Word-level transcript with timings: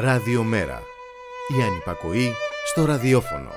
Ραδιομέρα. 0.00 0.82
Η 1.58 1.62
ανυπακοή 1.62 2.32
στο 2.66 2.84
ραδιόφωνο. 2.84 3.50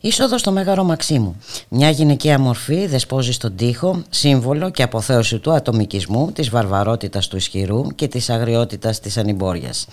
Είσοδος 0.00 0.40
στο 0.40 0.52
Μέγαρο 0.52 0.84
Μαξίμου. 0.84 1.40
Μια 1.72 1.90
γυναικεία 1.90 2.38
μορφή 2.38 2.86
δεσπόζει 2.86 3.32
στον 3.32 3.56
τοίχο, 3.56 4.02
σύμβολο 4.10 4.70
και 4.70 4.82
αποθέωση 4.82 5.38
του 5.38 5.52
ατομικισμού, 5.52 6.32
της 6.32 6.50
βαρβαρότητας 6.50 7.28
του 7.28 7.36
ισχυρού 7.36 7.86
και 7.94 8.08
της 8.08 8.30
αγριότητας 8.30 9.00
της 9.00 9.16
ανυμπόριας. 9.16 9.86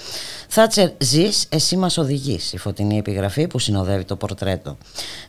Θάτσερ 0.48 0.90
ζεις, 0.98 1.46
εσύ 1.50 1.78
μας 1.78 1.98
οδηγείς, 1.98 2.54
η 2.54 2.58
φωτεινή 2.58 2.98
επιγραφή 2.98 3.48
που 3.48 3.60
συνοδεύει 3.60 4.04
το 4.04 4.16
πορτρέτο. 4.16 4.78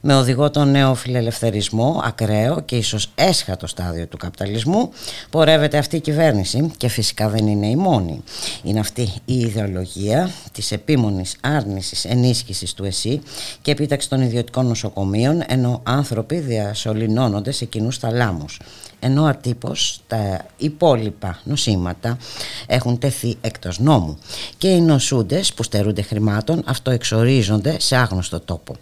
Με 0.00 0.14
οδηγό 0.14 0.50
τον 0.50 0.70
νέο 0.70 0.94
φιλελευθερισμό, 0.94 2.02
ακραίο 2.04 2.60
και 2.60 2.76
ίσως 2.76 3.10
έσχατο 3.14 3.66
στάδιο 3.66 4.06
του 4.06 4.16
καπιταλισμού, 4.16 4.90
πορεύεται 5.30 5.78
αυτή 5.78 5.96
η 5.96 6.00
κυβέρνηση 6.00 6.70
και 6.76 6.88
φυσικά 6.88 7.28
δεν 7.28 7.46
είναι 7.46 7.66
η 7.66 7.76
μόνη. 7.76 8.22
Είναι 8.62 8.80
αυτή 8.80 9.12
η 9.24 9.34
ιδεολογία 9.34 10.30
της 10.52 10.72
επίμονης 10.72 11.36
άρνησης 11.40 12.04
ενίσχυσης 12.04 12.74
του 12.74 12.84
ΕΣΥ 12.84 13.20
και 13.62 13.70
επίταξη 13.70 14.08
των 14.08 14.20
ιδιωτικών 14.20 14.66
νοσοκομείων 14.66 15.42
ενώ 15.46 15.80
άνθρωποι 15.82 16.38
διασωληνώνονται 16.38 17.50
σε 17.50 17.64
κοινούς 17.64 17.98
θαλάμους 17.98 18.58
ενώ 19.00 19.24
ατύπως 19.24 20.00
τα 20.06 20.46
υπόλοιπα 20.56 21.40
νοσήματα 21.44 22.18
έχουν 22.66 22.98
τεθεί 22.98 23.36
εκτός 23.40 23.78
νόμου. 23.78 24.18
Και 24.58 24.68
οι 24.68 24.80
νοσούντες 24.80 25.52
που 25.52 25.62
στερούνται 25.62 26.02
χρημάτων 26.02 26.62
αυτοεξορίζονται 26.66 27.76
σε 27.80 27.96
άγνωστο 27.96 28.40
τόπο 28.40 28.76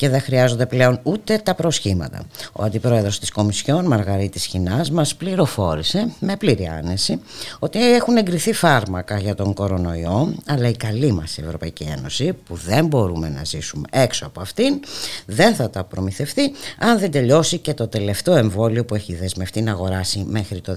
και 0.00 0.08
δεν 0.08 0.20
χρειάζονται 0.20 0.66
πλέον 0.66 1.00
ούτε 1.02 1.38
τα 1.38 1.54
προσχήματα. 1.54 2.22
Ο 2.52 2.62
αντιπρόεδρος 2.62 3.18
της 3.18 3.30
Κομισιόν 3.30 3.86
Μαργαρίτης 3.86 4.44
Χινάς 4.44 4.90
μας 4.90 5.14
πληροφόρησε 5.14 6.12
με 6.20 6.36
πλήρη 6.36 6.66
άνεση 6.66 7.20
ότι 7.58 7.94
έχουν 7.94 8.16
εγκριθεί 8.16 8.52
φάρμακα 8.52 9.18
για 9.18 9.34
τον 9.34 9.54
κορονοϊό 9.54 10.34
αλλά 10.46 10.68
η 10.68 10.76
καλή 10.76 11.12
μας 11.12 11.38
Ευρωπαϊκή 11.38 11.82
Ένωση 11.96 12.32
που 12.32 12.56
δεν 12.56 12.86
μπορούμε 12.86 13.28
να 13.28 13.44
ζήσουμε 13.44 13.88
έξω 13.90 14.26
από 14.26 14.40
αυτήν 14.40 14.80
δεν 15.26 15.54
θα 15.54 15.70
τα 15.70 15.84
προμηθευτεί 15.84 16.52
αν 16.78 16.98
δεν 16.98 17.10
τελειώσει 17.10 17.58
και 17.58 17.74
το 17.74 17.88
τελευταίο 17.88 18.36
εμβόλιο 18.36 18.84
που 18.84 18.94
έχει 18.94 19.14
δεσμευτεί 19.14 19.62
να 19.62 19.72
αγοράσει 19.72 20.24
μέχρι 20.28 20.60
το 20.60 20.76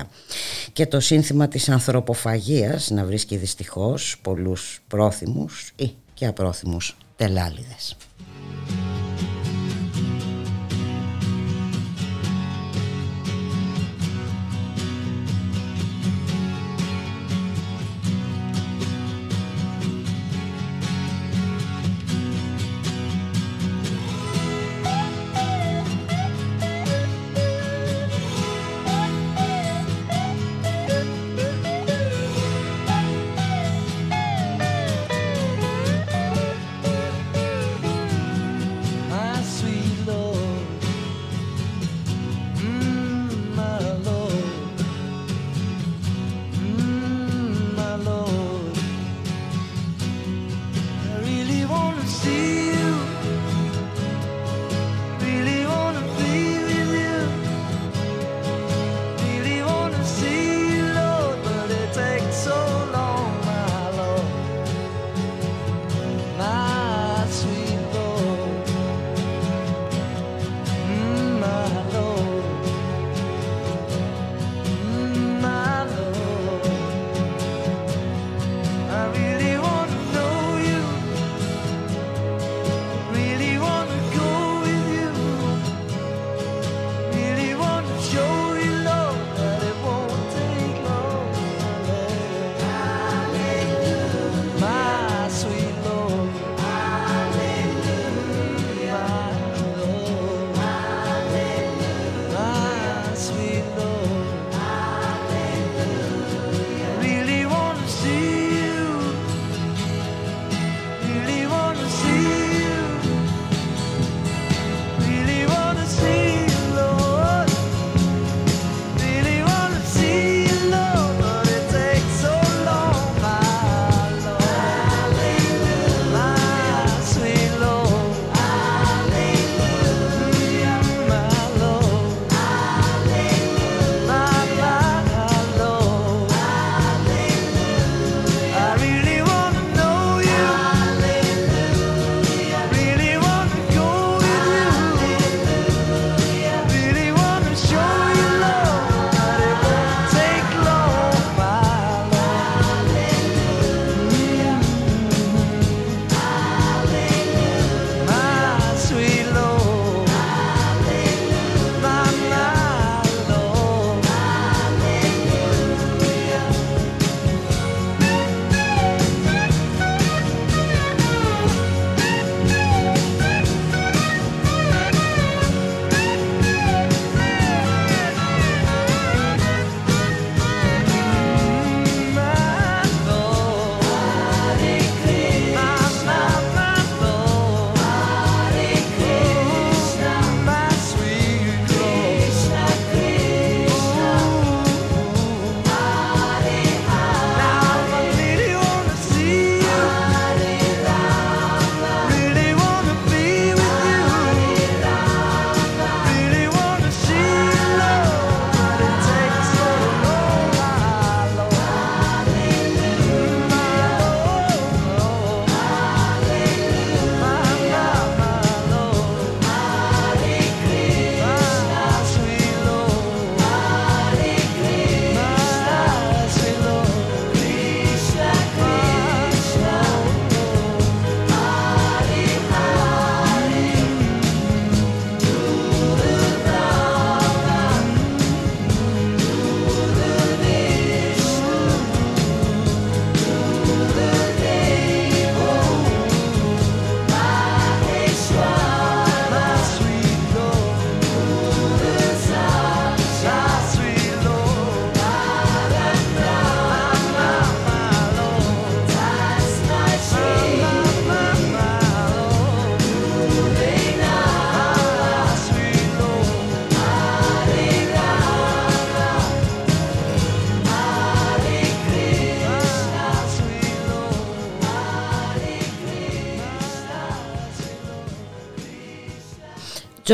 2023. 0.00 0.06
Και 0.72 0.86
το 0.86 1.00
σύνθημα 1.00 1.48
της 1.48 1.68
ανθρωποφαγίας 1.68 2.90
να 2.90 3.04
βρίσκει 3.04 3.36
δυστυχώς 3.36 4.16
πολλούς 4.22 4.80
πρόθυμους 4.88 5.72
ή 5.76 5.94
και 6.14 6.26
απρόθυμους 6.26 6.96
τελάλιδες. 7.16 7.96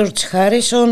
George 0.00 0.34
Harrison, 0.34 0.88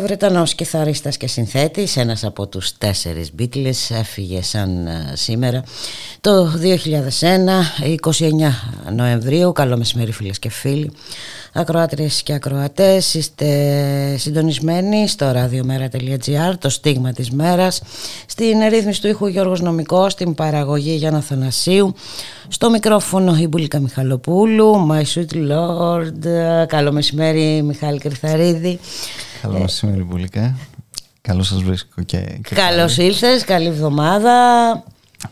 Βρετανός 0.00 0.54
κιθαρίστας 0.54 1.16
και 1.16 1.26
συνθέτης, 1.26 1.96
ένας 1.96 2.24
από 2.24 2.46
τους 2.46 2.78
τέσσερις 2.78 3.30
Beatles, 3.38 3.96
έφυγε 3.98 4.42
σαν 4.42 4.88
σήμερα 5.12 5.62
το 6.20 6.46
2001, 6.46 7.72
29 7.80 8.52
Νοεμβρίου. 8.92 9.52
Καλό 9.52 9.76
μεσημέρι 9.76 10.12
φίλες 10.12 10.38
και 10.38 10.50
φίλοι. 10.50 10.92
Ακροάτριες 11.52 12.22
και 12.22 12.32
ακροατές, 12.32 13.14
είστε 13.14 14.16
συντονισμένοι 14.18 15.08
στο 15.08 15.32
radiomera.gr, 15.34 16.54
το 16.58 16.68
στίγμα 16.68 17.12
της 17.12 17.30
μέρας, 17.30 17.82
στην 18.26 18.60
ρύθμιση 18.68 19.00
του 19.00 19.08
ήχου 19.08 19.26
Γιώργος 19.26 19.60
Νομικός, 19.60 20.12
στην 20.12 20.34
παραγωγή 20.34 20.94
Γιάννα 20.94 21.20
Θανασίου, 21.20 21.94
στο 22.56 22.70
μικρόφωνο 22.70 23.36
η 23.36 23.46
Μπουλίκα 23.46 23.80
Μιχαλοπούλου, 23.80 24.88
My 24.90 25.02
Sweet 25.02 25.50
Lord, 25.50 26.66
καλό 26.66 26.92
μεσημέρι 26.92 27.62
Μιχάλη 27.62 27.98
Κρυθαρίδη. 27.98 28.78
Καλό 29.42 29.58
μεσημέρι 29.58 30.02
Μπουλίκα, 30.02 30.56
καλώς 31.20 31.46
σας 31.46 31.62
βρίσκω 31.62 32.02
και, 32.02 32.18
και 32.18 32.54
Καλώς 32.54 32.96
ήλθες, 32.96 33.44
καλή 33.44 33.66
εβδομάδα. 33.66 34.32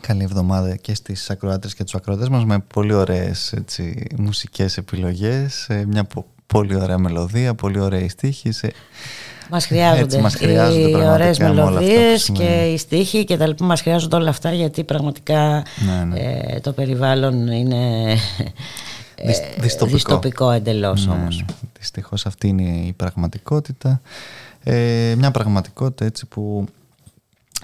Καλή 0.01 0.23
εβδομάδα 0.23 0.77
και 0.77 0.95
στις 0.95 1.31
ακροάτες 1.31 1.75
και 1.75 1.85
τους 1.85 1.95
ακροατές 1.95 2.29
μας 2.29 2.45
με 2.45 2.59
πολύ 2.59 2.93
ωραίες 2.93 3.53
έτσι, 3.53 4.07
μουσικές 4.17 4.77
επιλογές, 4.77 5.69
ε, 5.69 5.85
μια 5.87 6.07
πολύ 6.47 6.77
ωραία 6.77 6.99
μελωδία, 6.99 7.55
πολύ 7.55 7.81
ωραία 7.81 8.09
στίχη. 8.09 8.51
Μας 9.51 9.67
χρειάζονται, 9.67 10.21
μας 10.21 10.35
χρειάζονται 10.35 10.89
οι 10.89 10.95
ωραίες 10.95 11.39
μελωδίες 11.39 12.31
και 12.33 12.71
οι 12.73 12.77
στίχοι 12.77 13.25
και 13.25 13.37
τα 13.37 13.47
λοιπά 13.47 13.65
μας 13.65 13.81
χρειάζονται 13.81 14.17
όλα 14.17 14.29
αυτά 14.29 14.53
γιατί 14.53 14.85
πραγματικά 14.85 15.65
ναι, 15.87 16.05
ναι. 16.05 16.21
Ε, 16.21 16.61
το 16.61 16.73
περιβάλλον 16.73 17.47
είναι 17.47 18.13
ε, 19.15 19.33
δυστοπικό, 19.59 19.87
δυστοπικό 19.87 20.51
εντελώς 20.51 21.07
ναι, 21.07 21.13
όμως. 21.13 21.37
Ναι. 21.37 21.69
Δυστυχώς 21.79 22.27
αυτή 22.27 22.49
είναι 22.49 22.63
η 22.63 22.93
πραγματικότητα. 22.93 24.01
Ε, 24.63 25.15
μια 25.19 25.31
πραγματικότητα 25.31 26.05
έτσι 26.05 26.27
που 26.27 26.67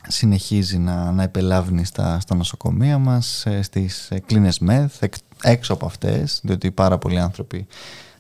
συνεχίζει 0.09 0.79
να, 0.79 1.13
να 1.13 1.23
επελάβνει 1.23 1.85
στα, 1.85 2.21
στα 2.21 2.35
νοσοκομεία 2.35 2.99
μας, 2.99 3.47
ε, 3.47 3.63
στις 3.63 4.09
κλίνες 4.27 4.59
ΜΕΘ, 4.59 4.93
έξω 5.43 5.73
από 5.73 5.87
αυτές, 5.87 6.41
διότι 6.43 6.71
πάρα 6.71 6.99
πολλοί 6.99 7.19
άνθρωποι 7.19 7.67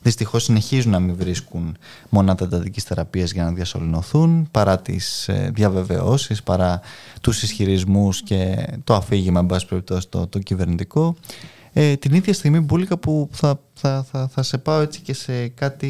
δυστυχώς 0.02 0.44
συνεχίζουν 0.44 0.90
να 0.90 1.00
μην 1.00 1.16
βρίσκουν 1.16 1.76
μονάδα 2.08 2.44
εντατικής 2.44 2.84
θεραπείας 2.84 3.32
για 3.32 3.44
να 3.44 3.52
διασωληνωθούν, 3.52 4.48
παρά 4.50 4.78
τις 4.78 5.28
ε, 5.28 5.50
διαβεβαιώσεις, 5.54 6.42
παρά 6.42 6.80
τους 7.20 7.42
ισχυρισμούς 7.42 8.22
και 8.22 8.66
το 8.84 8.94
αφήγημα, 8.94 9.40
εν 9.40 9.46
πάση 9.46 9.66
περιπτώσει, 9.66 10.08
το, 10.08 10.26
το 10.26 10.38
κυβερνητικό. 10.38 11.16
Ε, 11.72 11.96
την 11.96 12.14
ίδια 12.14 12.32
στιγμή 12.32 12.60
Μπούλικα 12.60 12.98
που 12.98 13.28
θα, 13.32 13.60
θα, 13.72 14.06
θα, 14.10 14.28
θα 14.28 14.42
σε 14.42 14.58
πάω 14.58 14.80
έτσι 14.80 15.00
και 15.00 15.14
σε 15.14 15.48
κάτι 15.48 15.88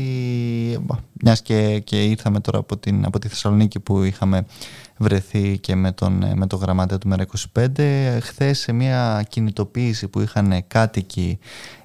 μιας 1.22 1.42
και, 1.42 1.78
και 1.78 2.04
ήρθαμε 2.04 2.40
τώρα 2.40 2.58
από, 2.58 2.76
την, 2.76 3.04
από 3.04 3.18
τη 3.18 3.28
Θεσσαλονίκη 3.28 3.80
που 3.80 4.02
είχαμε 4.02 4.46
βρεθεί 5.00 5.58
και 5.58 5.74
με 5.74 5.92
τον, 5.92 6.24
με 6.34 6.46
τον 6.46 6.58
γραμματέα 6.58 6.98
του 6.98 7.08
ΜΕΡΑ25 7.12 7.68
χθες 8.20 8.58
σε 8.58 8.72
μια 8.72 9.24
κινητοποίηση 9.28 10.08
που 10.08 10.20
είχαν 10.20 10.64
κάτοικοι 10.68 11.38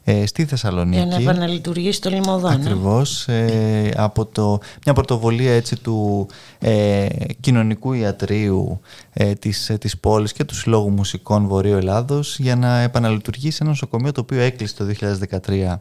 ε, 0.04 0.26
στη 0.26 0.46
Θεσσαλονίκη. 0.46 0.98
Για 0.98 1.06
να 1.06 1.16
επαναλειτουργήσει 1.16 2.02
το 2.02 2.10
λιμωδόν. 2.10 2.52
Ακριβώς. 2.52 3.28
Ε, 3.28 3.92
από 3.96 4.26
το, 4.26 4.60
μια 4.86 4.94
πρωτοβολία 4.94 5.54
έτσι 5.54 5.76
του 5.82 6.28
ε, 6.60 7.08
κοινωνικού 7.40 7.94
ιατρίου 7.94 8.80
ε, 9.14 9.34
της, 9.34 9.70
ε, 9.70 9.78
της 9.78 9.98
πόλης 9.98 10.34
και 10.34 10.44
του 10.44 10.56
Συλλόγου 10.56 10.90
Μουσικών 10.90 11.48
Βορείου 11.48 11.76
Ελλάδος 11.76 12.40
για 12.40 12.56
να 12.56 12.80
επαναλειτουργήσει 12.80 13.58
ένα 13.62 13.70
νοσοκομείο 13.70 14.12
το 14.12 14.22
οποίο 14.22 14.40
έκλεισε 14.40 14.76
το 14.76 14.86
2013 15.50 15.76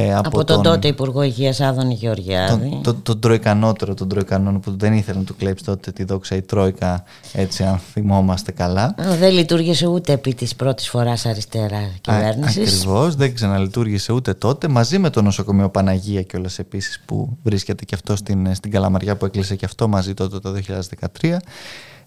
ε, 0.00 0.14
από, 0.14 0.28
από 0.28 0.44
τον, 0.44 0.62
τον 0.62 0.72
τότε 0.72 0.88
Υπουργό 0.88 1.22
Υγείας 1.22 1.60
Άδων 1.60 1.90
Γεωργιάδη. 1.90 2.68
Τον, 2.68 2.82
τον, 2.82 3.02
τον 3.02 3.20
τροικανότερο 3.20 3.94
των 3.94 4.08
τροικανών 4.08 4.60
που 4.60 4.76
δεν 4.76 4.92
ήθελε 4.92 5.18
να 5.18 5.24
του 5.24 5.36
κλέψει 5.36 5.64
τότε 5.64 5.92
τη 5.92 6.04
δόξα 6.04 6.36
η 6.36 6.42
Τρόικα, 6.42 7.04
έτσι 7.32 7.64
αν 7.64 7.78
θυμόμαστε 7.92 8.52
καλά. 8.52 8.94
Δεν 9.18 9.32
λειτουργήσε 9.32 9.86
ούτε 9.86 10.12
επί 10.12 10.34
της 10.34 10.54
πρώτης 10.54 10.88
φοράς 10.88 11.26
αριστερά 11.26 11.90
κυβέρνησης. 12.00 12.80
Ακριβώς, 12.80 13.14
δεν 13.14 13.34
ξαναλειτουργήσε 13.34 14.12
ούτε 14.12 14.34
τότε. 14.34 14.68
Μαζί 14.68 14.98
με 14.98 15.10
το 15.10 15.22
νοσοκομείο 15.22 15.68
Παναγία 15.68 16.22
κιόλας 16.22 16.58
επίσης 16.58 17.00
που 17.04 17.36
βρίσκεται 17.42 17.84
και 17.84 17.94
αυτό 17.94 18.16
στην, 18.16 18.54
στην 18.54 18.70
Καλαμαριά 18.70 19.16
που 19.16 19.24
έκλεισε 19.24 19.56
και 19.56 19.64
αυτό 19.64 19.88
μαζί 19.88 20.14
τότε 20.14 20.38
το 20.38 20.54
2013. 21.20 21.36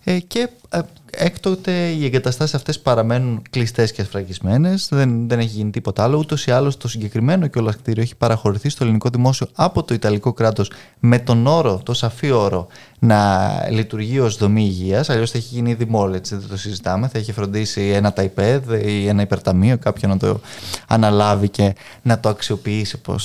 Ε, 0.04 0.20
και 0.20 0.50
ε, 0.70 0.80
έκτοτε 1.12 1.72
οι 1.72 2.06
εγκαταστάσεις 2.06 2.56
αυτές 2.56 2.80
παραμένουν 2.80 3.42
κλειστές 3.50 3.92
και 3.92 4.02
ασφραγισμένες. 4.02 4.88
Δεν, 4.92 5.28
δεν 5.28 5.40
έχει 5.40 5.48
γίνει 5.48 5.72
τίποτα 5.72 6.04
άλλο. 6.04 6.18
Ούτως 6.18 6.46
ή 6.46 6.52
άλλως 6.52 6.78
το 6.78 6.88
συγκεκριμένο 6.88 7.48
και 7.48 7.60
όλα 7.60 7.72
κτίριο 7.72 8.02
έχει 8.04 8.16
παραχωρηθεί 8.16 8.70
στο 8.70 8.84
ελληνικό 8.84 9.10
δημόσιο 9.10 9.48
από 9.54 9.84
το 9.84 9.94
Ιταλικό 9.94 10.34
κράτος 10.34 10.72
με 11.00 11.20
τον 11.20 11.48
όρο, 11.48 11.82
το 11.86 11.94
σαφή 11.94 12.32
όρο, 12.32 12.68
να 13.00 13.50
λειτουργεί 13.70 14.20
ως 14.20 14.38
δομή 14.38 14.64
υγείας. 14.64 15.10
Αλλιώς 15.10 15.32
θα 15.32 15.38
έχει 15.38 15.56
γίνει 15.56 15.70
ήδη 15.70 15.88
έτσι 16.14 16.36
δεν 16.36 16.50
το 16.50 16.58
συζητάμε. 16.58 17.08
Θα 17.08 17.18
έχει 17.18 17.32
φροντίσει 17.32 17.82
ένα 17.82 18.14
ταϊπέδ 18.14 18.72
ή 18.86 19.08
ένα 19.08 19.22
υπερταμείο, 19.22 19.78
κάποιον 19.78 20.12
να 20.12 20.18
το 20.18 20.40
αναλάβει 20.88 21.50
και 21.50 21.76
να 22.02 22.20
το 22.20 22.30
αξιοποιήσει 22.30 22.96
όπω 22.96 23.16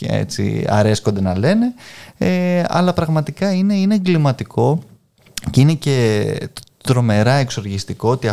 έτσι 0.00 0.64
αρέσκονται 0.68 1.20
να 1.20 1.38
λένε. 1.38 1.74
Ε, 2.18 2.62
αλλά 2.68 2.92
πραγματικά 2.92 3.52
είναι, 3.52 3.74
είναι 3.74 3.94
εγκληματικό 3.94 4.82
και 5.50 5.60
είναι 5.60 5.74
και 5.74 6.36
τρομερά 6.82 7.32
εξοργιστικό 7.32 8.08
ότι 8.10 8.30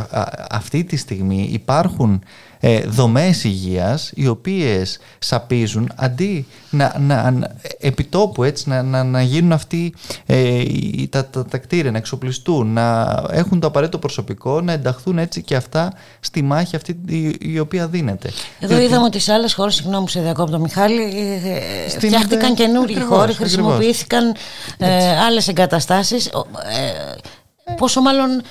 αυτή 0.50 0.84
τη 0.84 0.96
στιγμή 0.96 1.50
υπάρχουν 1.52 2.24
ε, 2.64 2.80
δομές 2.80 3.44
υγείας 3.44 4.12
οι 4.16 4.28
οποίες 4.28 5.00
σαπίζουν 5.20 5.92
αντί 5.96 6.48
να, 6.70 6.96
να, 7.00 7.34
επιτόπου 7.80 8.44
έτσι, 8.44 8.70
να, 8.70 8.84
να, 8.84 9.04
να 9.04 9.22
γίνουν 9.22 9.52
αυτοί 9.52 9.94
ε, 10.26 10.64
τα, 11.10 11.26
τα, 11.26 11.46
τα, 11.46 11.58
κτίρια, 11.58 11.92
να 11.92 11.98
εξοπλιστούν, 11.98 12.74
να 12.74 13.20
έχουν 13.30 13.60
το 13.60 13.68
απαραίτητο 13.68 13.98
προσωπικό, 13.98 14.62
να 14.62 14.72
ενταχθούν 14.72 15.18
έτσι 15.18 15.42
και 15.42 15.56
αυτά 15.56 15.94
στη 16.20 16.42
μάχη 16.42 16.76
αυτή 16.76 17.00
η, 17.40 17.60
οποία 17.60 17.88
δίνεται. 17.88 18.32
Εδώ 18.60 18.80
είδαμε 18.80 19.06
ότι 19.06 19.20
σε 19.20 19.34
άλλες 19.34 19.54
χώρες, 19.54 19.76
συγγνώμη 19.76 20.10
σε 20.10 20.22
διακόπτω 20.22 20.60
Μιχάλη, 20.60 21.02
ε, 21.86 21.90
φτιάχτηκαν 21.90 22.54
καινούργιοι 22.56 23.02
χώροι, 23.02 23.34
χρησιμοποιήθηκαν 23.34 24.36
ε, 24.78 25.18
άλλες 25.18 25.48
εγκαταστάσεις. 25.48 26.26
Ε, 26.26 26.32
Πόσο 27.78 28.02
μάλλον 28.02 28.42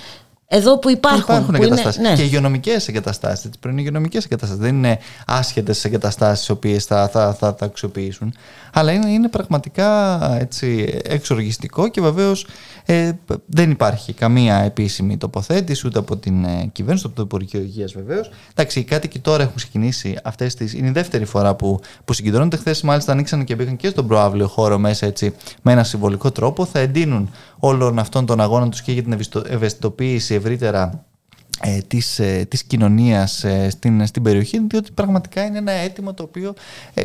εδώ 0.53 0.79
που 0.79 0.91
υπάρχουν. 0.91 1.21
Υπάρχουν 1.21 1.55
εγκαταστάσεις. 1.55 2.01
Ναι. 2.01 2.15
Και 2.15 2.23
υγειονομικές 2.23 2.89
εγκαταστάσεις. 2.89 3.51
Πριν 3.61 3.79
υγειονομικές 3.79 4.25
εγκαταστάσεις. 4.25 4.63
Δεν 4.63 4.75
είναι 4.75 4.99
άσχετες 5.27 5.85
εγκαταστάσεις 5.85 6.47
οι 6.47 6.53
οποίες 6.53 6.85
θα, 6.85 7.09
θα, 7.09 7.35
θα, 7.35 7.55
θα 7.59 7.65
αξιοποιήσουν. 7.65 8.35
Αλλά 8.73 8.93
είναι, 8.93 9.11
είναι 9.11 9.29
πραγματικά 9.29 10.19
έτσι, 10.41 10.99
εξοργιστικό 11.05 11.89
και 11.89 12.01
βεβαίως 12.01 12.47
ε, 12.85 13.13
δεν 13.47 13.71
υπάρχει 13.71 14.13
καμία 14.13 14.57
επίσημη 14.57 15.17
τοποθέτηση 15.17 15.87
ούτε 15.87 15.99
από 15.99 16.17
την 16.17 16.45
ε, 16.45 16.71
κυβέρνηση, 16.73 17.07
ούτε 17.07 17.21
από 17.21 17.29
το 17.29 17.37
Υπουργείο 17.37 17.61
Υγείας 17.61 17.93
βεβαίως. 17.93 18.31
Εντάξει, 18.51 18.81
οι 18.81 18.85
κάτοικοι 18.85 19.19
τώρα 19.19 19.43
έχουν 19.43 19.55
ξεκινήσει 19.55 20.19
αυτές 20.25 20.55
τις. 20.55 20.75
Είναι 20.75 20.89
η 20.89 20.91
δεύτερη 20.93 21.25
φορά 21.25 21.55
που, 21.55 21.81
που 22.05 22.13
συγκεντρώνονται. 22.13 22.57
Χθες, 22.57 22.83
μάλιστα, 22.83 23.13
ανοίξαν 23.13 23.45
και 23.45 23.55
μπήκαν 23.55 23.77
και 23.77 23.89
στον 23.89 24.07
προάβλιο 24.07 24.47
χώρο 24.47 24.79
μέσα 24.79 25.07
έτσι, 25.07 25.35
με 25.63 25.73
ένα 25.73 25.85
συμβολικό 25.85 26.31
τρόπο. 26.31 26.65
Θα 26.65 26.79
εντείνουν 26.79 27.31
όλων 27.59 27.99
αυτών 27.99 28.27
των 28.27 28.41
αγώνων 28.41 28.71
τους 28.71 28.83
και 28.83 28.93
για 28.93 29.03
την 29.03 29.19
ευαισθητοποίηση 29.49 30.35
ευρύτερα 30.35 31.05
ε, 31.63 31.79
της, 31.79 32.19
ε, 32.19 32.47
της 32.49 32.65
κοινωνίας 32.65 33.45
ε, 33.45 33.71
στην, 33.71 34.07
στην 34.07 34.23
περιοχή 34.23 34.67
διότι 34.67 34.93
πραγματικά 34.93 35.45
είναι 35.45 35.59
ένα 35.59 35.73
αίτημα 35.73 36.15
το 36.15 36.23
οποίο 36.23 36.55
ε, 36.95 37.03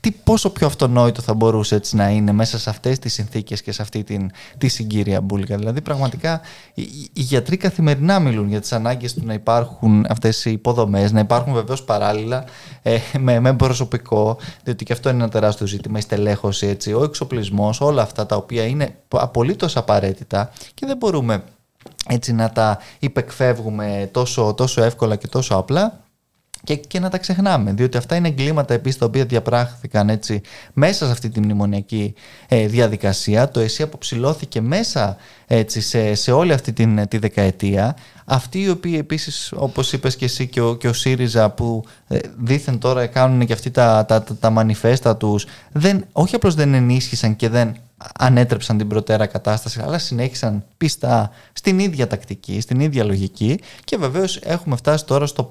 τι, 0.00 0.10
πόσο 0.10 0.50
πιο 0.50 0.66
αυτονόητο 0.66 1.22
θα 1.22 1.34
μπορούσε 1.34 1.74
έτσι 1.74 1.96
να 1.96 2.08
είναι 2.08 2.32
μέσα 2.32 2.58
σε 2.58 2.70
αυτές 2.70 2.98
τις 2.98 3.12
συνθήκες 3.12 3.62
και 3.62 3.72
σε 3.72 3.82
αυτή 3.82 4.04
την, 4.04 4.30
τη 4.58 4.68
συγκύρια 4.68 5.20
μπουλικα. 5.20 5.56
Δηλαδή 5.56 5.80
πραγματικά 5.80 6.40
οι, 6.74 6.82
οι, 7.12 7.20
γιατροί 7.20 7.56
καθημερινά 7.56 8.18
μιλούν 8.18 8.48
για 8.48 8.60
τις 8.60 8.72
ανάγκες 8.72 9.14
του 9.14 9.20
να 9.24 9.32
υπάρχουν 9.32 10.06
αυτές 10.08 10.44
οι 10.44 10.50
υποδομές, 10.50 11.12
να 11.12 11.20
υπάρχουν 11.20 11.52
βεβαίως 11.52 11.82
παράλληλα 11.82 12.44
ε, 12.82 12.98
με, 13.18 13.40
με 13.40 13.54
προσωπικό, 13.54 14.38
διότι 14.64 14.84
και 14.84 14.92
αυτό 14.92 15.08
είναι 15.08 15.22
ένα 15.22 15.32
τεράστιο 15.32 15.66
ζήτημα, 15.66 15.98
η 15.98 16.02
στελέχωση, 16.02 16.66
έτσι, 16.66 16.92
ο 16.92 17.02
εξοπλισμός, 17.02 17.80
όλα 17.80 18.02
αυτά 18.02 18.26
τα 18.26 18.36
οποία 18.36 18.64
είναι 18.64 18.96
απολύτως 19.08 19.76
απαραίτητα 19.76 20.50
και 20.74 20.86
δεν 20.86 20.96
μπορούμε 20.96 21.44
έτσι 22.08 22.32
να 22.32 22.50
τα 22.50 22.78
υπεκφεύγουμε 22.98 24.08
τόσο, 24.12 24.54
τόσο 24.56 24.82
εύκολα 24.82 25.16
και 25.16 25.26
τόσο 25.26 25.56
απλά 25.56 26.02
και, 26.64 26.76
και 26.76 27.00
να 27.00 27.10
τα 27.10 27.18
ξεχνάμε, 27.18 27.72
διότι 27.72 27.96
αυτά 27.96 28.16
είναι 28.16 28.28
εγκλήματα 28.28 28.74
επίσης 28.74 28.98
τα 28.98 29.06
οποία 29.06 29.24
διαπράχθηκαν 29.24 30.08
έτσι 30.08 30.40
μέσα 30.72 31.04
σε 31.06 31.12
αυτή 31.12 31.28
τη 31.28 31.40
μνημονιακή 31.40 32.14
ε, 32.48 32.66
διαδικασία. 32.66 33.48
Το 33.48 33.60
ΕΣΥ 33.60 33.82
αποψηλώθηκε 33.82 34.60
μέσα 34.60 35.16
έτσι, 35.46 35.80
σε, 35.80 36.14
σε 36.14 36.32
όλη 36.32 36.52
αυτή 36.52 36.72
την, 36.72 37.08
τη 37.08 37.18
δεκαετία. 37.18 37.96
Αυτοί 38.24 38.60
οι 38.60 38.68
οποίοι 38.68 38.96
επίσης 38.98 39.52
όπως 39.56 39.92
είπες 39.92 40.16
και 40.16 40.24
εσύ 40.24 40.46
και 40.46 40.60
ο, 40.60 40.76
και 40.76 40.88
ο 40.88 40.92
ΣΥΡΙΖΑ 40.92 41.50
που 41.50 41.84
ε, 42.08 42.18
δήθεν 42.38 42.78
τώρα 42.78 43.06
κάνουν 43.06 43.46
και 43.46 43.52
αυτοί 43.52 43.70
τα, 43.70 44.04
τα, 44.08 44.22
τα, 44.22 44.36
τα 44.36 44.50
μανιφέστα 44.50 45.16
τους 45.16 45.46
δεν, 45.72 46.04
όχι 46.12 46.34
απλώς 46.34 46.54
δεν 46.54 46.74
ενίσχυσαν 46.74 47.36
και 47.36 47.48
δεν 47.48 47.76
ανέτρεψαν 48.18 48.78
την 48.78 48.88
προτέρα 48.88 49.26
κατάσταση, 49.26 49.80
αλλά 49.84 49.98
συνέχισαν 49.98 50.64
πιστά 50.76 51.30
στην 51.52 51.78
ίδια 51.78 52.06
τακτική, 52.06 52.60
στην 52.60 52.80
ίδια 52.80 53.04
λογική 53.04 53.60
και 53.84 53.96
βεβαίως 53.96 54.36
έχουμε 54.42 54.76
φτάσει 54.76 55.04
τώρα 55.04 55.26
στο, 55.26 55.48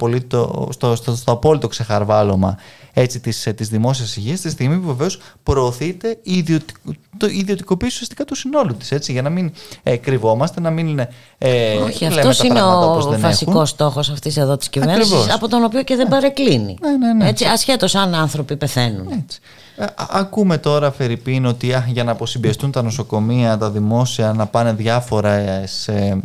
στο, 0.70 0.96
στο, 0.96 1.16
στο 1.16 1.32
απόλυτο 1.32 1.68
ξεχαρβάλωμα 1.68 2.58
έτσι, 2.94 3.20
της, 3.20 3.48
της 3.56 3.70
δημόσιας 3.70 4.18
υγείας 4.18 4.42
τη 4.42 4.50
στιγμή 4.50 4.78
που 4.78 4.88
βεβαίως 4.88 5.20
προωθείται 5.44 6.18
η, 6.24 6.38
ιδιωτικ, 6.38 6.76
το, 7.18 7.28
ιδιωτικοποίηση 7.28 7.94
ουσιαστικά 7.94 8.26
του 8.26 8.36
συνόλου 8.36 8.76
της 8.76 8.92
έτσι, 8.92 9.12
για 9.12 9.22
να 9.22 9.30
μην 9.30 9.52
ε, 9.84 9.96
κρυβόμαστε, 9.96 10.62
να 10.62 10.70
μην 10.70 11.00
ε, 11.38 11.76
Όχι, 11.76 12.06
αυτός 12.06 12.40
είναι 12.44 12.62
ο 12.62 13.16
βασικός 13.20 13.70
στόχος 13.70 14.10
αυτής 14.10 14.38
εδώ 14.38 14.58
της 14.58 14.70
κυβέρνησης 14.70 15.34
από 15.34 15.48
τον 15.48 15.64
οποίο 15.64 15.84
και 15.84 15.96
δεν 15.96 16.08
παρεκκλίνει. 16.08 16.78
Ναι, 16.82 16.98
ναι, 16.98 17.14
ναι. 17.14 17.30
Έτσι, 17.30 17.46
ασχέτως 17.46 17.96
αν 17.96 18.16
άνθρωποι 18.16 18.56
πεθαίνουν. 18.56 19.08
Έτσι. 19.12 19.40
Ε, 19.76 19.86
ακούμε 20.10 20.58
τώρα, 20.58 20.92
Φερρυπίν, 20.92 21.46
ότι 21.46 21.74
για 21.88 22.04
να 22.04 22.16
αποσυμπιεστούν 22.42 22.72
τα 22.72 22.82
νοσοκομεία, 22.82 23.58
τα 23.58 23.72
δημόσια, 23.72 24.34
να 24.34 24.46
πάνε 24.46 24.74
διάφορα 24.74 25.64
σε 25.68 26.22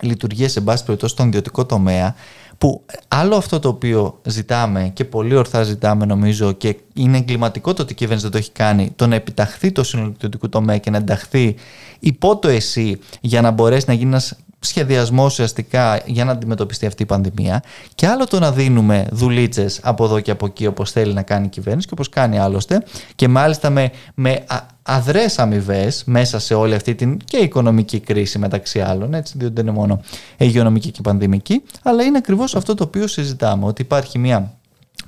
λειτουργίες, 0.00 0.52
σε 0.52 0.60
πάση 0.60 0.84
περιπτώσει, 0.84 1.12
στον 1.12 1.26
ιδιωτικό 1.26 1.66
τομέα, 1.66 2.14
που 2.58 2.84
άλλο 3.08 3.36
αυτό 3.36 3.58
το 3.58 3.68
οποίο 3.68 4.20
ζητάμε 4.24 4.90
και 4.94 5.04
πολύ 5.04 5.34
ορθά 5.34 5.62
ζητάμε 5.62 6.04
νομίζω 6.04 6.52
και 6.52 6.76
είναι 6.94 7.16
εγκληματικό 7.16 7.72
το 7.72 7.82
ότι 7.82 7.92
η 7.92 7.94
κυβέρνηση 7.94 8.28
δεν 8.28 8.32
το 8.32 8.38
έχει 8.38 8.52
κάνει, 8.52 8.92
το 8.96 9.06
να 9.06 9.14
επιταχθεί 9.14 9.72
το 9.72 9.82
σύνολο 9.82 10.08
του 10.08 10.14
ιδιωτικού 10.16 10.48
τομέα 10.48 10.78
και 10.78 10.90
να 10.90 10.96
ενταχθεί 10.96 11.54
υπό 12.00 12.36
το 12.36 12.48
εσύ 12.48 12.98
για 13.20 13.40
να 13.40 13.50
μπορέσει 13.50 13.84
να 13.88 13.94
γίνει 13.94 14.08
ένας 14.08 14.36
σχεδιασμό 14.60 15.24
ουσιαστικά 15.24 16.02
για 16.06 16.24
να 16.24 16.32
αντιμετωπιστεί 16.32 16.86
αυτή 16.86 17.02
η 17.02 17.06
πανδημία 17.06 17.62
και 17.94 18.06
άλλο 18.06 18.26
το 18.26 18.38
να 18.38 18.52
δίνουμε 18.52 19.06
δουλίτσες 19.10 19.80
από 19.82 20.04
εδώ 20.04 20.20
και 20.20 20.30
από 20.30 20.46
εκεί 20.46 20.66
όπως 20.66 20.90
θέλει 20.90 21.12
να 21.12 21.22
κάνει 21.22 21.46
η 21.46 21.48
κυβέρνηση 21.48 21.86
και 21.86 21.92
όπως 21.94 22.08
κάνει 22.08 22.38
άλλωστε 22.38 22.82
και 23.14 23.28
μάλιστα 23.28 23.70
με, 23.70 23.90
με 24.14 24.44
αδρές 24.82 25.38
αμοιβές 25.38 26.02
μέσα 26.06 26.38
σε 26.38 26.54
όλη 26.54 26.74
αυτή 26.74 26.94
την 26.94 27.16
και 27.24 27.36
οικονομική 27.36 28.00
κρίση 28.00 28.38
μεταξύ 28.38 28.80
άλλων, 28.80 29.14
έτσι, 29.14 29.34
διότι 29.38 29.54
δεν 29.54 29.66
είναι 29.66 29.74
μόνο 29.74 30.00
υγειονομική 30.38 30.90
και 30.90 31.00
πανδημική, 31.02 31.62
αλλά 31.82 32.02
είναι 32.02 32.18
ακριβώς 32.18 32.54
αυτό 32.54 32.74
το 32.74 32.84
οποίο 32.84 33.06
συζητάμε, 33.06 33.66
ότι 33.66 33.82
υπάρχει 33.82 34.18
μια 34.18 34.54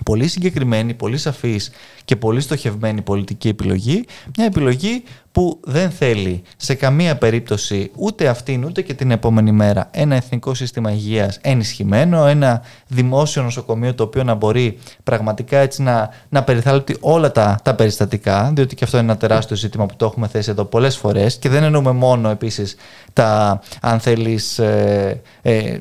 πολύ 0.04 0.28
συγκεκριμένη, 0.28 0.94
πολύ 0.94 1.18
σαφής 1.18 1.70
και 2.04 2.16
πολύ 2.16 2.40
στοχευμένη 2.40 3.02
πολιτική 3.02 3.48
επιλογή, 3.48 4.04
μια 4.36 4.46
επιλογή 4.46 5.02
που 5.32 5.60
δεν 5.64 5.90
θέλει 5.90 6.42
σε 6.56 6.74
καμία 6.74 7.16
περίπτωση 7.16 7.90
ούτε 7.96 8.28
αυτήν 8.28 8.64
ούτε 8.64 8.82
και 8.82 8.94
την 8.94 9.10
επόμενη 9.10 9.52
μέρα 9.52 9.88
ένα 9.90 10.14
εθνικό 10.14 10.54
σύστημα 10.54 10.90
υγείας 10.90 11.38
ενισχυμένο, 11.42 12.26
ένα 12.26 12.62
δημόσιο 12.86 13.42
νοσοκομείο 13.42 13.94
το 13.94 14.02
οποίο 14.02 14.22
να 14.24 14.34
μπορεί 14.34 14.78
πραγματικά 15.04 15.58
έτσι 15.58 15.82
να, 15.82 16.10
να 16.28 16.42
περιθάλπτει 16.44 16.96
όλα 17.00 17.32
τα, 17.32 17.58
τα 17.62 17.74
περιστατικά, 17.74 18.52
διότι 18.54 18.74
και 18.74 18.84
αυτό 18.84 18.96
είναι 18.98 19.06
ένα 19.06 19.16
τεράστιο 19.16 19.56
ζήτημα 19.56 19.86
που 19.86 19.96
το 19.96 20.04
έχουμε 20.04 20.26
θέσει 20.26 20.50
εδώ 20.50 20.64
πολλές 20.64 20.96
φορές 20.96 21.36
και 21.36 21.48
δεν 21.48 21.62
εννοούμε 21.62 21.92
μόνο 21.92 22.28
επίσης 22.28 22.76
τα, 23.12 23.60
αν 23.80 24.00
θέλεις, 24.00 24.58
ε, 24.58 25.20
ε, 25.42 25.78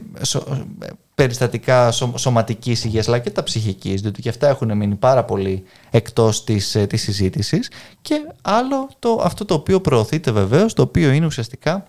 περιστατικά 1.22 1.92
σωματικής 2.16 2.84
υγείας 2.84 3.08
αλλά 3.08 3.20
και 3.20 3.30
τα 3.30 3.44
ψυχικής 3.44 4.02
διότι 4.02 4.22
και 4.22 4.30
αυτά 4.30 4.48
έχουν 4.48 4.78
μείνει 4.78 4.96
πάρα 4.96 5.24
πολύ 5.24 5.64
εκτός 5.90 6.44
της, 6.44 6.76
ε, 6.76 6.88
της 6.88 7.02
συζήτησης. 7.02 7.72
Και 8.02 8.16
άλλο 8.42 8.90
το, 9.00 9.22
αυτό 9.24 9.46
το 9.46 9.54
οποίο 9.54 9.82
προωθείται 9.82 10.32
βεβαίως 10.32 10.74
το 10.74 10.82
οποίο 10.82 11.12
είναι 11.12 11.26
ουσιαστικά 11.26 11.88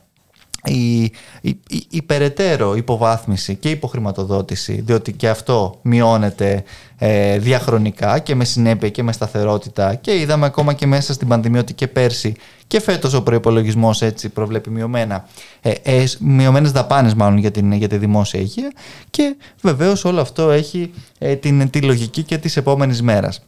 η, 0.65 1.03
η, 1.41 1.61
η, 1.91 2.03
περαιτέρω 2.03 2.75
υποβάθμιση 2.75 3.55
και 3.55 3.71
υποχρηματοδότηση 3.71 4.83
διότι 4.87 5.13
και 5.13 5.29
αυτό 5.29 5.79
μειώνεται 5.83 6.65
ε, 6.99 7.39
διαχρονικά 7.39 8.19
και 8.19 8.35
με 8.35 8.45
συνέπεια 8.45 8.89
και 8.89 9.03
με 9.03 9.13
σταθερότητα 9.13 9.95
και 9.95 10.19
είδαμε 10.19 10.47
ακόμα 10.47 10.73
και 10.73 10.87
μέσα 10.87 11.13
στην 11.13 11.29
πανδημία 11.29 11.61
ότι 11.61 11.75
και 11.75 11.89
πέρσι 11.89 12.37
και 12.67 12.81
φέτος 12.81 13.15
ο 13.15 13.23
προπολογισμό 13.23 13.95
έτσι 14.01 14.29
προβλέπει 14.29 14.71
μειωμένα, 14.71 15.29
ε, 15.61 15.71
ε, 15.83 16.05
μειωμένες 16.21 16.73
δαπάνες 16.73 17.15
μάλλον 17.15 17.39
για, 17.39 17.51
την, 17.51 17.73
για 17.73 17.89
τη 17.89 17.97
δημόσια 17.97 18.41
υγεία 18.41 18.73
και 19.11 19.37
βεβαίως 19.63 20.05
όλο 20.05 20.21
αυτό 20.21 20.51
έχει 20.51 20.93
ε, 21.19 21.37
την, 21.37 21.71
τη 21.71 21.81
λογική 21.81 22.23
και 22.23 22.39
της 22.39 22.57
επόμενης 22.57 23.03
μέρας. 23.03 23.43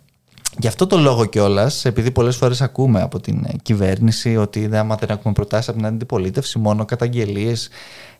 Γι' 0.58 0.66
αυτό 0.66 0.86
το 0.86 0.98
λόγο 0.98 1.24
κιόλας, 1.24 1.84
επειδή 1.84 2.10
πολλές 2.10 2.36
φορές 2.36 2.60
ακούμε 2.60 3.02
από 3.02 3.20
την 3.20 3.46
κυβέρνηση 3.62 4.36
ότι 4.36 4.70
άμα 4.72 4.94
δεν 4.94 5.10
έχουμε 5.10 5.32
προτάσεις 5.34 5.68
από 5.68 5.76
την 5.76 5.86
αντιπολίτευση, 5.86 6.58
μόνο 6.58 6.84
καταγγελίες 6.84 7.68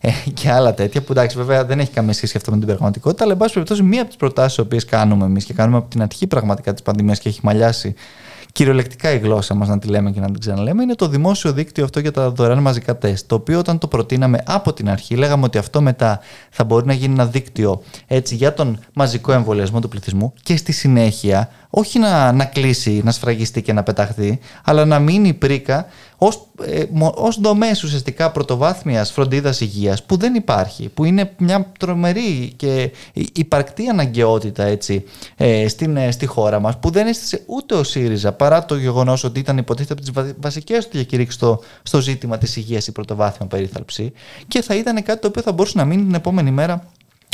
ε, 0.01 0.11
και 0.35 0.51
άλλα 0.51 0.75
τέτοια, 0.75 1.03
που 1.03 1.13
εντάξει, 1.13 1.37
βέβαια 1.37 1.65
δεν 1.65 1.81
έχει 1.81 1.91
καμία 1.91 2.13
σχέση 2.13 2.37
αυτό 2.37 2.51
με 2.51 2.57
την 2.57 2.67
πραγματικότητα, 2.67 3.25
αλλά 3.25 3.33
εν 3.33 3.39
πάση 3.39 3.53
περιπτώσει, 3.53 3.83
μία 3.83 4.01
από 4.01 4.09
τις 4.09 4.19
προτάσεις 4.19 4.65
που 4.65 4.77
κάνουμε 4.89 5.25
εμείς 5.25 5.45
και 5.45 5.53
κάνουμε 5.53 5.77
από 5.77 5.89
την 5.91 6.03
αρχή 6.03 6.27
πραγματικά 6.27 6.73
της 6.73 6.83
πανδημίας 6.83 7.19
και 7.19 7.29
έχει 7.29 7.41
μαλλιάσει 7.43 7.95
κυριολεκτικά 8.55 9.13
η 9.13 9.19
γλώσσα 9.19 9.55
μας 9.55 9.69
να 9.69 9.79
τη 9.79 9.89
λέμε 9.89 10.11
και 10.11 10.21
να 10.21 10.27
την 10.27 10.41
ξαναλέμε, 10.41 10.83
είναι 10.83 10.95
το 10.95 11.09
δημόσιο 11.09 11.53
δίκτυο 11.53 11.85
αυτό 11.85 12.01
για 12.01 12.11
τα 12.11 12.31
δωρεάν 12.31 12.59
μαζικά 12.59 12.99
τεστ. 12.99 13.29
Το 13.29 13.35
οποίο 13.35 13.59
όταν 13.59 13.79
το 13.79 13.87
προτείναμε 13.87 14.39
από 14.47 14.73
την 14.73 14.89
αρχή, 14.89 15.17
λέγαμε 15.17 15.45
ότι 15.45 15.59
αυτό 15.59 15.81
μετά 15.81 16.21
θα 16.51 16.65
μπορεί 16.65 16.87
να 16.87 16.93
γίνει 16.93 17.13
ένα 17.13 17.27
δίκτυο 17.27 17.83
έτσι, 18.07 18.35
για 18.35 18.55
τον 18.55 18.79
μαζικό 18.93 19.33
εμβολιασμό 19.33 19.81
του 19.81 19.89
πληθυσμού 19.89 20.33
και 20.43 20.57
στη 20.57 20.73
συνέχεια 20.73 21.49
όχι 21.71 21.99
να, 21.99 22.33
να 22.33 22.45
κλείσει, 22.45 23.01
να 23.05 23.11
σφραγιστεί 23.11 23.63
και 23.63 23.73
να 23.73 23.83
πεταχθεί, 23.83 24.39
αλλά 24.65 24.85
να 24.85 24.99
μείνει 24.99 25.33
πρίκα 25.33 25.87
ως, 26.19 26.47
ε, 26.63 26.85
ως 27.15 27.41
δομές 27.41 27.83
ουσιαστικά 27.83 28.31
πρωτοβάθμιας 28.31 29.13
φροντίδας 29.13 29.61
υγείας 29.61 30.03
που 30.03 30.17
δεν 30.17 30.35
υπάρχει, 30.35 30.89
που 30.89 31.05
είναι 31.05 31.33
μια 31.39 31.73
τρομερή 31.79 32.53
και 32.57 32.91
υπαρκτή 33.33 33.89
αναγκαιότητα 33.89 34.63
έτσι, 34.65 35.05
ε, 35.37 35.69
στην, 35.69 35.97
ε, 35.97 36.11
στη 36.11 36.27
χώρα 36.27 36.61
μας 36.61 36.79
που 36.79 36.91
δεν 36.91 37.07
έστησε 37.07 37.43
ούτε 37.47 37.75
ο 37.75 37.83
ΣΥΡΙΖΑ 37.83 38.33
παρά 38.33 38.65
το 38.65 38.77
γεγονός 38.77 39.25
ότι 39.25 39.39
ήταν 39.39 39.59
υποτίθεται 39.59 39.93
από 39.93 40.23
τις 40.23 40.35
βασικές 40.41 40.85
του 40.85 40.91
διακηρύξεις 40.93 41.35
στο, 41.35 41.61
στο 41.83 42.01
ζήτημα 42.01 42.39
της 42.39 42.57
υγείας 42.57 42.87
η 42.87 42.93
πρωτοβάθμια 42.93 43.49
περίθαλψη 43.49 44.13
και 44.49 44.63
θα 44.63 44.75
ήταν 44.75 45.03
κάτι 45.03 45.21
το 45.21 45.27
οποίο 45.27 45.43
θα 45.43 45.53
μπορούσε 45.53 45.79
να 45.79 45.85
μείνει 45.85 46.03
την 46.03 46.15
επόμενη 46.15 46.51
μέρα 46.51 46.87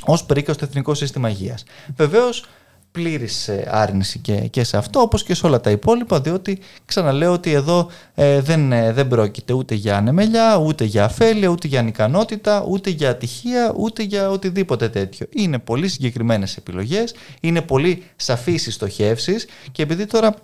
ως 0.05 0.25
πρίκα 0.25 0.53
στο 0.53 0.65
Εθνικό 0.65 0.95
Σύστημα 0.95 1.29
Υγείας. 1.29 1.65
Βεβαίως 1.97 2.45
πλήρης 2.93 3.49
ε, 3.49 3.69
άρνηση 3.71 4.19
και, 4.19 4.35
και 4.35 4.65
σε 4.65 4.77
αυτό 4.77 5.01
όπως 5.01 5.23
και 5.23 5.35
σε 5.35 5.47
όλα 5.47 5.61
τα 5.61 5.71
υπόλοιπα 5.71 6.21
διότι 6.21 6.59
ξαναλέω 6.85 7.33
ότι 7.33 7.53
εδώ 7.53 7.91
ε, 8.15 8.41
δεν, 8.41 8.73
ε, 8.73 8.93
δεν 8.93 9.09
πρόκειται 9.09 9.53
ούτε 9.53 9.75
για 9.75 9.97
ανεμελιά, 9.97 10.57
ούτε 10.57 10.85
για 10.85 11.05
αφέλεια, 11.05 11.49
ούτε 11.49 11.69
για 11.69 11.81
ανικανότητα, 11.81 12.65
ούτε 12.69 12.91
για 12.91 13.11
ατυχία, 13.11 13.75
ούτε 13.77 14.03
για 14.03 14.31
οτιδήποτε 14.31 14.89
τέτοιο. 14.89 15.27
Είναι 15.31 15.59
πολύ 15.59 15.89
συγκεκριμένες 15.89 16.57
επιλογές, 16.57 17.15
είναι 17.41 17.63
πολύ 17.63 18.03
σαφείς 18.17 18.67
οι 18.67 18.71
στοχεύσεις 18.71 19.47
και 19.73 19.83
επειδή 19.83 20.07
τώρα 20.07 20.35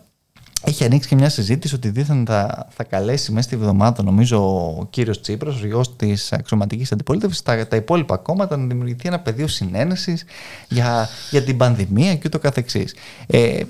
έχει 0.64 0.84
ανοίξει 0.84 1.08
και 1.08 1.14
μια 1.14 1.28
συζήτηση 1.28 1.74
ότι 1.74 1.88
δίθεν 1.88 2.24
θα, 2.26 2.68
θα 2.70 2.84
καλέσει 2.84 3.32
μέσα 3.32 3.46
στη 3.46 3.56
βδομάδα, 3.56 4.02
νομίζω, 4.02 4.38
ο 4.78 4.86
κύριος 4.90 5.20
Τσίπρας, 5.20 5.62
ο 5.62 5.66
γιος 5.66 5.96
της 5.96 6.32
αξιωματικής 6.32 6.92
αντιπολίτευσης, 6.92 7.42
τα, 7.42 7.66
τα 7.66 7.76
υπόλοιπα 7.76 8.16
κόμματα 8.16 8.56
να 8.56 8.66
δημιουργηθεί 8.66 9.08
ένα 9.08 9.20
πεδίο 9.20 9.46
συνένεσης 9.46 10.24
για, 10.68 11.08
για 11.30 11.42
την 11.42 11.56
πανδημία 11.56 12.14
και 12.14 12.22
ούτω 12.26 12.38
καθεξής. 12.38 12.94
Ε, 13.26 13.60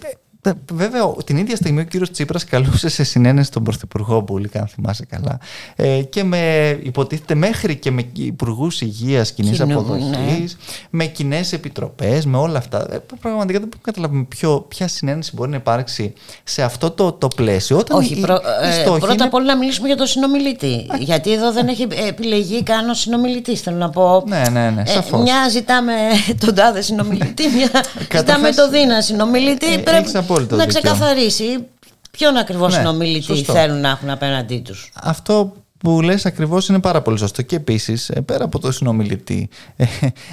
Βέβαια, 0.73 1.12
την 1.25 1.37
ίδια 1.37 1.57
στιγμή 1.57 1.81
ο 1.81 1.85
κύριος 1.85 2.11
Τσίπρας 2.11 2.45
καλούσε 2.45 2.88
σε 2.88 3.05
συνένεση 3.05 3.50
τον 3.50 3.62
Πρωθυπουργό 3.62 4.21
Μπούλικα, 4.21 4.61
αν 4.61 4.67
θυμάσαι 4.67 5.05
καλά, 5.05 5.38
ε, 5.76 6.03
και 6.03 6.25
με 6.25 6.71
υποτίθεται 6.83 7.35
μέχρι 7.35 7.76
και 7.76 7.91
με 7.91 8.05
υπουργούς 8.12 8.81
υγείας 8.81 9.33
κοινής 9.33 9.61
αποδοχής, 9.61 10.09
ναι. 10.09 10.47
με 10.91 11.05
κοινές 11.07 11.53
επιτροπές, 11.53 12.26
με 12.26 12.37
όλα 12.37 12.59
αυτά. 12.59 12.79
Ε, 12.79 13.03
πραγματικά 13.21 13.59
δεν 13.59 13.69
μπορούμε 13.69 13.69
να 13.85 13.93
καταλάβουμε 13.93 14.26
ποια 14.69 14.88
συνένεση 14.88 15.31
μπορεί 15.35 15.50
να 15.50 15.57
υπάρξει 15.57 16.12
σε 16.45 16.62
αυτό 16.62 16.91
το, 16.91 17.12
το 17.12 17.29
πλαίσιο. 17.29 17.79
Όταν 17.79 17.99
Όχι, 17.99 18.21
προ, 18.21 18.35
ε, 18.35 18.83
πρώτα 18.85 19.12
είναι... 19.12 19.25
απ' 19.25 19.35
όλα 19.35 19.45
να 19.45 19.57
μιλήσουμε 19.57 19.87
για 19.87 19.97
τον 19.97 20.07
συνομιλητή. 20.07 20.87
Γιατί 20.99 21.33
εδώ 21.33 21.53
δεν 21.53 21.69
έχει 21.69 21.87
επιλεγεί 22.09 22.62
καν 22.62 22.88
ο 22.88 22.95
συνομιλητής. 22.95 23.61
Θέλω 23.61 23.76
να 23.76 23.91
πω. 23.91 24.25
Ναι, 24.26 24.43
ναι, 24.53 24.71
ναι, 24.71 24.83
Ε, 24.87 25.17
μια 25.23 25.49
ζητάμε 25.49 25.93
τον 26.41 26.55
τάδε 26.55 26.81
συνομιλητή, 26.81 27.49
μια 27.49 27.85
ζητάμε 28.17 28.50
τον 28.53 28.71
Δίνα 28.71 29.00
συνομιλητή. 29.00 29.73
Ε, 29.73 29.79
πρέπει 29.79 30.11
να 30.12 30.23
ξεκαθαρίσει 30.66 31.66
ποιον 32.11 32.37
ακριβώς 32.37 32.73
ναι, 32.73 32.78
συνομιλητή 32.78 33.43
θέλουν 33.45 33.81
να 33.81 33.88
έχουν 33.88 34.11
απέναντί 34.11 34.59
τους. 34.59 34.90
Αυτό 35.02 35.52
που 35.78 36.02
λες 36.02 36.26
ακριβώς 36.26 36.69
είναι 36.69 36.81
πάρα 36.81 37.02
πολύ 37.02 37.19
σωστό. 37.19 37.43
Και 37.43 37.57
επίσης 37.57 38.09
ε, 38.09 38.21
πέρα 38.21 38.45
από 38.45 38.59
το 38.59 38.73
συνομιλητή 38.73 39.49
ε, 39.76 39.85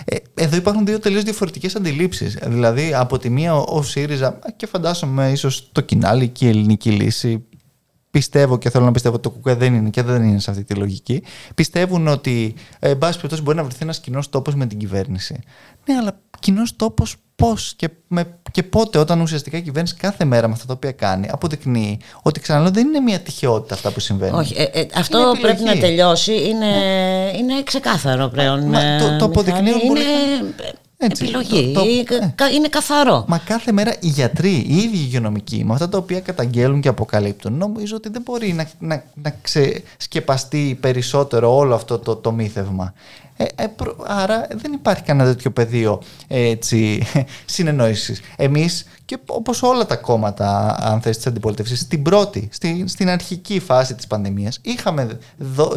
ε, 0.06 0.18
εδώ 0.34 0.56
υπάρχουν 0.56 0.86
δύο 0.86 1.00
τελείως 1.00 1.24
διαφορετικές 1.24 1.76
αντιλήψεις. 1.76 2.38
Δηλαδή 2.46 2.94
από 2.94 3.18
τη 3.18 3.30
μία 3.30 3.56
ο, 3.56 3.78
ο 3.78 3.84
ΣΥΡΙΖΑ 3.84 4.40
και 4.56 4.66
φαντάζομαι 4.66 5.32
ίσως 5.32 5.70
το 5.72 5.82
κοινάλι 5.82 6.28
και 6.28 6.46
η 6.46 6.50
ελληνική 6.50 6.90
λύση 6.90 7.44
πιστεύω 8.12 8.58
και 8.58 8.70
θέλω 8.70 8.86
να 8.86 8.92
πιστεύω 8.92 9.16
ότι 9.16 9.30
το 9.30 9.36
ΚΚΕ 9.40 9.56
δεν 9.56 9.74
είναι 9.74 9.90
και 9.90 10.02
δεν 10.02 10.24
είναι 10.24 10.40
σε 10.40 10.52
αυτή 10.52 10.64
τη 10.64 10.74
λογική 10.74 11.24
πιστεύουν 11.56 12.08
ότι 12.08 12.54
εν 12.80 12.98
πάση 12.98 13.16
περιπτώσει 13.16 13.42
μπορεί 13.42 13.58
να 13.58 13.64
βρεθεί 13.64 13.80
ένας 13.82 14.00
κοινός 14.00 14.30
τόπος 14.30 14.56
με 14.56 14.66
την 14.66 14.78
κυβέρνηση. 14.78 15.40
Ναι 15.86 15.96
αλλά 15.96 16.20
κοινός 16.44 16.76
τόπος 16.76 17.16
πώς 17.36 17.74
και, 17.76 17.90
και 18.52 18.64
πότε, 18.64 18.98
όταν 18.98 19.22
ουσιαστικά 19.22 19.58
η 19.58 19.62
κυβέρνηση 19.62 19.96
κάθε 19.96 20.26
μέρα 20.26 20.48
με 20.48 20.54
αυτά 20.54 20.66
τα 20.66 20.74
οποία 20.74 20.92
κάνει, 20.92 21.28
αποδεικνύει 21.32 22.00
ότι 22.22 22.40
ξαναλέω 22.40 22.72
δεν 22.72 22.88
είναι 22.88 23.00
μια 23.00 23.20
τυχαιότητα 23.20 23.74
αυτά 23.74 23.92
που 23.92 24.00
συμβαίνουν. 24.00 24.40
Όχι, 24.40 24.54
ε, 24.58 24.64
ε, 24.64 24.88
αυτό 24.96 25.34
πρέπει 25.42 25.64
να 25.64 25.78
τελειώσει. 25.78 26.34
Είναι, 26.34 26.68
ναι. 26.68 27.32
είναι 27.38 27.64
ξεκάθαρο 27.64 28.28
πλέον. 28.28 28.68
Μα, 28.68 28.98
το, 29.00 29.18
το 29.18 29.26
αποδεικνύει. 29.26 29.70
Είναι 29.70 30.02
έτσι, 30.98 31.24
επιλογή. 31.24 31.74
Το, 31.74 32.46
είναι 32.54 32.68
καθαρό. 32.68 33.26
Μα 33.28 33.38
κάθε 33.38 33.72
μέρα 33.72 33.94
οι 34.00 34.08
γιατροί, 34.08 34.66
οι 34.68 34.76
ίδιοι 34.76 34.98
υγειονομικοί, 34.98 35.64
με 35.66 35.74
αυτά 35.74 35.90
τα 35.90 35.98
οποία 35.98 36.20
καταγγέλουν 36.20 36.82
και 36.82 36.88
αποκαλύπτουν, 36.88 37.58
νομίζω 37.58 37.96
ότι 37.96 38.10
δεν 38.10 38.22
μπορεί 38.22 38.54
να, 38.54 38.68
να, 38.80 39.04
να 39.14 39.36
ξεσκεπαστεί 39.42 40.78
περισσότερο 40.82 41.56
όλο 41.56 41.76
αυτό 41.76 42.00
το, 42.00 42.16
το 42.16 42.32
μύθευμα. 42.32 42.94
Ε, 43.38 43.44
ε, 43.56 43.68
άρα 44.06 44.48
δεν 44.52 44.74
υπάρχει 44.74 45.04
κανένα 45.04 45.30
τέτοιο 45.30 45.52
πεδίο 45.52 46.02
έτσι, 46.28 47.04
συνεννόησης. 47.46 48.22
Εμείς 48.36 48.86
και 49.06 49.18
όπως 49.26 49.64
όλα 49.64 49.86
τα 49.86 49.96
κόμματα 49.96 50.78
αν 50.80 51.02
θες 51.02 51.16
της 51.16 51.28
αντιπολίτευσης 51.28 51.80
στην 51.80 52.02
πρώτη, 52.02 52.50
στη, 52.52 52.84
στην 52.88 53.10
αρχική 53.10 53.60
φάση 53.60 53.96
της 53.96 54.08
πανδημίας 54.08 54.60
είχαμε, 54.62 55.20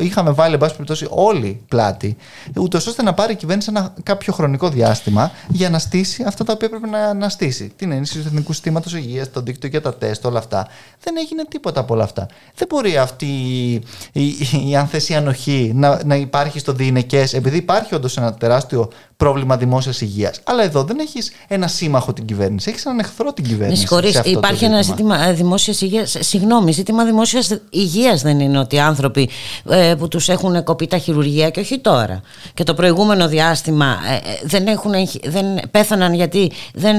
είχαμε 0.00 0.30
βάλει 0.30 0.52
εν 0.52 0.60
πάση 0.60 0.72
περιπτώσει 0.72 1.06
όλοι 1.10 1.64
πλάτη 1.68 2.16
ούτως 2.56 2.86
ώστε 2.86 3.02
να 3.02 3.14
πάρει 3.14 3.32
η 3.32 3.36
κυβέρνηση 3.36 3.68
ένα 3.70 3.94
κάποιο 4.02 4.32
χρονικό 4.32 4.68
διάστημα 4.68 5.30
για 5.48 5.70
να 5.70 5.78
στήσει 5.78 6.22
αυτά 6.26 6.44
τα 6.44 6.52
οποία 6.52 6.68
πρέπει 6.68 6.88
να, 6.88 7.14
να 7.14 7.28
στήσει. 7.28 7.72
Την 7.76 7.92
ενίσχυση 7.92 8.22
του 8.22 8.28
Εθνικού 8.28 8.52
Συστήματος 8.52 8.94
Υγείας, 8.94 9.30
το 9.30 9.40
δίκτυο 9.40 9.68
για 9.68 9.80
τα 9.80 9.94
τεστ, 9.94 10.24
όλα 10.24 10.38
αυτά. 10.38 10.68
Δεν 11.00 11.14
έγινε 11.16 11.44
τίποτα 11.44 11.80
από 11.80 11.94
όλα 11.94 12.04
αυτά. 12.04 12.26
Δεν 12.54 12.66
μπορεί 12.70 12.96
αυτή 12.96 13.26
η, 13.26 13.72
η, 14.12 14.36
η, 14.68 14.76
αν 14.76 14.86
θες, 14.86 15.08
η 15.08 15.14
ανοχή 15.14 15.72
να, 15.74 16.04
να 16.04 16.16
υπάρχει 16.16 16.58
στο 16.58 16.72
διηνεκές 16.72 17.34
επειδή 17.34 17.56
υπάρχει 17.56 17.94
όντως 17.94 18.16
ένα 18.16 18.34
τεράστιο 18.34 18.90
πρόβλημα 19.16 19.56
δημόσιας 19.56 20.00
υγείας. 20.00 20.40
Αλλά 20.44 20.62
εδώ 20.62 20.84
δεν 20.84 20.98
έχεις 20.98 21.32
ένα 21.48 21.68
σύμμαχο 21.68 22.12
την 22.12 22.24
κυβέρνηση, 22.24 22.70
έχεις 22.70 22.84
έναν 22.84 22.98
εχθρό 22.98 23.32
την 23.32 23.44
κυβέρνηση. 23.44 23.86
Με 23.90 24.20
υπάρχει 24.24 24.64
ένα 24.64 24.82
ζήτημα 24.82 25.26
ε, 25.26 25.32
δημόσιας 25.32 25.80
υγείας. 25.80 26.16
Συγγνώμη, 26.20 26.72
ζήτημα 26.72 27.04
δημόσιας 27.04 27.58
υγείας 27.70 28.22
δεν 28.22 28.40
είναι 28.40 28.58
ότι 28.58 28.76
οι 28.76 28.80
άνθρωποι 28.80 29.28
ε, 29.68 29.94
που 29.98 30.08
τους 30.08 30.28
έχουν 30.28 30.64
κοπεί 30.64 30.86
τα 30.86 30.98
χειρουργία 30.98 31.50
και 31.50 31.60
όχι 31.60 31.78
τώρα. 31.78 32.20
Και 32.54 32.64
το 32.64 32.74
προηγούμενο 32.74 33.28
διάστημα 33.28 33.86
ε, 33.86 34.46
δεν, 34.46 34.66
έχουν, 34.66 34.92
δεν 35.24 35.46
πέθαναν 35.70 36.14
γιατί 36.14 36.52
δεν 36.74 36.96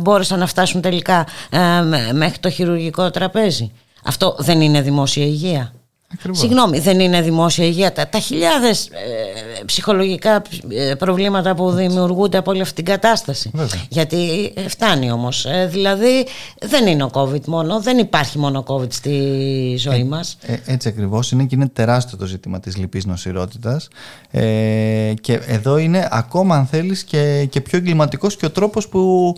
μπόρεσαν 0.00 0.38
να 0.38 0.46
φτάσουν 0.46 0.80
τελικά 0.80 1.26
μέχρι 2.12 2.38
το 2.38 2.50
χειρουργικό 2.50 3.10
τραπέζι. 3.10 3.72
Αυτό 4.04 4.36
δεν 4.38 4.60
είναι 4.60 4.80
δημόσια 4.80 5.24
υγεία. 5.24 5.72
Ακριβώς. 6.14 6.38
Συγγνώμη, 6.38 6.78
δεν 6.78 7.00
είναι 7.00 7.22
δημόσια 7.22 7.64
υγεία. 7.64 7.92
Τα, 7.92 8.08
τα 8.08 8.18
χιλιάδες 8.18 8.86
ε, 8.86 9.64
ψυχολογικά 9.64 10.42
ε, 10.68 10.94
προβλήματα 10.94 11.54
που 11.54 11.70
δημιουργούνται 11.70 12.38
από 12.38 12.50
όλη 12.50 12.60
αυτή 12.60 12.74
την 12.74 12.84
κατάσταση. 12.84 13.50
Γιατί 13.88 14.52
ε, 14.56 14.68
φτάνει 14.68 15.10
όμως. 15.10 15.46
δηλαδή 15.68 16.26
δεν 16.60 16.86
είναι 16.86 17.02
ο 17.02 17.10
COVID 17.12 17.44
μόνο, 17.44 17.80
δεν 17.80 17.98
υπάρχει 17.98 18.38
μόνο 18.38 18.64
COVID 18.66 18.92
στη 18.92 19.76
ζωή 19.78 20.04
μας. 20.04 20.36
έτσι 20.66 20.88
ακριβώς 20.88 21.32
είναι 21.32 21.44
και 21.44 21.54
είναι 21.54 21.68
τεράστιο 21.68 22.18
το 22.18 22.26
ζήτημα 22.26 22.60
της 22.60 22.76
λυπής 22.76 23.04
νοσηρότητας 23.04 23.88
και 25.20 25.40
εδώ 25.46 25.76
είναι 25.78 26.08
ακόμα 26.10 26.56
αν 26.56 26.66
θέλεις 26.66 27.04
και, 27.04 27.46
και 27.50 27.60
πιο 27.60 27.78
εγκληματικός 27.78 28.36
και 28.36 28.46
ο 28.46 28.50
τρόπος 28.50 28.88
που 28.88 29.34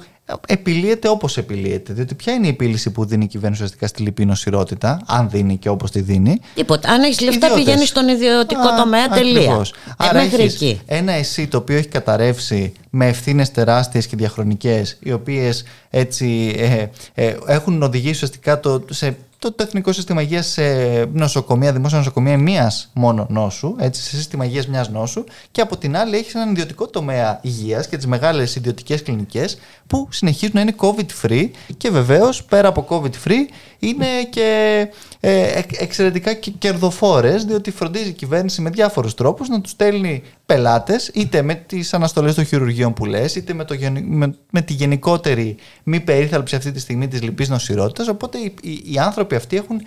επιλύεται 0.47 1.09
όπως 1.09 1.37
επιλύεται. 1.37 1.93
Διότι 1.93 2.15
ποια 2.15 2.33
είναι 2.33 2.47
η 2.47 2.49
επίλυση 2.49 2.91
που 2.91 3.05
δίνει 3.05 3.25
η 3.25 3.27
κυβέρνηση 3.27 3.63
ουσιαστικά 3.63 3.87
στη 3.87 4.03
λυπή 4.03 4.25
νοσηρότητα, 4.25 5.03
αν 5.07 5.31
δίνει 5.31 5.57
και 5.57 5.69
όπως 5.69 5.91
τη 5.91 6.01
δίνει; 6.01 6.41
Τίποτα. 6.55 6.89
Αν 6.89 7.03
έχεις 7.03 7.21
λεφτά, 7.21 7.55
πηγαίνεις 7.55 7.89
στον 7.89 8.09
ιδιωτικό 8.09 8.69
Α, 8.69 8.77
τομέα. 8.77 9.09
Τελεία. 9.09 9.53
Ε, 9.53 9.63
Άρα 9.97 10.21
έχεις 10.21 10.77
ένα 10.87 11.13
εσύ 11.13 11.47
το 11.47 11.57
οποίο 11.57 11.77
έχει 11.77 11.89
καταρρεύσει 11.89 12.73
με 12.91 13.09
ευθύνες 13.09 13.51
τεράστιες 13.51 14.07
και 14.07 14.17
διαχρονικές, 14.17 14.97
οι 15.01 15.13
οποίες 15.13 15.65
έτσι 15.91 16.55
ε, 16.59 16.87
ε, 17.15 17.37
έχουν 17.47 17.83
οδηγήσει 17.83 18.15
ουσιαστικά 18.15 18.61
το, 18.61 18.85
σε 18.91 19.17
το, 19.43 19.53
το 19.53 19.63
Εθνικό 19.63 19.93
Σύστημα 19.93 20.23
Υγείας 20.23 20.47
σε 20.47 20.63
νοσοκομεία, 21.13 21.73
δημόσια 21.73 21.99
νοσοκομεία 21.99 22.39
μίας 22.39 22.91
μόνο 22.95 23.27
νόσου, 23.29 23.77
έτσι, 23.79 24.03
σε 24.03 24.17
σύστημα 24.17 24.45
υγείας 24.45 24.67
μιας 24.67 24.89
νόσου, 24.91 25.25
και 25.51 25.61
από 25.61 25.77
την 25.77 25.97
άλλη 25.97 26.17
έχεις 26.17 26.35
έναν 26.35 26.51
ιδιωτικό 26.51 26.87
τομέα 26.87 27.39
υγείας 27.43 27.89
και 27.89 27.97
τις 27.97 28.07
μεγάλες 28.07 28.57
ιδιωτικές 28.57 29.03
κλινικές 29.03 29.59
που 29.87 30.09
συνεχίζουν 30.11 30.55
να 30.55 30.61
είναι 30.61 30.75
COVID-free 30.77 31.51
και 31.77 31.91
βεβαίως 31.91 32.45
πέρα 32.45 32.69
από 32.69 32.87
COVID-free 32.89 33.49
είναι 33.79 34.07
και 34.31 34.89
ε, 35.25 35.63
εξαιρετικά 35.79 36.35
κερδοφόρες, 36.35 37.45
διότι 37.45 37.71
φροντίζει 37.71 38.09
η 38.09 38.13
κυβέρνηση 38.13 38.61
με 38.61 38.71
διάφορους 38.71 39.15
τρόπους 39.15 39.49
να 39.49 39.61
τους 39.61 39.71
στέλνει 39.71 40.23
πελάτες, 40.47 41.11
είτε 41.15 41.43
με 41.43 41.55
τις 41.55 41.95
αναστολές 41.95 42.35
των 42.35 42.45
χειρουργείων 42.45 42.93
που 42.93 43.05
λες, 43.05 43.35
είτε 43.35 43.55
με, 43.55 43.65
το, 43.65 43.75
με, 44.05 44.35
με, 44.51 44.61
τη 44.63 44.73
γενικότερη 44.73 45.57
μη 45.83 46.01
περίθαλψη 46.01 46.57
αυτή 46.57 46.73
τη 46.73 46.81
στιγμή 46.81 47.09
της 47.09 47.23
λυπής 47.23 47.49
νοσηρότητας. 47.49 48.09
Οπότε 48.09 48.39
οι, 48.39 48.55
οι, 48.63 48.83
οι, 48.85 48.99
άνθρωποι 48.99 49.35
αυτοί 49.35 49.57
έχουν 49.57 49.83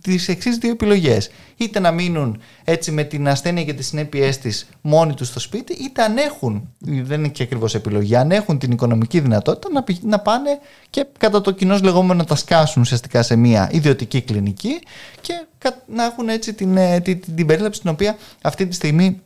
τις 0.00 0.28
εξής 0.28 0.56
δύο 0.56 0.70
επιλογές. 0.70 1.30
Είτε 1.56 1.80
να 1.80 1.90
μείνουν 1.90 2.40
έτσι 2.64 2.90
με 2.90 3.04
την 3.04 3.28
ασθένεια 3.28 3.64
και 3.64 3.72
τις 3.72 3.86
συνέπειές 3.86 4.38
της 4.38 4.68
μόνοι 4.80 5.14
τους 5.14 5.28
στο 5.28 5.40
σπίτι, 5.40 5.72
είτε 5.72 6.02
αν 6.02 6.16
έχουν, 6.16 6.68
δεν 6.78 7.18
είναι 7.18 7.28
και 7.28 7.42
ακριβώς 7.42 7.74
επιλογή, 7.74 8.16
αν 8.16 8.30
έχουν 8.30 8.58
την 8.58 8.70
οικονομική 8.70 9.20
δυνατότητα 9.20 9.68
να, 9.72 9.84
να 10.02 10.18
πάνε 10.18 10.58
και 10.90 11.06
κατά 11.18 11.40
το 11.40 11.50
κοινός 11.50 11.82
λεγόμενο 11.82 12.14
να 12.14 12.24
τα 12.24 12.34
σκάσουν 12.34 12.82
ουσιαστικά 12.82 13.22
σε 13.22 13.36
μια 13.36 13.68
ιδιωτική 13.72 14.20
κλινική 14.20 14.77
και 15.20 15.46
να 15.86 16.04
έχουν 16.04 16.28
έτσι 16.28 16.54
την, 16.54 16.76
ε, 16.76 17.00
την, 17.00 17.20
την 17.36 17.46
περίληψη 17.46 17.80
την 17.80 17.90
οποία 17.90 18.16
αυτή 18.42 18.66
τη 18.66 18.74
στιγμή 18.74 19.22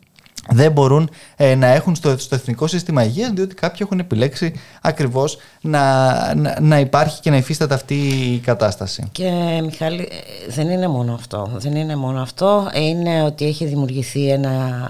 δεν 0.48 0.72
μπορούν 0.72 1.10
ε, 1.36 1.54
να 1.54 1.66
έχουν 1.66 1.94
στο, 1.94 2.18
στο 2.18 2.34
Εθνικό 2.34 2.66
Σύστημα 2.66 3.04
Υγείας 3.04 3.30
διότι 3.30 3.54
κάποιοι 3.54 3.78
έχουν 3.82 3.98
επιλέξει 3.98 4.52
ακριβώς 4.80 5.38
να, 5.60 6.34
να, 6.34 6.60
να, 6.60 6.78
υπάρχει 6.78 7.20
και 7.20 7.30
να 7.30 7.36
υφίσταται 7.36 7.74
αυτή 7.74 7.94
η 8.34 8.38
κατάσταση. 8.38 9.08
Και 9.12 9.30
Μιχάλη 9.64 10.02
ε, 10.02 10.50
δεν 10.52 10.68
είναι 10.68 10.88
μόνο 10.88 11.14
αυτό. 11.14 11.50
Δεν 11.54 11.74
είναι 11.74 11.96
μόνο 11.96 12.22
αυτό. 12.22 12.70
Είναι 12.74 13.22
ότι 13.22 13.46
έχει 13.46 13.66
δημιουργηθεί 13.66 14.28
ένα 14.28 14.88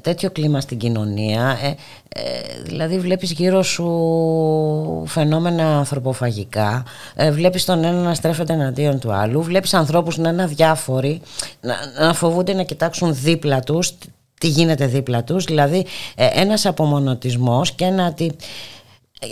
τέτοιο 0.00 0.30
κλίμα 0.30 0.60
στην 0.60 0.78
κοινωνία 0.78 1.58
ε, 1.62 1.74
ε, 2.08 2.62
δηλαδή 2.62 2.98
βλέπεις 2.98 3.32
γύρω 3.32 3.62
σου 3.62 5.04
φαινόμενα 5.06 5.78
ανθρωποφαγικά 5.78 6.84
ε, 7.14 7.30
βλέπεις 7.30 7.64
τον 7.64 7.84
ένα 7.84 8.00
να 8.00 8.14
στρέφεται 8.14 8.52
εναντίον 8.52 8.98
του 8.98 9.12
άλλου 9.12 9.42
βλέπεις 9.42 9.74
ανθρώπους 9.74 10.16
να 10.16 10.28
είναι 10.28 10.42
αδιάφοροι 10.42 11.20
να, 11.60 11.74
να 12.06 12.14
φοβούνται 12.14 12.52
να 12.52 12.62
κοιτάξουν 12.62 13.14
δίπλα 13.14 13.60
τους 13.60 13.94
τι 14.40 14.48
γίνεται 14.48 14.86
δίπλα 14.86 15.24
τους 15.24 15.44
δηλαδή 15.44 15.86
ε, 16.16 16.28
ένας 16.32 16.66
απομονωτισμός 16.66 17.72
και 17.72 17.84
ένα, 17.84 18.12
τι, 18.12 18.28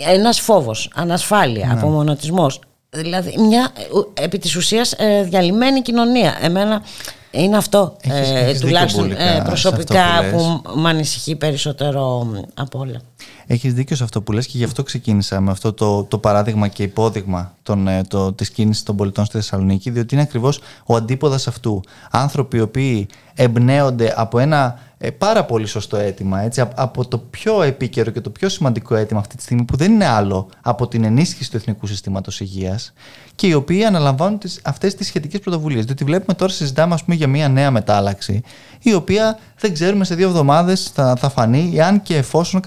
ένας 0.07 0.39
φόβος, 0.39 0.91
ανασφάλεια, 0.95 1.67
ναι. 1.67 1.73
απομονωτισμός 1.73 2.59
δηλαδή 2.89 3.39
μια 3.39 3.71
επί 4.13 4.37
της 4.37 4.55
ουσίας 4.55 4.95
διαλυμένη 5.23 5.81
κοινωνία 5.81 6.37
εμένα 6.41 6.83
είναι 7.31 7.57
αυτό 7.57 7.97
ε, 8.01 8.53
τουλάχιστον 8.59 9.11
ε, 9.11 9.41
προσωπικά 9.45 10.03
που, 10.31 10.61
που 10.63 10.79
με 10.79 10.89
ανησυχεί 10.89 11.35
περισσότερο 11.35 12.27
από 12.53 12.79
όλα. 12.79 13.01
Έχεις 13.47 13.73
δίκιο 13.73 13.95
σε 13.95 14.03
αυτό 14.03 14.21
που 14.21 14.31
λες 14.31 14.47
και 14.47 14.57
γι' 14.57 14.63
αυτό 14.63 14.83
ξεκίνησα 14.83 15.41
με 15.41 15.51
αυτό 15.51 15.73
το, 15.73 16.03
το 16.03 16.17
παράδειγμα 16.17 16.67
και 16.67 16.83
υπόδειγμα 16.83 17.55
των, 17.63 17.87
ε, 17.87 18.03
το, 18.03 18.33
της 18.33 18.49
κίνησης 18.49 18.83
των 18.83 18.95
πολιτών 18.95 19.25
στη 19.25 19.35
Θεσσαλονίκη 19.35 19.89
διότι 19.89 20.13
είναι 20.13 20.23
ακριβώς 20.23 20.59
ο 20.85 20.95
αντίποδας 20.95 21.47
αυτού. 21.47 21.81
Άνθρωποι 22.11 22.57
οι 22.57 22.61
οποίοι 22.61 23.07
εμπνέονται 23.33 24.13
από 24.15 24.39
ένα 24.39 24.79
ε, 24.99 25.09
πάρα 25.11 25.45
πολύ 25.45 25.65
σωστό 25.65 25.97
αίτημα 25.97 26.41
έτσι, 26.41 26.63
από 26.75 27.07
το 27.07 27.17
πιο 27.17 27.61
επίκαιρο 27.61 28.11
και 28.11 28.21
το 28.21 28.29
πιο 28.29 28.49
σημαντικό 28.49 28.95
αίτημα 28.95 29.19
αυτή 29.19 29.35
τη 29.35 29.41
στιγμή 29.41 29.63
που 29.63 29.75
δεν 29.75 29.91
είναι 29.91 30.05
άλλο 30.05 30.49
από 30.61 30.87
την 30.87 31.03
ενίσχυση 31.03 31.51
του 31.51 31.57
Εθνικού 31.57 31.87
Συστήματος 31.87 32.39
Υγείας 32.39 32.93
και 33.35 33.47
οι 33.47 33.53
οποίοι 33.53 33.83
αναλαμβάνουν 33.85 34.39
τις, 34.39 34.59
αυτές 34.63 34.95
τις 34.95 35.07
σχετικές 35.07 35.39
πρωτοβουλίες. 35.39 35.85
Διότι 35.85 36.03
βλέπουμε 36.03 36.33
τώρα 36.33 36.51
συζητάμε 36.51 36.93
ας 36.93 37.03
πούμε, 37.03 37.15
για 37.15 37.27
μια 37.27 37.49
νέα 37.49 37.71
μετάλλαξη 37.71 38.41
η 38.81 38.93
οποία 38.93 39.39
δεν 39.59 39.73
ξέρουμε 39.73 40.05
σε 40.05 40.15
δύο 40.15 40.27
εβδομάδες 40.27 40.91
θα, 40.93 41.15
θα 41.15 41.29
φανεί 41.29 41.71
εάν 41.75 42.01
και 42.01 42.17
εφόσον 42.17 42.61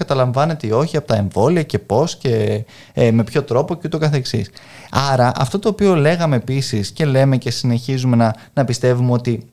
καταλαμβάνεται 0.51 0.67
ή 0.67 0.71
όχι 0.71 0.97
από 0.97 1.07
τα 1.07 1.15
εμβόλια 1.15 1.63
και 1.63 1.79
πώς 1.79 2.15
και 2.15 2.65
ε, 2.93 3.11
με 3.11 3.23
ποιο 3.23 3.43
τρόπο 3.43 3.75
και 3.75 3.81
ούτω 3.85 3.97
καθεξής. 3.97 4.49
Άρα 4.91 5.31
αυτό 5.35 5.59
το 5.59 5.69
οποίο 5.69 5.95
λέγαμε 5.95 6.35
επίσης 6.35 6.91
και 6.91 7.05
λέμε 7.05 7.37
και 7.37 7.51
συνεχίζουμε 7.51 8.15
να, 8.15 8.35
να 8.53 8.65
πιστεύουμε 8.65 9.11
ότι 9.11 9.45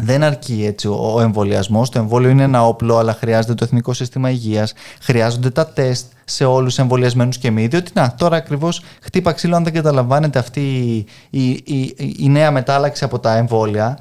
δεν 0.00 0.22
αρκεί 0.22 0.64
έτσι 0.66 0.88
ο 0.88 1.20
εμβολιασμός. 1.20 1.90
Το 1.90 1.98
εμβόλιο 1.98 2.30
είναι 2.30 2.42
ένα 2.42 2.66
όπλο, 2.66 2.96
αλλά 2.96 3.12
χρειάζεται 3.12 3.54
το 3.54 3.64
Εθνικό 3.64 3.92
Σύστημα 3.92 4.30
Υγείας, 4.30 4.72
χρειάζονται 5.00 5.50
τα 5.50 5.66
τεστ 5.66 6.06
σε 6.24 6.44
όλους 6.44 6.74
τους 6.74 6.78
εμβολιασμένους 6.78 7.38
και 7.38 7.50
μη. 7.50 7.66
Διότι 7.66 7.90
να, 7.94 8.14
τώρα 8.14 8.36
ακριβώς 8.36 8.82
χτύπα 9.00 9.32
ξύλο, 9.32 9.56
αν 9.56 9.64
δεν 9.64 9.72
καταλαμβάνεται 9.72 10.38
αυτή 10.38 10.60
η, 10.60 11.06
η, 11.30 11.48
η, 11.64 11.94
η 12.18 12.28
νέα 12.28 12.50
μετάλλαξη 12.50 13.04
από 13.04 13.18
τα 13.18 13.36
εμβόλια 13.36 13.98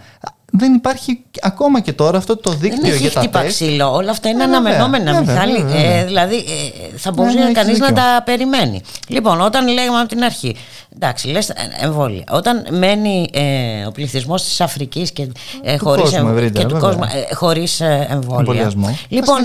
δεν 0.51 0.73
υπάρχει 0.73 1.23
ακόμα 1.41 1.79
και 1.79 1.93
τώρα 1.93 2.17
αυτό 2.17 2.37
το 2.37 2.51
δίκτυο 2.51 2.91
δεν 2.91 2.99
για 2.99 3.11
τα 3.11 3.29
τεστ. 3.29 3.47
ξύλο. 3.47 3.93
Όλα 3.93 4.11
αυτά 4.11 4.29
είναι 4.29 4.41
ε, 4.41 4.45
αναμενόμενα, 4.45 5.19
Μιχάλη. 5.19 5.65
Ε, 5.75 6.05
δηλαδή 6.05 6.35
ε, 6.35 6.97
θα 6.97 7.11
μπορούσε 7.11 7.37
ναι, 7.37 7.51
κανείς 7.51 7.79
να 7.79 7.93
τα 7.93 8.21
περιμένει. 8.25 8.81
Λοιπόν, 9.07 9.41
όταν 9.41 9.67
λέγαμε 9.67 9.99
από 9.99 10.07
την 10.07 10.23
αρχή, 10.23 10.55
εντάξει, 10.95 11.27
λες 11.27 11.51
εμβόλια. 11.79 12.23
Όταν 12.29 12.65
μένει 12.69 13.29
ε, 13.33 13.85
ο 13.85 13.91
πληθυσμός 13.91 14.43
της 14.43 14.61
Αφρικής 14.61 15.11
και, 15.11 15.27
ε, 15.61 15.77
χωρίς 15.77 16.09
και 16.53 16.65
του 16.65 16.77
κόσμου 16.79 17.03
ε, 17.03 17.33
χωρίς 17.35 17.81
εμβόλια. 18.09 18.71
Λοιπόν, 19.07 19.37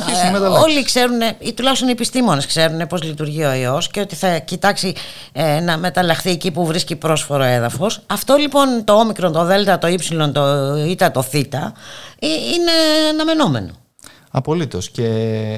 όλοι 0.63 0.83
ξέρουν, 0.85 1.21
ή 1.39 1.53
τουλάχιστον 1.53 1.89
οι 1.89 1.93
επιστήμονες 1.93 2.47
ξέρουν 2.47 2.87
πώς 2.87 3.03
λειτουργεί 3.03 3.45
ο 3.45 3.53
ιός 3.53 3.89
και 3.89 4.01
ότι 4.01 4.15
θα 4.15 4.39
κοιτάξει 4.39 4.95
να 5.63 5.77
μεταλλαχθεί 5.77 6.31
εκεί 6.31 6.51
που 6.51 6.67
βρίσκει 6.67 6.97
πρόσφορο 6.97 7.43
έδαφος. 7.43 8.01
Αυτό 8.07 8.37
λοιπόν 8.37 8.85
το 8.85 8.93
όμικρον, 8.93 9.33
το 9.33 9.45
δέλτα, 9.45 9.79
το 9.79 9.87
ύψιλον, 9.87 10.33
το 10.33 10.43
ήταν 10.77 11.02
το 11.11 11.23
θήτα, 11.23 11.73
ε, 12.19 12.27
είναι 12.27 12.71
αναμενόμενο. 13.11 13.71
Απολύτως. 14.35 14.91
Και 14.91 15.05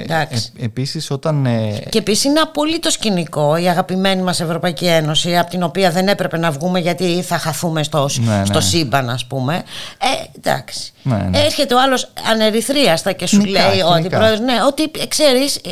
ε, 0.08 0.26
επίσης 0.58 1.10
όταν. 1.10 1.46
Ε... 1.46 1.82
Και 1.88 1.98
επίσης 1.98 2.24
είναι 2.24 2.40
απολύτως 2.40 2.96
κοινικό 2.96 3.56
η 3.56 3.68
αγαπημένη 3.68 4.22
μας 4.22 4.40
Ευρωπαϊκή 4.40 4.86
Ένωση, 4.86 5.38
από 5.38 5.50
την 5.50 5.62
οποία 5.62 5.90
δεν 5.90 6.08
έπρεπε 6.08 6.38
να 6.38 6.50
βγούμε 6.50 6.78
γιατί 6.78 7.22
θα 7.22 7.38
χαθούμε 7.38 7.82
στο, 7.82 8.08
ναι, 8.20 8.44
στο 8.44 8.58
ναι. 8.58 8.64
σύμπαν, 8.64 9.10
ας 9.10 9.26
πούμε. 9.26 9.54
Ε, 9.98 10.38
εντάξει. 10.48 10.93
Ναι, 11.06 11.16
ναι. 11.16 11.38
Έρχεται 11.38 11.74
ο 11.74 11.80
άλλος 11.80 12.12
ανερυθρίαστα 12.30 13.12
και 13.12 13.26
σου 13.26 13.44
λέει 13.44 13.80
ότι, 13.96 14.08
πρόεδρος, 14.08 14.40
ναι, 14.40 14.54
ότι 14.66 14.82
ε, 14.98 15.06
ξέρεις, 15.06 15.56
ε, 15.56 15.70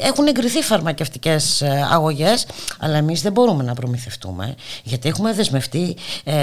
έχουν 0.00 0.26
εγκριθεί 0.26 0.62
φαρμακευτικές 0.62 1.62
αγωγές, 1.92 2.46
αλλά 2.78 2.96
εμείς 2.96 3.22
δεν 3.22 3.32
μπορούμε 3.32 3.62
να 3.62 3.74
προμηθευτούμε, 3.74 4.54
γιατί 4.82 5.08
έχουμε 5.08 5.32
δεσμευτεί 5.32 5.96
ε, 6.24 6.34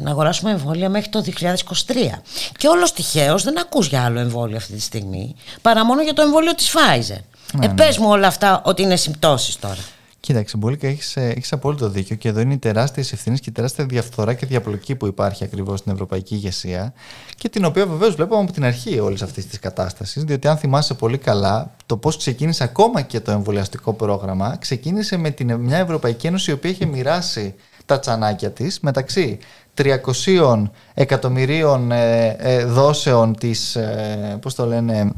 να 0.00 0.10
αγοράσουμε 0.10 0.50
εμβόλια 0.50 0.88
μέχρι 0.88 1.08
το 1.08 1.24
2023. 1.24 2.20
Και 2.56 2.68
όλος 2.68 2.92
τυχαίως 2.92 3.42
δεν 3.42 3.58
ακούς 3.58 3.86
για 3.86 4.04
άλλο 4.04 4.18
εμβόλιο 4.18 4.56
αυτή 4.56 4.72
τη 4.72 4.80
στιγμή 4.80 5.34
παρά 5.62 5.84
μόνο 5.84 6.02
για 6.02 6.12
το 6.12 6.22
εμβόλιο 6.22 6.54
της 6.54 6.72
Pfizer. 6.74 7.20
Ναι, 7.52 7.66
ε, 7.66 7.68
ναι. 7.68 7.88
μου 7.98 8.08
όλα 8.08 8.26
αυτά 8.26 8.62
ότι 8.64 8.82
είναι 8.82 8.96
συμπτώσεις 8.96 9.58
τώρα. 9.58 9.78
Κοίταξε, 10.26 10.56
Μπόλικα, 10.56 10.86
έχεις 10.86 11.16
ε, 11.16 11.28
έχεις 11.36 11.52
απόλυτο 11.52 11.88
δίκιο 11.88 12.16
και 12.16 12.28
εδώ 12.28 12.40
είναι 12.40 12.54
οι 12.54 12.58
τεράστιες 12.58 13.12
ευθύνες 13.12 13.40
και 13.40 13.50
η 13.50 13.52
τεράστια 13.52 13.84
διαφθορά 13.84 14.34
και 14.34 14.46
διαπλοκή 14.46 14.94
που 14.94 15.06
υπάρχει 15.06 15.44
ακριβώς 15.44 15.78
στην 15.78 15.92
ευρωπαϊκή 15.92 16.34
ηγεσία 16.34 16.92
και 17.36 17.48
την 17.48 17.64
οποία 17.64 17.86
βεβαίως 17.86 18.14
βλέπουμε 18.14 18.40
από 18.40 18.52
την 18.52 18.64
αρχή 18.64 18.98
όλης 18.98 19.22
αυτής 19.22 19.46
της 19.46 19.58
κατάστασης. 19.58 20.24
Διότι, 20.24 20.48
αν 20.48 20.56
θυμάσαι 20.56 20.94
πολύ 20.94 21.18
καλά, 21.18 21.74
το 21.86 21.96
πώς 21.96 22.16
ξεκίνησε 22.16 22.64
ακόμα 22.64 23.02
και 23.02 23.20
το 23.20 23.30
εμβολιαστικό 23.30 23.92
πρόγραμμα, 23.92 24.56
ξεκίνησε 24.56 25.16
με 25.16 25.30
την, 25.30 25.54
μια 25.54 25.78
Ευρωπαϊκή 25.78 26.26
Ένωση 26.26 26.50
η 26.50 26.54
οποία 26.54 26.70
είχε 26.70 26.86
μοιράσει 26.86 27.54
τα 27.86 27.98
τσανάκια 27.98 28.50
της 28.50 28.80
μεταξύ 28.80 29.38
300 29.74 30.62
εκατομμυρίων 30.94 31.92
ε, 31.92 32.36
ε, 32.38 32.64
δόσεων 32.64 33.36
της, 33.36 33.76
ε, 33.76 34.38
πώς 34.40 34.54
το 34.54 34.66
λένε, 34.66 35.12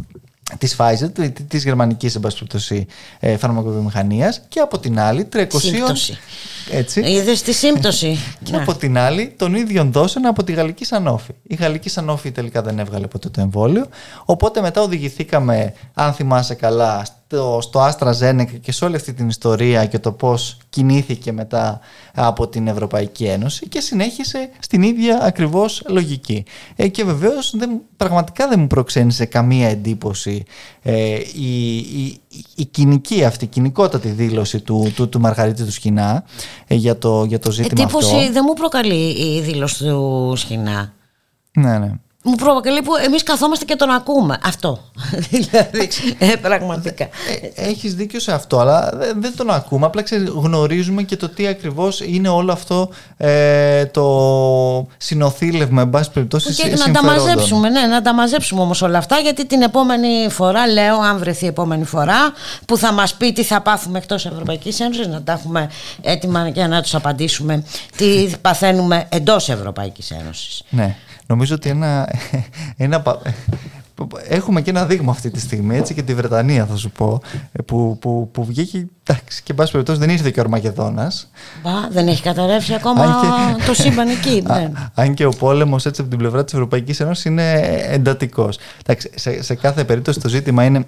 της 0.58 0.76
Pfizer, 0.78 1.30
της 1.48 1.64
γερμανικής 1.64 2.14
εμπασπιπτωσή 2.14 2.86
ε, 3.20 3.36
φαρμακοβιομηχανίας 3.36 4.40
και 4.48 4.60
από 4.60 4.78
την 4.78 4.98
άλλη 4.98 5.28
300... 5.32 5.46
Σύμπτωση. 6.68 7.00
Έτσι. 7.00 7.00
Είδες 7.00 7.42
τη 7.42 7.52
σύμπτωση. 7.52 8.18
και 8.42 8.56
από 8.56 8.74
την 8.74 8.98
άλλη 8.98 9.34
των 9.36 9.54
ίδιων 9.54 9.92
δόσεων 9.92 10.26
από 10.26 10.44
τη 10.44 10.52
Γαλλική 10.52 10.84
Σανόφη. 10.84 11.32
Η 11.42 11.54
Γαλλική 11.54 11.88
Σανόφη 11.88 12.30
τελικά 12.30 12.62
δεν 12.62 12.78
έβγαλε 12.78 13.06
ποτέ 13.06 13.28
το 13.28 13.40
εμβόλιο, 13.40 13.86
οπότε 14.24 14.60
μετά 14.60 14.82
οδηγηθήκαμε, 14.82 15.72
αν 15.94 16.12
θυμάσαι 16.12 16.54
καλά, 16.54 17.04
στο, 17.28 17.58
στο 17.62 17.80
Άστρα 17.80 18.44
και 18.60 18.72
σε 18.72 18.84
όλη 18.84 18.96
αυτή 18.96 19.12
την 19.12 19.28
ιστορία 19.28 19.86
και 19.86 19.98
το 19.98 20.12
πώς 20.12 20.58
κινήθηκε 20.70 21.32
μετά 21.32 21.80
από 22.14 22.48
την 22.48 22.66
Ευρωπαϊκή 22.66 23.24
Ένωση 23.24 23.68
και 23.68 23.80
συνέχισε 23.80 24.50
στην 24.58 24.82
ίδια 24.82 25.22
ακριβώς 25.22 25.82
λογική. 25.88 26.44
Ε, 26.76 26.88
και 26.88 27.04
βεβαίως 27.04 27.54
δεν, 27.56 27.80
πραγματικά 27.96 28.48
δεν 28.48 28.60
μου 28.60 28.66
προξένησε 28.66 29.24
καμία 29.24 29.68
εντύπωση 29.68 30.44
ε, 30.82 31.18
η, 31.34 31.76
η, 31.76 32.20
η, 32.54 32.64
κοινική 32.64 33.24
αυτή, 33.24 33.44
η 33.44 33.48
κοινικότατη 33.48 34.08
δήλωση 34.08 34.60
του, 34.60 34.92
του, 34.96 35.08
του 35.08 35.20
Μαργαρίτη 35.20 35.64
του 35.64 35.72
Σχοινά 35.72 36.24
ε, 36.57 36.57
για, 36.68 36.98
το, 36.98 37.24
για 37.24 37.38
το 37.38 37.50
ζήτημα 37.50 37.82
Εντύπωση 37.82 38.16
αυτό. 38.16 38.32
δεν 38.32 38.42
μου 38.46 38.52
προκαλεί 38.52 39.10
η 39.10 39.40
δήλωση 39.40 39.84
του 39.84 40.32
Σχοινά. 40.36 40.92
Ναι, 41.52 41.78
ναι 41.78 41.92
μου 42.22 42.34
προβοκαλεί 42.34 42.82
που 42.82 42.96
εμείς 43.04 43.22
καθόμαστε 43.22 43.64
και 43.64 43.76
τον 43.76 43.90
ακούμε. 43.90 44.38
Αυτό. 44.44 44.78
δηλαδή, 45.30 45.88
ε, 46.18 46.36
πραγματικά. 46.42 47.04
Ε, 47.04 47.68
έχεις 47.68 47.94
δίκιο 47.94 48.20
σε 48.20 48.32
αυτό, 48.32 48.58
αλλά 48.58 48.92
δεν 49.16 49.36
τον 49.36 49.50
ακούμε. 49.50 49.86
Απλά 49.86 50.02
γνωρίζουμε 50.34 51.02
και 51.02 51.16
το 51.16 51.28
τι 51.28 51.46
ακριβώς 51.46 52.00
είναι 52.00 52.28
όλο 52.28 52.52
αυτό 52.52 52.88
ε, 53.16 53.86
το 53.86 54.86
συνοθήλευμα, 54.96 55.82
εν 55.82 55.90
πάση 55.90 56.10
περιπτώσει, 56.10 56.54
Και 56.54 56.76
να 56.86 56.90
τα 56.92 57.04
μαζέψουμε, 57.04 57.68
ναι, 57.68 57.80
να 57.80 58.02
τα 58.02 58.14
μαζέψουμε 58.14 58.60
όμως 58.60 58.82
όλα 58.82 58.98
αυτά, 58.98 59.18
γιατί 59.18 59.46
την 59.46 59.62
επόμενη 59.62 60.28
φορά, 60.30 60.66
λέω, 60.66 61.00
αν 61.00 61.18
βρεθεί 61.18 61.44
η 61.44 61.48
επόμενη 61.48 61.84
φορά, 61.84 62.32
που 62.66 62.76
θα 62.76 62.92
μας 62.92 63.14
πει 63.14 63.32
τι 63.32 63.42
θα 63.42 63.60
πάθουμε 63.60 63.98
εκτός 63.98 64.26
Ευρωπαϊκής 64.26 64.80
Ένωσης, 64.80 65.06
να 65.06 65.22
τα 65.22 65.32
έχουμε 65.32 65.70
έτοιμα 66.02 66.48
για 66.48 66.68
να 66.68 66.82
τους 66.82 66.94
απαντήσουμε 66.94 67.64
τι 67.96 68.30
παθαίνουμε 68.40 69.06
εντός 69.08 69.48
Ευρωπαϊκής 69.48 70.10
Ένωσης. 70.10 70.62
Ναι. 70.70 70.96
Νομίζω 71.28 71.54
ότι 71.54 71.68
ένα, 71.68 72.08
ένα, 72.76 73.02
έχουμε 74.28 74.62
και 74.62 74.70
ένα 74.70 74.86
δείγμα 74.86 75.12
αυτή 75.12 75.30
τη 75.30 75.40
στιγμή, 75.40 75.76
έτσι 75.76 75.94
και 75.94 76.02
τη 76.02 76.14
Βρετανία 76.14 76.66
θα 76.66 76.76
σου 76.76 76.90
πω, 76.90 77.20
που, 77.66 77.96
που, 78.00 78.28
που 78.32 78.44
βγήκε, 78.44 78.86
εντάξει, 79.04 79.42
και 79.42 79.50
εν 79.50 79.56
πάση 79.56 79.72
περιπτώσει 79.72 79.98
δεν 79.98 80.10
ήρθε 80.10 80.30
και 80.30 80.40
ο 80.40 80.42
Αρμαγεδόνας. 80.42 81.30
Μπα, 81.62 81.88
δεν 81.90 82.08
έχει 82.08 82.22
καταρρεύσει 82.22 82.74
ακόμα 82.74 83.04
και, 83.04 83.64
το 83.64 83.74
σύμπαν 83.74 84.08
εκεί. 84.08 84.42
Ναι. 84.46 84.70
Αν 84.94 85.14
και 85.14 85.24
ο 85.24 85.30
πόλεμος 85.30 85.86
έτσι 85.86 86.00
από 86.00 86.10
την 86.10 86.18
πλευρά 86.18 86.44
της 86.44 86.52
Ευρωπαϊκής 86.52 87.00
Ένωσης 87.00 87.24
είναι 87.24 87.52
εντατικός. 87.90 88.58
Εντάξει, 88.80 89.10
σε, 89.14 89.42
σε 89.42 89.54
κάθε 89.54 89.84
περίπτωση 89.84 90.20
το 90.20 90.28
ζήτημα 90.28 90.64
είναι 90.64 90.86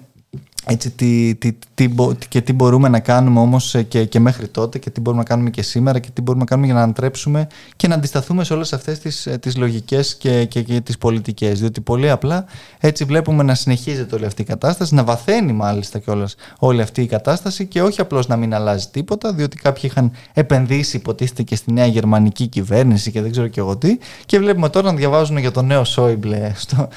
έτσι, 0.67 0.91
τι, 0.91 1.35
τι, 1.35 1.53
τι, 1.75 1.91
και 2.29 2.41
τι 2.41 2.53
μπορούμε 2.53 2.89
να 2.89 3.01
κάνουμε 3.01 3.41
όμως 3.41 3.75
ε, 3.75 3.83
και, 3.83 4.05
και 4.05 4.21
μέχρι 4.21 4.49
τότε 4.49 4.79
και 4.79 4.91
τι 4.91 5.01
μπορούμε 5.01 5.23
να 5.23 5.29
κάνουμε 5.29 5.51
και 5.51 5.63
σήμερα 5.63 5.99
και 5.99 6.09
τι 6.13 6.21
μπορούμε 6.21 6.45
να 6.45 6.51
κάνουμε 6.51 6.67
για 6.67 6.77
να 6.77 6.83
αντρέψουμε 6.83 7.47
και 7.77 7.89
να 7.89 7.95
αντισταθούμε 7.95 8.45
σε 8.45 8.53
όλες 8.53 8.73
αυτές 8.73 8.99
τις, 8.99 9.27
ε, 9.27 9.39
τις 9.39 9.57
λογικές 9.57 10.17
και, 10.17 10.45
και, 10.45 10.63
και 10.63 10.81
τις 10.81 10.99
πολιτικές 10.99 11.61
διότι 11.61 11.81
πολύ 11.81 12.11
απλά 12.11 12.45
έτσι 12.79 13.05
βλέπουμε 13.05 13.43
να 13.43 13.55
συνεχίζεται 13.55 14.15
όλη 14.15 14.25
αυτή 14.25 14.43
η 14.43 14.45
κατάσταση 14.45 14.95
να 14.95 15.05
βαθαίνει 15.05 15.53
μάλιστα 15.53 15.99
και 15.99 16.11
όλες, 16.11 16.37
όλη 16.59 16.81
αυτή 16.81 17.03
η 17.03 17.07
κατάσταση 17.07 17.67
και 17.67 17.83
όχι 17.83 18.01
απλώς 18.01 18.27
να 18.27 18.37
μην 18.37 18.55
αλλάζει 18.55 18.87
τίποτα 18.91 19.33
διότι 19.33 19.57
κάποιοι 19.57 19.83
είχαν 19.85 20.13
επενδύσει 20.33 20.97
υποτίθεται 20.97 21.43
και 21.43 21.57
στη 21.57 21.73
νέα 21.73 21.87
γερμανική 21.87 22.47
κυβέρνηση 22.47 23.11
και 23.11 23.21
δεν 23.21 23.31
ξέρω 23.31 23.47
και 23.47 23.61
εγώ 23.61 23.77
τι 23.77 23.99
και 24.27 24.39
βλέπουμε 24.39 24.69
τώρα 24.69 24.91
να 24.91 24.99
διαβάζουν 24.99 25.37
για 25.37 25.51
το 25.51 25.63
νέο 25.63 25.85
Σόιμπλε 25.85 26.53
στο, 26.55 26.89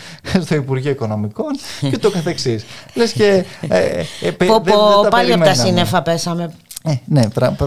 στο 0.41 0.55
Υπουργείο 0.55 0.91
Οικονομικών 0.91 1.51
και 1.91 1.97
το 1.97 2.11
καθεξής. 2.11 2.65
Λες 2.93 3.11
και 3.11 3.45
ε, 3.67 4.03
ε, 4.21 4.31
πάλι 5.09 5.33
από 5.33 5.43
τα 5.43 5.53
σύννεφα 5.53 6.01
πέσαμε. 6.01 6.53
Ε, 6.85 6.93
ναι, 7.05 7.21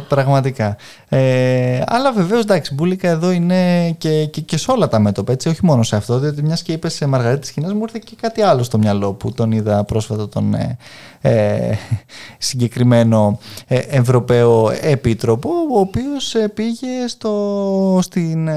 πραγματικά. 0.09 0.77
Ε, 1.09 1.81
αλλά 1.87 2.13
βεβαίως 2.13 2.43
εντάξει, 2.43 2.75
Μπούλικα 2.75 3.09
εδώ 3.09 3.31
είναι 3.31 3.91
και, 3.91 4.25
και, 4.25 4.41
και 4.41 4.57
σε 4.57 4.71
όλα 4.71 4.89
τα 4.89 4.99
μέτωπα, 4.99 5.33
έτσι, 5.33 5.49
όχι 5.49 5.65
μόνο 5.65 5.83
σε 5.83 5.97
αυτό. 5.97 6.19
Διότι 6.19 6.43
μιας 6.43 6.63
και 6.63 6.73
είπες 6.73 6.95
σε 6.95 7.07
Μαργαρίτη 7.07 7.53
Κινέζας, 7.53 7.77
μου 7.77 7.83
ήρθε 7.83 8.01
και 8.05 8.17
κάτι 8.21 8.43
άλλο 8.43 8.63
στο 8.63 8.79
μυαλό 8.79 9.13
που 9.13 9.33
τον 9.33 9.53
είδα 9.53 9.85
πρόσφατα 9.85 10.29
τον 10.29 10.55
ε, 11.21 11.79
συγκεκριμένο 12.39 13.39
Ευρωπαίο 13.69 14.73
Επίτροπο, 14.81 15.51
ο 15.75 15.79
οποίος 15.79 16.35
πήγε 16.55 17.07
στο, 17.07 17.99
στην, 18.03 18.49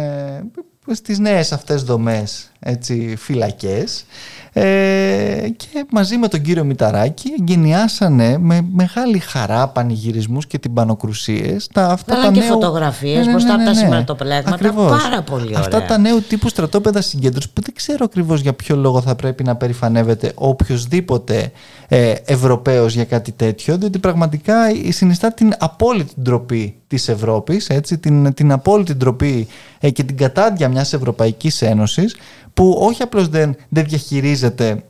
στις 0.91 1.19
νέες 1.19 1.51
αυτές 1.51 1.83
δομές 1.83 2.51
έτσι, 2.59 3.15
φυλακές. 3.17 4.05
Ε, 4.53 5.49
και 5.57 5.85
μαζί 5.91 6.17
με 6.17 6.27
τον 6.27 6.41
κύριο 6.41 6.63
Μηταράκη 6.63 7.29
εγκαινιάσανε 7.39 8.37
με 8.37 8.67
μεγάλη 8.73 9.19
χαρά 9.19 9.67
πανηγυρισμούς 9.67 10.47
και 10.47 10.59
τυμπανοκρουσίες. 10.59 11.67
Τα, 11.73 11.85
αυτά 11.85 12.15
τα 12.15 12.31
και 12.31 12.39
νέου... 12.39 12.49
φωτογραφίες 12.49 13.17
ναι, 13.17 13.23
ναι, 13.23 13.31
μπροστά 13.31 13.53
από 13.53 13.63
τα 13.63 13.69
ναι, 13.69 13.77
σηματοπλέγματα 13.77 14.73
πάρα 14.73 15.21
πολύ 15.21 15.45
ωραία. 15.45 15.59
αυτά 15.59 15.85
τα 15.85 15.97
νέου 15.97 16.21
τύπου 16.21 16.49
στρατόπεδα 16.49 17.01
συγκέντρωσης 17.01 17.49
που 17.49 17.61
δεν 17.61 17.73
ξέρω 17.75 18.05
ακριβώς 18.05 18.41
για 18.41 18.53
ποιο 18.53 18.75
λόγο 18.75 19.01
θα 19.01 19.15
πρέπει 19.15 19.43
να 19.43 19.55
περηφανεύεται 19.55 20.31
οποιοδήποτε 20.35 21.51
ε, 21.87 22.13
Ευρωπαίος 22.25 22.93
για 22.93 23.05
κάτι 23.05 23.31
τέτοιο 23.31 23.77
διότι 23.77 23.99
πραγματικά 23.99 24.55
συνιστά 24.89 25.31
την 25.33 25.53
απόλυτη 25.57 26.13
ντροπή 26.21 26.75
της 26.87 27.07
Ευρώπης 27.07 27.69
έτσι, 27.69 27.97
την, 27.97 28.33
την 28.33 28.51
απόλυτη 28.51 28.93
ντροπή 28.93 29.47
ε, 29.79 29.89
και 29.89 30.03
την 30.03 30.17
κατάδια 30.17 30.69
μιας 30.69 30.93
Ευρωπαϊκής 30.93 31.61
Ένωσης 31.61 32.15
που 32.53 32.77
όχι 32.81 33.01
απλώς 33.01 33.27
δεν, 33.27 33.55
δεν 33.69 33.85
διαχειρίζεται 33.85 34.83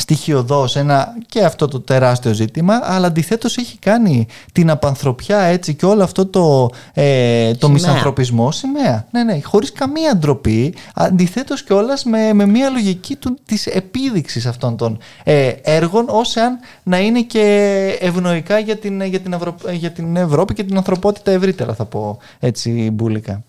στοιχειοδός 0.00 0.76
ένα 0.76 1.14
και 1.26 1.44
αυτό 1.44 1.68
το 1.68 1.80
τεράστιο 1.80 2.32
ζήτημα 2.32 2.80
αλλά 2.82 3.06
αντιθέτως 3.06 3.56
έχει 3.56 3.78
κάνει 3.78 4.26
την 4.52 4.70
απανθρωπιά 4.70 5.38
έτσι 5.38 5.74
και 5.74 5.86
όλο 5.86 6.02
αυτό 6.02 6.26
το, 6.26 6.70
ε, 6.92 7.54
το 7.54 7.68
μισανθρωπισμό 7.68 8.50
σημαία 8.50 9.06
ναι, 9.10 9.24
ναι, 9.24 9.40
χωρίς 9.42 9.72
καμία 9.72 10.16
ντροπή 10.16 10.74
αντιθέτως 10.94 11.62
και 11.62 11.74
με, 12.04 12.32
με 12.32 12.46
μια 12.46 12.70
λογική 12.70 13.16
του, 13.16 13.38
της 13.44 13.66
επίδειξης 13.66 14.46
αυτών 14.46 14.76
των 14.76 14.98
ε, 15.24 15.48
έργων 15.62 16.04
ως 16.08 16.36
αν 16.36 16.58
να 16.82 16.98
είναι 16.98 17.20
και 17.20 17.98
ευνοϊκά 18.00 18.58
για 18.58 18.76
την, 18.76 19.02
για, 19.02 19.20
την 19.20 19.36
για 19.72 19.90
την 19.90 20.16
Ευρώπη 20.16 20.54
και 20.54 20.64
την 20.64 20.76
ανθρωπότητα 20.76 21.30
ευρύτερα 21.30 21.74
θα 21.74 21.84
πω 21.84 22.18
έτσι 22.38 22.90
μπουλικα. 22.92 23.42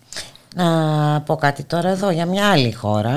Να 0.54 1.20
πω 1.20 1.36
κάτι 1.36 1.62
τώρα 1.62 1.88
εδώ 1.88 2.10
για 2.10 2.26
μια 2.26 2.48
άλλη 2.48 2.72
χώρα 2.72 3.16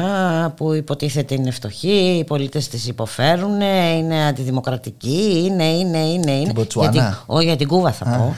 που 0.57 0.73
υποτίθεται 0.73 1.33
είναι 1.33 1.51
φτωχή, 1.51 2.17
οι 2.19 2.23
πολίτες 2.23 2.67
της 2.67 2.87
υποφέρουν, 2.87 3.61
είναι 3.97 4.25
αντιδημοκρατική, 4.27 5.43
είναι, 5.45 5.63
είναι, 5.63 5.97
είναι, 5.97 6.31
είναι. 6.31 6.51
Γιατί, 6.79 6.99
όχι 7.25 7.45
για 7.45 7.55
την 7.55 7.67
Κούβα 7.67 7.91
θα 7.91 8.05
πω. 8.05 8.35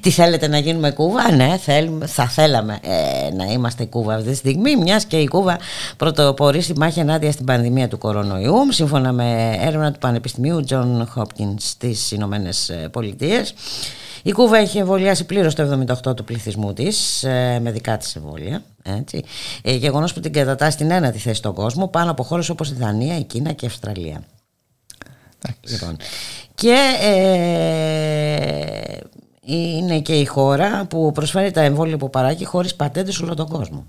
Τι 0.00 0.10
θέλετε 0.10 0.48
να 0.48 0.58
γίνουμε 0.58 0.90
Κούβα, 0.90 1.32
ναι, 1.32 1.56
θέλουμε, 1.60 2.06
θα 2.06 2.28
θέλαμε 2.28 2.78
ε, 2.82 3.34
να 3.34 3.44
είμαστε 3.44 3.84
Κούβα 3.84 4.14
αυτή 4.14 4.30
τη 4.30 4.36
στιγμή, 4.36 4.76
μιας 4.76 5.04
και 5.04 5.16
η 5.16 5.28
Κούβα 5.28 5.58
πρωτοπορεί 5.96 6.60
στη 6.60 6.78
μάχη 6.78 7.00
ενάντια 7.00 7.32
στην 7.32 7.44
πανδημία 7.44 7.88
του 7.88 7.98
κορονοϊού, 7.98 8.72
σύμφωνα 8.72 9.12
με 9.12 9.58
έρευνα 9.60 9.92
του 9.92 9.98
Πανεπιστημίου 9.98 10.64
John 10.68 11.04
Hopkins 11.16 11.54
στις 11.58 12.10
Ηνωμένες 12.10 12.72
Πολιτείες. 12.90 13.54
Η 14.22 14.32
Κούβα 14.32 14.56
έχει 14.56 14.78
εμβολιάσει 14.78 15.26
πλήρως 15.26 15.54
το 15.54 15.84
78% 16.08 16.16
του 16.16 16.24
πληθυσμού 16.24 16.72
της 16.72 17.24
ε, 17.24 17.58
με 17.62 17.70
δικά 17.70 17.96
της 17.96 18.16
εμβόλια. 18.16 18.62
Έτσι. 18.82 19.24
Ε, 19.62 19.74
Γεγονός 19.74 20.12
που 20.12 20.20
την 20.20 20.32
κατατάσσει 20.32 20.72
στην 20.72 20.90
ένατη 20.90 21.18
θέση 21.18 21.36
στον 21.36 21.54
κόσμο 21.54 21.88
πάνω 21.88 22.10
από 22.10 22.22
χώρες 22.22 22.48
όπως 22.48 22.70
η 22.70 22.74
Δανία, 22.74 23.18
η 23.18 23.24
Κίνα 23.24 23.52
και 23.52 23.64
η 23.64 23.68
Αυστραλία. 23.68 24.22
Λοιπόν. 25.60 25.96
Και 26.54 26.76
ε, 27.00 27.52
είναι 29.44 30.00
και 30.00 30.14
η 30.14 30.24
χώρα 30.24 30.86
που 30.86 31.12
προσφέρει 31.12 31.50
τα 31.50 31.60
εμβόλια 31.60 31.96
που 31.96 32.10
παράγει 32.10 32.44
χωρίς 32.44 32.74
πατέντες 32.74 33.14
σε 33.14 33.24
όλο 33.24 33.34
τον 33.34 33.48
κόσμο. 33.48 33.86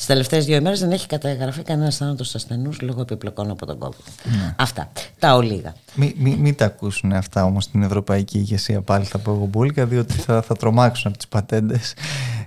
Τις 0.00 0.08
τελευταίες 0.08 0.44
δύο 0.44 0.56
ημέρες 0.56 0.80
δεν 0.80 0.90
έχει 0.90 1.06
καταγραφεί 1.06 1.62
κανένας 1.62 1.96
θάνατος 1.96 2.34
ασθενούς 2.34 2.80
λόγω 2.80 3.00
επιπλοκών 3.00 3.50
από 3.50 3.66
τον 3.66 3.78
COVID. 3.78 4.30
Ναι. 4.30 4.54
Αυτά. 4.58 4.92
Τα 5.18 5.34
ολίγα. 5.34 5.74
Μην 5.94 6.12
μη, 6.16 6.36
μη 6.36 6.52
τα 6.52 6.64
ακούσουν 6.64 7.12
αυτά 7.12 7.44
όμως 7.44 7.64
στην 7.64 7.82
ευρωπαϊκή 7.82 8.38
ηγεσία 8.38 8.80
πάλι 8.80 9.04
θα 9.04 9.18
πω 9.18 9.30
εγώ 9.32 9.44
μπουλικα, 9.44 9.86
διότι 9.86 10.12
θα, 10.12 10.42
θα 10.42 10.56
τρομάξουν 10.56 11.08
από 11.08 11.16
τις 11.16 11.28
πατέντες. 11.28 11.94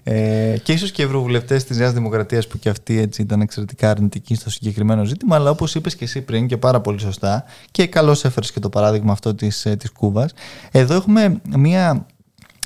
Ε, 0.04 0.58
και 0.64 0.74
ίσως 0.74 0.92
και 0.92 1.02
οι 1.02 1.06
ευρωβουλευτές 1.06 1.64
της 1.64 1.78
Νέας 1.78 1.94
Δημοκρατίας 1.94 2.48
που 2.48 2.60
και 2.60 2.70
αυτοί 2.70 3.00
έτσι 3.00 3.22
ήταν 3.22 3.42
εξαιρετικά 3.42 3.90
αρνητικοί 3.90 4.36
στο 4.36 4.50
συγκεκριμένο 4.50 5.04
ζήτημα. 5.04 5.36
Αλλά 5.36 5.50
όπως 5.50 5.76
είπες 5.76 5.96
και 5.96 6.04
εσύ 6.04 6.22
πριν 6.22 6.48
και 6.48 6.58
πάρα 6.58 6.82
πολύ 6.82 7.00
σωστά, 7.00 7.44
και 7.72 7.88
καλώς 7.88 8.26
έφερες 8.26 8.52
και 8.52 8.60
το 8.60 8.70
παράδειγμα 8.70 9.12
αυτό 9.12 9.36
της 9.36 9.62
της 9.62 9.90
ε, 9.90 9.94
Κούβας, 9.98 10.34
εδώ 10.72 10.96
έχουμε 10.96 11.42
μία 11.58 12.06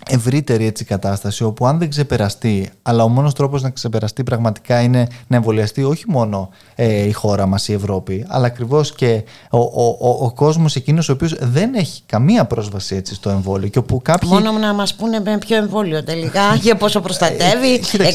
ευρύτερη 0.10 0.66
έτσι 0.66 0.86
κατάσταση 0.86 1.44
όπου 1.44 1.68
αν 1.68 1.80
δεν 1.80 1.90
ξεπεραστεί 1.90 2.70
αλλά 2.82 3.04
ο 3.04 3.08
μόνος 3.08 3.34
τρόπος 3.34 3.62
να 3.62 3.70
ξεπεραστεί 3.70 4.24
πραγματικά 4.24 4.82
είναι 4.82 5.08
να 5.28 5.36
εμβολιαστεί 5.36 5.84
όχι 5.84 6.04
μόνο 6.08 6.50
ε, 6.76 7.08
η 7.08 7.12
χώρα 7.12 7.46
μας 7.46 7.68
η 7.68 7.74
Ευρώπη 7.74 8.26
αλλά 8.28 8.46
ακριβώς 8.46 8.96
και 8.96 9.24
ο, 9.50 9.58
ο, 9.58 9.98
ο, 10.00 10.10
ο 10.10 10.32
κόσμος 10.32 10.76
εκείνος 10.76 11.10
ο 11.10 11.12
οποίος 11.12 11.36
δεν 11.40 11.74
έχει 11.74 12.02
καμία 12.06 12.46
πρόσβαση 12.46 12.96
έτσι 12.96 13.16
στο 13.16 13.30
εμβόλιο 13.30 13.68
και 13.68 13.80
όπου 13.80 14.02
κάποιοι... 14.02 14.30
Μόνο 14.34 14.52
να 14.52 14.74
μας 14.74 14.94
πούνε 14.94 15.20
με 15.20 15.38
ποιο 15.38 15.58
εμβόλιο 15.58 16.04
τελικά 16.04 16.56
για 16.62 16.76
πόσο 16.76 17.02
προστατεύει 17.02 17.82
60, 17.92 17.98
40, 17.98 18.02
30 18.02 18.06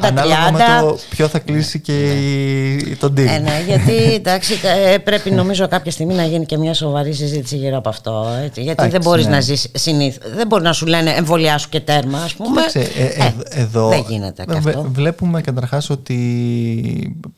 Ανάλογα 0.00 0.52
με 0.52 0.58
το 0.80 0.98
ποιο 1.10 1.28
θα 1.28 1.38
κλείσει 1.38 1.80
και 1.80 1.92
ναι. 1.92 2.94
τον 2.94 3.14
τύπο. 3.14 3.32
Ε, 3.32 3.38
ναι, 3.38 3.62
γιατί 3.66 3.92
εντάξει, 4.20 4.54
ε, 4.92 4.98
πρέπει 4.98 5.30
νομίζω 5.30 5.68
κάποια 5.68 5.90
στιγμή 5.90 6.14
να 6.14 6.24
γίνει 6.24 6.46
και 6.46 6.58
μια 6.58 6.74
σοβαρή 6.74 7.12
συζήτηση 7.12 7.56
γύρω 7.56 7.76
από 7.76 7.88
αυτό 7.88 8.26
έτσι, 8.44 8.62
γιατί 8.62 8.88
δεν 8.88 9.00
μπορείς 9.00 9.26
ναι. 9.26 9.30
να 9.30 9.40
ζεις 9.40 9.68
συνήθως 9.74 10.34
δεν 10.34 10.46
μπορεί 10.46 10.62
να 10.62 10.72
σου 10.72 10.86
λένε 10.86 10.98
λένε 11.02 11.09
εμβολιάσου 11.16 11.68
και 11.68 11.80
τέρμα, 11.80 12.18
ας 12.18 12.34
πούμε. 12.34 12.60
ε, 12.72 12.80
ε, 13.04 13.32
εδώ 13.48 13.88
δεν 13.88 14.04
γίνεται 14.08 14.44
και 14.44 14.56
αυτό. 14.56 14.86
Βλέπουμε 14.92 15.40
καταρχάς 15.40 15.90
ότι 15.90 16.18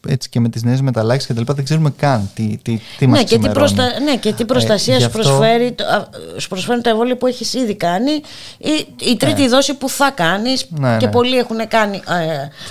έτσι 0.08 0.28
και 0.28 0.40
με 0.40 0.48
τις 0.48 0.62
νέες 0.62 0.80
μεταλλάξεις 0.80 1.26
και 1.26 1.32
τα 1.32 1.40
λοιπά 1.40 1.54
δεν 1.54 1.64
ξέρουμε 1.64 1.90
καν 1.96 2.30
τι, 2.34 2.58
τι, 2.62 2.80
τι 2.98 3.06
ναι, 3.06 3.22
και 3.22 3.38
τι 3.38 3.48
προστα... 3.48 3.84
ναι, 4.04 4.16
και 4.16 4.32
τι 4.32 4.44
προστασία 4.44 4.94
ε, 4.94 5.00
σου, 5.00 5.10
προσφέρει, 5.10 5.74
σου 6.36 6.48
προσφέρει 6.48 6.80
το 6.80 6.90
εμβόλιο 6.90 7.16
που 7.16 7.26
έχεις 7.26 7.54
ήδη 7.54 7.74
κάνει 7.74 8.12
ή 8.58 8.86
η 9.10 9.16
τρίτη 9.16 9.48
δόση 9.48 9.74
που 9.74 9.88
θα 9.88 10.10
κάνεις. 10.10 10.66
Ναι, 10.68 10.96
και 10.96 11.06
ναι. 11.06 11.12
πολλοί 11.12 11.36
έχουν 11.36 11.68
κάνει 11.68 12.02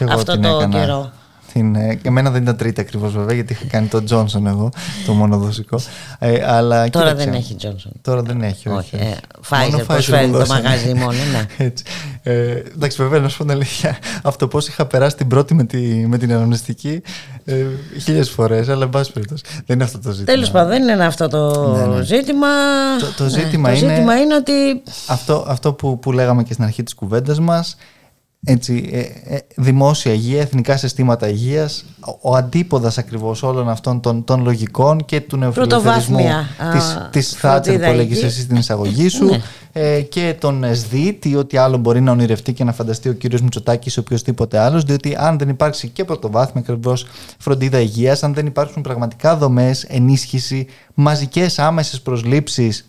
αυτό 0.09 0.39
το 0.39 0.47
έκανα. 0.47 0.79
καιρό. 0.79 1.11
Την, 1.53 1.75
ε, 1.75 1.99
εμένα 2.03 2.31
δεν 2.31 2.41
ήταν 2.41 2.55
τρίτη 2.57 2.81
ακριβώς 2.81 3.13
βέβαια, 3.13 3.35
γιατί 3.35 3.53
είχα 3.53 3.65
κάνει 3.65 3.87
τον 3.87 4.05
Τζόνσον 4.05 4.47
εγώ, 4.47 4.69
το 5.05 5.13
μονοδοσικό. 5.13 5.79
Ε, 6.19 6.45
αλλά, 6.45 6.89
τώρα 6.89 7.05
κοίταξε, 7.05 7.25
δεν 7.25 7.33
έχει 7.33 7.55
Τζόνσον. 7.55 7.91
Τώρα 8.01 8.21
δεν 8.21 8.41
έχει, 8.41 8.69
όχι. 8.69 8.95
όχι. 8.95 9.75
Ε, 9.77 9.83
προσφέρει 9.87 10.31
το 10.31 10.45
μαγάζι 10.47 10.93
μόνο, 10.93 11.11
ναι. 11.31 11.45
Έτσι. 11.65 11.83
Ε, 12.23 12.61
εντάξει, 12.75 13.01
βέβαια, 13.01 13.19
να 13.19 13.29
σου 13.29 13.37
πω 13.37 13.43
την 13.43 13.51
αλήθεια, 13.51 13.97
αυτό 14.23 14.47
πώς 14.47 14.67
είχα 14.67 14.85
περάσει 14.85 15.15
την 15.15 15.27
πρώτη 15.27 15.53
με, 15.53 15.63
τη, 15.63 15.77
με 16.07 16.17
την 16.17 16.33
αγωνιστική 16.33 17.01
ε, 17.45 17.65
χίλιες 18.01 18.29
φορές, 18.29 18.69
αλλά 18.69 18.83
εν 18.83 18.89
πάση 18.89 19.11
περιπτώσει. 19.11 19.43
Δεν 19.65 19.75
είναι 19.75 19.83
αυτό 19.83 19.99
το 19.99 20.11
ζήτημα. 20.11 20.33
Τέλος 20.33 20.51
πάντων, 20.51 20.69
δεν 20.69 20.81
είναι 20.81 21.05
αυτό 21.05 21.27
το 21.27 21.71
ναι, 21.75 21.85
ναι. 21.85 22.03
ζήτημα. 22.03 22.47
Το, 22.99 23.23
το, 23.23 23.29
ζήτημα, 23.29 23.69
ναι, 23.69 23.79
το 23.79 23.85
είναι, 23.85 23.93
ζήτημα 23.93 24.19
είναι 24.19 24.35
ότι. 24.35 24.83
Αυτό, 25.07 25.45
αυτό 25.47 25.73
που, 25.73 25.99
που 25.99 26.11
λέγαμε 26.11 26.43
και 26.43 26.53
στην 26.53 26.65
αρχή 26.65 26.83
της 26.83 26.93
κουβέντας 26.93 27.39
μας 27.39 27.75
έτσι, 28.45 28.89
ε, 28.91 28.99
ε, 29.35 29.39
δημόσια 29.55 30.13
υγεία, 30.13 30.41
εθνικά 30.41 30.77
συστήματα 30.77 31.29
υγείας, 31.29 31.85
ο 32.21 32.35
αντίποδας 32.35 32.97
ακριβώς 32.97 33.43
όλων 33.43 33.69
αυτών 33.69 33.99
των, 33.99 34.23
των 34.23 34.43
λογικών 34.43 35.05
και 35.05 35.21
του 35.21 35.37
νεοφιλελευθερισμού 35.37 36.25
της, 36.73 37.07
της 37.11 37.29
Θάτσερ 37.29 37.77
που 37.77 37.83
έλεγες 37.83 38.23
εσύ 38.23 38.41
στην 38.41 38.55
εισαγωγή 38.55 39.07
σου 39.07 39.25
ναι. 39.25 39.41
ε, 39.71 40.01
και 40.01 40.35
τον 40.39 40.75
ΣΔΙ, 40.75 41.13
τι 41.13 41.35
ό,τι 41.35 41.57
άλλο 41.57 41.77
μπορεί 41.77 42.01
να 42.01 42.11
ονειρευτεί 42.11 42.53
και 42.53 42.63
να 42.63 42.73
φανταστεί 42.73 43.09
ο 43.09 43.13
κύριος 43.13 43.41
Μητσοτάκης 43.41 43.95
ή 43.95 43.99
οποιοδήποτε 43.99 44.57
άλλος, 44.57 44.83
διότι 44.83 45.15
αν 45.19 45.37
δεν 45.37 45.49
υπάρξει 45.49 45.87
και 45.87 46.03
πρωτοβάθμια 46.03 46.61
ακριβώς 46.61 47.05
φροντίδα 47.37 47.79
υγείας, 47.79 48.23
αν 48.23 48.33
δεν 48.33 48.45
υπάρξουν 48.45 48.81
πραγματικά 48.81 49.37
δομές, 49.37 49.83
ενίσχυση, 49.83 50.67
μαζικές 50.93 51.59
άμεσες 51.59 52.01
προσλήψεις 52.01 52.85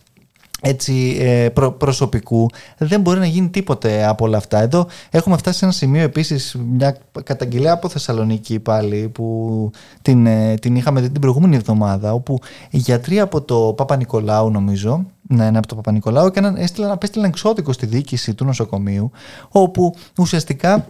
έτσι, 0.65 1.17
ε, 1.21 1.49
προσωπικού 1.79 2.51
δεν 2.79 3.01
μπορεί 3.01 3.19
να 3.19 3.27
γίνει 3.27 3.49
τίποτε 3.49 4.07
από 4.07 4.25
όλα 4.25 4.37
αυτά. 4.37 4.59
Εδώ 4.61 4.87
έχουμε 5.11 5.37
φτάσει 5.37 5.59
σε 5.59 5.65
ένα 5.65 5.75
σημείο 5.75 6.03
επίσης 6.03 6.57
μια 6.73 6.97
καταγγελία 7.25 7.73
από 7.73 7.89
Θεσσαλονίκη 7.89 8.59
πάλι 8.59 9.09
που 9.09 9.71
την, 10.03 10.27
ε, 10.27 10.55
την 10.55 10.77
είχαμε 10.77 11.01
δει 11.01 11.11
την 11.11 11.21
προηγούμενη 11.21 11.57
εβδομάδα 11.57 12.13
όπου 12.13 12.39
οι 12.71 12.79
γιατροί 12.79 13.21
από 13.21 13.41
το 13.41 13.75
Παπα-Νικολάου 13.77 14.51
νομίζω 14.51 15.07
ναι, 15.29 15.51
ναι, 15.51 15.59
από 15.59 15.67
το 15.67 15.75
Παπα-Νικολάου 15.75 16.27
έκαναν, 16.27 16.57
έστειλαν, 16.57 16.91
απέστειλαν 16.91 17.29
εξώδικο 17.29 17.73
στη 17.73 17.87
διοίκηση 17.87 18.35
του 18.35 18.45
νοσοκομείου 18.45 19.11
όπου 19.49 19.95
ουσιαστικά 20.19 20.87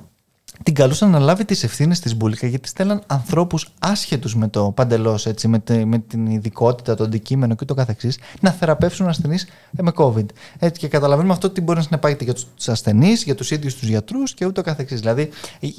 την 0.62 0.75
καλούσαν 0.75 1.11
να 1.11 1.18
λάβει 1.18 1.44
τις 1.44 1.64
ευθύνες 1.64 2.01
της 2.01 2.16
Μπουλίκα 2.16 2.46
γιατί 2.46 2.68
στέλναν 2.68 3.03
ανθρώπους 3.07 3.68
άσχετους 3.79 4.37
με 4.37 4.48
το 4.48 4.72
παντελώς, 4.77 5.27
με, 5.46 5.62
με 5.85 5.98
την 5.98 6.27
ειδικότητα, 6.27 6.94
το 6.94 7.05
αντικείμενο 7.05 7.55
και 7.55 7.64
το 7.64 7.75
καθεξής, 7.75 8.18
να 8.40 8.51
θεραπεύσουν 8.51 9.09
ασθενείς 9.09 9.48
ε, 9.77 9.83
με 9.83 9.92
COVID. 9.94 10.27
Έτσι, 10.59 10.81
και 10.81 10.88
καταλαβαίνουμε 10.88 11.33
αυτό 11.33 11.51
τι 11.51 11.61
μπορεί 11.61 11.79
να 11.79 11.85
συνεπάγεται 11.85 12.25
για 12.25 12.35
τους 12.35 12.68
ασθενείς, 12.68 13.22
για 13.22 13.35
τους 13.35 13.51
ίδιους 13.51 13.75
τους 13.75 13.88
γιατρούς 13.88 14.35
και 14.35 14.46
ούτω 14.46 14.62
καθεξής. 14.62 15.01
Δηλαδή, 15.01 15.29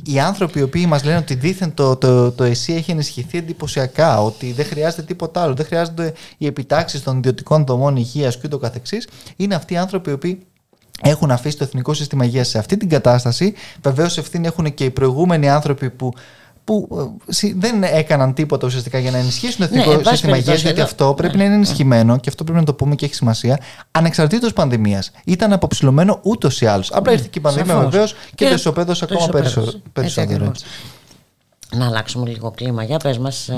οι 0.04 0.20
άνθρωποι 0.20 0.60
οι 0.60 0.62
οποίοι 0.62 0.86
μας 0.88 1.04
λένε 1.04 1.18
ότι 1.18 1.36
δήθεν 1.36 1.74
το, 1.74 1.96
το, 1.96 2.32
το 2.32 2.44
ΕΣΥ 2.44 2.74
έχει 2.74 2.92
ενισχυθεί 2.92 3.38
εντυπωσιακά, 3.38 4.22
ότι 4.22 4.52
δεν 4.52 4.66
χρειάζεται 4.66 5.02
τίποτα 5.02 5.42
άλλο, 5.42 5.54
δεν 5.54 5.66
χρειάζονται 5.66 6.14
οι 6.38 6.46
επιτάξεις 6.46 7.04
των 7.04 7.18
ιδιωτικών 7.18 7.66
δομών 7.66 7.96
υγείας 7.96 8.36
και 8.36 8.42
ούτω 8.46 8.58
καθεξής, 8.58 9.08
είναι 9.36 9.56
αυτοί 9.56 9.74
οι 9.74 9.78
άνθρωποι 9.78 10.10
οι 10.10 10.14
οποίοι 10.14 10.46
έχουν 11.02 11.32
αφήσει 11.32 11.58
το 11.58 11.64
Εθνικό 11.64 11.94
Σύστημα 11.94 12.26
Υγείας 12.26 12.48
σε 12.48 12.58
αυτή 12.58 12.78
την 12.78 12.90
κατάσταση. 12.90 13.54
Βεβαίως 13.82 14.18
ευθύνη 14.18 14.48
έχουν 14.48 14.74
και 14.74 14.84
οι 14.84 14.90
προηγούμενοι 14.90 15.50
άνθρωποι 15.50 15.90
που 15.90 16.14
που 16.64 16.88
ε, 17.42 17.54
δεν 17.56 17.84
έκαναν 17.84 18.34
τίποτα 18.34 18.68
ουσιαστικά 18.68 19.00
για 19.00 19.12
να 19.12 19.18
ενισχύσουν 19.18 19.58
το 19.58 19.64
εθνικό 19.64 19.96
ναι, 19.96 20.04
σύστημα 20.04 20.38
υγείας, 20.38 20.62
γιατί 20.62 20.82
αυτό 20.82 21.14
πρέπει 21.14 21.38
να 21.38 21.44
είναι 21.44 21.54
ενισχυμένο 21.54 22.18
και 22.18 22.30
αυτό 22.30 22.44
πρέπει 22.44 22.60
να 22.60 22.66
το 22.66 22.74
πούμε 22.74 22.96
και 22.96 23.06
έχει 23.06 23.16
σημασία, 23.16 23.60
ανεξαρτήτως 23.92 24.54
πανδημίας. 24.54 25.12
Ήταν 25.26 25.54
αποψηλωμένο 25.54 26.20
ούτως 26.24 26.62
ή 26.62 26.66
άλλως. 26.66 26.92
Απλά 26.92 27.12
ήρθε 27.12 27.28
και 27.30 27.40
η 27.40 27.42
πανδημία 27.42 27.80
βεβαίως 27.80 28.16
και, 28.36 28.48
το 28.48 28.54
ισοπαίδωσε 28.54 29.04
ακόμα 29.04 29.28
περισσότερο. 29.28 30.52
Να 31.76 31.86
αλλάξουμε 31.86 32.30
λίγο 32.30 32.52
κλίμα. 32.52 32.84
Για 32.84 32.98
πες 32.98 33.18
μας 33.18 33.50
ε, 33.50 33.56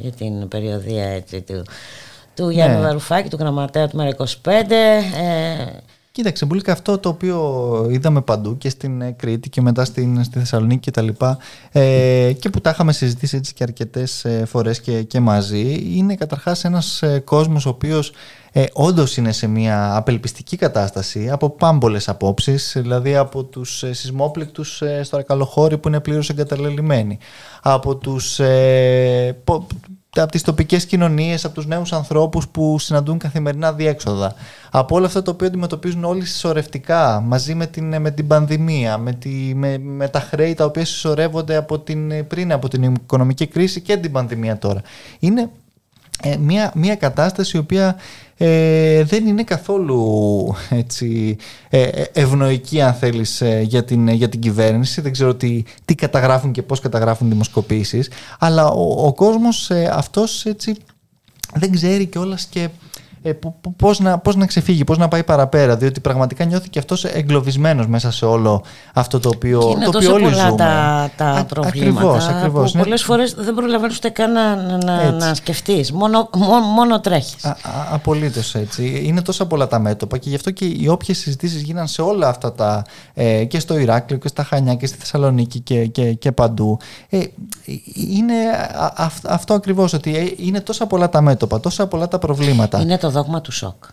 για 0.00 0.10
την 0.10 0.48
περιοδία 0.48 1.04
έτσι, 1.04 1.40
του, 1.40 1.64
του 2.34 2.48
Γιάννη 2.48 2.76
ναι. 2.76 2.82
Βαρουφάκη, 2.82 3.28
του 3.28 3.36
γραμματέα 3.40 3.88
του 3.88 3.98
ΜΕΡΑ25. 3.98 4.50
Ε, 4.50 5.02
Κοίταξε, 6.14 6.46
Μπουλίκα, 6.46 6.72
αυτό 6.72 6.98
το 6.98 7.08
οποίο 7.08 7.86
είδαμε 7.90 8.20
παντού 8.20 8.58
και 8.58 8.68
στην 8.68 9.00
ε, 9.00 9.10
Κρήτη 9.10 9.48
και 9.48 9.60
μετά 9.60 9.84
στην, 9.84 10.24
στη 10.24 10.38
Θεσσαλονίκη 10.38 10.90
και 10.90 11.12
τα 11.12 11.38
ε, 11.72 12.32
και 12.32 12.50
που 12.50 12.60
τα 12.60 12.70
είχαμε 12.70 12.92
συζητήσει 12.92 13.36
έτσι 13.36 13.54
και 13.54 13.62
αρκετές 13.62 14.24
ε, 14.24 14.44
φορές 14.46 14.80
και, 14.80 15.02
και 15.02 15.20
μαζί 15.20 15.84
είναι 15.96 16.14
καταρχάς 16.14 16.64
ένας 16.64 17.02
ε, 17.02 17.18
κόσμος 17.24 17.66
ο 17.66 17.68
οποίος 17.68 18.12
ε, 18.52 18.64
όντως 18.72 19.16
είναι 19.16 19.32
σε 19.32 19.46
μια 19.46 19.96
απελπιστική 19.96 20.56
κατάσταση 20.56 21.30
από 21.30 21.50
πάμπολες 21.50 22.08
απόψεις, 22.08 22.72
δηλαδή 22.76 23.16
από 23.16 23.44
τους 23.44 23.82
ε, 23.82 23.92
σεισμόπληκτους 23.92 24.82
ε, 24.82 25.02
στο 25.02 25.16
Αρκαλοχώρι 25.16 25.78
που 25.78 25.88
είναι 25.88 26.00
πλήρως 26.00 26.30
εγκαταλελειμμένοι, 26.30 27.18
από 27.62 27.96
τους 27.96 28.38
ε, 28.38 29.42
από 30.22 30.30
τις 30.30 30.42
τοπικές 30.42 30.86
κοινωνίες, 30.86 31.44
από 31.44 31.54
τους 31.54 31.66
νέους 31.66 31.92
ανθρώπους 31.92 32.48
που 32.48 32.78
συναντούν 32.78 33.18
καθημερινά 33.18 33.72
διέξοδα. 33.72 34.34
Από 34.70 34.96
όλα 34.96 35.06
αυτά 35.06 35.22
τα 35.22 35.30
οποία 35.30 35.46
αντιμετωπίζουν 35.46 36.04
όλοι 36.04 36.24
συσσωρευτικά, 36.24 37.20
μαζί 37.20 37.54
με 37.54 37.66
την, 37.66 38.00
με 38.00 38.10
την 38.10 38.26
πανδημία, 38.26 38.98
με, 38.98 39.12
τη, 39.12 39.28
με, 39.54 39.78
με 39.78 40.08
τα 40.08 40.20
χρέη 40.20 40.54
τα 40.54 40.64
οποία 40.64 40.84
συσσωρεύονται 40.84 41.56
από 41.56 41.78
την, 41.78 42.26
πριν 42.26 42.52
από 42.52 42.68
την 42.68 42.82
οικονομική 42.82 43.46
κρίση 43.46 43.80
και 43.80 43.96
την 43.96 44.12
πανδημία 44.12 44.58
τώρα. 44.58 44.80
Είναι 45.18 45.50
ε, 46.22 46.36
μια, 46.36 46.72
μια 46.74 46.96
κατάσταση 46.96 47.56
η 47.56 47.60
οποία 47.60 47.96
ε, 48.36 49.04
δεν 49.04 49.26
είναι 49.26 49.44
καθόλου 49.44 50.54
έτσι, 50.70 51.36
ε, 51.68 51.82
ε, 51.82 52.04
ευνοϊκή 52.12 52.80
αν 52.80 52.94
θέλεις 52.94 53.42
για 53.62 53.84
την, 53.84 54.08
για 54.08 54.28
την 54.28 54.40
κυβέρνηση. 54.40 55.00
Δεν 55.00 55.12
ξέρω 55.12 55.34
τι, 55.34 55.62
τι 55.84 55.94
καταγράφουν 55.94 56.52
και 56.52 56.62
πώς 56.62 56.80
καταγράφουν 56.80 57.28
δημοσκοπήσεις. 57.28 58.10
Αλλά 58.38 58.68
ο, 58.68 59.06
ο 59.06 59.14
κόσμος 59.14 59.70
αυτός 59.90 60.44
έτσι 60.44 60.76
δεν 61.54 61.72
ξέρει 61.72 62.06
κιόλας 62.06 62.46
και 62.46 62.68
ε, 63.26 63.32
πώς, 63.76 64.00
να, 64.00 64.18
πώς 64.18 64.36
να 64.36 64.46
ξεφύγει, 64.46 64.84
πώς 64.84 64.98
να 64.98 65.08
πάει 65.08 65.24
παραπέρα. 65.24 65.76
Διότι 65.76 66.00
πραγματικά 66.00 66.44
νιώθει 66.44 66.68
και 66.68 66.78
αυτός 66.78 67.04
εγκλωβισμένος 67.04 67.86
μέσα 67.86 68.12
σε 68.12 68.24
όλο 68.24 68.62
αυτό 68.94 69.20
το 69.20 69.30
οποίο, 69.34 69.58
και 69.58 69.66
είναι 69.66 69.84
το 69.84 69.90
τόσο 69.90 70.12
οποίο 70.12 70.24
όλοι 70.24 70.32
πολλά 70.34 70.44
ζούμε. 70.44 70.56
τα, 70.56 71.10
τα 71.16 71.44
προβλήματα 71.48 72.00
Ακριβώς, 72.00 72.26
ακριβώς. 72.26 72.72
που 72.72 72.78
πολλές 72.78 73.02
φορές 73.02 73.34
δεν 73.34 73.54
προλαβαίνεις 73.54 73.96
ούτε 73.96 74.08
καν 74.08 74.32
να, 74.32 74.56
να, 74.84 75.10
να 75.10 75.34
σκεφτείς. 75.34 75.92
Μόνο, 75.92 76.28
μόνο, 76.36 76.66
μόνο 76.66 77.00
τρέχεις. 77.00 77.44
Α, 77.44 77.56
απολύτως 77.90 78.54
έτσι. 78.54 79.02
Είναι 79.04 79.22
τόσα 79.22 79.46
πολλά 79.46 79.66
τα 79.66 79.78
μέτωπα 79.78 80.18
και 80.18 80.28
γι' 80.28 80.34
αυτό 80.34 80.50
και 80.50 80.64
οι 80.64 80.88
όποιες 80.88 81.18
συζητήσεις 81.18 81.62
γίναν 81.62 81.86
σε 81.86 82.02
όλα 82.02 82.28
αυτά 82.28 82.52
τα 82.52 82.84
ε, 83.14 83.44
και 83.44 83.58
στο 83.58 83.78
Ηράκλειο 83.78 84.18
και 84.18 84.28
στα 84.28 84.44
Χανιά 84.44 84.74
και 84.74 84.86
στη 84.86 84.98
Θεσσαλονίκη 84.98 85.60
και, 85.60 85.86
και, 85.86 86.12
και 86.12 86.32
παντού. 86.32 86.78
Ε, 87.08 87.18
είναι 88.10 88.34
αυτό 89.24 89.54
ακριβώς 89.54 89.92
ότι 89.92 90.16
ε, 90.16 90.32
είναι 90.36 90.60
τόσα 90.60 90.86
πολλά 90.86 91.08
τα 91.08 91.20
μέτωπα, 91.20 91.60
τόσα 91.60 91.86
πολλά 91.86 92.08
τα 92.08 92.18
προβλήματα. 92.18 92.80
Είναι 92.80 92.98
το 92.98 93.10
δόγμα 93.14 93.40
του 93.40 93.52
σοκ. 93.52 93.84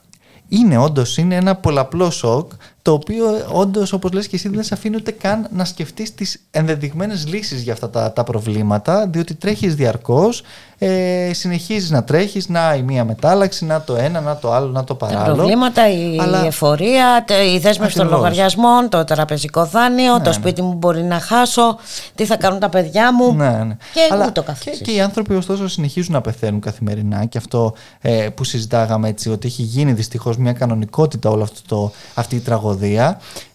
Είναι 0.47 0.77
όντως 0.77 1.17
είναι 1.17 1.35
ένα 1.35 1.55
πολλαπλό 1.55 2.09
σοκ 2.09 2.51
το 2.81 2.91
οποίο 2.91 3.25
όντως, 3.51 3.93
όπως 3.93 4.11
λες 4.11 4.27
και 4.27 4.35
εσύ, 4.35 4.49
δεν 4.49 4.63
σε 4.63 4.73
αφήνει 4.73 4.95
ούτε 4.95 5.11
καν 5.11 5.47
να 5.51 5.65
σκεφτείς 5.65 6.15
τις 6.15 6.41
ενδεδειγμένες 6.51 7.27
λύσεις 7.27 7.61
για 7.61 7.73
αυτά 7.73 7.89
τα, 7.89 8.13
τα 8.13 8.23
προβλήματα, 8.23 9.07
διότι 9.07 9.33
τρέχεις 9.35 9.75
διαρκώς, 9.75 10.43
ε, 10.77 11.33
συνεχίζεις 11.33 11.89
να 11.89 12.03
τρέχεις, 12.03 12.49
να 12.49 12.75
η 12.75 12.81
μία 12.81 13.05
μετάλλαξη, 13.05 13.65
να 13.65 13.81
το 13.81 13.95
ένα, 13.95 14.19
να 14.19 14.37
το 14.37 14.51
άλλο, 14.51 14.67
να 14.67 14.83
το 14.83 14.95
παράλληλο. 14.95 15.25
Τα 15.25 15.33
προβλήματα, 15.33 15.91
η 15.91 16.17
Αλλά... 16.19 16.45
εφορία, 16.45 17.25
η 17.53 17.57
δέσμευση 17.57 17.97
των 17.97 18.09
λογαριασμών, 18.09 18.89
το 18.89 19.03
τραπεζικό 19.03 19.65
δάνειο, 19.65 20.13
ναι, 20.13 20.23
το 20.23 20.29
ναι. 20.29 20.35
σπίτι 20.35 20.61
μου 20.61 20.73
μπορεί 20.73 21.03
να 21.03 21.19
χάσω, 21.19 21.77
τι 22.15 22.25
θα 22.25 22.37
κάνουν 22.37 22.59
τα 22.59 22.69
παιδιά 22.69 23.13
μου. 23.13 23.33
Ναι, 23.33 23.49
ναι. 23.49 23.77
Και 23.93 24.07
Αλλά 24.11 24.25
ούτω 24.27 24.43
και, 24.59 24.71
και, 24.71 24.91
οι 24.91 25.01
άνθρωποι, 25.01 25.35
ωστόσο, 25.35 25.67
συνεχίζουν 25.67 26.13
να 26.13 26.21
πεθαίνουν 26.21 26.59
καθημερινά 26.59 27.25
και 27.25 27.37
αυτό 27.37 27.73
ε, 28.01 28.27
που 28.35 28.43
συζητάγαμε 28.43 29.09
έτσι, 29.09 29.29
ότι 29.29 29.47
έχει 29.47 29.61
γίνει 29.61 29.93
δυστυχώς 29.93 30.37
μια 30.37 30.53
κανονικότητα 30.53 31.29
όλο 31.29 31.43
αυτό 31.43 31.59
το, 31.67 31.91
αυτή 32.13 32.35
η 32.35 32.39
τραγωδία 32.39 32.70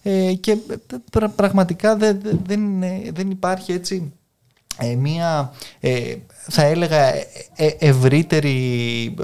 ε, 0.02 0.32
και 0.32 0.56
πραγματικά 1.36 1.96
δεν, 1.96 2.20
δεν, 2.46 2.60
δεν 3.12 3.30
υπάρχει 3.30 3.72
έτσι 3.72 4.12
ε, 4.78 4.94
μία 4.94 5.52
ε, 5.80 6.14
θα 6.48 6.62
έλεγα 6.62 7.12
ευρύτερη 7.78 9.14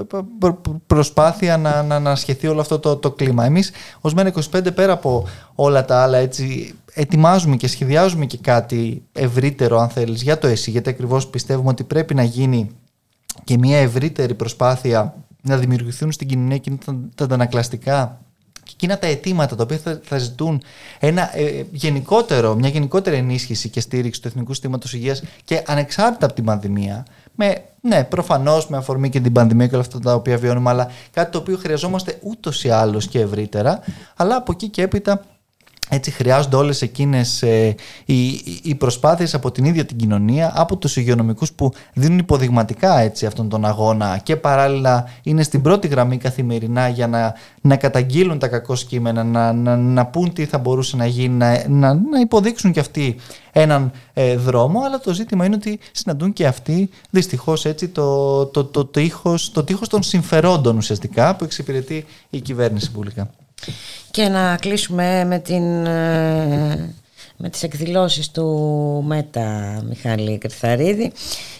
προσπάθεια 0.87 1.57
να, 1.57 1.83
να, 1.83 1.99
να 1.99 2.11
ασχεθεί 2.11 2.47
όλο 2.47 2.61
αυτό 2.61 2.79
το, 2.79 2.95
το 2.95 3.11
κλίμα. 3.11 3.45
Εμείς 3.45 3.71
ως 4.01 4.13
ΜΕΝΑ 4.13 4.33
25 4.51 4.75
πέρα 4.75 4.93
από 4.93 5.27
όλα 5.55 5.85
τα 5.85 6.01
άλλα 6.01 6.17
έτσι 6.17 6.73
ετοιμάζουμε 6.93 7.55
και 7.55 7.67
σχεδιάζουμε 7.67 8.25
και 8.25 8.37
κάτι 8.37 9.03
ευρύτερο 9.11 9.79
αν 9.79 9.89
θέλεις 9.89 10.21
για 10.21 10.37
το 10.37 10.47
ΕΣΥ 10.47 10.71
γιατί 10.71 10.89
ακριβώς 10.89 11.27
πιστεύουμε 11.27 11.69
ότι 11.69 11.83
πρέπει 11.83 12.15
να 12.15 12.23
γίνει 12.23 12.69
και 13.43 13.57
μια 13.57 13.77
ευρύτερη 13.77 14.33
προσπάθεια 14.33 15.15
να 15.41 15.57
δημιουργηθούν 15.57 16.11
στην 16.11 16.27
κοινωνία 16.27 16.57
και 16.57 16.71
τα 17.15 17.23
αντανακλαστικά 17.23 18.21
εκείνα 18.73 18.97
τα 18.97 19.07
αιτήματα 19.07 19.55
τα 19.55 19.63
οποία 19.63 19.77
θα, 19.77 19.99
θα 20.03 20.17
ζητούν 20.17 20.61
ένα, 20.99 21.37
ε, 21.37 21.65
γενικότερο, 21.71 22.55
μια 22.55 22.69
γενικότερη 22.69 23.15
ενίσχυση 23.15 23.69
και 23.69 23.79
στήριξη 23.79 24.21
του 24.21 24.27
Εθνικού 24.27 24.53
Συστήματος 24.53 24.93
Υγείας 24.93 25.23
και 25.43 25.63
ανεξάρτητα 25.65 26.25
από 26.25 26.35
την 26.35 26.43
πανδημία, 26.43 27.05
με, 27.35 27.63
ναι, 27.81 28.03
προφανώς 28.03 28.67
με 28.67 28.77
αφορμή 28.77 29.09
και 29.09 29.19
την 29.19 29.31
πανδημία 29.31 29.67
και 29.67 29.73
όλα 29.75 29.83
αυτά 29.83 29.99
τα 29.99 30.13
οποία 30.13 30.37
βιώνουμε, 30.37 30.69
αλλά 30.69 30.91
κάτι 31.11 31.31
το 31.31 31.37
οποίο 31.37 31.57
χρειαζόμαστε 31.57 32.19
ούτως 32.21 32.63
ή 32.63 32.69
άλλως 32.69 33.07
και 33.07 33.19
ευρύτερα, 33.19 33.79
αλλά 34.15 34.35
από 34.35 34.51
εκεί 34.51 34.67
και 34.67 34.81
έπειτα 34.81 35.21
έτσι 35.89 36.11
χρειάζονται 36.11 36.55
όλες 36.55 36.81
εκείνες 36.81 37.41
ε, 37.41 37.75
οι, 38.05 38.27
οι 38.63 38.75
προσπάθειες 38.75 39.33
από 39.33 39.51
την 39.51 39.65
ίδια 39.65 39.85
την 39.85 39.97
κοινωνία, 39.97 40.51
από 40.55 40.77
τους 40.77 40.95
υγειονομικούς 40.95 41.53
που 41.53 41.73
δίνουν 41.93 42.17
υποδειγματικά 42.17 42.99
έτσι 42.99 43.25
αυτόν 43.25 43.49
τον 43.49 43.65
αγώνα 43.65 44.17
και 44.23 44.35
παράλληλα 44.35 45.09
είναι 45.23 45.43
στην 45.43 45.61
πρώτη 45.61 45.87
γραμμή 45.87 46.17
καθημερινά 46.17 46.87
για 46.87 47.07
να, 47.07 47.33
να 47.61 47.75
καταγγείλουν 47.75 48.39
τα 48.39 48.47
κακό 48.47 48.73
κείμενα, 48.73 49.23
να, 49.23 49.53
να, 49.53 49.75
να 49.75 50.05
πούν 50.05 50.33
τι 50.33 50.45
θα 50.45 50.57
μπορούσε 50.57 50.95
να 50.95 51.05
γίνει, 51.05 51.35
να, 51.35 51.67
να, 51.67 51.93
να 51.93 52.19
υποδείξουν 52.19 52.71
και 52.71 52.79
αυτοί 52.79 53.15
έναν 53.51 53.91
ε, 54.13 54.37
δρόμο, 54.37 54.81
αλλά 54.85 54.99
το 54.99 55.13
ζήτημα 55.13 55.45
είναι 55.45 55.55
ότι 55.55 55.79
συναντούν 55.91 56.33
και 56.33 56.47
αυτοί 56.47 56.89
δυστυχώς 57.09 57.65
έτσι 57.65 57.87
το, 57.87 58.45
το, 58.45 58.63
το, 58.63 58.65
το, 58.65 58.85
τείχος, 58.85 59.51
το 59.51 59.63
τείχος 59.63 59.89
των 59.89 60.03
συμφερόντων 60.03 60.77
ουσιαστικά 60.77 61.35
που 61.35 61.43
εξυπηρετεί 61.43 62.05
η 62.29 62.39
κυβέρνηση 62.39 62.91
πουλικά. 62.91 63.29
Και 64.11 64.27
να 64.27 64.55
κλείσουμε 64.55 65.25
με, 65.25 65.39
την, 65.39 65.85
ε, 65.85 66.93
με 67.37 67.49
τις 67.49 67.63
εκδηλώσεις 67.63 68.31
του 68.31 69.03
ΜΕΤΑ 69.07 69.81
Μιχάλη 69.89 70.37
Κρυθαρίδη 70.37 71.11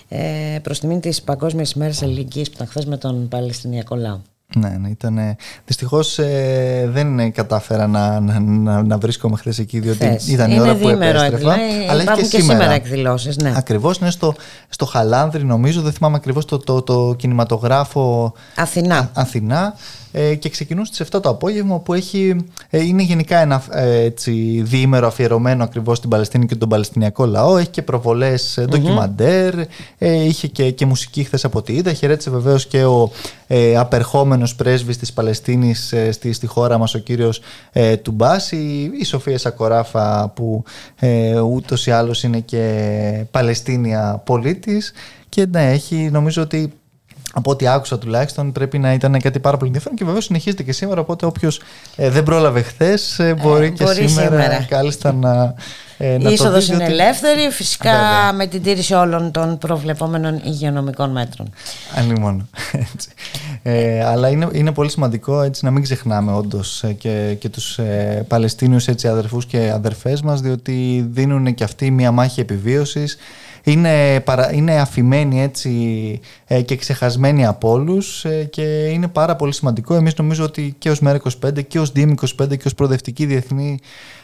ε, 0.08 0.60
προς 0.62 0.80
τιμήν 0.80 1.00
της 1.00 1.22
Παγκόσμιας 1.22 1.72
ημέρας 1.72 2.02
Αλληλεγγύης 2.02 2.48
που 2.48 2.54
ήταν 2.56 2.68
χθες 2.68 2.86
με 2.86 2.98
τον 2.98 3.28
Παλαιστινιακό 3.28 3.96
λαό. 3.96 4.20
Ναι, 4.56 4.70
ναι, 4.70 4.90
ήταν. 4.90 5.36
Δυστυχώς 5.66 6.20
ε, 6.20 6.90
δεν 6.92 7.32
κατάφερα 7.32 7.88
να, 7.88 8.20
να, 8.20 8.40
να, 8.40 8.84
να 8.84 8.98
βρίσκομαι 8.98 9.38
χθε 9.38 9.54
εκεί, 9.60 9.80
διότι 9.80 9.98
Θες. 9.98 10.28
ήταν 10.28 10.52
η 10.52 10.60
ώρα 10.60 10.76
που 10.76 10.90
επέστρεφα. 10.90 11.58
αλλά 11.90 12.02
έχει 12.02 12.14
και, 12.14 12.22
και 12.22 12.26
σήμερα, 12.26 12.42
σήμερα 12.42 12.72
εκδηλώσεις. 12.72 13.38
Ναι. 13.38 13.54
Ακριβώς, 13.56 14.00
ναι, 14.00 14.10
στο, 14.10 14.36
στο 14.70 14.86
Χαλάνδρι, 14.86 15.44
νομίζω, 15.44 15.82
δεν 15.82 15.92
θυμάμαι 15.92 16.16
ακριβώς 16.16 16.46
το, 16.46 16.58
το, 16.58 16.82
το, 16.82 17.16
κινηματογράφο 17.18 18.34
Αθηνά. 18.56 19.10
Αθηνά 19.14 19.74
ε, 19.76 20.03
και 20.40 20.50
ξεκινούν 20.50 20.86
στις 20.86 21.08
7 21.12 21.22
το 21.22 21.30
απόγευμα 21.30 21.80
που 21.80 21.94
έχει, 21.94 22.36
ε, 22.70 22.84
είναι 22.84 23.02
γενικά 23.02 23.38
ένα 23.38 23.64
ε, 23.72 24.02
έτσι, 24.02 24.62
διήμερο 24.66 25.08
αφιερωμένο 25.08 25.64
ακριβώς 25.64 25.98
στην 25.98 26.10
Παλαιστίνη 26.10 26.46
και 26.46 26.56
τον 26.56 26.70
Παλαιστινιακό 26.70 27.26
λαό. 27.26 27.58
Έχει 27.58 27.70
και 27.70 27.82
προβολές 27.82 28.58
ε, 28.58 28.66
ντοκιμαντέρ, 28.66 29.60
ε, 29.98 30.24
είχε 30.24 30.48
και, 30.48 30.72
και 30.72 30.86
μουσική 30.86 31.24
χθες 31.24 31.46
από 31.46 31.58
ό,τι 31.58 31.74
είδα. 31.74 31.94
Χαιρέτησε 31.94 32.30
βεβαίως 32.30 32.68
και 32.68 32.84
ο 32.84 33.12
ε, 33.48 33.78
απερχόμενος 33.78 34.56
πρέσβης 34.56 34.98
της 34.98 35.14
Παλαιστίνης 35.14 35.92
ε, 35.92 36.12
στη, 36.12 36.34
στη 36.34 36.48
χώρα 36.48 36.78
μας 36.78 36.94
ο 36.94 37.00
κύριος 37.00 37.42
ε, 37.72 37.98
Τουμπάση, 37.98 38.92
η 39.00 39.06
Σοφία 39.06 39.38
Σακοράφα 39.38 40.30
που 40.36 40.64
ε, 41.00 41.40
ούτως 41.40 41.86
ή 41.88 41.92
άλλως 41.92 42.24
είναι 42.24 42.40
και 42.40 43.26
Παλαιστίνια 43.32 44.22
πολίτης 44.26 44.94
και 45.30 45.46
ναι, 45.46 45.72
έχει 45.72 46.10
νομίζω 46.12 46.42
ότι 46.42 46.74
από 47.36 47.52
ό,τι 47.52 47.68
άκουσα 47.68 47.98
τουλάχιστον 47.98 48.52
πρέπει 48.52 48.80
να 48.80 48.94
ήταν 48.94 49.20
κάτι 49.22 49.40
πάρα 49.40 49.58
πολύ 49.58 49.68
ενδιαφέρον 49.68 49.98
και 49.98 50.06
βέβαια 50.06 50.22
συνεχίζεται 50.22 50.64
και 50.64 50.72
σήμερα. 50.72 51.02
Οπότε 51.02 51.26
όποιος 51.26 51.62
ε, 51.96 52.10
δεν 52.10 52.24
πρόλαβε 52.24 52.62
χθες 52.62 53.20
ε, 53.20 53.36
μπορεί, 53.42 53.72
και 53.72 53.86
σήμερα, 53.86 54.08
σήμερα 54.08 54.66
κάλλιστα 54.70 55.14
να. 55.14 55.54
Ε, 55.98 56.14
η 56.14 56.34
είσοδος 56.34 56.68
είναι 56.68 56.86
ελεύθερη, 56.86 57.50
φυσικά 57.52 57.94
με 58.36 58.46
την 58.46 58.64
τήρηση 58.64 58.94
όλων 58.94 59.32
των 59.32 59.58
προβλεπόμενων 59.58 60.42
υγειονομικών 60.44 61.12
μέτρων. 61.12 61.50
Αν 61.96 62.20
μόνο. 62.20 62.48
Έτσι. 62.72 63.10
Ε, 63.64 64.04
αλλά 64.06 64.30
είναι, 64.30 64.48
είναι 64.52 64.72
πολύ 64.72 64.90
σημαντικό 64.90 65.42
έτσι, 65.42 65.66
να 65.66 65.72
μην 65.72 65.84
ξεχνάμε 65.84 66.34
όντως 66.34 66.84
ε, 66.84 66.94
και, 66.94 67.36
και 67.40 67.50
τους 67.50 67.78
ε, 67.78 68.26
Παλαιστίνιους 68.28 68.88
αδερφούς 68.88 69.46
και 69.46 69.72
αδερφές 69.74 70.22
μας, 70.22 70.42
διότι 70.42 71.08
δίνουν 71.12 71.54
και 71.54 71.64
αυτοί 71.64 71.92
μια 71.92 72.12
μάχη 72.12 72.40
επιβίωσης 72.40 73.18
είναι, 73.64 74.20
παρα, 74.20 74.54
είναι 74.54 74.80
αφημένη 74.80 75.42
έτσι 75.42 75.72
ε, 76.46 76.62
και 76.62 76.76
ξεχασμένη 76.76 77.46
από 77.46 77.72
όλους 77.72 78.26
ε, 78.26 78.44
και 78.44 78.62
είναι 78.64 79.08
πάρα 79.08 79.36
πολύ 79.36 79.54
σημαντικό. 79.54 79.94
Εμείς 79.94 80.16
νομίζω 80.16 80.44
ότι 80.44 80.76
και 80.78 80.90
ως 80.90 81.00
ΜΕΡΑ25 81.06 81.66
και 81.68 81.80
ως 81.80 81.92
ΔΥΜ25 81.96 82.58
και 82.58 82.64
ως 82.66 82.76
Προοδευτική 82.76 83.26
Διεθνή 83.26 83.80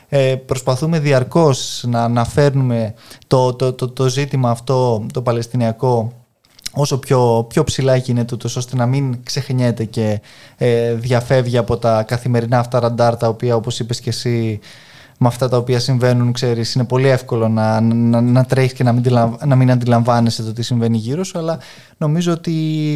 ε, 0.09 0.35
προσπαθούμε 0.35 0.99
διαρκώς 0.99 1.83
να 1.87 2.03
αναφέρνουμε 2.03 2.93
το, 3.27 3.53
το, 3.53 3.73
το, 3.73 3.89
το 3.89 4.09
ζήτημα 4.09 4.49
αυτό 4.49 5.05
το 5.13 5.21
Παλαιστινιακό 5.21 6.13
όσο 6.73 6.97
πιο, 6.97 7.45
πιο 7.49 7.63
ψηλά 7.63 7.95
γίνεται 7.95 8.35
ούτως 8.35 8.55
ώστε 8.55 8.75
να 8.75 8.85
μην 8.85 9.23
ξεχνιέται 9.23 9.85
και 9.85 10.21
ε, 10.57 10.93
διαφεύγει 10.93 11.57
από 11.57 11.77
τα 11.77 12.03
καθημερινά 12.03 12.59
αυτά 12.59 12.79
ραντάρ 12.79 13.17
τα 13.17 13.27
οποία 13.27 13.55
όπως 13.55 13.79
είπες 13.79 13.99
και 13.99 14.09
εσύ 14.09 14.59
με 15.21 15.27
αυτά 15.27 15.49
τα 15.49 15.57
οποία 15.57 15.79
συμβαίνουν, 15.79 16.31
ξέρεις, 16.31 16.73
είναι 16.73 16.83
πολύ 16.83 17.07
εύκολο 17.07 17.47
να, 17.47 17.81
να, 17.81 18.21
να 18.21 18.45
τρέχεις 18.45 18.73
και 18.73 18.83
να 18.83 18.91
μην, 18.91 19.03
να 19.45 19.55
μην 19.55 19.71
αντιλαμβάνεσαι 19.71 20.43
το 20.43 20.53
τι 20.53 20.61
συμβαίνει 20.61 20.97
γύρω 20.97 21.23
σου, 21.23 21.39
αλλά 21.39 21.59
νομίζω 21.97 22.31
ότι 22.31 22.51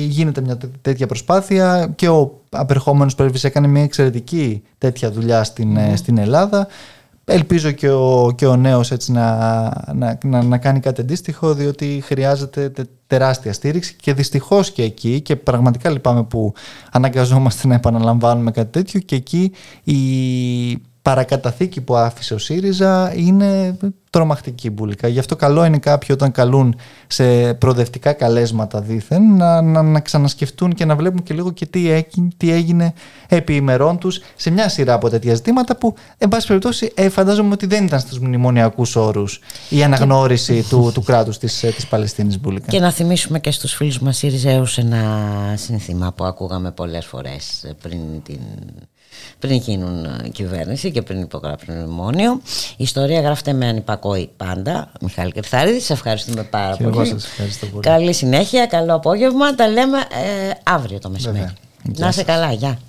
γίνεται 0.10 0.42
μια 0.42 0.58
τέτοια 0.82 1.08
προσπάθεια 1.08 1.92
και 1.96 2.10
ο 2.10 2.42
απερχόμενος 2.50 3.16
πρέσβης 3.16 3.44
έκανε 3.44 3.68
μια 3.68 3.84
εξαιρετική 3.84 4.64
τέτοια 4.78 5.12
δουλειά 5.12 5.44
στην, 5.44 5.78
ε, 5.78 5.96
στην 5.96 6.18
Ελλάδα. 6.18 6.68
Ελπίζω 7.26 7.72
και 7.72 7.90
ο, 7.90 8.34
και 8.36 8.46
ο 8.46 8.56
νέος 8.56 8.92
έτσι 8.92 9.12
να, 9.12 9.38
να, 9.94 10.18
να, 10.24 10.44
να 10.44 10.58
κάνει 10.58 10.80
κάτι 10.80 11.02
αντίστοιχο 11.02 11.54
διότι 11.54 12.02
χρειάζεται 12.06 12.72
τεράστια 13.08 13.54
στήριξη 13.54 13.96
και 14.02 14.14
δυστυχώς 14.14 14.72
και 14.72 14.84
εκεί 14.84 15.22
και 15.22 15.36
πραγματικά 15.36 15.90
λυπάμαι 15.90 16.24
που 16.24 16.54
αναγκαζόμαστε 16.92 17.68
να 17.68 17.76
επαναλαμβάνουμε 17.76 18.52
κάτι 18.52 18.72
τέτοιο 18.72 19.00
και 19.00 19.16
εκεί 19.16 19.52
η, 19.84 19.94
παρακαταθήκη 21.04 21.82
που 21.82 21.96
άφησε 21.96 22.34
ο 22.34 22.38
ΣΥΡΙΖΑ 22.38 23.14
είναι 23.16 23.78
τρομακτική 24.10 24.70
μπουλικά. 24.70 25.08
Γι' 25.08 25.20
αυτό 25.20 25.36
καλό 25.36 25.66
είναι 25.66 25.78
κάποιοι 25.78 26.10
όταν 26.12 26.32
καλούν 26.32 26.76
σε 27.08 27.54
προοδευτικά 27.54 28.14
καλέσματα 28.14 28.82
δήθεν 28.82 29.36
να, 29.36 29.62
να, 29.62 29.82
να 29.82 30.00
ξανασκεφτούν 30.00 30.74
και 30.74 30.86
να 30.86 30.96
βλέπουν 30.96 31.24
και 31.24 31.34
λίγο 31.34 31.52
και 31.52 31.66
τι 31.66 31.90
έγινε, 31.90 32.28
τι 32.38 32.52
έγινε 32.52 32.94
επί 33.28 33.56
ημερών 33.56 33.98
τους 33.98 34.22
σε 34.36 34.50
μια 34.50 34.70
σειρά 34.70 34.94
από 34.94 35.10
τέτοια 35.10 35.36
ζητήματα 35.36 35.76
που 35.78 35.96
εν 36.18 36.30
πάση 36.30 36.48
περιπτώσει 36.48 36.92
ε, 36.96 37.10
φαντάζομαι 37.10 37.54
ότι 37.54 37.66
δεν 37.66 37.86
ήταν 37.86 38.00
στους 38.00 38.20
μνημονιακούς 38.20 38.96
όρους 38.96 39.40
η 39.70 39.84
αναγνώριση 39.84 40.66
του, 40.70 40.92
του 40.94 41.04
κράτους 41.04 41.38
της, 41.38 41.64
ε, 41.64 41.70
της 41.70 41.88
Παλαιστίνης 41.88 42.40
μπουλικά. 42.40 42.72
Και 42.72 42.80
να 42.80 42.92
θυμίσουμε 42.92 43.40
και 43.40 43.52
στους 43.52 43.74
φίλους 43.74 44.00
μας 44.00 44.18
Σιριζέους 44.18 44.78
ένα 44.78 45.04
σύνθημα 45.56 46.14
που 46.14 46.24
ακούγαμε 46.24 46.72
πολλές 46.72 47.06
φορές 47.06 47.74
πριν 47.82 48.00
την 48.24 48.40
πριν 49.40 49.56
γίνουν 49.56 50.06
ε, 50.06 50.30
κυβέρνηση 50.30 50.92
και 50.92 51.02
πριν 51.02 51.22
υπογράψουν 51.22 51.76
μνημόνιο. 51.76 52.42
Η 52.78 52.84
ιστορία 52.84 53.22
γράφεται 53.22 53.54
με 53.54 53.68
ανυπακόη 53.68 54.30
πάντα. 54.38 54.92
Μιχάλη 55.02 55.32
Κρυθάριδη, 55.32 55.80
σε 55.80 55.94
ευχαριστούμε 55.94 56.44
πάρα 56.44 56.76
και 56.76 56.84
πολύ. 56.84 56.96
Εγώ 56.96 57.06
σας 57.06 57.26
ευχαριστώ 57.26 57.66
πολύ. 57.66 57.82
Καλή 57.82 58.14
συνέχεια, 58.14 58.66
καλό 58.66 58.94
απόγευμα. 58.94 59.56
Τα 59.56 59.68
λέμε 59.68 59.98
ε, 59.98 60.52
αύριο 60.64 61.00
το 61.00 61.10
μεσημέρι. 61.10 61.54
Να 61.98 62.08
είσαι 62.08 62.24
καλά, 62.24 62.52
γεια. 62.52 62.80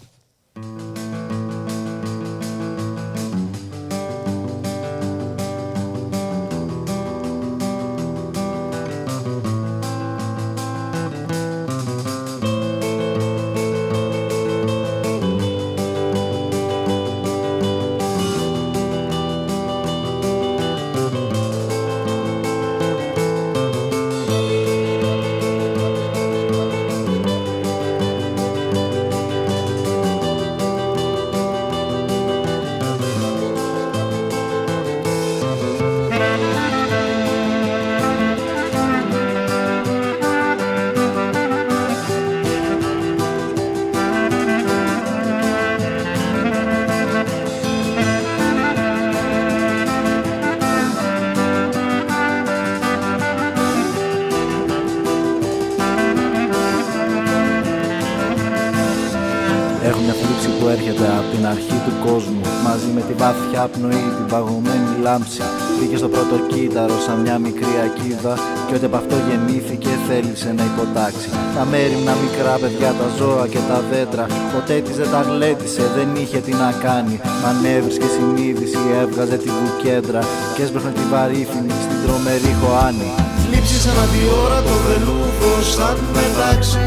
Μπήκε 65.78 65.96
στο 65.96 66.08
πρώτο 66.08 66.36
κύτταρο 66.50 66.96
σαν 67.06 67.16
μια 67.24 67.38
μικρή 67.38 67.74
ακίδα 67.86 68.34
Και 68.66 68.74
ότι 68.76 68.84
από 68.84 68.96
αυτό 68.96 69.16
γεννήθηκε 69.28 69.92
θέλησε 70.08 70.50
να 70.58 70.64
υποτάξει. 70.70 71.28
Τα 71.56 71.64
μέρημνα 71.70 72.14
μικρά 72.24 72.54
παιδιά, 72.62 72.90
τα 73.00 73.08
ζώα 73.18 73.44
και 73.52 73.62
τα 73.70 73.78
δέντρα. 73.90 74.24
Ποτέ 74.54 74.76
της 74.84 74.96
δεν 75.00 75.10
τα 75.14 75.20
γλέντισε, 75.28 75.84
δεν 75.96 76.08
είχε 76.20 76.38
τι 76.46 76.52
να 76.62 76.70
κάνει. 76.86 77.16
Μα 77.42 77.50
έβρισκε 77.76 78.08
συνείδηση, 78.16 78.82
έβγαζε 79.02 79.36
τη 79.42 79.48
βουκέντρα 79.58 80.22
Και 80.54 80.62
έσπρεχνε 80.64 80.92
τη 80.98 81.04
βαρύθινη 81.12 81.74
στην 81.84 81.98
τρομερή 82.04 82.52
χωάνη. 82.60 83.10
Λείψει 83.50 83.78
σαν 83.84 84.10
ώρα 84.44 84.58
το 84.68 84.74
βελούδο 84.86 85.52
σαν 85.74 85.96
μετάξει 86.16 86.84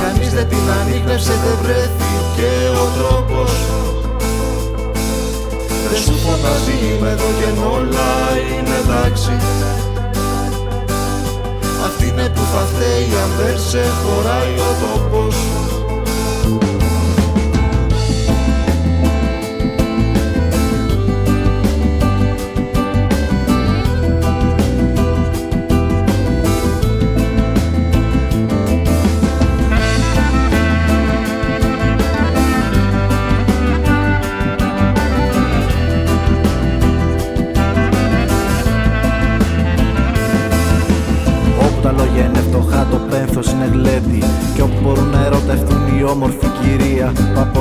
Κανείς 0.00 0.30
δεν 0.36 0.46
την 0.48 0.64
ανείχνευσε, 0.78 1.34
δεν 1.44 1.56
βρέθηκε 1.62 2.50
ο 2.82 2.86
τρόπος 2.96 3.50
δεν 5.90 6.00
σου 6.02 6.16
φωνάζει 6.24 6.74
είμαι 6.86 7.10
εδώ 7.10 7.30
και 7.38 7.50
όλα 7.76 8.10
είναι 8.52 8.76
εντάξει. 8.82 9.34
Αυτή 11.86 12.06
είναι 12.08 12.28
που 12.28 12.40
θα 12.52 12.62
φταίει 12.70 13.08
αν 13.22 13.30
δεν 13.38 13.58
σε 13.58 13.82
χωράει 14.02 14.54
ο 14.68 14.72
τόπος. 14.82 15.36
Και 15.36 15.69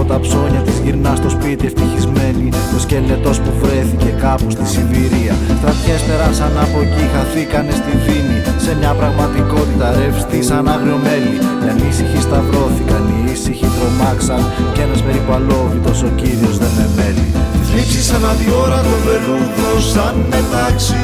τα 0.09 0.19
ψώνια 0.19 0.61
της 0.67 0.77
γυρνάς 0.83 1.17
στο 1.21 1.29
σπίτι 1.35 1.65
ευτυχισμένη 1.69 2.47
Το 2.73 2.79
σκελετός 2.85 3.37
που 3.43 3.51
βρέθηκε 3.61 4.09
κάπου 4.25 4.49
στη 4.55 4.65
Σιβηρία. 4.73 5.35
Στρατιές 5.59 6.01
περάσαν 6.07 6.53
από 6.65 6.77
εκεί, 6.85 7.05
χαθήκανε 7.13 7.73
στη 7.81 7.93
δίνη. 8.05 8.37
Σε 8.65 8.71
μια 8.79 8.93
πραγματικότητα 8.99 9.87
ρευστή 9.99 10.39
σαν 10.49 10.63
άγριο 10.73 10.97
μέλι 11.05 11.35
Οι 11.63 11.67
ανήσυχοι 11.73 12.19
σταυρώθηκαν, 12.27 13.01
οι 13.11 13.17
ήσυχοι 13.33 13.67
τρομάξαν. 13.75 14.41
Κι 14.73 14.81
ένας 14.85 15.01
περίπου 15.05 15.31
αλόβητος 15.37 15.99
ο 16.07 16.09
κύριος 16.19 16.55
δεν 16.61 16.71
με 16.77 16.85
μέλη 16.97 17.27
Θλίψη 17.67 18.01
σαν 18.09 18.23
αδιόρατο 18.31 18.95
βελούδο 19.05 19.71
σαν 19.93 20.15
μετάξι. 20.31 21.01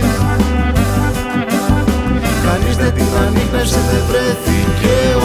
Κανείς 2.45 2.75
δεν 2.81 2.91
την 2.97 3.11
ανείχνευσε, 3.23 3.79
δεν 3.89 4.03
βρέθηκε 4.09 4.93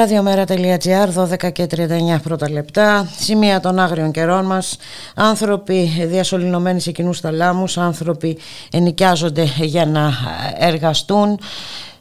Ραδιομέρα.gr 0.00 1.14
12 1.14 1.52
και 1.52 1.66
39 1.76 2.20
πρώτα 2.22 2.50
λεπτά. 2.50 3.08
Σημεία 3.18 3.60
των 3.60 3.78
άγριων 3.78 4.10
καιρών 4.10 4.46
μας. 4.46 4.76
Άνθρωποι 5.14 6.06
διασωληνωμένοι 6.06 6.80
σε 6.80 6.90
κοινούς 6.90 7.20
θαλάμους. 7.20 7.78
Άνθρωποι 7.78 8.38
ενοικιάζονται 8.72 9.48
για 9.60 9.86
να 9.86 10.12
εργαστούν. 10.58 11.38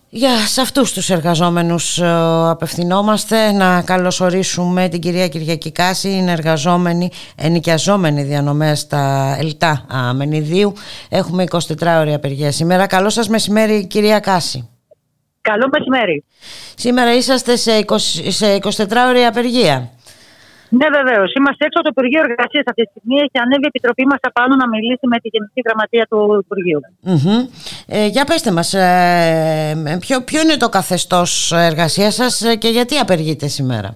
Για 0.09 0.29
σε 0.47 0.61
αυτούς 0.61 0.93
τους 0.93 1.09
εργαζόμενους 1.09 1.97
ε, 1.97 2.07
απευθυνόμαστε 2.49 3.51
να 3.51 3.81
καλωσορίσουμε 3.81 4.87
την 4.89 4.99
κυρία 4.99 5.27
Κυριακή 5.27 5.71
Κάση. 5.71 6.09
Είναι 6.09 6.31
εργαζόμενη, 6.31 7.11
ενοικιαζόμενη 7.35 8.23
διανομέα 8.23 8.75
στα 8.75 9.35
Ελτά 9.39 9.85
Μενιδίου 10.15 10.73
έχουμε 11.09 11.43
24 11.49 11.59
ώρια 11.99 12.15
απεργία 12.15 12.51
σήμερα. 12.51 12.87
Καλό 12.87 13.09
σας 13.09 13.27
μεσημέρι 13.27 13.87
κυρία 13.87 14.19
Κάση 14.19 14.68
Καλό 15.51 15.69
μεσημέρι 15.71 16.23
Σήμερα 16.75 17.11
είσαστε 17.15 17.55
σε, 17.55 17.85
20, 17.87 17.95
σε 18.39 18.47
24 18.61 19.07
ώρια 19.09 19.27
απεργία 19.27 19.77
ναι, 20.77 20.87
βεβαίως. 20.97 21.29
Είμαστε 21.37 21.61
έξω 21.65 21.77
από 21.79 21.87
το 21.87 21.93
Υπουργείο 21.95 22.21
Εργασίας 22.29 22.65
αυτή 22.71 22.81
τη 22.83 22.89
στιγμή. 22.93 23.17
Έχει 23.25 23.37
ανέβει 23.45 23.65
η 23.67 23.71
Επιτροπή 23.73 24.03
μας 24.11 24.21
απάνω 24.29 24.53
να 24.61 24.67
μιλήσει 24.73 25.05
με 25.13 25.17
τη 25.23 25.27
Γενική 25.33 25.61
Γραμματεία 25.65 26.05
του 26.09 26.19
Υπουργείου. 26.43 26.81
Mm-hmm. 27.11 27.39
Ε, 27.87 28.05
για 28.15 28.25
πετε 28.29 28.51
μας, 28.57 28.69
ε, 28.73 29.97
ποιο, 30.03 30.15
ποιο 30.29 30.39
είναι 30.41 30.57
το 30.63 30.69
καθεστώς 30.77 31.31
εργασίας 31.69 32.13
σας 32.19 32.33
και 32.61 32.69
γιατί 32.77 32.95
απεργείτε 33.05 33.47
σήμερα; 33.57 33.89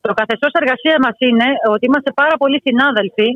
Το 0.00 0.12
καθεστώς 0.20 0.52
εργασίας 0.60 0.98
μας 1.04 1.16
είναι 1.26 1.48
ότι 1.74 1.84
είμαστε 1.88 2.10
πάρα 2.22 2.36
πολλοί 2.40 2.58
συνάδελφοι, 2.66 3.28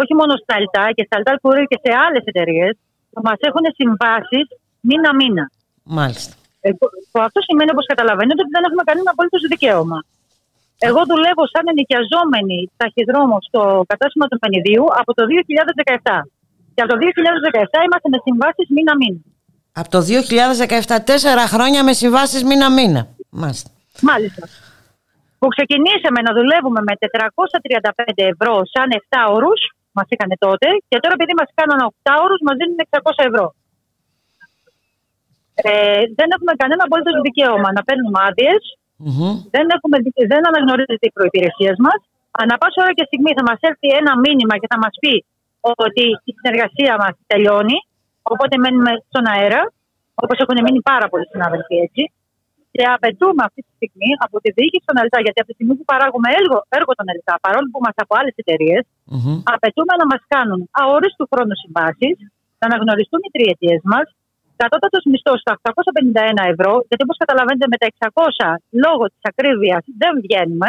όχι 0.00 0.12
μόνο 0.20 0.32
στα 0.42 0.54
ΕΛΤΑ 0.60 0.84
και 0.96 1.04
στα 1.06 1.14
ΕΛΤΑ 1.18 1.32
Κουρί 1.42 1.64
και 1.70 1.78
σε 1.84 1.90
άλλες 2.04 2.22
εταιρείες, 2.30 2.72
που 3.12 3.20
μας 3.28 3.38
έχουν 3.48 3.64
συμβάσεις 3.78 4.46
μήνα-μήνα. 4.88 5.44
Μάλιστα. 5.82 6.37
Ε, 6.60 6.68
αυτό 7.28 7.40
σημαίνει, 7.48 7.70
όπως 7.74 7.86
καταλαβαίνετε, 7.92 8.40
ότι 8.44 8.52
δεν 8.56 8.62
έχουμε 8.68 8.84
κανένα 8.88 9.08
απολύτω 9.14 9.38
δικαίωμα. 9.54 9.98
Εγώ 10.88 11.00
δουλεύω 11.12 11.44
σαν 11.52 11.64
ενοικιαζόμενη 11.72 12.58
ταχυδρόμος 12.80 13.42
στο 13.48 13.62
κατάστημα 13.92 14.26
του 14.28 14.38
Μενιδίου 14.42 14.84
από 15.00 15.10
το 15.18 15.22
2017. 15.30 16.18
Και 16.74 16.80
από 16.82 16.90
το 16.92 16.98
2017 17.02 17.78
είμαστε 17.86 18.08
με 18.14 18.18
συμβάσεις 18.26 18.66
μήνα-μήνα. 18.76 19.20
Από 19.80 19.88
το 19.94 20.00
2017, 20.00 21.02
τέσσερα 21.10 21.44
χρόνια 21.52 21.80
με 21.88 21.92
συμβάσεις 22.02 22.40
μήνα-μήνα. 22.48 23.02
Μάλιστα. 23.42 23.70
Μάλιστα. 24.10 24.42
Που 25.38 25.48
ξεκινήσαμε 25.54 26.20
να 26.26 26.32
δουλεύουμε 26.38 26.80
με 26.88 26.94
435 27.04 28.24
ευρώ 28.34 28.54
σαν 28.74 28.88
7 28.90 29.34
όρου, 29.36 29.52
μας 29.96 30.06
είχαν 30.12 30.30
τότε, 30.46 30.68
και 30.88 30.96
τώρα 31.02 31.14
επειδή 31.18 31.34
μας 31.40 31.50
κάνανε 31.58 31.82
8 31.90 32.12
όρου, 32.24 32.36
μας 32.46 32.56
δίνουν 32.60 32.78
600 32.88 33.30
ευρώ. 33.30 33.46
Ε, 35.62 36.02
δεν 36.18 36.28
έχουμε 36.34 36.52
κανένα 36.60 36.82
απολύτω 36.86 37.12
δικαίωμα 37.28 37.68
να 37.76 37.82
παίρνουμε 37.86 38.18
άδειες, 38.28 38.62
Mm-hmm. 39.06 39.32
Δεν, 39.54 39.66
έχουμε, 39.76 39.96
δεν 40.32 40.42
αναγνωρίζεται 40.50 41.06
η 41.10 41.14
προπηρεσία 41.18 41.72
μας. 41.86 41.98
Ανά 42.42 42.54
πάσα 42.60 42.78
ώρα 42.84 42.92
και 42.96 43.08
στιγμή 43.10 43.30
θα 43.38 43.44
μας 43.48 43.58
έρθει 43.68 43.88
ένα 44.00 44.12
μήνυμα 44.24 44.54
και 44.60 44.70
θα 44.72 44.78
μας 44.84 44.94
πει 45.02 45.14
ότι 45.86 46.04
η 46.30 46.32
συνεργασία 46.38 46.92
μας 47.02 47.14
τελειώνει. 47.30 47.78
Οπότε 48.32 48.54
μένουμε 48.62 48.92
στον 49.08 49.24
αέρα, 49.32 49.62
όπως 50.22 50.36
έχουν 50.42 50.58
μείνει 50.64 50.80
πάρα 50.92 51.06
πολλοί 51.10 51.26
συνάδελφοι 51.32 51.76
έτσι. 51.86 52.02
Και 52.74 52.82
απαιτούμε 52.96 53.42
αυτή 53.48 53.60
τη 53.66 53.72
στιγμή 53.78 54.10
από 54.26 54.36
τη 54.42 54.48
διοίκηση 54.56 54.86
των 54.88 54.96
ΕΛΤΑ, 55.02 55.18
γιατί 55.24 55.38
από 55.42 55.48
τη 55.50 55.56
στιγμή 55.58 55.74
που 55.78 55.86
παράγουμε 55.92 56.28
έργο, 56.40 56.58
έργο 56.78 56.92
των 56.98 57.06
ΕΛΤΑ, 57.12 57.34
παρόλο 57.46 57.66
που 57.70 57.78
είμαστε 57.80 58.00
από 58.06 58.14
άλλες 58.20 58.34
εταιρείες, 58.42 58.82
mm-hmm. 59.12 59.36
απαιτούμε 59.54 59.94
να 60.00 60.06
μας 60.12 60.22
κάνουν 60.34 60.60
αόριστου 60.82 61.24
χρόνου 61.30 61.56
συμβάσεις, 61.62 62.16
να 62.60 62.64
αναγνωριστούν 62.70 63.20
οι 63.24 63.30
τριετίες 63.36 63.80
μας, 63.92 64.06
Κατώτατος 64.62 65.04
μισθός 65.12 65.38
στα 65.44 65.52
851 65.62 66.52
ευρώ, 66.52 66.72
γιατί 66.88 67.02
όπως 67.06 67.16
καταλαβαίνετε 67.22 67.66
με 67.72 67.76
τα 67.80 67.86
600 67.86 68.48
λόγω 68.84 69.04
της 69.12 69.22
ακρίβειας 69.30 69.82
δεν 70.00 70.12
βγαίνουμε. 70.24 70.68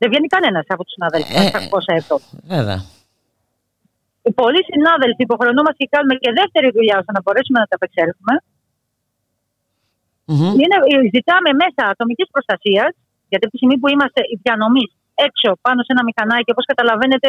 Δεν 0.00 0.08
βγαίνει 0.10 0.28
κανένας 0.36 0.64
από 0.74 0.82
τους 0.84 0.94
συναδέλφους 0.96 1.34
με 1.38 1.44
600 1.48 2.00
ευρώ. 2.00 2.16
Βέβαια. 2.54 2.80
Πολλοί 4.40 4.60
συνάδελφοι 4.70 5.22
υποχρεωνόμαστε 5.28 5.78
και 5.82 5.90
κάνουμε 5.94 6.14
και 6.22 6.30
δεύτερη 6.40 6.68
δουλειά 6.76 6.96
ώστε 7.00 7.12
να 7.16 7.20
μπορέσουμε 7.22 7.58
να 7.62 7.66
τα 7.70 7.76
απεξέλθουμε. 7.78 8.34
Mm-hmm. 10.28 10.52
ζητάμε 11.16 11.50
μέσα 11.62 11.82
ατομικής 11.94 12.28
προστασίας, 12.34 12.90
γιατί 13.30 13.42
από 13.44 13.52
τη 13.54 13.58
στιγμή 13.60 13.76
που 13.80 13.88
είμαστε 13.94 14.20
οι 14.30 14.36
διανομής 14.44 14.90
έξω 15.28 15.48
πάνω 15.66 15.80
σε 15.86 15.90
ένα 15.94 16.02
μηχανάκι, 16.08 16.50
όπως 16.54 16.66
καταλαβαίνετε, 16.72 17.28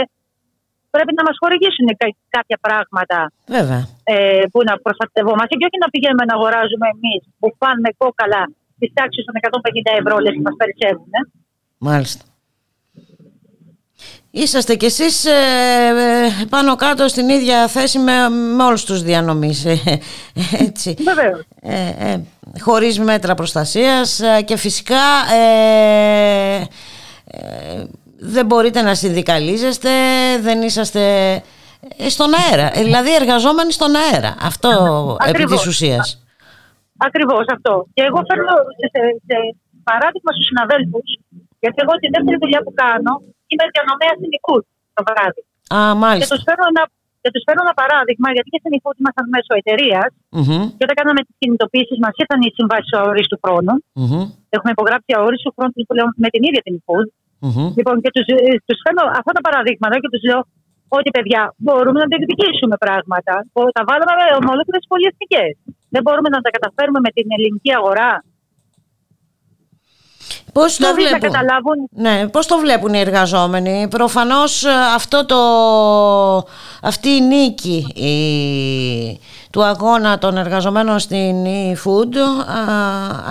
πρέπει 0.96 1.14
να 1.20 1.24
μας 1.28 1.36
χορηγήσουν 1.42 1.88
κάποια 2.36 2.58
πράγματα 2.66 3.20
Βέβαια. 3.58 3.82
Ε, 4.04 4.46
που 4.52 4.60
να 4.70 4.74
προστατευόμαστε 4.84 5.54
και 5.60 5.66
όχι 5.68 5.80
να 5.84 5.90
πηγαίνουμε 5.94 6.26
να 6.30 6.36
αγοράζουμε 6.38 6.88
εμείς 6.96 7.22
που 7.40 7.48
πάνε 7.62 7.90
κόκαλα 8.02 8.42
της 8.80 8.90
τάξης 8.98 9.24
των 9.28 9.36
150 9.38 10.00
ευρώ 10.02 10.16
λες 10.24 10.34
που 10.36 10.46
μας 10.48 10.56
περισσεύουν. 10.62 11.14
Μάλιστα. 11.90 12.24
Είσαστε 14.36 14.76
κι 14.76 14.86
εσείς 14.86 15.26
ε, 15.26 15.32
ε, 16.42 16.46
πάνω 16.50 16.76
κάτω 16.76 17.08
στην 17.08 17.30
ίδια 17.30 17.68
θέση 17.68 18.00
με, 18.00 18.30
με 18.30 18.64
όλους 18.64 18.86
τους 18.86 19.02
διανομείς, 19.02 19.66
ε, 19.66 19.80
έτσι. 20.68 20.96
Βεβαίως. 21.04 21.42
Ε, 21.62 22.18
χωρίς 22.60 23.00
μέτρα 23.00 23.36
προστασίας 23.36 24.22
και 24.46 24.58
φυσικά 24.58 25.02
δεν 28.18 28.46
μπορείτε 28.46 28.82
να 28.82 28.94
συνδικαλίζεστε, 28.96 29.90
δεν 30.42 30.62
είσαστε 30.62 31.04
ε, 31.98 32.10
στον 32.10 32.30
αέρα. 32.42 32.68
Ε, 32.78 32.84
δηλαδή 32.88 33.12
εργαζόμενοι 33.22 33.72
στον 33.72 33.92
αέρα. 34.02 34.32
Αυτό 34.50 34.70
Ακριβώς. 35.20 35.30
επί 35.30 35.44
της 35.54 35.66
ουσίας. 35.72 36.06
Ακριβώς 37.08 37.46
αυτό. 37.56 37.74
Και 37.96 38.04
εγώ 38.10 38.20
φέρνω 38.30 38.56
σε, 38.92 39.02
σε 39.28 39.38
παράδειγμα 39.90 40.32
στους 40.36 40.48
συναδέλφους, 40.50 41.08
γιατί 41.64 41.78
εγώ 41.84 41.94
τη 42.02 42.08
δεύτερη 42.16 42.38
δουλειά 42.44 42.60
που 42.66 42.74
κάνω 42.84 43.14
είμαι 43.50 43.66
διανομέα 43.74 44.14
υλικού 44.26 44.58
το 44.96 45.02
βράδυ. 45.10 45.42
Α, 45.76 45.80
μάλιστα. 46.04 46.24
Και 46.24 46.30
τους 46.34 46.44
φέρνω 46.48 46.66
ένα, 46.74 46.84
και 47.24 47.30
τους 47.34 47.44
φέρνω 47.46 47.62
ένα 47.68 47.76
παράδειγμα, 47.82 48.28
γιατί 48.36 48.50
και 48.54 48.60
στην 48.62 48.72
υλικού 48.74 48.90
ήμασταν 49.02 49.26
μέσω 49.36 49.52
εταιρείας 49.62 50.10
mm-hmm. 50.38 50.64
και 50.78 50.84
όταν 50.86 50.96
κάναμε 51.00 51.22
τις 51.28 51.36
κινητοποίησεις 51.42 51.98
μας 52.04 52.14
ήρθαν 52.22 52.40
οι 52.46 52.50
συμβάσεις 52.58 52.92
αορίστου 52.98 53.38
χρόνου. 53.44 53.76
Mm-hmm. 54.00 54.24
Έχουμε 54.56 54.72
υπογράψει 54.76 55.12
αορίστου 55.18 55.52
χρόνου 55.56 55.72
με 56.24 56.28
την 56.34 56.42
ίδια 56.48 56.62
την 56.66 56.74
υλικού. 56.76 57.00
Mm-hmm. 57.46 57.68
Λοιπόν, 57.78 57.96
και 58.04 58.12
τους 58.16 58.26
τους 58.68 58.80
φέρνω 58.84 59.04
αυτά 59.20 59.32
τα 59.38 59.42
παραδείγματα 59.48 59.96
και 60.02 60.10
τους 60.14 60.24
λέω 60.30 60.42
ότι 60.98 61.10
παιδιά 61.16 61.42
μπορούμε 61.64 61.98
να 62.04 62.08
διεκδικήσουμε 62.12 62.76
πράγματα. 62.86 63.34
Τα 63.78 63.84
βάλαμε 63.90 64.14
με 64.46 64.50
ολόκληρε 64.56 64.80
πολυεθνικέ. 64.92 65.46
Δεν 65.94 66.02
μπορούμε 66.06 66.30
να 66.36 66.40
τα 66.46 66.50
καταφέρουμε 66.56 67.00
με 67.06 67.12
την 67.18 67.28
ελληνική 67.36 67.72
αγορά. 67.80 68.12
Πώς 70.54 70.78
το, 70.78 70.94
βλέπουν, 70.96 71.20
καταλάβουν... 71.20 71.78
ναι, 71.92 72.28
πώς 72.28 72.48
το 72.48 72.58
βλέπουν 72.58 72.94
οι 72.94 73.00
εργαζόμενοι; 73.00 73.88
Προφανώς 73.90 74.64
ε, 74.66 74.70
αυτό 74.96 75.26
το, 75.26 75.38
αυτή 76.82 77.10
η 77.10 77.22
νίκη 77.22 77.78
η, 77.96 78.14
του 79.52 79.64
αγώνα 79.64 80.18
των 80.18 80.38
εργαζομένων 80.38 81.00
στην 81.00 81.36
e-food 81.46 82.14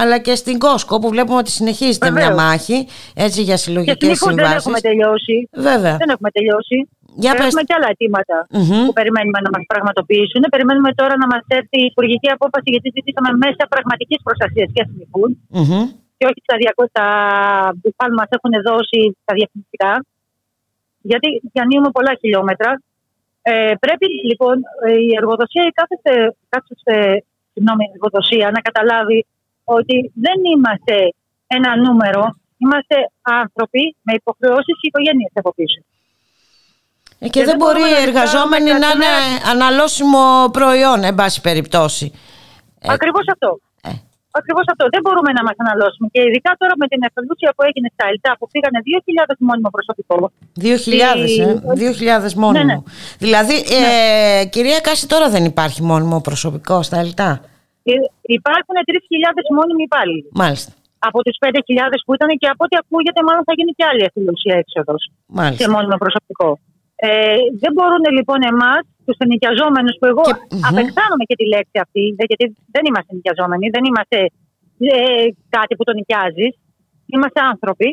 αλλά 0.01 0.19
και 0.19 0.35
στην 0.35 0.59
Costco 0.65 1.01
που 1.01 1.09
βλέπουμε 1.09 1.39
ότι 1.39 1.51
συνεχίζεται 1.51 2.11
μια 2.11 2.35
μάχη 2.35 2.87
έτσι, 3.15 3.43
για 3.43 3.57
συλλογικές 3.57 4.19
συμβάσεις. 4.19 4.49
δεν 4.49 4.57
έχουμε 4.57 4.81
τελειώσει. 4.81 5.49
Βέβαια. 5.53 5.97
Δεν 5.97 6.09
έχουμε 6.09 6.31
τελειώσει. 6.31 6.89
Για 7.15 7.33
πες... 7.35 7.47
Έχουμε 7.47 7.63
και 7.69 7.75
άλλα 7.79 7.91
που 8.87 8.93
περιμένουμε 8.93 9.39
να 9.47 9.51
μας 9.55 9.65
πραγματοποιήσουν. 9.73 10.43
Περιμένουμε 10.55 10.91
τώρα 11.01 11.15
να 11.23 11.27
μας 11.33 11.43
έρθει 11.59 11.79
η 11.85 11.87
υπουργική 11.93 12.29
απόφαση 12.37 12.69
γιατί 12.75 12.89
ζητήσαμε 12.97 13.31
μέσα 13.45 13.63
πραγματικής 13.75 14.21
προστασίας 14.27 14.69
και 14.75 14.83
στην 14.87 14.99
e-food 15.05 15.33
και 16.23 16.29
όχι 16.31 16.43
στα 16.47 16.57
200 17.71 17.73
που 17.83 17.91
μας 18.19 18.31
έχουν 18.37 18.53
δώσει 18.69 19.01
τα 19.27 19.33
διαφημιστικά. 19.39 19.93
Γιατί 21.11 21.29
διανύουμε 21.53 21.91
πολλά 21.97 22.13
χιλιόμετρα. 22.21 22.71
Ε, 23.43 23.75
πρέπει 23.85 24.07
λοιπόν 24.29 24.57
η 25.09 25.11
εργοδοσία, 25.21 25.65
η 25.71 25.75
κάθε, 25.81 25.97
κάθε 26.55 26.73
συγγνώμη, 27.53 27.85
εργοδοσία 27.95 28.47
να 28.57 28.61
καταλάβει 28.69 29.27
ότι 29.65 29.97
δεν 30.25 30.39
είμαστε 30.53 30.97
ένα 31.47 31.71
νούμερο, 31.85 32.23
είμαστε 32.63 32.97
άνθρωποι 33.23 33.97
με 34.03 34.13
υποχρεώσεις 34.21 34.75
και 34.81 34.87
οικογένειες 34.91 35.33
από 35.35 35.51
πίσω. 35.59 35.81
Ε, 37.19 37.29
και, 37.29 37.45
δεν, 37.45 37.57
μπορεί 37.57 37.81
οι 37.81 38.03
εργαζόμενοι 38.07 38.71
να 38.85 38.89
είναι 38.95 39.13
αναλώσιμο 39.53 40.25
προϊόν, 40.53 41.05
εν 41.05 41.15
πάση 41.15 41.41
περιπτώσει. 41.41 42.07
Ακριβώς 42.97 43.25
αυτό. 43.35 43.61
Ακριβώς 44.41 44.67
αυτό. 44.73 44.85
Δεν 44.95 45.03
μπορούμε 45.05 45.31
να 45.39 45.43
μας 45.47 45.57
αναλώσουμε. 45.65 46.07
Και 46.15 46.21
ειδικά 46.29 46.51
τώρα 46.61 46.75
με 46.83 46.87
την 46.93 47.01
εθελούσια 47.09 47.51
που 47.57 47.63
έγινε 47.69 47.89
στα 47.95 48.05
ΕΛΤΑ, 48.11 48.31
που 48.39 48.47
φύγανε 48.53 48.79
2.000 48.89 49.49
μόνιμο 49.49 49.71
προσωπικό. 49.77 50.17
2.000, 50.65 51.39
ε, 51.47 51.55
2.000 51.83 52.33
μόνιμο. 52.43 52.65
Ναι, 52.65 52.65
ναι. 52.71 52.79
Δηλαδή, 53.25 53.57
ε, 53.77 53.81
ναι. 53.83 53.93
Ε, 54.41 54.45
κυρία 54.55 54.81
Κάση, 54.87 55.05
τώρα 55.13 55.27
δεν 55.35 55.45
υπάρχει 55.53 55.81
μόνιμο 55.91 56.17
προσωπικό 56.29 56.77
στα 56.89 56.97
ΕΛΤΑ; 57.03 57.31
Ε, 57.91 57.93
υπάρχουν 58.39 58.77
3.000 58.89 59.47
μόνιμοι 59.59 59.83
υπάλληλοι. 59.91 60.25
Μάλιστα. 60.43 60.71
Από 61.09 61.19
τους 61.25 61.37
5.000 61.45 62.03
που 62.05 62.13
ήταν 62.19 62.29
και 62.41 62.49
από 62.55 62.63
ό,τι 62.67 62.75
ακούγεται, 62.83 63.21
μάλλον 63.27 63.43
θα 63.49 63.55
γίνει 63.59 63.73
και 63.79 63.85
άλλη 63.91 64.03
εθελούσια 64.09 64.55
έξοδος. 64.63 65.03
Σε 65.63 65.69
μόνιμο 65.75 65.97
προσωπικό. 66.05 66.49
Ε, 67.09 67.37
δεν 67.63 67.73
μπορούν 67.75 68.05
λοιπόν 68.19 68.41
εμάς 68.53 68.83
τους 69.07 69.17
ενοικιαζόμενους 69.25 69.93
που 69.99 70.07
εγώ 70.13 70.25
και, 70.29 70.35
απεξάνομαι 70.71 71.25
και 71.29 71.37
τη 71.41 71.47
λέξη 71.55 71.77
αυτή, 71.85 72.05
γιατί 72.31 72.45
δεν 72.75 72.83
είμαστε 72.89 73.11
ενοικιαζόμενοι, 73.15 73.67
δεν 73.77 73.85
είμαστε 73.89 74.19
ε, 74.95 75.27
κάτι 75.57 75.73
που 75.77 75.85
τον 75.89 75.95
νοικιάζεις. 75.99 76.53
Είμαστε 77.15 77.41
άνθρωποι. 77.53 77.89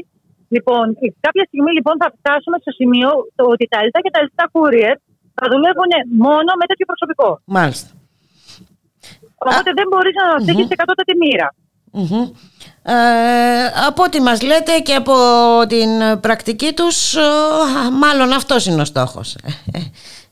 Λοιπόν, 0.55 0.85
κάποια 1.25 1.45
στιγμή 1.49 1.71
λοιπόν 1.77 1.95
θα 2.01 2.09
φτάσουμε 2.17 2.57
στο 2.63 2.71
σημείο 2.79 3.09
ότι 3.53 3.65
τα 3.73 3.77
Ελτά 3.83 3.99
και 4.05 4.13
τα 4.15 4.19
Ελτά 4.23 4.45
Courier 4.53 4.95
θα 5.37 5.45
δουλεύουν 5.53 5.91
μόνο 6.25 6.49
με 6.59 6.65
τέτοιο 6.69 6.85
προσωπικό. 6.91 7.29
Μάλιστα. 7.57 7.89
Οπότε 9.43 9.69
δεν 9.79 9.87
μπορείς 9.89 10.13
να 10.19 10.23
αναστείλει 10.29 10.63
mm-hmm. 10.65 10.75
εκατότατη 10.75 11.13
μοίρα. 11.21 11.49
Mm-hmm. 11.97 12.25
Ε, 12.83 13.65
από 13.87 14.03
ό,τι 14.03 14.21
μας 14.21 14.41
λέτε 14.41 14.79
και 14.79 14.95
από 14.95 15.13
την 15.67 16.19
πρακτική 16.21 16.73
τους 16.73 17.15
μάλλον 18.03 18.31
αυτός 18.33 18.65
είναι 18.65 18.81
ο 18.81 18.85
στόχος 18.85 19.35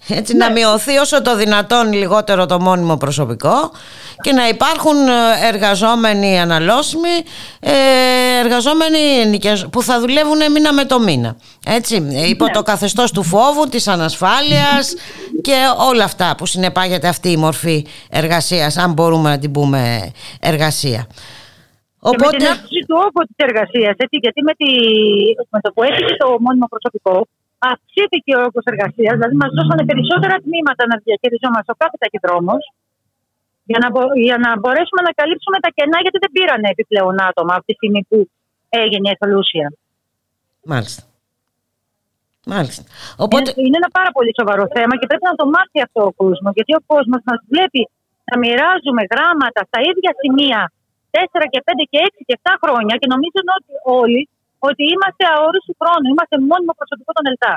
έτσι 0.08 0.36
να 0.36 0.48
ναι. 0.48 0.54
μειωθεί 0.54 0.98
όσο 0.98 1.22
το 1.22 1.36
δυνατόν 1.36 1.94
λιγότερο 1.94 2.46
το 2.46 2.60
μόνιμο 2.60 2.98
προσωπικό 2.98 3.72
και 4.22 4.32
να 4.32 4.48
υπάρχουν 4.48 5.08
ε, 5.08 5.48
εργαζόμενοι 5.48 6.40
αναλώσιμοι 6.40 7.10
ε, 7.60 7.72
εργαζόμενοι 8.44 9.40
που 9.72 9.82
θα 9.82 10.00
δουλεύουν 10.00 10.52
μήνα 10.52 10.74
με 10.74 10.86
το 10.86 11.00
μήνα 11.00 11.38
έτσι, 11.66 11.96
υπό 12.30 12.46
ναι. 12.46 12.52
το 12.52 12.62
καθεστώς 12.62 13.12
του 13.12 13.24
φόβου, 13.24 13.64
της 13.70 13.88
ανασφάλειας 13.88 14.96
και 15.42 15.56
όλα 15.90 16.04
αυτά 16.04 16.36
που 16.38 16.46
συνεπάγεται 16.46 17.08
αυτή 17.08 17.32
η 17.32 17.38
μορφή 17.38 17.86
εργασίας 18.10 18.78
αν 18.78 18.94
μπορούμε 18.94 19.30
να 19.30 19.40
την 19.40 19.52
πούμε 19.52 20.12
εργασία 20.40 21.08
Οπότε... 22.00 22.26
Και 22.26 22.32
με 22.32 22.38
την 22.38 22.48
αύξηση 22.48 22.82
του 22.88 22.98
όγκου 23.06 23.22
της 23.30 23.40
εργασίας, 23.48 23.96
γιατί 24.26 24.42
με, 24.48 24.54
τη... 24.62 24.70
με 25.50 25.60
το 25.62 25.72
που 25.74 25.84
έχει 25.84 26.18
το 26.18 26.28
μόνιμο 26.40 26.68
προσωπικό, 26.74 27.28
αυξήθηκε 27.72 28.32
ο 28.38 28.42
όγκος 28.48 28.66
εργασίας, 28.72 29.14
δηλαδή 29.18 29.36
μας 29.44 29.52
δώσανε 29.58 29.84
περισσότερα 29.92 30.36
τμήματα 30.46 30.84
να 30.92 30.96
διαχειριζόμαστε 31.06 31.70
ο 31.76 31.78
κάθε 31.82 31.98
ταχυδρόμο, 32.04 32.56
για 33.70 33.80
να, 33.84 33.88
για 34.28 34.38
να 34.44 34.50
μπορέσουμε 34.60 35.02
να 35.08 35.12
καλύψουμε 35.20 35.58
τα 35.64 35.70
κενά, 35.78 35.98
γιατί 36.04 36.18
δεν 36.24 36.32
πήραν 36.36 36.62
επιπλέον 36.74 37.16
άτομα 37.30 37.54
από 37.58 37.66
τη 37.68 37.74
στιγμή 37.78 38.02
που 38.10 38.18
έγινε 38.84 39.06
η 39.10 39.14
εθελούσια. 39.16 39.68
Μάλιστα. 40.74 41.02
Μάλιστα. 42.54 42.84
Οπότε... 43.26 43.48
Είναι, 43.50 43.62
είναι 43.66 43.78
ένα 43.82 43.90
πάρα 43.98 44.12
πολύ 44.18 44.32
σοβαρό 44.40 44.66
θέμα 44.76 44.94
και 45.00 45.08
πρέπει 45.10 45.28
να 45.32 45.38
το 45.40 45.46
μάθει 45.56 45.78
αυτό 45.88 46.02
ο 46.12 46.14
κόσμος. 46.22 46.52
Γιατί 46.58 46.72
ο 46.80 46.82
κόσμος 46.92 47.22
μας 47.30 47.40
βλέπει 47.52 47.82
να 48.30 48.36
μοιράζουμε 48.42 49.02
γράμματα 49.14 49.60
στα 49.70 49.80
ίδια 49.90 50.12
σημεία 50.22 50.62
4 51.12 51.46
και 51.54 51.60
5 51.68 51.70
και 51.92 52.00
6 52.12 52.20
και 52.28 52.36
7 52.44 52.56
χρόνια 52.64 52.94
και 53.00 53.08
νομίζουν 53.14 53.48
ότι 53.58 53.74
όλοι 54.02 54.22
ότι 54.68 54.84
είμαστε 54.94 55.24
αόριστου 55.34 55.74
χρόνου, 55.80 56.08
είμαστε 56.14 56.36
μόνιμο 56.50 56.74
προσωπικό 56.80 57.12
των 57.18 57.26
ΕΛΤΑ. 57.32 57.54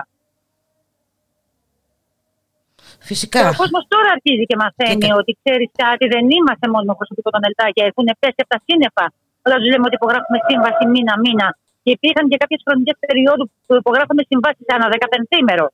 Φυσικά. 3.08 3.40
Και 3.42 3.54
ο 3.56 3.60
κόσμος 3.62 3.84
τώρα 3.94 4.08
αρχίζει 4.16 4.44
και 4.50 4.56
μαθαίνει 4.62 5.08
ότι 5.20 5.30
ξέρεις 5.40 5.70
κάτι, 5.84 6.04
δεν 6.14 6.24
είμαστε 6.36 6.66
μόνιμο 6.74 6.94
προσωπικό 7.00 7.28
των 7.34 7.42
ΕΛΤΑ 7.48 7.66
και 7.76 7.82
έχουν 7.90 8.06
πέσει 8.20 8.40
από 8.44 8.50
τα 8.54 8.60
σύννεφα 8.66 9.06
όταν 9.46 9.56
τους 9.60 9.68
λέμε 9.72 9.84
ότι 9.88 9.96
υπογράφουμε 10.00 10.38
σύμβαση 10.48 10.82
μήνα-μήνα. 10.94 11.48
Και 11.82 11.90
υπήρχαν 11.96 12.24
και 12.30 12.36
κάποιες 12.42 12.60
χρονικές 12.66 12.96
περιόδου 13.06 13.44
που 13.66 13.74
υπογράφουμε 13.82 14.22
συμβάσει 14.30 14.62
ανά 14.76 14.86
15 14.90 15.38
ημέρο. 15.42 15.66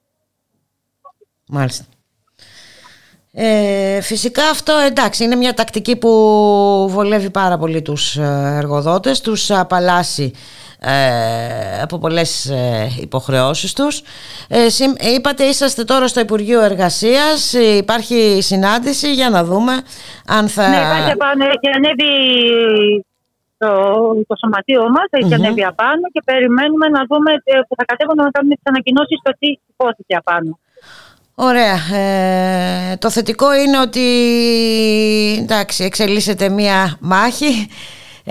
Μάλιστα. 1.56 1.84
Ε, 3.38 4.00
φυσικά 4.00 4.48
αυτό 4.48 4.72
εντάξει 4.72 5.24
είναι 5.24 5.36
μια 5.36 5.54
τακτική 5.54 5.96
που 5.96 6.10
βολεύει 6.90 7.30
πάρα 7.30 7.58
πολύ 7.58 7.82
τους 7.82 8.16
ε, 8.16 8.54
εργοδότες, 8.56 9.20
τους 9.20 9.50
απαλλάσσει 9.50 10.32
ε, 10.34 10.38
από 11.82 11.98
πολλές 11.98 12.46
ε, 12.50 12.90
υποχρεώσεις 13.00 13.72
τους. 13.72 14.02
Ε, 14.48 14.66
είπατε 15.14 15.44
είσαστε 15.44 15.84
τώρα 15.84 16.08
στο 16.08 16.20
Υπουργείο 16.20 16.62
Εργασίας, 16.62 17.52
υπάρχει 17.52 18.38
συνάντηση 18.40 19.12
για 19.12 19.30
να 19.30 19.44
δούμε 19.44 19.72
αν 20.26 20.48
θα... 20.48 20.68
Ναι, 20.68 20.76
υπάρχει 20.76 21.10
απάνω, 21.10 21.44
έχει 21.44 21.68
ανέβει 21.76 22.10
το, 23.58 23.68
το 24.26 24.34
σωματείο 24.40 24.82
μας, 24.82 25.08
έχει 25.10 25.28
mm-hmm. 25.30 25.34
ανέβει 25.34 25.64
απάνω 25.64 26.06
και 26.12 26.22
περιμένουμε 26.24 26.88
να 26.88 27.04
δούμε 27.08 27.30
που 27.68 27.74
θα 27.76 27.84
κατέβουν 27.84 28.16
να 28.16 28.30
κάνουμε 28.30 28.54
τις 28.54 28.64
ανακοινώσεις 28.64 29.18
στο 29.18 29.32
τι 29.38 29.48
υπόθηκε 29.72 30.16
απάνω. 30.16 30.58
Ωραία. 31.34 31.98
Ε, 32.00 32.96
το 32.96 33.10
θετικό 33.10 33.54
είναι 33.54 33.80
ότι 33.80 34.06
εντάξει, 35.42 35.84
εξελίσσεται 35.84 36.48
μία 36.48 36.96
μάχη. 37.00 37.68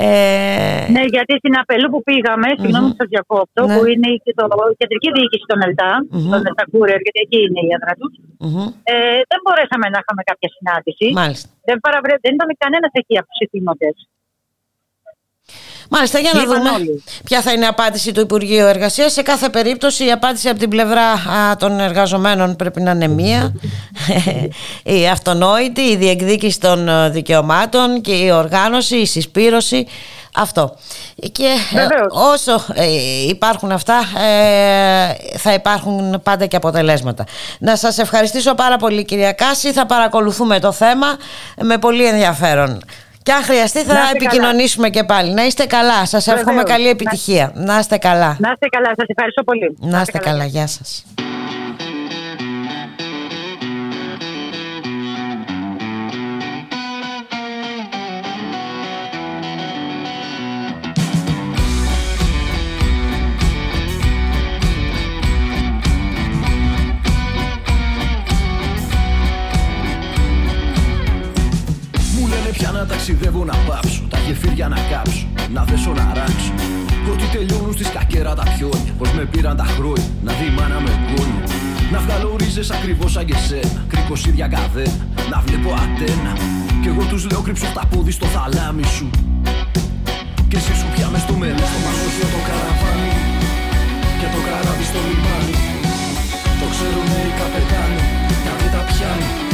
Ε... 0.03 0.85
Ναι, 0.95 1.03
γιατί 1.15 1.33
στην 1.41 1.53
Απελού 1.61 1.87
που 1.93 2.01
πήγαμε, 2.07 2.47
mm-hmm. 2.49 2.61
συγγνώμη 2.61 2.87
που 2.89 2.97
σας 3.01 3.09
διακόπτω, 3.13 3.61
ναι. 3.63 3.73
που 3.73 3.81
είναι 3.91 4.09
και 4.23 4.31
το, 4.37 4.43
η 4.73 4.75
κεντρική 4.81 5.09
διοίκηση 5.15 5.45
των 5.51 5.59
ΕΛΤΑ, 5.65 5.91
mm-hmm. 5.99 6.29
των 6.31 6.41
ΕΛΤΑ 6.49 6.65
Courier, 6.71 7.01
γιατί 7.05 7.19
εκεί 7.25 7.39
είναι 7.45 7.61
η 7.67 7.69
έδρα 7.75 7.93
τους, 7.99 8.13
mm-hmm. 8.43 8.67
ε, 8.91 9.19
δεν 9.31 9.39
μπορέσαμε 9.43 9.85
να 9.93 9.99
είχαμε 10.01 10.21
κάποια 10.29 10.49
συνάντηση. 10.55 11.05
Μάλιστα. 11.21 11.47
Δεν, 11.67 11.77
παραβρέ, 11.85 12.13
δεν 12.25 12.33
ήταν 12.37 12.49
κανένας 12.63 12.91
εκεί 13.01 13.15
από 13.21 13.27
τους 13.31 13.39
ηθήνοντε. 13.45 13.89
Μάλιστα, 15.89 16.19
για 16.19 16.31
να 16.33 16.43
δούμε 16.45 16.69
ποια 17.23 17.41
θα 17.41 17.51
είναι 17.51 17.63
η 17.65 17.67
απάντηση 17.67 18.11
του 18.11 18.19
Υπουργείου 18.21 18.65
Εργασίας. 18.65 19.13
Σε 19.13 19.21
κάθε 19.21 19.49
περίπτωση, 19.49 20.05
η 20.05 20.11
απάντηση 20.11 20.49
από 20.49 20.59
την 20.59 20.69
πλευρά 20.69 21.03
των 21.59 21.79
εργαζομένων 21.79 22.55
πρέπει 22.55 22.81
να 22.81 22.91
είναι 22.91 23.07
μία. 23.07 23.53
η 24.99 25.07
αυτονόητη, 25.07 25.81
η 25.81 25.95
διεκδίκηση 25.95 26.59
των 26.59 26.87
ε, 26.87 27.09
δικαιωμάτων 27.09 28.01
και 28.01 28.11
η 28.11 28.31
οργάνωση, 28.31 28.95
η 28.95 29.05
συσπείρωση. 29.05 29.87
Αυτό. 30.37 30.75
Και 31.31 31.49
ε, 31.75 31.87
όσο 32.09 32.65
ε, 32.73 32.85
υπάρχουν 33.27 33.71
αυτά, 33.71 33.99
θα 35.37 35.53
υπάρχουν 35.53 36.21
πάντα 36.23 36.45
και 36.45 36.55
αποτελέσματα. 36.55 37.23
Να 37.59 37.75
σας 37.75 37.97
ευχαριστήσω 37.97 38.53
πάρα 38.55 38.77
πολύ 38.77 39.05
κυρία 39.05 39.31
Κάση. 39.31 39.73
Θα 39.73 39.85
παρακολουθούμε 39.85 40.59
το 40.59 40.71
θέμα 40.71 41.07
με 41.61 41.77
πολύ 41.77 42.05
ενδιαφέρον. 42.05 42.81
Και 43.25 43.31
αν 43.31 43.43
χρειαστεί 43.43 43.83
θα 43.83 44.11
επικοινωνήσουμε 44.13 44.89
και 44.89 45.03
πάλι. 45.03 45.33
Να 45.33 45.45
είστε 45.45 45.65
καλά. 45.65 46.05
Σας 46.05 46.27
εύχομαι 46.27 46.63
καλή 46.63 46.87
επιτυχία. 46.87 47.51
Να 47.55 47.79
είστε 47.79 47.97
καλά. 47.97 48.37
Να 48.39 48.51
είστε 48.51 48.67
καλά. 48.69 48.91
Σας 48.97 49.05
ευχαριστώ 49.07 49.43
πολύ. 49.43 49.77
Να 49.79 50.01
είστε 50.01 50.17
καλά. 50.17 50.45
Γεια 50.45 50.67
σας. 50.67 51.05
Γεφύρια 74.27 74.67
να 74.67 74.79
κάψω, 74.91 75.25
να 75.53 75.63
δέσω 75.63 75.91
να 75.99 76.11
ράξω. 76.15 76.53
Ότι 77.11 77.25
τελειώνουν 77.33 77.73
στη 77.73 77.83
σκακέρα 77.83 78.33
τα 78.35 78.43
πιόνια 78.53 78.93
Πως 78.97 79.11
με 79.11 79.23
πήραν 79.31 79.55
τα 79.57 79.65
χρόνια, 79.75 80.09
να 80.23 80.31
δει 80.37 80.47
μάνα 80.57 80.79
με 80.85 80.91
γόνια 81.07 81.43
Να 81.91 81.99
βγάλω 81.99 82.35
ρίζες 82.39 82.69
ακριβώς 82.71 83.11
σαν 83.11 83.25
και 83.25 83.35
σένα 83.47 83.85
Κρίκος 83.87 84.21
καδένα, 84.53 85.05
να 85.31 85.37
βλέπω 85.45 85.69
ατένα. 85.83 86.33
Κι 86.81 86.87
εγώ 86.87 87.03
τους 87.09 87.21
λέω 87.29 87.41
κρύψω 87.41 87.67
τα 87.73 87.83
πόδι 87.91 88.11
στο 88.11 88.25
θαλάμι 88.25 88.85
σου. 88.95 89.09
Και 90.49 90.57
εσύ 90.57 90.73
σου 90.79 90.87
πια 90.93 91.07
μες 91.11 91.21
στο 91.21 91.33
μελά 91.41 91.67
Στο 91.71 91.79
μαγαζιό 91.85 92.27
το 92.35 92.41
καραβάνι. 92.47 93.11
Και 94.19 94.27
το 94.33 94.39
καράβι 94.47 94.85
στο 94.89 94.99
λιμάνι. 95.07 95.55
Το 96.59 96.65
ξέρουνε 96.73 97.17
οι 97.27 97.31
καπετάνοι 97.39 98.01
Κάτι 98.45 98.67
τα 98.73 98.81
πιάνει, 98.89 99.44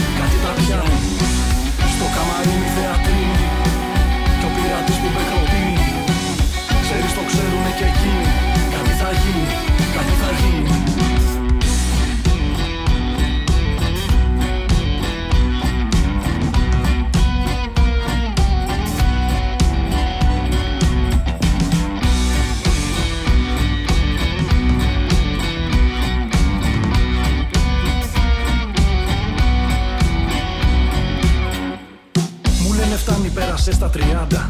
πέρασε 33.34 33.72
στα 33.72 33.90
30 33.94 34.00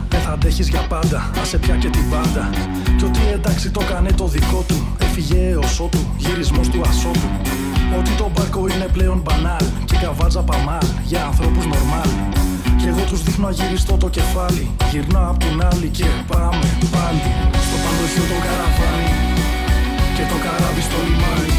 Δεν 0.10 0.22
θα 0.26 0.32
αντέχεις 0.32 0.70
για 0.70 0.82
πάντα, 0.90 1.30
άσε 1.42 1.58
πια 1.58 1.76
και 1.76 1.90
την 1.90 2.10
πάντα. 2.10 2.50
Κι 2.98 3.06
ότι 3.06 3.20
εντάξει 3.34 3.72
το 3.72 3.82
κάνε 3.90 4.12
το 4.12 4.28
δικό 4.28 4.64
του. 4.68 4.96
Έφυγε 5.00 5.40
έως 5.50 5.80
ότου, 5.80 6.04
γυρισμός 6.18 6.68
του 6.70 6.82
ασώτου. 6.90 7.30
Ότι 7.98 8.12
το 8.12 8.32
μπάρκο 8.34 8.68
είναι 8.68 8.88
πλέον 8.96 9.20
μπανάλ 9.24 9.66
Και 9.86 9.96
καβάτζα 10.04 10.42
παμάλ, 10.42 10.86
για 11.10 11.26
ανθρώπους 11.26 11.66
νορμάλ. 11.66 12.10
Κι 12.80 12.88
εγώ 12.88 13.04
τους 13.10 13.24
δείχνω 13.24 13.48
αγυριστό 13.48 13.98
το 13.98 14.10
κεφάλι. 14.10 14.66
Γυρνάω 14.92 15.30
απ' 15.32 15.40
την 15.44 15.58
άλλη 15.70 15.88
και 15.98 16.08
πάμε 16.32 16.68
πάλι. 16.94 17.24
Στο 17.66 17.76
παντοχείο 17.84 18.26
το 18.32 18.38
καραβάνι 18.46 19.10
Και 20.16 20.24
το 20.32 20.38
καράβι 20.46 20.82
στο 20.88 20.98
λιμάνι. 21.06 21.54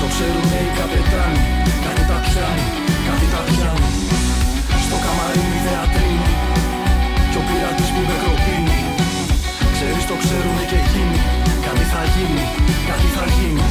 Το 0.00 0.06
ξέρουνε 0.12 0.58
οι 0.66 0.70
καπετάνοι 0.78 1.42
Κάτι 1.84 2.02
τα 2.10 2.16
πιάνει, 2.24 2.66
κάτι 3.06 3.26
τα 3.32 3.40
πιάνει 3.48 3.81
στο 4.92 5.00
καμαρίνι 5.06 5.58
θεατρίνι 5.66 6.32
Κι 7.30 7.38
ο 7.40 7.42
πειρατής 7.48 7.90
που 7.94 8.02
με 8.08 8.16
κροπίνει 8.22 8.80
Ξέρεις 9.74 10.04
το 10.10 10.16
ξέρουνε 10.22 10.64
και 10.70 10.80
γίνει. 10.90 11.20
Κάτι 11.66 11.84
θα 11.92 12.02
γίνει, 12.14 12.44
κάτι 12.90 13.08
θα 13.16 13.24
γίνει. 13.36 13.64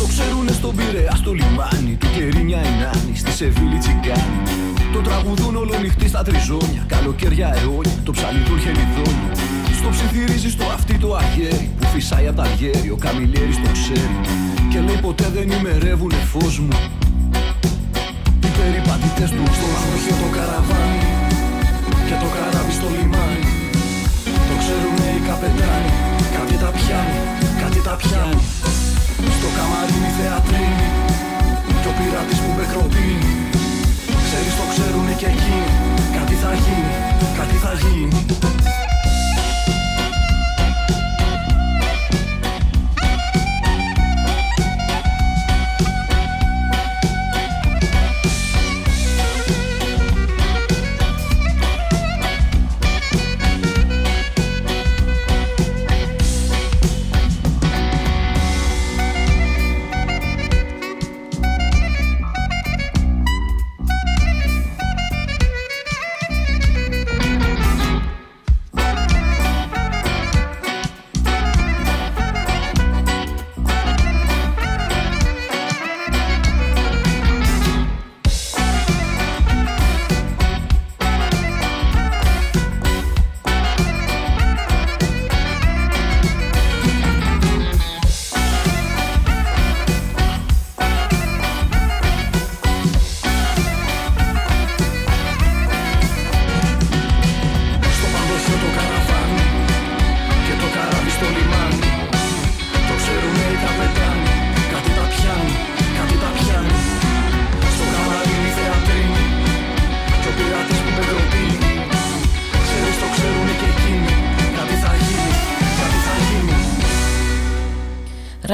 Το 0.00 0.04
ξέρουνε 0.12 0.52
στον 0.60 0.72
Πειραιά 0.76 1.14
στο 1.22 1.30
λιμάνι 1.38 1.94
Του 2.00 2.08
Κερίνια 2.14 2.44
μια 2.48 2.60
ενάνη 2.70 3.12
στη 3.22 3.30
Σεβίλη 3.38 3.78
τσιγκάνη. 3.82 4.40
Το 4.94 5.00
τραγουδούν 5.06 5.54
όλο 5.62 5.74
νυχτή 5.82 6.08
στα 6.12 6.22
τριζόνια 6.26 6.82
Καλοκαίρια 6.94 7.48
αιώνια, 7.58 7.98
το 8.06 8.10
ψαλιδούρ 8.16 8.58
χελιδόνια. 8.64 9.32
Στο 9.78 9.88
ψιθυρίζει 9.94 10.50
στο 10.56 10.64
αυτί 10.76 10.94
το 11.02 11.08
αγέρι 11.20 11.66
Που 11.78 11.86
φυσάει 11.92 12.26
απ' 12.30 12.38
τα 12.40 12.46
γέρι, 12.58 12.90
ο 12.96 12.98
καμιλιέρης 13.04 13.58
το 13.64 13.70
ξέρει. 13.78 14.18
Και 14.70 14.78
λέει 14.86 14.98
ποτέ 15.06 15.26
δεν 15.36 15.46
ημερεύουνε 15.58 16.20
φως 16.32 16.54
μου 16.64 16.78
περιπατητές 18.66 19.30
του 19.36 19.44
στο 19.58 19.66
λαχοχείο 19.74 20.16
το 20.22 20.28
καραβάνι 20.36 21.10
Και 22.06 22.16
το 22.22 22.28
καράβι 22.34 22.72
στο 22.78 22.88
λιμάνι. 22.96 23.52
Το 24.48 24.54
ξέρουνε 24.62 25.08
οι 25.16 25.20
καπετάνοι 25.28 25.92
Κάτι 26.36 26.54
τα 26.62 26.70
πιάνει, 26.76 27.20
κάτι 27.62 27.80
τα 27.86 27.94
πιάνει. 28.00 28.44
Στο 29.36 29.48
καμαρίνι 29.56 30.10
θεατρίνι 30.18 30.88
Κι 31.80 31.88
ο 31.90 31.92
πειράτης 31.98 32.38
που 32.42 32.50
μπεκροτίνει 32.56 33.32
Ξέρεις 34.26 34.54
το 34.58 34.64
ξέρουνε 34.72 35.12
και 35.20 35.28
εκείνοι 35.34 35.70
Κάτι 36.16 36.34
θα 36.42 36.52
γίνει, 36.62 36.94
κάτι 37.38 37.56
θα 37.64 37.72
γίνει 37.82 38.85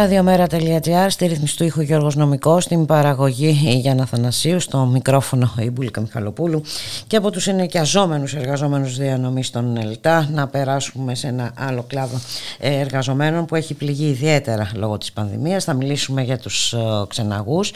Ραδιομέρα.gr 0.03 1.07
στη 1.09 1.27
ρύθμιση 1.27 1.57
του 1.57 1.65
ήχου 1.65 1.81
Γιώργος 1.81 2.17
Νομικός 2.17 2.65
στην 2.65 2.87
παραγωγή 2.87 3.61
η 3.65 3.75
Γιάννα 3.75 4.07
Θανασίου 4.07 4.61
στο 4.61 4.79
μικρόφωνο 4.79 5.55
η 5.59 5.71
Μπουλίκα 5.71 6.01
Μιχαλοπούλου. 6.01 6.63
Και 7.07 7.17
από 7.17 7.31
τους 7.31 7.47
ενοικιαζόμενους 7.47 8.35
εργαζόμενους 8.35 8.97
διανομής 8.97 9.51
των 9.51 9.77
ΕΛΤΑ 9.77 10.29
να 10.33 10.47
περάσουμε 10.49 11.15
σε 11.15 11.27
ένα 11.27 11.53
άλλο 11.59 11.85
κλάδο 11.87 12.17
ε, 12.59 12.79
εργαζομένων 12.81 13.47
που 13.47 13.55
έχει 13.55 13.75
πληγεί 13.75 14.09
ιδιαίτερα 14.09 14.71
λόγω 14.75 14.99
της 14.99 15.13
πανδημίας. 15.13 15.65
Θα 15.65 15.75
μιλήσουμε 15.75 16.23
για 16.23 16.39
τους 16.39 16.73
ε, 16.73 16.79
ξεναγούς 17.09 17.73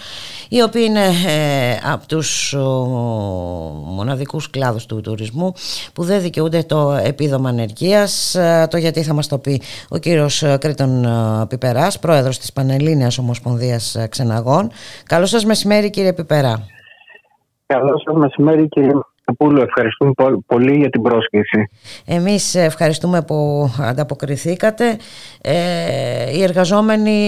οι 0.48 0.62
οποίοι 0.62 0.84
είναι 0.86 1.06
ε, 1.06 1.78
από 1.92 2.06
τους 2.06 2.52
ε, 2.52 2.58
μοναδικούς 3.84 4.50
κλάδους 4.50 4.86
του 4.86 5.00
τουρισμού 5.00 5.52
που 5.92 6.04
δεν 6.04 6.20
δικαιούνται 6.20 6.62
το 6.62 7.00
επίδομα 7.02 7.48
ανεργίας. 7.48 8.34
Ε, 8.34 8.66
το 8.70 8.76
γιατί 8.76 9.02
θα 9.02 9.14
μας 9.14 9.26
το 9.26 9.38
πει 9.38 9.62
ο 9.88 9.98
κύριος 9.98 10.42
ε, 10.42 10.56
Κρήτον 10.60 11.04
ε, 11.04 11.46
Πιπεράς 11.48 11.98
πρόεδρος 12.16 12.38
της 12.38 12.52
Πανελλήνιας 12.52 13.18
Ομοσπονδίας 13.18 13.94
ε, 13.94 14.06
Ξεναγών. 14.08 14.70
Καλό 15.06 15.26
σας 15.26 15.44
μεσημέρι 15.44 15.90
κύριε 15.90 16.12
Πιπερά 16.12 16.66
Καλό 17.66 17.98
σας 18.04 18.16
μεσημέρι 18.16 18.68
κύριε 18.68 18.92
Πούλου. 19.32 19.62
Ευχαριστούμε 19.62 20.12
πο- 20.12 20.42
πολύ 20.46 20.76
για 20.76 20.90
την 20.90 21.02
πρόσκληση. 21.02 21.68
Εμείς 22.04 22.54
ευχαριστούμε 22.54 23.22
που 23.22 23.70
ανταποκριθήκατε. 23.80 24.96
Ε, 25.40 26.36
οι 26.36 26.42
εργαζόμενοι 26.42 27.18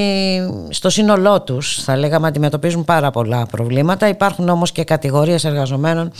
στο 0.68 0.90
σύνολό 0.90 1.42
τους 1.42 1.82
θα 1.82 1.96
λέγαμε 1.96 2.26
αντιμετωπίζουν 2.26 2.84
πάρα 2.84 3.11
πολλά 3.11 3.46
προβλήματα. 3.51 4.09
Υπάρχουν 4.09 4.49
όμως 4.49 4.72
και 4.72 4.84
κατηγορίες 4.84 5.44
εργαζομένων 5.44 6.12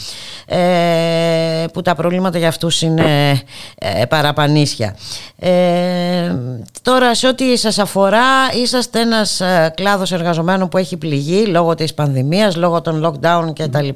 ε, 0.47 1.65
που 1.73 1.83
τα 1.83 1.95
προβλήματα 1.95 2.39
για 2.39 2.49
αυτούς 2.49 2.83
είναι 2.83 3.41
ε, 3.79 4.05
παραπανίσια. 4.05 4.97
Ε, 5.39 6.35
τώρα 6.83 7.15
σε 7.15 7.27
ό,τι 7.27 7.57
σας 7.57 7.79
αφορά 7.79 8.27
είσαστε 8.63 9.01
ένας 9.01 9.41
ε, 9.41 9.73
κλάδος 9.77 10.13
εργαζομένων 10.13 10.69
που 10.69 10.79
έχει 10.79 10.97
πληγεί 10.97 11.47
λόγω 11.47 11.75
της 11.75 11.95
πανδημίας, 11.95 12.57
λόγω 12.57 12.81
των 12.81 13.05
lockdown 13.07 13.53
κτλ. 13.55 13.89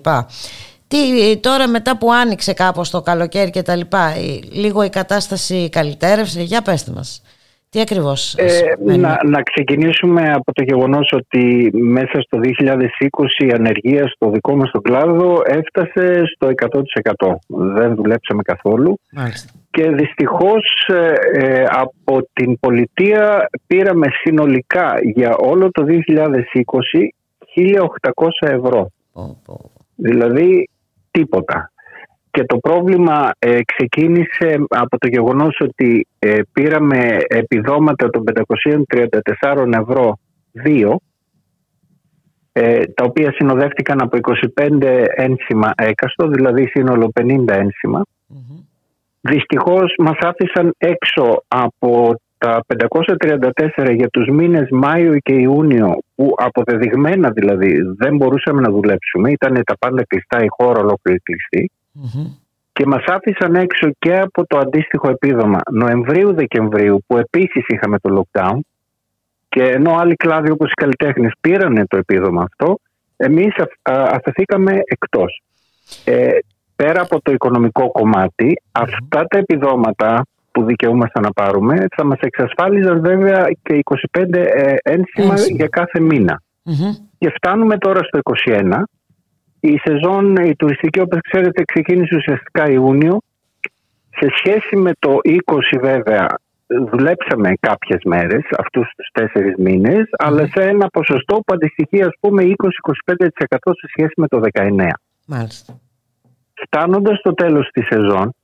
Τι, 0.92 1.36
τώρα 1.40 1.68
μετά 1.68 1.98
που 1.98 2.12
άνοιξε 2.12 2.52
κάπως 2.52 2.90
το 2.90 3.00
καλοκαίρι 3.00 3.50
και 3.50 3.62
τα 3.62 3.76
λοιπά, 3.76 4.16
η- 4.18 4.42
λίγο 4.58 4.82
η 4.82 4.88
κατάσταση 4.88 5.68
καλυτέρευσε, 5.68 6.42
για 6.42 6.62
πέστε 6.62 6.92
μας. 6.94 7.22
Τι 7.70 7.80
ακριβώς 7.80 8.34
Ε, 8.38 8.48
σημαίνει; 8.48 8.98
να, 8.98 9.18
να 9.24 9.42
ξεκινήσουμε 9.42 10.32
από 10.32 10.52
το 10.52 10.62
γεγονός 10.62 11.12
ότι 11.16 11.70
μέσα 11.74 12.20
στο 12.20 12.38
2020 12.38 13.44
η 13.46 13.50
ανεργία 13.52 14.06
στο 14.08 14.30
δικό 14.30 14.56
μας 14.56 14.70
τον 14.70 14.82
κλάδο 14.82 15.42
έφτασε 15.46 16.22
στο 16.34 16.48
100%. 16.48 17.38
Δεν 17.48 17.94
δουλέψαμε 17.94 18.42
καθόλου 18.42 18.98
Μάλιστα. 19.12 19.52
και 19.70 19.90
δυστυχώς 19.90 20.88
ε, 20.92 21.12
ε, 21.32 21.64
από 21.70 22.28
την 22.32 22.58
πολιτεία 22.60 23.48
πήραμε 23.66 24.06
συνολικά 24.22 24.94
για 25.14 25.36
όλο 25.36 25.70
το 25.70 25.84
2020 25.84 25.90
1.800 27.56 28.28
ευρώ. 28.40 28.90
Πω, 29.12 29.40
πω. 29.46 29.70
Δηλαδή 29.96 30.68
τίποτα. 31.12 31.72
Και 32.30 32.44
το 32.44 32.58
πρόβλημα 32.58 33.30
ε, 33.38 33.58
ξεκίνησε 33.64 34.64
από 34.68 34.98
το 34.98 35.08
γεγονός 35.08 35.60
ότι 35.60 36.06
ε, 36.18 36.38
πήραμε 36.52 37.16
επιδόματα 37.28 38.10
των 38.10 38.22
534 39.42 39.66
ευρώ 39.80 40.18
δύο, 40.52 41.00
ε, 42.52 42.84
τα 42.84 43.04
οποία 43.04 43.32
συνοδεύτηκαν 43.32 44.02
από 44.02 44.18
25 44.58 45.06
ένσημα 45.16 45.72
έκαστο, 45.76 46.28
δηλαδή 46.28 46.66
σύνολο 46.66 47.12
50 47.20 47.48
ένσημα. 47.48 48.02
Μμμ. 48.26 48.62
Δυστυχώς 49.20 49.94
μας 49.98 50.18
άφησαν 50.20 50.74
έξω 50.78 51.44
από 51.48 52.20
τα 52.42 52.64
534 52.66 53.94
για 53.94 54.08
τους 54.08 54.28
μήνες 54.28 54.68
Μάιο 54.70 55.18
και 55.18 55.32
Ιούνιο 55.32 55.98
που 56.14 56.34
αποδεδειγμένα 56.36 57.30
δηλαδή 57.30 57.82
δεν 57.96 58.16
μπορούσαμε 58.16 58.60
να 58.60 58.70
δουλέψουμε, 58.70 59.30
ήταν 59.30 59.62
τα 59.64 59.76
πάντα 59.78 60.04
κλειστά, 60.04 60.44
η 60.44 60.46
χώρα 60.48 60.80
ολόκληρη 60.80 61.18
κλειστή 61.18 61.70
Μμμ. 61.92 62.26
και 62.72 62.86
μας 62.86 63.04
άφησαν 63.06 63.54
έξω 63.54 63.90
και 63.98 64.18
από 64.18 64.46
το 64.46 64.58
αντίστοιχο 64.58 65.10
επίδομα 65.10 65.58
Νοεμβρίου-Δεκεμβρίου 65.70 67.04
που 67.06 67.16
επίσης 67.18 67.64
είχαμε 67.66 67.98
το 67.98 68.22
lockdown 68.22 68.58
και 69.48 69.62
ενώ 69.62 69.96
άλλοι 69.96 70.14
κλάδοι 70.14 70.50
όπως 70.50 70.70
οι 70.70 70.74
καλλιτέχνες 70.74 71.32
πήραν 71.40 71.86
το 71.88 71.96
επίδομα 71.96 72.42
αυτό 72.42 72.78
εμείς 73.16 73.54
α- 73.56 73.92
α- 73.92 74.08
αφαιθήκαμε 74.12 74.80
εκτός. 74.84 75.42
Ε, 76.04 76.38
πέρα 76.76 77.02
από 77.02 77.20
το 77.22 77.32
οικονομικό 77.32 77.90
κομμάτι 77.90 78.62
αυτά 78.72 79.24
τα 79.24 79.38
επιδόματα 79.38 80.26
που 80.52 80.64
δικαιούμασταν 80.64 81.22
να 81.22 81.32
πάρουμε 81.32 81.86
θα 81.96 82.04
μας 82.04 82.18
εξασφάλιζαν 82.20 83.00
βέβαια 83.00 83.50
και 83.62 83.80
25 84.12 84.34
ε, 84.34 84.74
ένσημα 84.82 85.32
Ένσημα. 85.32 85.34
για 85.56 85.66
κάθε 85.66 86.00
μήνα. 86.00 86.42
Μμμ. 86.62 86.92
Και 87.18 87.32
φτάνουμε 87.36 87.78
τώρα 87.78 88.00
στο 88.02 88.18
21. 88.46 88.82
Η 89.60 89.78
σεζόν, 89.84 90.36
η 90.36 90.56
τουριστική, 90.56 91.00
όπως 91.00 91.18
ξέρετε, 91.20 91.62
ξεκίνησε 91.64 92.16
ουσιαστικά 92.16 92.70
Ιούνιο. 92.70 93.18
Σε 94.10 94.26
σχέση 94.36 94.76
με 94.76 94.92
το 94.98 95.18
20 95.22 95.78
βέβαια, 95.80 96.26
δουλέψαμε 96.66 97.52
κάποιες 97.60 98.00
μέρες, 98.04 98.42
αυτούς 98.58 98.92
τους 98.96 99.08
τέσσερις 99.12 99.54
μήνες, 99.56 100.08
αλλά 100.18 100.46
σε 100.46 100.62
ένα 100.62 100.86
ποσοστό 100.86 101.34
που 101.34 101.54
αντιστοιχεί, 101.54 102.02
ας 102.02 102.14
πούμε, 102.20 102.42
20-25% 102.42 103.72
σε 103.78 103.86
σχέση 103.88 104.12
με 104.16 104.28
το 104.28 104.40
19. 104.40 104.90
Μάλιστα. 105.26 105.80
Φτάνοντας 106.54 107.18
στο 107.18 107.34
τέλος 107.34 107.68
της 107.72 107.86
σεζόν, 107.86 108.34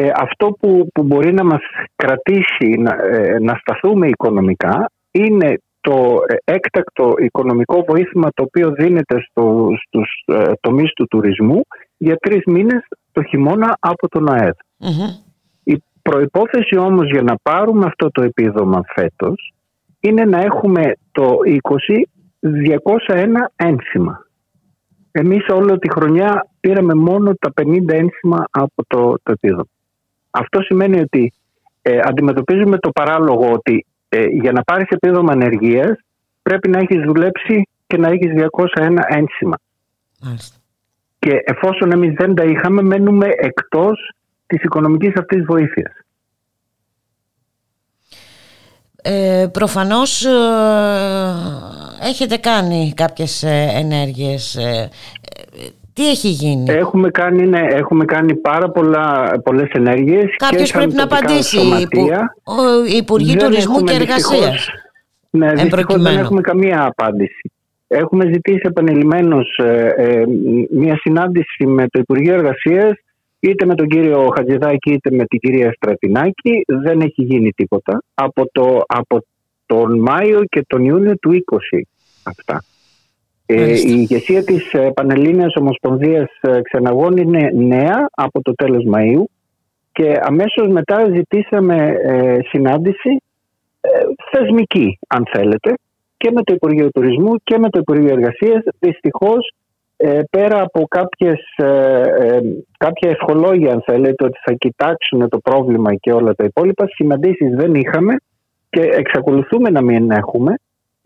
ε, 0.00 0.10
αυτό 0.14 0.46
που, 0.60 0.88
που 0.94 1.02
μπορεί 1.02 1.32
να 1.32 1.44
μας 1.44 1.60
κρατήσει 1.96 2.66
να, 2.78 2.90
ε, 2.90 3.38
να 3.40 3.54
σταθούμε 3.54 4.06
οικονομικά 4.06 4.90
είναι 5.10 5.60
το 5.80 6.18
έκτακτο 6.44 7.14
οικονομικό 7.18 7.84
βοήθημα 7.88 8.28
το 8.34 8.42
οποίο 8.42 8.70
δίνεται 8.70 9.20
στο, 9.30 9.68
στους 9.86 10.22
ε, 10.26 10.52
τομείς 10.60 10.92
του 10.92 11.06
τουρισμού 11.06 11.60
για 11.96 12.16
τρεις 12.16 12.42
μήνες 12.46 12.86
το 13.12 13.22
χειμώνα 13.22 13.76
από 13.80 14.08
τον 14.08 14.32
ΑΕΔ. 14.32 14.54
Η 15.64 15.82
προϋπόθεση 16.02 16.76
όμως 16.78 17.10
για 17.10 17.22
να 17.22 17.34
πάρουμε 17.42 17.84
αυτό 17.86 18.10
το 18.10 18.22
επίδομα 18.22 18.82
φέτος 18.94 19.52
είναι 20.00 20.24
να 20.24 20.40
έχουμε 20.40 20.92
το 21.12 21.36
20 21.44 22.02
201 23.06 23.26
ένσημα. 23.56 24.26
Εμείς 25.10 25.48
όλη 25.48 25.78
τη 25.78 25.90
χρονιά 25.90 26.46
πήραμε 26.60 26.94
μόνο 26.94 27.34
τα 27.34 27.52
50 27.62 27.78
ένσημα 27.86 28.44
από 28.50 28.84
το, 28.86 29.14
το 29.22 29.32
επίδομα. 29.32 29.68
Αυτό 30.30 30.62
σημαίνει 30.62 31.00
ότι 31.00 31.32
ε, 31.82 32.00
αντιμετωπίζουμε 32.02 32.78
το 32.78 32.90
παράλογο 32.90 33.52
ότι 33.52 33.86
ε, 34.08 34.24
για 34.24 34.52
να 34.52 34.62
πάρεις 34.62 34.88
επίδομα 34.88 35.32
ανεργίας 35.32 35.98
πρέπει 36.42 36.68
να 36.68 36.78
έχεις 36.78 37.02
δουλέψει 37.02 37.68
και 37.86 37.96
να 37.96 38.08
έχεις 38.08 38.32
201 38.76 38.96
ένσημα. 39.08 39.58
Και 41.18 41.42
εφόσον 41.44 41.92
εμείς 41.92 42.14
δεν 42.14 42.34
τα 42.34 42.44
είχαμε 42.44 42.82
μένουμε 42.82 43.26
εκτός 43.36 44.12
της 44.46 44.62
οικονομικής 44.62 45.12
αυτής 45.16 45.44
βοήθειας. 45.44 45.92
Ε, 49.02 49.46
προφανώς 49.52 50.24
ε, 50.24 50.30
έχετε 52.02 52.36
κάνει 52.36 52.92
κάποιες 52.96 53.42
ε, 53.42 53.68
ενέργειες. 53.74 54.54
Ε, 54.54 54.90
τι 55.98 56.08
έχει 56.08 56.28
γίνει; 56.28 56.64
Έχουμε 56.66 57.10
κάνει, 57.10 57.46
ναι, 57.46 57.66
έχουμε 57.68 58.04
κάνει 58.04 58.34
πάρα 58.34 58.70
πολλά, 58.70 59.40
πολλές 59.44 59.70
ενέργειες. 59.70 60.34
Κάποιος 60.36 60.72
πρέπει 60.72 60.94
να 60.94 61.02
απαντήσει. 61.02 61.58
Ο 62.44 62.84
Υπουργοί 62.96 63.36
Τουρισμού 63.36 63.80
και 63.82 63.94
Εργασίας. 63.94 64.68
Ναι, 65.30 65.52
δυστυχώς 65.52 66.02
δεν 66.02 66.18
έχουμε 66.18 66.40
καμία 66.40 66.84
απάντηση. 66.84 67.52
Έχουμε 67.88 68.24
ζητήσει 68.32 68.60
επανειλημμένως 68.62 69.60
μια 70.70 70.96
συνάντηση 70.96 71.66
με 71.66 71.88
το 71.88 71.98
Υπουργείο 71.98 72.34
Εργασίας 72.34 72.92
είτε 73.40 73.66
με 73.66 73.74
τον 73.74 73.86
κύριο 73.86 74.28
Χατζηδάκη 74.36 74.92
είτε 74.92 75.10
με 75.10 75.24
την 75.24 75.38
κυρία 75.38 75.72
Στρατινάκη 75.72 76.64
δεν 76.66 77.00
έχει 77.00 77.22
γίνει 77.22 77.52
τίποτα 77.52 78.02
από, 78.14 78.48
το, 78.52 78.82
από 78.86 79.24
τον 79.66 79.98
Μάιο 79.98 80.44
και 80.44 80.64
τον 80.66 80.84
Ιούνιο 80.84 81.18
του 81.18 81.44
20 81.72 81.80
αυτά. 82.22 82.62
Ε, 83.50 83.72
η 83.72 83.82
ηγεσία 83.84 84.44
της 84.44 84.72
ε, 84.72 84.90
Πανελλήνιας 84.94 85.54
Ομοσπονδίας 85.56 86.30
ε, 86.40 86.60
Ξεναγών 86.62 87.16
είναι 87.16 87.50
νέα 87.54 88.08
από 88.10 88.42
το 88.42 88.54
τέλος 88.54 88.84
Μαΐου 88.92 89.24
και 89.92 90.18
αμέσως 90.22 90.68
μετά 90.68 91.10
ζητήσαμε 91.14 91.98
ε, 92.02 92.38
συνάντηση 92.48 93.22
θεσμική 94.30 94.98
αν 95.08 95.26
θέλετε 95.32 95.74
και 96.16 96.30
με 96.30 96.42
το 96.42 96.52
Υπουργείο 96.54 96.90
Τουρισμού 96.90 97.34
και 97.44 97.58
με 97.58 97.70
το 97.70 97.78
Υπουργείο 97.78 98.12
Εργασίας. 98.12 98.62
Δυστυχώς 98.78 99.52
ε, 100.00 100.20
πέρα 100.30 100.62
από 100.62 100.86
κάποιες, 100.88 101.40
ε, 101.56 102.02
ε, 102.18 102.40
κάποια 102.78 103.10
ευχολόγια 103.10 103.72
αν 103.72 103.82
θέλετε 103.86 104.24
ότι 104.24 104.38
θα 104.44 104.52
κοιτάξουν 104.52 105.28
το 105.28 105.38
πρόβλημα 105.38 105.94
και 105.94 106.12
όλα 106.12 106.34
τα 106.34 106.44
υπόλοιπα 106.44 106.86
συναντήσεις 106.88 107.54
δεν 107.54 107.74
είχαμε 107.74 108.16
και 108.70 108.80
εξακολουθούμε 108.80 109.70
να 109.70 109.82
μην 109.82 110.10
έχουμε 110.10 110.54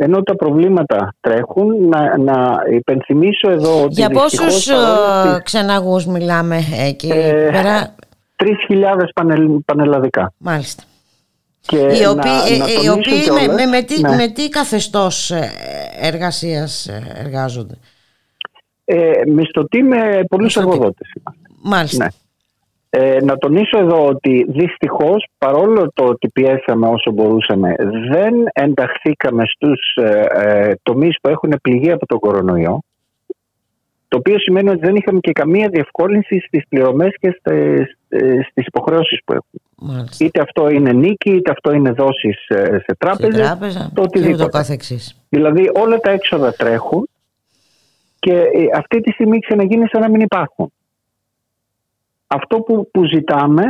ενώ 0.02 0.22
τα 0.22 0.36
προβλήματα 0.36 1.14
τρέχουν 1.20 1.88
να, 1.88 2.18
να 2.18 2.54
υπενθυμίσω 2.70 3.50
εδώ 3.50 3.82
ότι 3.82 3.92
Για 3.92 4.10
πόσους 4.10 4.68
ξεναγούς 5.42 6.06
μιλάμε 6.06 6.58
εκεί 6.88 7.08
ε, 7.08 7.48
πέρα 7.52 7.94
3.000 8.36 8.78
πανελ, 9.14 9.48
πανελλαδικά 9.64 10.32
Μάλιστα 10.38 10.82
και 11.66 11.76
οι 11.76 12.06
οποίοι, 12.06 12.58
να, 12.58 12.82
οι 12.84 12.88
οποίοι 12.88 13.24
με, 13.32 13.52
με, 13.52 13.66
με, 13.66 13.82
τι, 13.82 14.00
ναι. 14.00 14.16
με 14.16 14.28
τι 14.28 14.48
καθεστώς 14.48 15.32
εργασίας 16.00 16.88
εργάζονται; 17.14 17.74
Ε, 18.84 19.10
μισθωτοί 19.26 19.82
με 19.82 20.24
πολλούς 20.28 20.56
εργοδότες. 20.56 21.12
Μάλιστα. 21.62 22.04
Ναι. 22.04 22.10
Ε, 22.94 23.16
να 23.24 23.36
τονίσω 23.36 23.78
εδώ 23.78 24.06
ότι 24.06 24.46
δυστυχώς 24.48 25.26
παρόλο 25.38 25.92
το 25.94 26.04
ότι 26.04 26.28
πιέσαμε 26.28 26.88
όσο 26.88 27.10
μπορούσαμε 27.10 27.74
δεν 28.10 28.34
ενταχθήκαμε 28.52 29.44
στους 29.46 29.94
ε, 29.94 30.24
ε, 30.32 30.74
τομείς 30.82 31.16
που 31.22 31.28
έχουν 31.28 31.54
πληγεί 31.62 31.90
από 31.90 32.06
τον 32.06 32.18
κορονοϊό 32.18 32.80
το 34.08 34.18
οποίο 34.18 34.38
σημαίνει 34.38 34.68
ότι 34.68 34.78
δεν 34.78 34.96
είχαμε 34.96 35.20
και 35.20 35.32
καμία 35.32 35.68
διευκόλυνση 35.68 36.40
στις 36.46 36.68
πληρωμές 36.68 37.14
και 37.20 37.36
στις, 37.38 37.96
ε, 38.08 38.42
στις 38.50 38.66
υποχρεώσεις 38.66 39.20
που 39.24 39.32
έχουμε. 39.32 39.94
Μάλιστα. 39.94 40.24
Είτε 40.24 40.40
αυτό 40.40 40.68
είναι 40.68 40.92
νίκη, 40.92 41.30
είτε 41.30 41.50
αυτό 41.50 41.72
είναι 41.72 41.90
δόσεις 41.90 42.36
σε 42.84 42.96
τράπεζες, 42.98 43.34
σε 43.34 43.42
τράπεζα, 43.42 43.90
το 43.94 44.02
οτιδήποτε. 44.02 44.76
Δηλαδή 45.28 45.70
όλα 45.74 46.00
τα 46.00 46.10
έξοδα 46.10 46.52
τρέχουν 46.52 47.08
και 48.18 48.32
ε, 48.32 48.64
αυτή 48.74 49.00
τη 49.00 49.10
στιγμή 49.10 49.38
ξαναγίνει 49.38 49.86
σαν 49.88 50.00
να 50.00 50.10
μην 50.10 50.20
υπάρχουν. 50.20 50.72
Αυτό 52.34 52.60
που, 52.60 52.88
που 52.92 53.04
ζητάμε 53.04 53.62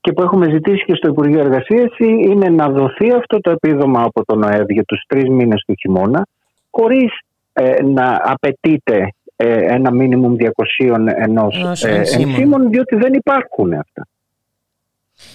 και 0.00 0.12
που 0.12 0.22
έχουμε 0.22 0.50
ζητήσει 0.50 0.84
και 0.84 0.94
στο 0.94 1.08
Υπουργείο 1.08 1.40
Εργασίας 1.40 1.90
είναι 1.98 2.48
να 2.48 2.68
δοθεί 2.68 3.12
αυτό 3.12 3.40
το 3.40 3.50
επίδομα 3.50 4.02
από 4.02 4.24
τον 4.24 4.42
ΟΕΔ 4.42 4.64
για 4.68 4.84
τους 4.84 5.04
τρεις 5.06 5.28
μήνες 5.28 5.64
του 5.66 5.74
χειμώνα 5.80 6.26
χωρίς 6.70 7.18
ε, 7.52 7.82
να 7.82 8.20
απαιτείται 8.24 9.12
ε, 9.36 9.74
ένα 9.74 9.90
μίνιμουμ 9.90 10.34
200 10.86 11.06
ενός 11.16 11.84
ε, 11.84 12.02
ενσύμων 12.18 12.70
διότι 12.70 12.96
δεν 12.96 13.12
υπάρχουν 13.12 13.72
αυτά. 13.72 14.06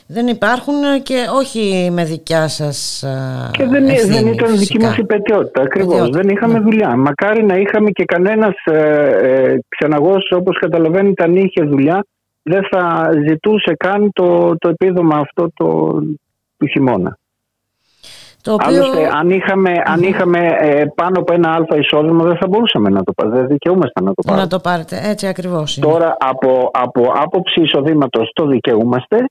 Δεν 0.07 0.27
υπάρχουν 0.27 0.73
και 1.03 1.25
όχι 1.33 1.89
με 1.91 2.03
δικιά 2.03 2.47
σας 2.47 3.03
Και 3.51 3.65
δεν, 3.65 3.87
ευθύνη, 3.87 4.13
δεν 4.13 4.27
ήταν 4.27 4.57
δική 4.57 4.79
μας 4.79 4.97
υπετιότητα 4.97 5.61
ακριβώς. 5.61 6.09
Δεν 6.09 6.29
είχαμε 6.29 6.53
ναι. 6.53 6.59
δουλειά. 6.59 6.95
Μακάρι 6.95 7.43
να 7.43 7.57
είχαμε 7.57 7.91
και 7.91 8.05
κανένας 8.05 8.53
ε, 8.65 8.77
ε, 9.21 9.59
ξεναγός 9.67 10.31
όπως 10.35 10.57
καταλαβαίνετε 10.59 11.23
αν 11.23 11.35
είχε 11.35 11.63
δουλειά 11.63 12.05
δεν 12.43 12.67
θα 12.71 13.09
ζητούσε 13.27 13.75
καν 13.77 14.09
το, 14.13 14.57
το 14.57 14.69
επίδομα 14.69 15.17
αυτό 15.17 15.51
το, 15.53 15.99
του 16.57 16.67
χειμώνα. 16.71 17.17
Το 18.41 18.53
οποίο... 18.53 18.67
Άλλωστε, 18.67 19.09
αν 19.13 19.29
είχαμε, 19.29 19.71
αν 19.85 20.01
είχαμε 20.01 20.39
ε, 20.59 20.85
πάνω 20.95 21.19
από 21.19 21.33
ένα 21.33 21.53
αλφα 21.53 21.77
εισόδημα, 21.77 22.23
δεν 22.23 22.37
θα 22.37 22.47
μπορούσαμε 22.47 22.89
να 22.89 23.03
το 23.03 23.13
πάρουμε. 23.13 23.37
Δεν 23.37 23.47
δικαιούμαστε 23.47 24.01
να 24.01 24.13
το 24.13 24.21
πάρουμε. 24.25 24.43
Να 24.43 24.49
το 24.49 24.59
πάρετε, 24.59 24.99
έτσι 25.03 25.27
ακριβώς. 25.27 25.79
Τώρα, 25.81 26.17
από, 26.19 26.69
από 26.73 27.11
άποψη 27.15 27.61
εισοδήματος, 27.61 28.31
το 28.33 28.45
δικαιούμαστε 28.45 29.25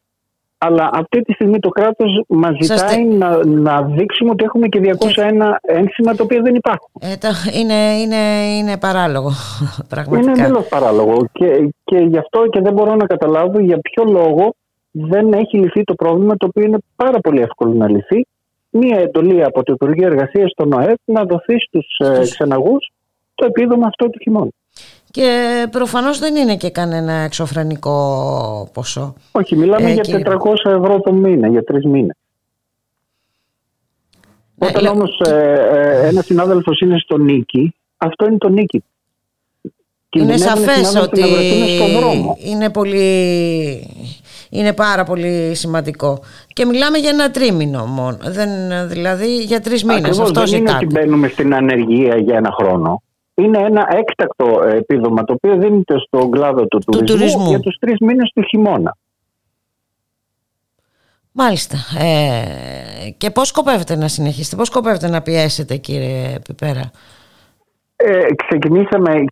αλλά 0.67 0.91
αυτή 0.93 1.21
τη 1.23 1.33
στιγμή 1.33 1.59
το 1.59 1.69
κράτος 1.69 2.25
μας 2.29 2.57
ζητάει 2.61 3.05
να, 3.05 3.47
να 3.47 3.83
δείξουμε 3.83 4.31
ότι 4.31 4.45
έχουμε 4.45 4.69
και 4.69 4.81
201 4.83 5.23
ένσημα 5.61 6.15
τα 6.15 6.23
οποία 6.23 6.41
δεν 6.43 6.55
υπάρχουν. 6.55 6.91
Ε, 7.01 7.17
το, 7.17 7.29
είναι, 7.59 7.79
είναι, 8.01 8.23
είναι 8.59 8.79
παράλογο, 8.79 9.31
πραγματικά. 9.93 10.31
Είναι 10.31 10.43
εντελώς 10.43 10.69
παράλογο 10.69 11.27
και, 11.33 11.69
και 11.85 11.97
γι' 11.97 12.19
αυτό 12.19 12.47
και 12.47 12.61
δεν 12.61 12.73
μπορώ 12.73 12.95
να 12.95 13.07
καταλάβω 13.07 13.59
για 13.61 13.79
ποιο 13.79 14.05
λόγο 14.05 14.55
δεν 14.91 15.33
έχει 15.33 15.59
λυθεί 15.59 15.85
το 15.85 15.95
πρόβλημα 15.95 16.37
το 16.37 16.47
οποίο 16.47 16.65
είναι 16.65 16.79
πάρα 16.97 17.19
πολύ 17.19 17.41
εύκολο 17.41 17.73
να 17.73 17.89
λυθεί. 17.89 18.27
Μία 18.71 18.99
εντολή 18.99 19.45
από 19.45 19.63
το 19.63 19.73
Υπουργείο 19.73 20.07
Εργασίας 20.07 20.51
στον 20.51 20.73
ΟΕΠ 20.73 20.99
να 21.05 21.25
δοθεί 21.25 21.59
στους 21.59 21.87
ε, 21.99 22.21
ξεναγούς 22.21 22.93
το 23.35 23.47
επίδομα 23.47 23.87
αυτό 23.87 24.11
του 24.11 24.19
χειμώνα. 24.23 24.51
Και 25.13 25.67
προφανώς 25.71 26.19
δεν 26.19 26.37
είναι 26.37 26.57
και 26.57 26.71
κανένα 26.71 27.13
εξωφρενικό 27.13 28.71
ποσό. 28.73 29.15
Όχι, 29.33 29.57
μιλάμε 29.57 29.91
ε, 29.91 29.93
για 29.93 30.05
400 30.05 30.37
ευρώ 30.65 31.01
το 31.01 31.13
μήνα, 31.13 31.49
για 31.49 31.65
τρεις 31.65 31.85
μήνες. 31.85 32.17
Ναι, 34.55 34.67
Όταν 34.67 34.87
όμως 34.87 35.21
ε, 35.21 35.53
ε, 35.73 36.09
ένας 36.09 36.25
συνάδελφος 36.25 36.81
είναι 36.81 36.99
στο 36.99 37.19
νίκη, 37.19 37.75
αυτό 37.97 38.27
είναι 38.27 38.39
το 38.39 38.49
νίκη. 38.49 38.85
Είναι 40.11 40.37
σαφές 40.37 40.97
ότι 40.97 41.23
είναι, 42.39 42.71
πολύ, 42.71 43.07
είναι 44.51 44.73
πάρα 44.73 45.05
πολύ 45.05 45.55
σημαντικό. 45.55 46.23
Και 46.53 46.65
μιλάμε 46.65 46.99
για 46.99 47.11
ένα 47.11 47.31
τρίμηνο 47.31 47.87
μόνο, 47.87 48.19
δεν, 48.23 48.49
δηλαδή 48.89 49.39
για 49.39 49.61
τρεις 49.61 49.85
μήνες. 49.85 50.01
Ακριβώς, 50.01 50.29
αυτός 50.29 50.51
δεν 50.51 50.61
είναι 50.61 50.71
ότι 50.71 50.87
μπαίνουμε 50.87 51.29
στην 51.29 51.55
ανεργία 51.55 52.17
για 52.17 52.37
ένα 52.37 52.51
χρόνο 52.51 53.03
είναι 53.35 53.59
ένα 53.59 53.87
έκτακτο 53.91 54.63
επίδομα 54.63 55.25
το 55.25 55.33
οποίο 55.33 55.57
δίνεται 55.57 55.99
στον 55.99 56.31
κλάδο 56.31 56.67
του, 56.67 56.79
τουρισμού, 56.79 57.49
για 57.49 57.61
τους 57.61 57.77
τρεις 57.81 57.97
μήνες 58.01 58.31
του 58.35 58.43
χειμώνα. 58.43 58.97
Μάλιστα. 61.33 61.77
Ε, 61.99 63.11
και 63.17 63.31
πώς 63.31 63.49
σκοπεύετε 63.49 63.97
να 63.97 64.09
συνεχίσετε, 64.09 64.57
πώς 64.57 64.67
σκοπεύετε 64.67 65.09
να 65.09 65.23
πιέσετε 65.23 65.77
κύριε 65.77 66.39
Πιπέρα; 66.45 66.91
Ε, 68.05 68.35
ξεκινήσαμε 68.47 69.25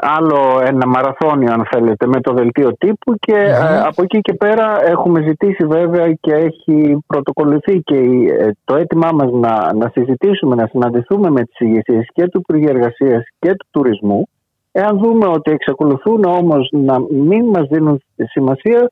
άλλο 0.00 0.62
ένα 0.64 0.86
μαραθώνιο 0.86 1.52
αν 1.52 1.66
θέλετε 1.70 2.06
με 2.06 2.20
το 2.20 2.34
δελτίο 2.34 2.76
τύπου 2.76 3.14
και 3.18 3.36
ε, 3.36 3.78
από 3.78 4.02
εκεί 4.02 4.20
και 4.20 4.34
πέρα 4.34 4.84
έχουμε 4.84 5.22
ζητήσει 5.22 5.66
βέβαια 5.66 6.12
και 6.12 6.32
έχει 6.34 6.98
πρωτοκολληθεί 7.06 7.80
και 7.80 7.96
ε, 8.38 8.50
το 8.64 8.76
αίτημά 8.76 9.10
μας 9.12 9.30
να, 9.32 9.74
να 9.74 9.90
συζητήσουμε, 9.94 10.54
να 10.54 10.66
συναντηθούμε 10.66 11.30
με 11.30 11.42
τις 11.42 11.58
ηγεσίες 11.58 12.08
και 12.12 12.26
του 12.28 12.38
Υπουργείου 12.38 12.68
Εργασίας 12.68 13.24
και 13.38 13.50
του 13.50 13.66
Τουρισμού 13.70 14.28
εάν 14.72 14.98
δούμε 14.98 15.26
ότι 15.26 15.50
εξακολουθούν 15.50 16.24
όμως 16.24 16.68
να 16.72 16.98
μην 17.10 17.44
μας 17.44 17.66
δίνουν 17.68 18.02
σημασία 18.16 18.90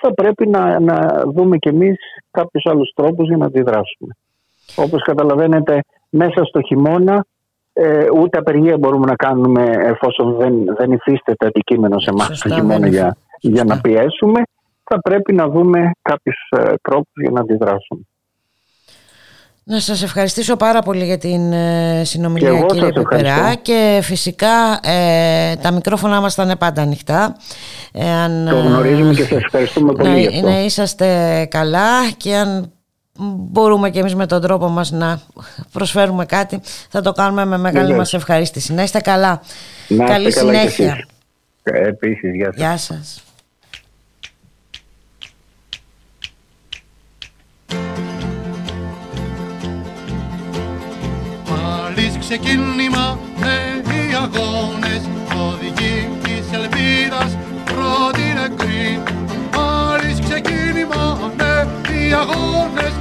θα 0.00 0.14
πρέπει 0.14 0.48
να, 0.48 0.80
να 0.80 1.22
δούμε 1.34 1.56
κι 1.56 1.68
εμείς 1.68 1.96
κάποιους 2.30 2.64
άλλους 2.66 2.92
τρόπους 2.94 3.26
για 3.28 3.36
να 3.36 3.46
αντιδράσουμε. 3.46 4.16
Όπως 4.76 5.02
καταλαβαίνετε 5.02 5.80
μέσα 6.10 6.44
στο 6.44 6.60
χειμώνα 6.62 7.24
ε, 7.78 8.06
ούτε 8.20 8.38
απεργία 8.38 8.78
μπορούμε 8.78 9.06
να 9.06 9.16
κάνουμε 9.16 9.64
εφόσον 9.78 10.36
δεν, 10.36 10.52
δεν 10.78 10.92
υφίσταται 10.92 11.46
αντικείμενο 11.46 11.98
σε 11.98 12.10
εμάς 12.10 12.40
το 12.40 12.48
χειμώνα 12.48 12.86
για, 12.86 13.16
για 13.40 13.64
να 13.64 13.80
πιέσουμε. 13.80 14.42
Θα 14.84 15.00
πρέπει 15.00 15.32
να 15.34 15.48
δούμε 15.48 15.90
κάποιους 16.02 16.36
ε, 16.50 16.74
τρόπους 16.82 17.22
για 17.22 17.30
να 17.30 17.40
αντιδράσουμε. 17.40 18.00
Να 19.64 19.80
σας 19.80 20.02
ευχαριστήσω 20.02 20.56
πάρα 20.56 20.82
πολύ 20.82 21.04
για 21.04 21.18
την 21.18 21.52
ε, 21.52 22.04
συνομιλία 22.04 22.60
και 22.60 22.66
κύριε 22.66 22.92
Πεπερά 22.92 23.54
και 23.54 24.00
φυσικά 24.02 24.80
ε, 24.82 25.56
τα 25.56 25.70
μικρόφωνα 25.70 26.20
μας 26.20 26.34
θα 26.34 26.42
είναι 26.42 26.56
πάντα 26.56 26.82
ανοιχτά. 26.82 27.36
το 28.48 28.56
γνωρίζουμε 28.56 29.14
και 29.14 29.22
σας 29.22 29.42
ευχαριστούμε 29.42 29.92
πολύ 29.92 30.08
να, 30.08 30.18
για 30.18 30.28
αυτό. 30.28 30.48
Να 30.48 30.60
είσαστε 30.60 31.44
καλά 31.50 32.10
και 32.16 32.36
αν 32.36 32.75
μπορούμε 33.18 33.90
και 33.90 33.98
εμείς 33.98 34.14
με 34.14 34.26
τον 34.26 34.40
τρόπο 34.40 34.68
μας 34.68 34.90
να 34.90 35.20
προσφέρουμε 35.72 36.24
κάτι 36.24 36.60
θα 36.88 37.00
το 37.00 37.12
κάνουμε 37.12 37.44
με 37.44 37.58
μεγάλη 37.58 37.94
μας 37.94 38.14
ευχαρίστηση. 38.14 38.74
Να 38.74 38.82
είστε 38.82 39.00
καλά. 39.00 39.40
Να 39.88 40.04
Καλή 40.04 40.32
καλά 40.32 40.52
συνέχεια. 40.52 41.06
Επίσης, 41.62 42.34
γεια 42.34 42.46
σας. 42.46 42.56
Γεια 42.56 42.76
σας. 42.76 43.20
Πάλι 51.44 52.18
ξεκίνημα 52.18 53.18
νέοι 53.40 54.14
αγώνες 54.14 55.02
οδηγεί 55.48 56.08
της 56.22 56.52
ελπίδας 56.52 57.36
πρώτη 57.64 58.22
νεκρή 58.34 59.02
Πάλι 59.50 60.16
ξεκίνημα 60.22 61.18
νέοι 61.36 62.12
αγώνες 62.12 62.92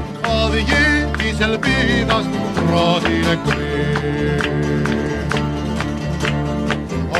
οδηγεί 0.55 1.11
της 1.17 1.39
ελπίδας 1.39 2.25
πρώτη 2.67 3.13
νεκρή. 3.27 3.63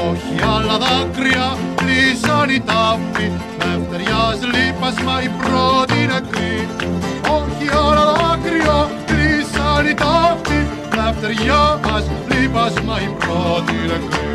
Όχι 0.10 0.36
άλλα 0.56 0.78
δάκρυα 0.78 1.58
κλείσαν 1.76 2.50
οι 2.50 2.60
τάφοι 2.60 3.32
Δευτεριάς 3.58 4.40
λείπασμα 4.54 5.22
η 5.22 5.30
πρώτη 5.42 6.00
νεκρή. 6.12 6.68
Όχι 7.38 7.68
άλλα 7.88 8.06
δάκρυα 8.14 8.90
κλείσαν 9.06 9.86
οι 9.90 9.94
τάφοι 9.94 10.60
Δευτεριάς 10.96 12.06
λείπασμα 12.30 12.96
η 13.02 13.10
πρώτη 13.20 13.76
νεκρή. 13.90 14.30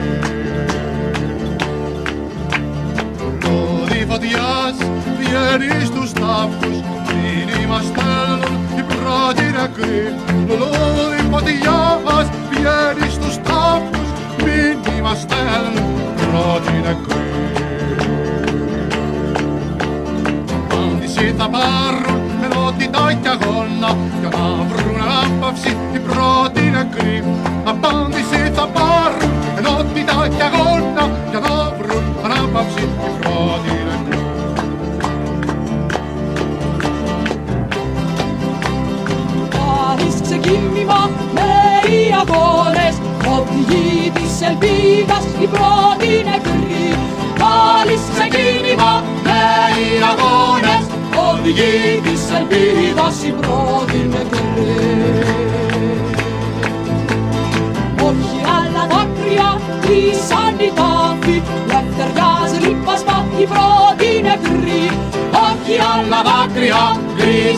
Λόδι 3.44 4.06
φωτιάς 4.08 4.76
βγαίνει 5.18 5.84
στους 5.84 6.12
τάφους 6.12 6.78
Μήνυμα 7.12 7.80
στέλνουν 7.80 8.59
brother, 8.82 9.52
a 9.56 9.68
great 9.68 10.58
Lord. 10.58 10.79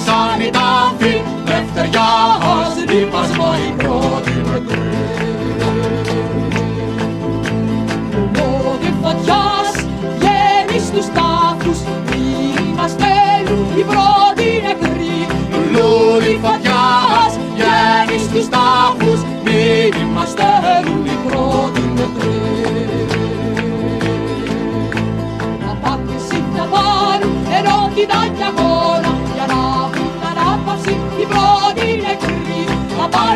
on 0.08 0.41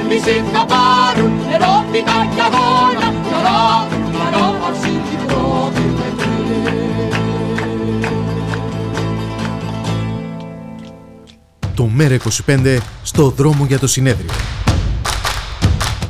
Απάντηση 0.06 0.44
θα 0.52 0.66
πάρουν 0.66 1.32
ενότητα 1.54 2.28
και 2.34 2.40
αγώνα 2.40 3.12
Για 3.28 3.40
να 3.42 3.86
βρουν 3.88 4.14
ανάπαυση 4.26 4.88
οι 4.88 5.16
πρώτοι 5.26 5.80
νεκροί 5.98 7.10
Το 11.74 11.90
ΜΕΡΑ25 11.98 12.78
στο 13.02 13.30
δρόμο 13.30 13.64
για 13.64 13.78
το 13.78 13.86
συνέδριο. 13.86 14.30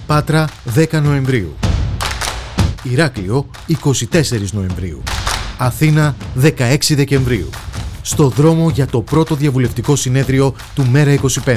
Πάτρα 0.07 0.49
10 0.75 1.01
Νοεμβρίου. 1.03 1.57
Ηράκλειο 2.83 3.47
24 3.85 4.23
Νοεμβρίου. 4.53 5.03
Αθήνα 5.59 6.17
16 6.43 6.77
Δεκεμβρίου. 6.89 7.51
Στο 8.03 8.29
δρόμο 8.29 8.71
για 8.71 8.87
το 8.87 9.01
πρώτο 9.01 9.35
διαβουλευτικό 9.35 9.97
συνέδριο 9.97 10.55
του 10.75 10.87
ΜΕΡΑ25. 10.95 11.57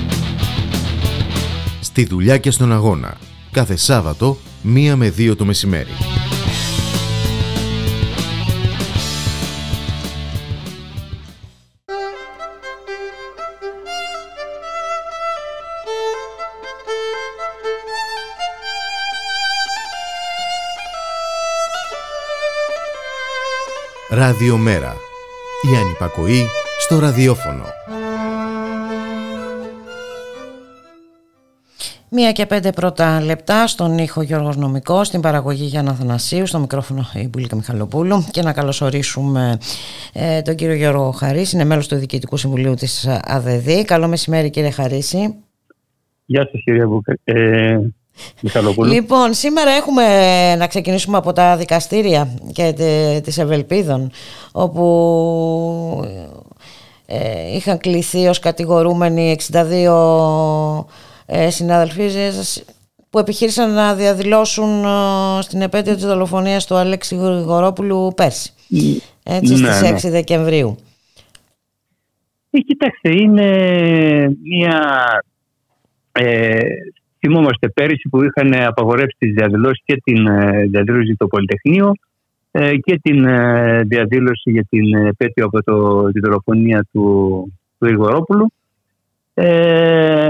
Στη 1.91 2.05
δουλειά 2.05 2.37
και 2.37 2.51
στον 2.51 2.71
αγώνα. 2.71 3.17
Κάθε 3.51 3.75
Σάββατο, 3.75 4.37
1 4.63 4.93
με 4.95 5.13
2 5.17 5.35
το 5.37 5.45
μεσημέρι. 5.45 5.89
Ραδιομέρα. 24.09 24.95
Η 25.71 25.75
ανυπακοή 25.75 26.47
στο 26.79 26.99
ραδιόφωνο. 26.99 27.63
Μία 32.13 32.31
και 32.31 32.45
πέντε 32.45 32.71
πρώτα 32.71 33.21
λεπτά 33.21 33.67
στον 33.67 33.97
ήχο 33.97 34.21
Γιώργος 34.21 34.57
Νομικός, 34.57 35.07
στην 35.07 35.21
παραγωγή 35.21 35.63
Γιάννα 35.63 35.93
Θανασίου, 35.93 36.45
στο 36.45 36.59
μικρόφωνο 36.59 37.07
η 37.13 37.27
Μπουλίκα 37.27 37.55
Μιχαλοπούλου 37.55 38.25
και 38.31 38.41
να 38.41 38.53
καλωσορίσουμε 38.53 39.57
ε, 40.13 40.41
τον 40.41 40.55
κύριο 40.55 40.75
Γιώργο 40.75 41.11
Χαρίση, 41.11 41.55
είναι 41.55 41.65
μέλος 41.65 41.87
του 41.87 41.95
Διοικητικού 41.95 42.37
Συμβουλίου 42.37 42.73
της 42.73 43.07
ΑΔΔ. 43.21 43.69
Καλό 43.85 44.07
μεσημέρι 44.07 44.49
κύριε 44.49 44.69
Χαρίση. 44.69 45.35
Γεια 46.25 46.47
σας 46.51 46.61
κύριε 46.63 46.85
Μπουκα. 46.85 47.17
Ε, 47.23 47.79
Μιχαλοπούλου. 48.41 48.91
Λοιπόν, 48.91 49.33
σήμερα 49.33 49.71
έχουμε 49.71 50.05
να 50.55 50.67
ξεκινήσουμε 50.67 51.17
από 51.17 51.33
τα 51.33 51.57
δικαστήρια 51.57 52.29
και 52.53 52.73
της 53.23 53.37
Ευελπίδων, 53.37 54.11
όπου 54.51 56.05
ε, 57.05 57.55
είχαν 57.55 57.77
κληθεί 57.77 58.27
ως 58.27 58.39
κατηγορούμενοι 58.39 59.37
62 59.51 60.85
ε, 61.33 61.49
συναδελφοί 61.49 62.09
που 63.09 63.19
επιχείρησαν 63.19 63.73
να 63.73 63.95
διαδηλώσουν 63.95 64.83
ε, 64.83 65.41
στην 65.41 65.61
επέτειο 65.61 65.93
της 65.95 66.05
δολοφονίας 66.05 66.65
του 66.67 66.75
Αλέξη 66.75 67.15
Γρηγορόπουλου 67.15 68.13
πέρσι. 68.15 68.53
Έτσι, 69.23 69.61
ναι, 69.61 69.71
στις 69.71 69.89
6 69.89 70.03
ναι. 70.03 70.09
Δεκεμβρίου. 70.09 70.77
Ε, 72.49 72.59
κοιτάξτε, 72.59 73.21
είναι 73.21 73.47
μια... 74.43 74.79
Ε, 76.11 76.59
θυμόμαστε 77.19 77.69
πέρυσι 77.69 78.09
που 78.09 78.23
είχαν 78.23 78.53
απαγορεύσει 78.53 79.15
τις 79.17 79.33
διαδηλώσεις 79.33 79.81
και 79.85 80.01
την 80.03 80.27
ε, 80.27 80.65
διαδήλωση 80.65 81.15
το 81.17 81.27
Πολυτεχνείο 81.27 81.91
ε, 82.51 82.77
και 82.77 82.99
την 83.01 83.25
διαδήλωση 83.87 84.51
για 84.51 84.65
την 84.69 84.95
επέτειο 84.95 85.45
από 85.45 85.63
το, 85.63 86.07
τη 86.11 86.19
δολοφονία 86.19 86.87
του, 86.91 87.45
του 87.79 87.85
Γρηγορόπουλου. 87.85 88.53
Ε, 89.33 90.27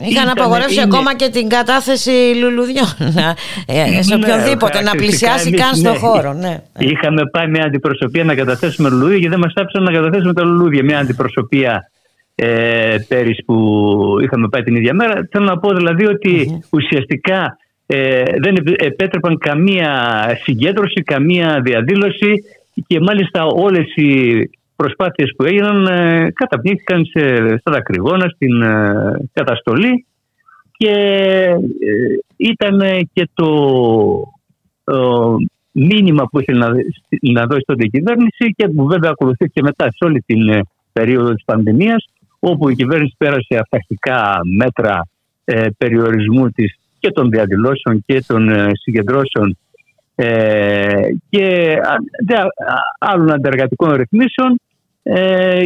Είχαν 0.00 0.28
απαγορεύσει 0.28 0.80
ακόμα 0.80 1.16
και 1.16 1.28
την 1.28 1.48
κατάθεση 1.48 2.10
λουλουδιών 2.40 2.86
ε, 3.66 4.02
σε 4.02 4.16
ναι, 4.16 4.24
οποιονδήποτε 4.24 4.82
να 4.82 4.90
πλησιάσει 4.90 5.50
καν 5.50 5.74
στον 5.74 5.92
ναι. 5.92 5.98
χώρο. 5.98 6.32
Ναι. 6.32 6.62
Είχαμε 6.78 7.26
πάει 7.26 7.46
μια 7.46 7.64
αντιπροσωπεία 7.64 8.24
να 8.24 8.34
καταθέσουμε 8.34 8.88
λουλούδια 8.88 9.18
και 9.18 9.28
δεν 9.28 9.38
μας 9.38 9.52
άφησαν 9.56 9.82
να 9.82 9.92
καταθέσουμε 9.92 10.32
τα 10.32 10.44
λουλούδια. 10.44 10.84
Μια 10.84 10.98
αντιπροσωπεία 10.98 11.90
ε, 12.34 12.96
πέρυσι 13.08 13.42
που 13.44 13.56
είχαμε 14.22 14.48
πάει 14.48 14.62
την 14.62 14.76
ίδια 14.76 14.94
μέρα. 14.94 15.28
Θέλω 15.30 15.44
να 15.44 15.58
πω 15.58 15.74
δηλαδή 15.74 16.04
ουσιαστικά 16.70 17.58
ε, 17.86 18.22
δεν 18.40 18.54
επέτρεπαν 18.78 19.38
καμία 19.38 19.92
συγκέντρωση, 20.42 21.02
καμία 21.02 21.60
διαδήλωση 21.64 22.32
και 22.86 23.00
μάλιστα 23.00 23.44
όλες 23.44 23.94
οι 23.94 24.50
προσπάθειες 24.82 25.32
που 25.36 25.44
έγιναν 25.44 25.86
ε, 25.86 26.30
καταπνίχθηκαν 26.34 27.04
σε, 27.04 27.36
στα 27.58 27.72
δακρυγόνα, 27.72 28.28
στην 28.28 28.62
ε, 28.62 29.28
καταστολή 29.32 30.06
και 30.76 30.92
ε, 31.80 32.16
ήταν 32.36 32.80
και 33.12 33.28
το 33.34 33.50
μήνυμα 35.72 36.24
που 36.24 36.40
ήθελε 36.40 36.58
να, 36.58 36.70
να 37.32 37.46
δώσει 37.46 37.62
τότε 37.66 37.84
η 37.84 37.88
κυβέρνηση 37.88 38.54
και 38.56 38.68
που 38.68 38.86
βέβαια 38.86 39.10
ακολουθήθηκε 39.10 39.62
μετά 39.62 39.84
σε 39.84 40.04
όλη 40.04 40.20
την 40.26 40.48
ε, 40.48 40.60
περίοδο 40.92 41.34
της 41.34 41.44
πανδημίας 41.44 42.08
όπου 42.38 42.68
η 42.68 42.74
κυβέρνηση 42.74 43.14
πέρασε 43.18 43.58
αυτακτικά 43.60 44.40
μέτρα 44.56 45.08
περιορισμού 45.78 46.50
της 46.50 46.78
και 46.98 47.10
των 47.10 47.30
διαδηλώσεων 47.30 48.02
και 48.06 48.22
των 48.26 48.48
συγκεντρώσεων 48.72 49.56
και 51.30 51.76
άλλων 52.98 53.32
αντεργατικών 53.32 53.92
ρυθμίσεων 53.92 54.60
ε, 55.14 55.62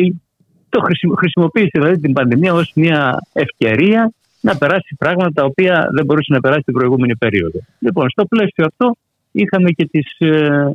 το 0.68 0.80
χρησιμοποίησε 1.16 1.70
δηλαδή 1.72 2.00
την 2.00 2.12
πανδημία 2.12 2.54
ως 2.54 2.72
μια 2.74 3.18
ευκαιρία 3.32 4.12
να 4.40 4.56
περάσει 4.56 4.94
πράγματα 4.98 5.30
τα 5.32 5.44
οποία 5.44 5.88
δεν 5.92 6.04
μπορούσε 6.04 6.32
να 6.32 6.40
περάσει 6.40 6.62
την 6.62 6.74
προηγούμενη 6.74 7.16
περίοδο. 7.16 7.58
Λοιπόν, 7.78 8.10
στο 8.10 8.24
πλαίσιο 8.24 8.64
αυτό 8.64 8.96
είχαμε 9.32 9.70
και 9.70 9.88
τις, 9.90 10.16
ε, 10.18 10.72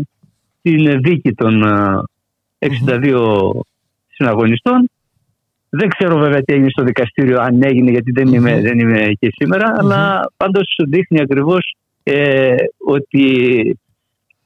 την 0.62 1.02
δίκη 1.02 1.34
των 1.34 1.64
62 2.60 2.72
ε, 2.90 3.60
συναγωνιστών. 4.08 4.90
Δεν 5.70 5.90
ξέρω 5.90 6.18
βέβαια 6.18 6.42
τι 6.42 6.54
έγινε 6.54 6.70
στο 6.70 6.84
δικαστήριο, 6.84 7.40
αν 7.40 7.64
έγινε, 7.64 7.92
γιατί 7.92 8.12
δεν 8.12 8.28
είμαι, 8.28 8.62
δεν 8.62 8.80
είμαι 8.80 9.12
και 9.20 9.34
σήμερα, 9.36 9.74
αλλά 9.78 10.32
πάντως 10.38 10.76
δείχνει 10.88 11.22
ακριβώς 11.22 11.76
ε, 12.04 12.56
ότι 12.86 13.26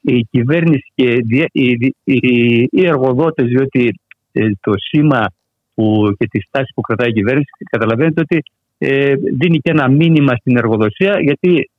η 0.02 0.22
κυβέρνηση 0.32 0.92
και 0.96 1.18
οι, 1.52 1.96
οι, 2.04 2.68
οι 2.72 2.86
εργοδότες, 2.86 3.48
διότι 3.48 3.88
ε, 3.88 3.92
το 4.62 4.74
σήμα 4.76 5.32
που, 5.74 6.14
και 6.18 6.28
τη 6.28 6.40
στάση 6.40 6.72
που 6.76 6.82
κρατάει 6.82 7.10
η 7.10 7.14
κυβέρνηση, 7.14 7.50
καταλαβαίνετε 7.70 8.22
ότι 8.22 8.44
ε, 8.78 9.14
δίνει 9.16 9.58
και 9.60 9.72
ένα 9.72 9.90
μήνυμα 9.90 10.36
στην 10.36 10.58
εργοδοσία, 10.58 11.20
γιατί 11.22 11.70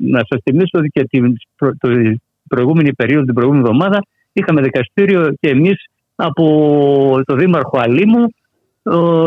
να 0.00 0.20
σας 0.28 0.40
θυμίσω 0.42 0.78
ότι 0.78 0.88
και 0.88 1.04
την 1.04 1.36
το, 1.58 1.88
προηγούμενη 2.48 2.94
περίοδο, 2.94 3.24
την 3.24 3.34
προηγούμενη 3.34 3.64
εβδομάδα, 3.68 4.06
είχαμε 4.32 4.62
δικαστήριο 4.62 5.34
και 5.40 5.48
εμείς 5.48 5.84
από 6.16 7.22
το 7.24 7.34
Δήμαρχο 7.34 7.78
Αλήμου, 7.78 8.34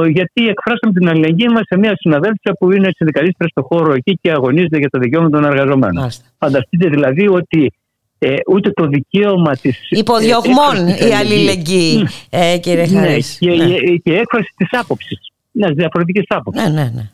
γιατί 0.08 0.48
εκφράσαμε 0.48 0.94
την 0.94 1.10
αλληλεγγύη 1.10 1.48
μας 1.52 1.64
σε 1.66 1.78
μια 1.78 1.94
συναδέλφια 1.96 2.54
που 2.60 2.72
είναι 2.72 2.90
συνδικαλίστρια 2.96 3.50
στο 3.50 3.62
χώρο 3.62 3.94
εκεί 3.94 4.18
και 4.22 4.32
αγωνίζεται 4.32 4.78
για 4.78 4.90
το 4.90 5.00
δικαίωμα 5.00 5.30
των 5.30 5.44
εργαζομένων. 5.44 6.10
Φανταστείτε 6.38 6.90
δηλαδή 6.90 7.28
ότι 7.28 7.72
ε, 8.20 8.36
ούτε 8.52 8.72
το 8.72 8.88
δικαίωμα 8.88 9.56
της... 9.56 9.78
Υποδιωγμών 9.90 10.88
ε, 10.88 11.08
η 11.08 11.14
αλληλεγγύη, 11.14 12.08
ε, 12.30 12.58
κύριε 12.58 12.88
ναι, 12.88 13.00
Χαρίς. 13.00 13.38
Και, 13.40 13.52
ναι. 13.52 13.76
και 14.04 14.14
έκφραση 14.14 14.54
της 14.58 14.70
άποψης, 14.72 15.32
μιας 15.52 15.72
διαφορετικής 15.74 16.26
άποψης. 16.28 16.64
Ναι, 16.64 16.70
ναι, 16.70 16.92
ναι. 16.96 17.10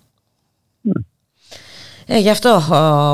ναι. 0.82 1.02
Ε, 2.08 2.20
γι' 2.20 2.30
αυτό 2.30 2.62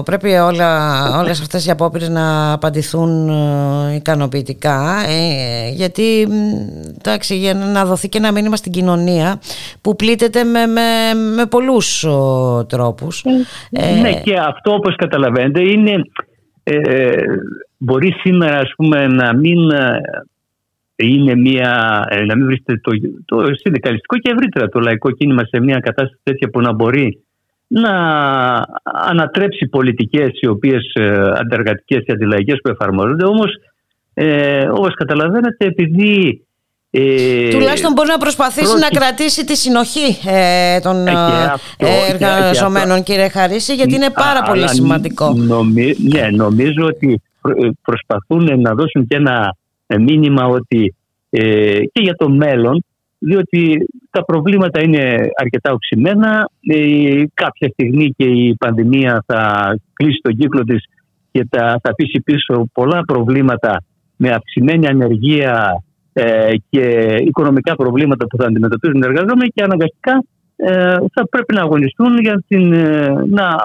πρέπει 0.05 0.29
όλα, 0.29 1.19
όλες 1.19 1.41
αυτές 1.41 1.65
οι 1.65 1.71
απόπειρες 1.71 2.09
να 2.09 2.53
απαντηθούν 2.53 3.29
ε, 3.29 3.95
ικανοποιητικά 3.95 5.03
ε, 5.07 5.69
γιατί 5.69 6.27
εντάξει, 6.97 7.37
για 7.37 7.53
να 7.53 7.85
δοθεί 7.85 8.09
και 8.09 8.17
ένα 8.17 8.31
μήνυμα 8.31 8.55
στην 8.55 8.71
κοινωνία 8.71 9.39
που 9.81 9.95
πλήττεται 9.95 10.43
με, 10.43 10.65
με, 10.65 10.81
με 11.35 11.45
πολλούς 11.45 12.05
τρόπους. 12.67 13.23
Ναι 14.01 14.13
και 14.13 14.37
αυτό 14.37 14.73
όπως 14.73 14.95
καταλαβαίνετε 14.95 15.61
είναι 15.61 15.91
μπορεί 17.77 18.11
σήμερα 18.23 18.57
ας 18.57 18.73
πούμε, 18.75 19.07
να 19.07 19.35
μην 19.35 19.69
ε, 19.69 20.01
είναι 20.95 21.35
μια, 21.35 22.03
ε, 22.09 22.25
να 22.25 22.35
μην 22.35 22.45
βρίσκεται 22.45 22.79
το, 22.83 22.91
το 23.25 23.53
συνδικαλιστικό 23.53 24.17
και 24.17 24.31
ευρύτερα 24.31 24.69
το 24.69 24.79
λαϊκό 24.79 25.11
κίνημα 25.11 25.45
σε 25.45 25.59
μια 25.59 25.79
κατάσταση 25.79 26.21
τέτοια 26.23 26.49
που 26.49 26.61
να 26.61 26.73
μπορεί 26.73 27.23
να 27.67 27.93
ανατρέψει 28.83 29.67
πολιτικές 29.67 30.29
οι 30.41 30.47
οποίες 30.47 30.91
ε, 30.93 31.31
αντεργατικές 31.35 32.03
και 32.05 32.11
αντιλαϊκές 32.11 32.59
που 32.63 32.69
εφαρμόζονται. 32.69 33.25
Όμως 33.25 33.51
ε, 34.13 34.67
όπως 34.69 34.93
καταλαβαίνετε 34.93 35.65
επειδή 35.65 36.45
ε, 36.93 37.49
Τουλάχιστον 37.49 37.93
μπορεί 37.93 38.09
να 38.09 38.17
προσπαθήσει 38.17 38.77
να 38.79 38.87
κρατήσει 38.87 39.45
τη 39.45 39.55
συνοχή 39.55 40.29
ε, 40.29 40.79
των 40.79 41.07
ε, 41.07 41.13
εργαζομένων 42.09 43.03
κύριε 43.03 43.29
Χαρίση 43.29 43.75
γιατί 43.75 43.95
είναι 43.95 44.09
πάρα 44.09 44.41
πολύ 44.41 44.69
σημαντικό. 44.69 45.33
ναι, 45.97 46.27
νομίζω 46.31 46.85
ότι 46.85 47.21
ε, 47.49 47.69
προσπαθούν 47.81 48.61
να 48.61 48.73
δώσουν 48.73 49.07
και 49.07 49.15
ένα 49.15 49.55
ε, 49.87 49.97
μήνυμα 49.97 50.45
ότι 50.45 50.95
ε, 51.29 51.79
και 51.79 52.01
για 52.01 52.15
το 52.15 52.29
μέλλον 52.29 52.83
διότι 53.17 53.85
τα 54.09 54.25
προβλήματα 54.25 54.83
είναι 54.83 55.17
αρκετά 55.35 55.71
οξυμένα. 55.71 56.49
κάποια 57.33 57.69
στιγμή 57.71 58.13
και 58.17 58.23
η 58.23 58.55
πανδημία 58.55 59.23
θα 59.27 59.71
κλείσει 59.93 60.19
τον 60.21 60.35
κύκλο 60.35 60.63
της 60.63 60.83
και 61.31 61.47
θα, 61.49 61.79
θα 61.83 61.89
αφήσει 61.91 62.21
πίσω 62.21 62.69
πολλά 62.73 63.01
προβλήματα 63.01 63.83
με 64.15 64.29
αυξημένη 64.29 64.87
ανεργία 64.87 65.83
και 66.69 67.15
οικονομικά 67.21 67.75
προβλήματα 67.75 68.27
που 68.27 68.37
θα 68.37 68.45
αντιμετωπίζουν 68.45 69.01
οι 69.01 69.05
εργαζόμενοι 69.05 69.49
και 69.49 69.63
αναγκαστικά 69.63 70.23
θα 71.13 71.27
πρέπει 71.29 71.53
να 71.53 71.61
αγωνιστούν 71.61 72.19
για 72.19 72.43
την, 72.47 72.69
να 73.29 73.57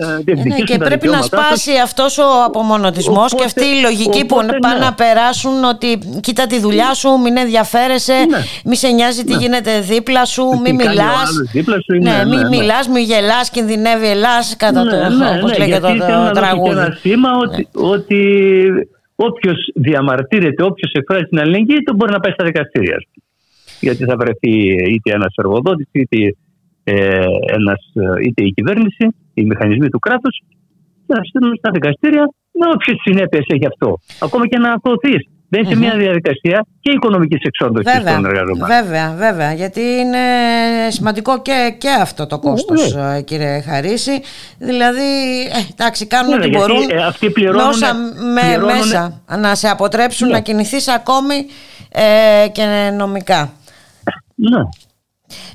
ε, 0.00 0.32
ε, 0.32 0.34
ναι, 0.34 0.58
και 0.58 0.78
πρέπει 0.78 1.08
να 1.08 1.22
σπάσει 1.22 1.70
αυτός 1.82 2.18
ο 2.18 2.44
απομονωτισμός 2.46 3.34
και 3.34 3.44
αυτή 3.44 3.64
η 3.64 3.80
λογική 3.82 4.24
που 4.26 4.36
πάνε 4.36 4.78
ναι. 4.78 4.84
να 4.84 4.94
περάσουν 4.94 5.64
ότι 5.64 5.98
κοίτα 6.20 6.46
τη 6.46 6.60
δουλειά 6.60 6.94
σου, 6.94 7.18
μην 7.18 7.36
ενδιαφέρεσαι, 7.36 8.12
ναι. 8.12 8.38
μη 8.64 8.76
σε 8.76 8.88
νοιάζει 8.88 9.24
τι 9.24 9.32
ναι. 9.32 9.38
γίνεται 9.38 9.80
δίπλα 9.80 10.24
σου, 10.24 10.44
μη 10.64 10.72
μιλάς. 10.72 11.30
Ναι, 12.00 12.24
μη 12.24 12.56
μιλάς, 12.56 12.88
μη 12.88 13.00
γελάς, 13.00 13.50
κινδυνεύει 13.50 14.06
Ελλά 14.06 14.38
κατά 14.56 14.82
το. 14.82 14.96
Όπως 15.38 15.58
λέγεται 15.58 15.80
το 15.80 16.30
τραγούδι. 16.34 16.70
ένα 16.70 16.96
σήμα 17.00 17.30
ότι, 17.42 17.68
ότι 17.72 18.18
όποιος 19.16 19.70
διαμαρτύρεται, 19.74 20.62
όποιος 20.62 20.92
εκφράζει 20.92 21.24
την 21.24 21.38
αλληλεγγύη, 21.38 21.82
το 21.84 21.94
μπορεί 21.94 22.12
να 22.12 22.20
πάει 22.20 22.32
στα 22.32 22.44
δικαστήρια. 22.44 22.96
Γιατί 23.80 24.04
θα 24.04 24.16
βρεθεί 24.16 24.52
είτε 24.94 25.12
ένας 25.12 25.34
εργοδότης, 25.36 25.88
είτε 25.92 26.36
ε, 26.84 27.24
ένας, 27.58 27.92
ε, 27.94 28.26
είτε 28.26 28.44
η 28.44 28.52
κυβέρνηση, 28.52 29.04
οι 29.34 29.44
μηχανισμοί 29.44 29.88
του 29.88 29.98
κράτους, 29.98 30.38
να 31.06 31.16
στείλουν 31.24 31.56
στα 31.56 31.70
δικαστήρια 31.70 32.24
με 32.58 32.66
όποιες 32.74 32.96
συνέπειες 33.04 33.44
έχει 33.48 33.66
αυτό. 33.66 33.98
Ακόμα 34.20 34.46
και 34.48 34.58
να 34.58 34.72
αθωωθείς. 34.72 35.22
Δεν 35.54 35.64
είναι 35.64 35.74
μια 35.74 35.96
διαδικασία 35.96 36.66
και 36.80 36.90
οικονομικής 36.90 37.42
εξόντωσης 37.42 37.92
των 37.92 38.24
εργαζομένων. 38.24 38.66
Βέβαια, 38.66 39.14
βέβαια. 39.18 39.52
Γιατί 39.52 39.80
είναι 39.80 40.18
σημαντικό 40.88 41.42
και, 41.42 41.74
και 41.78 41.88
αυτό 42.00 42.26
το 42.26 42.38
κόστος, 42.38 42.94
ναι. 42.94 43.20
κύριε 43.20 43.60
Χαρίση. 43.60 44.20
Δηλαδή, 44.58 45.02
ε, 45.42 45.72
εντάξει, 45.72 46.06
κάνουν 46.06 46.38
ναι, 46.38 46.44
ό,τι 46.44 46.48
μπορούν. 46.48 46.90
Ε, 46.90 47.04
αυτοί 47.04 47.30
πληρώνουν, 47.30 47.78
με, 48.34 48.64
μέσα 48.64 49.22
να 49.38 49.54
σε 49.54 49.68
αποτρέψουν 49.68 50.26
ναι. 50.26 50.32
να 50.32 50.40
κινηθείς 50.40 50.88
ακόμη 50.88 51.46
ε, 51.88 52.48
και 52.48 52.90
νομικά. 52.96 53.52
Ναι. 54.34 54.62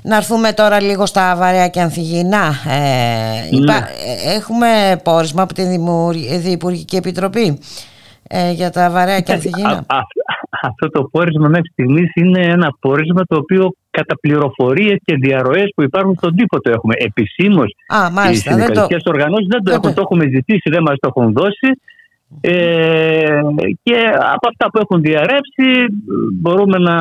Να 0.02 0.16
έρθουμε 0.16 0.52
τώρα 0.52 0.80
λίγο 0.80 1.06
στα 1.06 1.36
βαρέα 1.36 1.68
και 1.68 1.80
ανθυγιεινά. 1.80 2.54
Ε, 2.68 3.56
ναι. 3.56 3.74
ε, 3.74 4.34
έχουμε 4.34 5.00
πόρισμα 5.04 5.42
από 5.42 5.54
την 5.54 5.68
Διπουργική 6.40 6.96
Επιτροπή 6.96 7.58
ε, 8.32 8.52
για 8.52 8.70
τα 8.70 8.90
βαρέα 8.90 9.20
και 9.20 9.32
ανθυγιεινά. 9.32 9.86
αυτό 10.68 10.88
το 10.90 11.02
πόρισμα 11.02 11.48
μέχρι 11.48 11.68
στιγμής 11.72 12.10
είναι 12.14 12.40
ένα 12.40 12.74
πόρισμα 12.80 13.22
το 13.26 13.36
οποίο 13.36 13.74
κατά 13.90 14.14
πληροφορίες 14.20 14.98
και 15.04 15.14
διαρροές 15.14 15.72
που 15.74 15.82
υπάρχουν 15.82 16.14
στον 16.16 16.36
τύπο 16.36 16.60
το 16.60 16.70
έχουμε. 16.70 16.94
Επισήμως 16.98 17.74
οι 18.30 18.34
συνδικαλιστικέ 18.34 18.96
το... 18.96 19.10
οργανώσεις 19.10 19.46
δεν 19.48 19.62
το 19.62 19.72
έχουν, 19.72 19.94
το 19.94 20.00
έχουμε 20.00 20.24
ζητήσει, 20.24 20.70
δεν 20.70 20.82
μας 20.82 20.96
το 20.98 21.12
έχουν 21.14 21.32
δώσει. 21.32 21.70
Ε, 22.40 23.40
και 23.82 23.96
από 24.34 24.48
αυτά 24.48 24.70
που 24.70 24.78
έχουν 24.78 25.00
διαρρεύσει 25.00 25.68
μπορούμε 26.40 26.78
να 26.78 26.96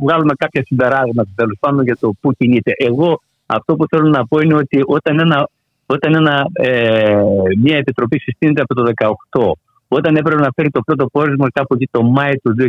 βγάλουμε 0.00 0.32
κάποια 0.36 0.62
συμπεράσματα 0.64 1.30
τέλος 1.34 1.56
πάντων 1.60 1.84
για 1.84 1.96
το 2.00 2.12
πού 2.20 2.32
κινείται. 2.32 2.72
Εγώ 2.76 3.20
αυτό 3.46 3.76
που 3.76 3.86
θέλω 3.88 4.08
να 4.08 4.26
πω 4.26 4.38
είναι 4.38 4.54
ότι 4.54 4.80
όταν, 4.86 5.18
ένα, 5.18 5.48
όταν 5.86 6.14
ένα, 6.14 6.46
ε, 6.52 7.16
μια 7.62 7.76
επιτροπή 7.76 8.18
συστήνεται 8.18 8.60
από 8.60 8.74
το 8.74 8.82
2018, 9.30 9.52
όταν 9.94 10.16
έπρεπε 10.16 10.40
να 10.40 10.50
φέρει 10.54 10.70
το 10.70 10.80
πρώτο 10.80 11.06
πόρισμα 11.06 11.50
κάπου 11.50 11.74
εκεί 11.74 11.88
το 11.90 12.02
Μάη 12.02 12.32
του 12.42 12.54
2018 12.58 12.62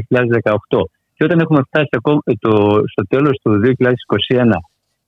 και 1.15 1.23
όταν 1.23 1.39
έχουμε 1.39 1.61
φτάσει 1.68 1.89
ακόμα 1.91 2.22
το, 2.39 2.81
στο 2.91 3.07
τέλος 3.07 3.39
του 3.43 3.61
2021 4.30 4.52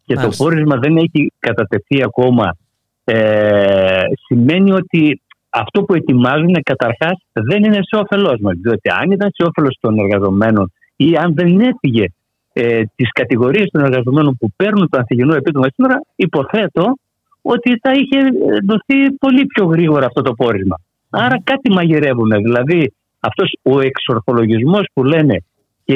και 0.06 0.16
το 0.16 0.30
πόρισμα 0.38 0.76
δεν 0.76 0.98
έχει 0.98 1.34
κατατεθεί 1.40 2.04
ακόμα 2.04 2.56
ε, 3.04 4.04
σημαίνει 4.26 4.72
ότι 4.72 5.22
αυτό 5.50 5.84
που 5.84 5.94
ετοιμάζουν 5.94 6.56
καταρχάς 6.64 7.18
δεν 7.34 7.64
είναι 7.64 7.80
σε 7.82 7.96
όφελός 8.02 8.40
μας. 8.42 8.56
Διότι 8.62 8.90
αν 8.90 9.12
ήταν 9.12 9.30
σε 9.34 9.48
όφελος 9.48 9.78
των 9.82 9.98
εργαζομένων 10.00 10.72
ή 10.96 11.16
αν 11.16 11.34
δεν 11.34 11.60
έφυγε 11.60 12.06
ε, 12.54 12.84
τις 12.96 13.12
κατηγορίες 13.12 13.70
των 13.72 13.84
εργαζομένων 13.84 14.38
που 14.38 14.52
παίρνουν 14.56 14.90
το 14.90 14.98
ανθυγενό 14.98 15.36
επίδομα 15.36 15.68
σήμερα, 15.74 16.02
υποθέτω 16.16 16.94
ότι 17.42 17.80
θα 17.82 17.92
είχε 17.92 18.20
δοθεί 18.66 19.12
πολύ 19.20 19.46
πιο 19.46 19.66
γρήγορα 19.66 20.06
αυτό 20.06 20.22
το 20.22 20.34
πόρισμα. 20.34 20.76
Άρα 21.10 21.42
κάτι 21.44 21.72
μαγειρεύουν. 21.72 22.30
Δηλαδή 22.30 22.94
αυτός 23.20 23.58
ο 23.62 23.80
εξορθολογισμός 23.80 24.88
που 24.94 25.04
λένε 25.04 25.44
και 25.84 25.96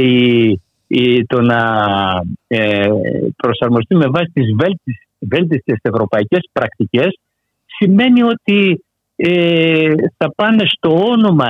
η, 0.88 1.26
το 1.26 1.42
να 1.42 1.62
ε, 2.48 2.88
προσαρμοστεί 3.38 3.96
με 3.96 4.08
βάση 4.08 4.32
τις 4.34 4.46
βέλτιστες 5.20 5.80
ευρωπαϊκές 5.82 6.50
πρακτικές 6.52 7.20
σημαίνει 7.66 8.24
ότι 8.24 8.84
ε, 9.16 9.94
θα 10.18 10.34
πάνε 10.36 10.64
στο 10.66 11.04
όνομα 11.06 11.50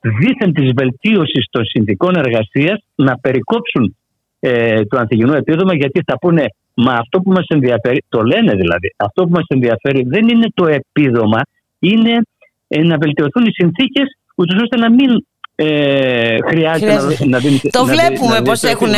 δίθεν 0.00 0.52
της 0.52 0.70
βελτίωσης 0.76 1.46
των 1.50 1.64
συνθηκών 1.64 2.14
εργασίας 2.16 2.84
να 2.94 3.18
περικόψουν 3.18 3.96
ε, 4.40 4.84
το 4.84 4.98
ανθυγενό 4.98 5.34
επίδομα 5.34 5.74
γιατί 5.74 6.02
θα 6.06 6.18
πούνε 6.18 6.44
μα 6.74 6.92
αυτό 6.92 7.20
που 7.20 7.30
μας 7.30 7.46
ενδιαφέρει, 7.48 8.04
το 8.08 8.22
λένε 8.22 8.54
δηλαδή, 8.54 8.94
αυτό 8.96 9.24
που 9.24 9.30
μας 9.30 9.44
ενδιαφέρει 9.48 10.04
δεν 10.06 10.28
είναι 10.28 10.46
το 10.54 10.66
επίδομα, 10.66 11.40
είναι 11.78 12.12
ε, 12.12 12.20
να 12.68 12.96
βελτιωθούν 12.98 13.44
οι 13.44 13.52
συνθήκες 13.52 14.06
ούτως 14.36 14.62
ώστε 14.62 14.76
να 14.76 14.90
μην 14.90 15.24
ε, 15.56 16.36
χρειάζεται, 16.48 16.94
να, 16.94 17.26
να 17.26 17.38
δίνει. 17.38 17.60
Το 17.70 17.84
να 17.84 17.92
βλέπουμε 17.92 18.42
πώς 18.44 18.62
έχουν 18.62 18.92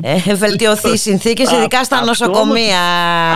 ε, 0.00 0.34
βελτιωθεί 0.34 0.92
οι 0.92 0.96
συνθήκες, 0.96 1.52
ειδικά 1.52 1.84
στα 1.84 2.04
νοσοκομεία. 2.04 2.80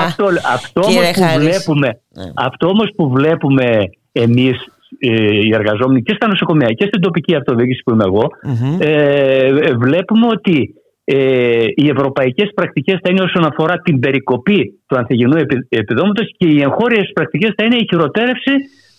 Αυτό, 0.05 0.25
αυτό, 0.53 0.81
όμως 0.81 1.11
που 1.15 1.39
βλέπουμε, 1.39 1.89
ναι. 1.89 2.25
αυτό 2.35 2.69
όμως 2.69 2.89
που 2.97 3.11
βλέπουμε 3.11 3.91
εμείς 4.13 4.57
ε, 4.99 5.35
οι 5.45 5.51
εργαζόμενοι 5.55 6.03
και 6.03 6.15
στα 6.15 6.27
νοσοκομεία 6.27 6.69
και 6.69 6.87
στην 6.87 7.01
τοπική 7.01 7.35
αυτοδιοίκηση 7.35 7.83
που 7.85 7.93
είμαι 7.93 8.05
εγώ, 8.05 8.29
ε, 8.79 9.73
βλέπουμε 9.75 10.27
ότι 10.27 10.75
ε, 11.05 11.65
οι 11.75 11.89
ευρωπαϊκές 11.89 12.51
πρακτικές 12.55 12.99
θα 13.03 13.11
είναι 13.11 13.23
όσον 13.23 13.45
αφορά 13.45 13.79
την 13.79 14.01
περικοπή 14.01 14.81
του 14.87 14.97
ανθυγενού 14.99 15.37
επιδόματος 15.69 16.35
και 16.37 16.49
οι 16.49 16.61
εγχώριες 16.63 17.11
πρακτικές 17.15 17.53
θα 17.57 17.65
είναι 17.65 17.77
η 17.77 17.87
χειροτέρευση 17.89 18.53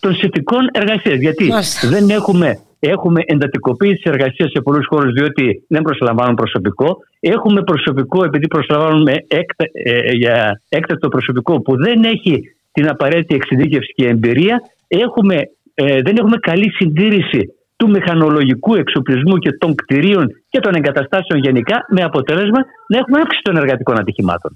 των 0.05 0.15
συνθηκών 0.15 0.69
εργασίας. 0.71 1.19
Γιατί 1.19 1.45
δεν 1.89 2.09
έχουμε 2.09 2.59
Έχουμε 2.79 3.21
εντατικοποίηση 3.25 3.95
της 3.95 4.11
εργασίας 4.11 4.51
σε 4.51 4.61
πολλούς 4.61 4.85
χώρους, 4.87 5.13
διότι 5.13 5.63
δεν 5.67 5.81
προσλαμβάνουν 5.81 6.35
προσωπικό. 6.35 6.97
Έχουμε 7.19 7.61
προσωπικό, 7.63 8.23
επειδή 8.23 8.47
προσλαμβάνουμε 8.47 9.13
έκτα, 9.27 9.65
ε, 9.71 10.11
για 10.11 10.61
έκτακτο 10.69 11.07
προσωπικό 11.07 11.61
που 11.61 11.77
δεν 11.77 12.03
έχει 12.03 12.33
την 12.71 12.89
απαραίτητη 12.89 13.35
εξειδίκευση 13.35 13.93
και 13.95 14.07
εμπειρία. 14.07 14.61
Έχουμε, 14.87 15.35
ε, 15.73 16.01
δεν 16.01 16.15
έχουμε 16.17 16.37
καλή 16.37 16.69
συντήρηση 16.71 17.41
του 17.75 17.89
μηχανολογικού 17.89 18.75
εξοπλισμού 18.75 19.37
και 19.37 19.51
των 19.51 19.75
κτηρίων 19.75 20.27
και 20.49 20.59
των 20.59 20.73
εγκαταστάσεων 20.75 21.39
γενικά, 21.39 21.85
με 21.89 22.01
αποτέλεσμα 22.03 22.59
να 22.87 22.97
έχουμε 22.97 23.17
αύξηση 23.19 23.43
των 23.43 23.57
εργατικών 23.57 23.99
ατυχημάτων. 23.99 24.51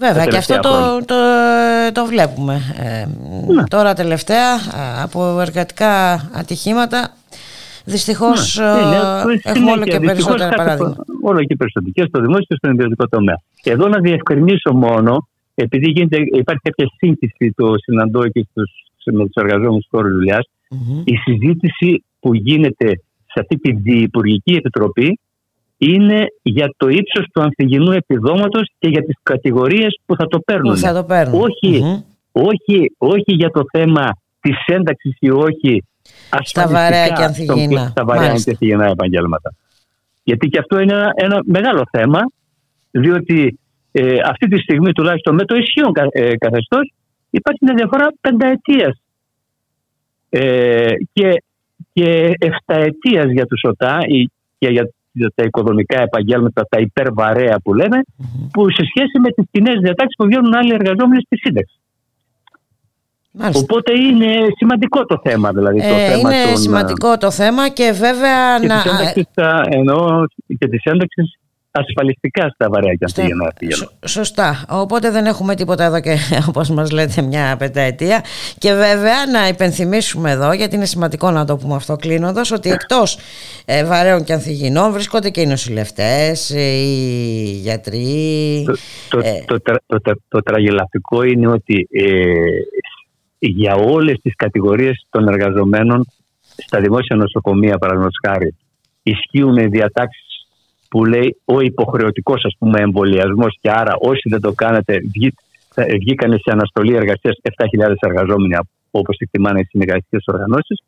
Βέβαια 0.00 0.26
και 0.26 0.36
αυτό 0.36 0.60
το, 0.60 1.04
το, 1.04 1.14
το, 1.92 2.06
βλέπουμε. 2.06 2.54
Ε, 2.78 3.06
ναι. 3.52 3.64
Τώρα 3.64 3.94
τελευταία 3.94 4.50
από 5.02 5.40
εργατικά 5.40 5.92
ατυχήματα 6.34 7.14
δυστυχώς 7.84 8.58
ναι. 8.58 8.64
Ε, 8.64 9.50
έχουμε 9.50 9.70
όλο 9.70 9.84
και 9.84 10.00
περισσότερα 10.00 10.54
παράδειγμα. 10.56 10.96
Όλο 11.22 11.44
και 11.44 11.56
περισσότερο 11.56 11.92
και 11.92 12.04
στο 12.08 12.20
δημόσιο 12.20 12.44
και 12.48 12.54
στον 12.54 12.72
ιδιωτικό 12.72 13.08
τομέα. 13.08 13.40
Εδώ 13.62 13.88
να 13.88 13.98
διευκρινίσω 14.00 14.72
μόνο, 14.74 15.28
επειδή 15.54 15.90
γίνεται, 15.90 16.16
υπάρχει 16.16 16.62
κάποια 16.62 16.86
σύγχυση 16.96 17.52
το 17.56 17.72
συναντώ 17.76 18.28
και 18.28 18.46
στους, 18.50 18.70
με 19.04 19.24
τους 19.24 19.42
εργαζόμενους 19.42 19.86
του 19.86 19.96
χώρου 19.96 20.08
η 21.04 21.16
συζήτηση 21.16 22.04
που 22.20 22.34
γίνεται 22.34 23.02
σε 23.32 23.40
αυτή 23.40 23.56
τη 23.56 23.72
διυπουργική 23.72 24.52
επιτροπή 24.52 25.18
είναι 25.82 26.26
για 26.42 26.74
το 26.76 26.88
ύψος 26.88 27.24
του 27.32 27.42
ανθυγινού 27.42 27.92
επιδόματος 27.92 28.70
και 28.78 28.88
για 28.88 29.02
τις 29.02 29.14
κατηγορίες 29.22 30.00
που 30.06 30.16
θα 30.16 30.26
το 30.26 30.38
παίρνουν. 30.38 30.76
Θα 30.76 30.94
το 30.94 31.04
παίρνουν. 31.04 31.40
Όχι, 31.40 32.04
όχι, 32.32 32.94
όχι 32.98 33.32
για 33.32 33.50
το 33.50 33.62
θέμα 33.72 34.16
της 34.40 34.56
ένταξης 34.66 35.16
ή 35.18 35.30
όχι 35.30 35.84
στα 36.42 36.68
βαρέα 36.68 37.08
και 37.08 37.22
ανθυγινά. 37.22 37.88
Στα 37.88 38.04
βαρέα 38.04 38.26
και 38.26 38.50
ανθυγινά 38.50 38.86
επαγγέλματα. 38.86 39.54
Γιατί 40.22 40.48
και 40.48 40.58
αυτό 40.58 40.80
είναι 40.80 40.92
ένα, 40.92 41.12
ένα 41.14 41.40
μεγάλο 41.44 41.82
θέμα, 41.90 42.18
διότι 42.90 43.58
ε, 43.92 44.16
αυτή 44.24 44.48
τη 44.48 44.58
στιγμή 44.58 44.92
τουλάχιστον 44.92 45.34
με 45.34 45.44
το 45.44 45.54
ισχύον 45.56 45.92
ε, 46.10 46.36
καθεστώς 46.36 46.92
υπάρχει 47.30 47.58
μια 47.64 47.74
διαφορά 47.74 48.06
πενταετίας 48.20 49.00
ε, 50.28 50.92
και, 51.12 51.42
και 51.92 52.34
εφταετίας 52.38 53.30
για 53.32 53.46
τους 53.46 53.60
ΟΤΑ 53.64 53.98
και 54.58 54.68
για 54.68 54.90
τα 55.34 55.44
οικοδομικά 55.44 56.02
επαγγέλματα, 56.02 56.66
τα 56.68 56.80
υπερβαρέα 56.80 57.60
που 57.64 57.74
λέμε, 57.74 57.98
που 58.52 58.70
σε 58.70 58.82
σχέση 58.84 59.18
με 59.20 59.30
τις 59.30 59.44
κοινές 59.50 59.78
διατάξεις 59.80 60.16
που 60.16 60.24
βγαίνουν 60.24 60.54
άλλοι 60.54 60.72
εργαζόμενοι 60.72 61.22
στη 61.22 61.36
σύνταξη. 61.36 61.74
Μάλιστα. 63.32 63.60
Οπότε 63.62 63.92
είναι 63.98 64.46
σημαντικό 64.56 65.04
το 65.04 65.20
θέμα. 65.24 65.52
Δηλαδή, 65.52 65.78
το 65.78 65.94
ε, 65.94 66.08
θέμα 66.08 66.34
είναι 66.34 66.56
σημαντικό 66.56 67.18
το 67.18 67.30
θέμα 67.30 67.68
και 67.68 67.92
βέβαια... 67.92 68.60
Και 68.60 68.66
να... 68.66 69.12
της 69.12 69.26
εννοώ 69.68 70.24
και 70.58 70.68
της 70.68 70.82
ένταξης 70.84 71.38
ασφαλιστικά 71.70 72.48
στα 72.48 72.68
βαρέα 72.68 72.94
και 72.94 73.04
αυτά 73.04 73.22
Σωστά. 74.06 74.64
Οπότε 74.68 75.10
δεν 75.10 75.26
έχουμε 75.26 75.54
τίποτα 75.54 75.84
εδώ 75.84 76.00
και 76.00 76.16
όπως 76.48 76.70
μας 76.70 76.90
λέτε 76.90 77.22
μια 77.22 77.56
πενταετία. 77.58 78.24
Και 78.58 78.72
βέβαια 78.72 79.26
να 79.32 79.48
υπενθυμίσουμε 79.48 80.30
εδώ, 80.30 80.52
γιατί 80.52 80.76
είναι 80.76 80.84
σημαντικό 80.84 81.30
να 81.30 81.44
το 81.44 81.56
πούμε 81.56 81.74
αυτό 81.74 81.96
κλείνοντας, 81.96 82.50
ότι 82.50 82.70
εκτός 82.70 83.18
ε, 83.64 83.84
βαρέων 83.84 84.24
και 84.24 84.32
ανθυγινών 84.32 84.92
βρίσκονται 84.92 85.30
και 85.30 85.40
οι 85.40 85.46
νοσηλευτές, 85.46 86.50
οι 86.50 87.60
γιατροί. 87.62 88.62
Το, 88.66 88.72
το, 89.08 89.18
ε, 89.18 89.44
το, 89.46 89.60
το, 89.86 90.12
το, 90.28 90.42
τραγελαφικό 90.42 91.22
είναι 91.22 91.48
ότι 91.48 91.88
ε, 91.90 92.12
για 93.38 93.74
όλες 93.74 94.18
τις 94.22 94.36
κατηγορίες 94.36 95.06
των 95.10 95.28
εργαζομένων 95.28 96.06
στα 96.56 96.80
δημόσια 96.80 97.16
νοσοκομεία, 97.16 97.78
παραδείγματος 97.78 98.18
χάρη, 98.26 98.54
ισχύουν 99.02 99.70
διατάξεις 99.70 100.29
που 100.90 101.04
λέει 101.04 101.36
ο 101.44 101.60
υποχρεωτικός 101.60 102.56
εμβολιασμός 102.78 103.58
και 103.60 103.70
άρα 103.70 103.92
όσοι 103.98 104.28
δεν 104.28 104.40
το 104.40 104.52
κάνετε 104.52 105.00
βγήκαν 105.98 106.32
σε 106.32 106.50
αναστολή 106.50 106.94
εργασίας 106.94 107.36
7.000 107.78 107.94
εργαζόμενοι 108.00 108.54
όπως 108.90 109.16
εκτιμάνε 109.18 109.60
οι 109.60 109.64
συνεργατικές 109.64 110.24
οργανώσεις, 110.26 110.78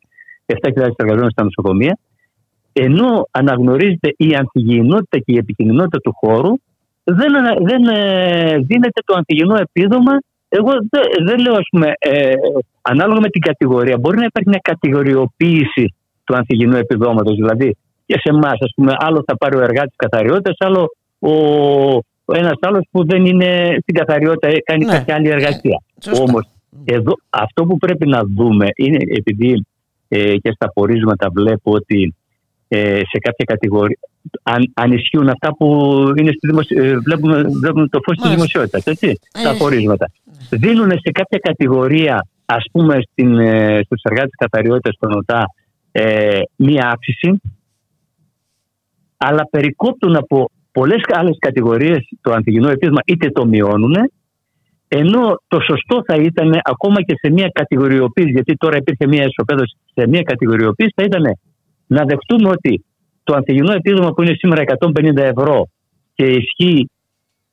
7.000 0.45 0.89
εργαζόμενοι 0.95 1.31
στα 1.31 1.43
νοσοκομεία, 1.43 1.97
ενώ 2.73 3.27
αναγνωρίζεται 3.31 4.13
η 4.17 4.35
ανθυγιεινότητα 4.35 5.17
και 5.17 5.31
η 5.31 5.37
επικοινωνία 5.37 5.87
του 5.87 6.13
χώρου, 6.13 6.53
δεν, 7.03 7.31
δεν 7.61 7.83
ε, 7.83 8.57
δίνεται 8.57 9.01
το 9.05 9.13
ανθυγιεινό 9.17 9.55
επίδομα. 9.55 10.11
Εγώ 10.49 10.71
δεν, 10.89 11.03
δεν 11.25 11.39
λέω, 11.39 11.53
ας 11.53 11.67
πούμε, 11.71 11.91
ε, 11.99 12.33
ανάλογα 12.81 13.19
με 13.19 13.29
την 13.29 13.41
κατηγορία, 13.41 13.97
μπορεί 13.97 14.17
να 14.17 14.25
υπάρχει 14.25 14.49
μια 14.49 14.59
κατηγοριοποίηση 14.63 15.93
του 16.23 16.35
ανθυγιεινού 16.35 16.77
επιδόματος. 16.77 17.35
Δηλαδή, 17.35 17.77
και 18.13 18.19
σε 18.19 18.29
εμάς. 18.29 18.53
Α 18.53 18.73
πούμε, 18.75 18.93
άλλο 18.97 19.23
θα 19.27 19.37
πάρει 19.37 19.55
ο 19.55 19.61
εργάτης 19.61 19.95
καθαριότητας, 19.95 20.55
άλλο 20.59 20.89
ο, 21.19 21.33
ο 22.25 22.33
ένας 22.33 22.57
άλλος 22.59 22.87
που 22.91 23.05
δεν 23.05 23.25
είναι 23.25 23.77
στην 23.81 23.95
καθαριότητα, 23.95 24.47
κάνει 24.63 24.85
ναι. 24.85 24.91
κάποια 24.91 25.15
άλλη 25.15 25.29
εργασία. 25.29 25.81
Όμως, 26.19 26.45
εδώ 26.85 27.13
αυτό 27.29 27.65
που 27.65 27.77
πρέπει 27.77 28.07
να 28.07 28.21
δούμε 28.35 28.67
είναι 28.75 28.97
επειδή 29.17 29.65
ε, 30.07 30.37
και 30.37 30.51
στα 30.51 30.71
πορίσματα 30.73 31.29
βλέπω 31.33 31.71
ότι 31.71 32.15
ε, 32.67 32.95
σε 32.95 33.17
κάποια 33.19 33.45
κατηγορία 33.45 33.97
αν, 34.43 34.71
αν 34.73 34.91
ισχύουν 34.91 35.29
αυτά 35.29 35.55
που 35.55 35.67
είναι 36.17 36.31
στη 36.31 36.47
δημοσιο... 36.47 36.83
Ε, 36.83 36.97
βλέπουμε, 36.97 37.41
βλέπουμε 37.41 37.87
το 37.87 37.99
φως 38.03 38.17
της 38.17 38.29
δημοσιότητας, 38.29 38.85
έτσι, 38.85 39.19
τα 39.43 39.49
ε. 39.49 39.57
πορίσματα. 39.57 40.11
Δίνουν 40.49 40.89
σε 40.89 41.11
κάποια 41.11 41.39
κατηγορία, 41.41 42.27
ας 42.45 42.65
πούμε 42.71 42.99
στην, 43.11 43.37
ε, 43.39 43.81
στους 43.85 44.01
εργάτες 44.03 44.33
καθαριότητας 44.37 44.95
των 44.99 45.11
ΟΤΑ, 45.11 45.45
ε, 45.91 46.39
μία 46.55 46.89
αύξηση 46.89 47.41
αλλά 49.27 49.47
περικόπτουν 49.49 50.15
από 50.15 50.49
πολλές 50.71 51.01
άλλες 51.07 51.37
κατηγορίες 51.39 52.07
το 52.21 52.31
ανθυγινό 52.31 52.69
επίδομα 52.69 52.99
είτε 53.05 53.29
το 53.29 53.45
μειώνουν 53.45 53.95
ενώ 54.87 55.41
το 55.47 55.59
σωστό 55.59 56.03
θα 56.07 56.15
ήταν 56.15 56.59
ακόμα 56.63 57.01
και 57.01 57.15
σε 57.21 57.31
μια 57.31 57.49
κατηγοριοποίηση, 57.53 58.31
γιατί 58.31 58.53
τώρα 58.55 58.77
υπήρχε 58.77 59.07
μια 59.07 59.25
ισοπαίδωση 59.25 59.75
σε 59.93 60.07
μια 60.07 60.21
κατηγοριοποίηση, 60.21 60.93
θα 60.95 61.03
ήταν 61.03 61.23
να 61.87 62.03
δεχτούμε 62.05 62.49
ότι 62.49 62.85
το 63.23 63.33
ανθυγινό 63.35 63.71
επίδομα 63.71 64.13
που 64.13 64.21
είναι 64.21 64.33
σήμερα 64.33 64.61
150 64.79 65.17
ευρώ 65.17 65.67
και 66.13 66.25
ισχύει, 66.25 66.89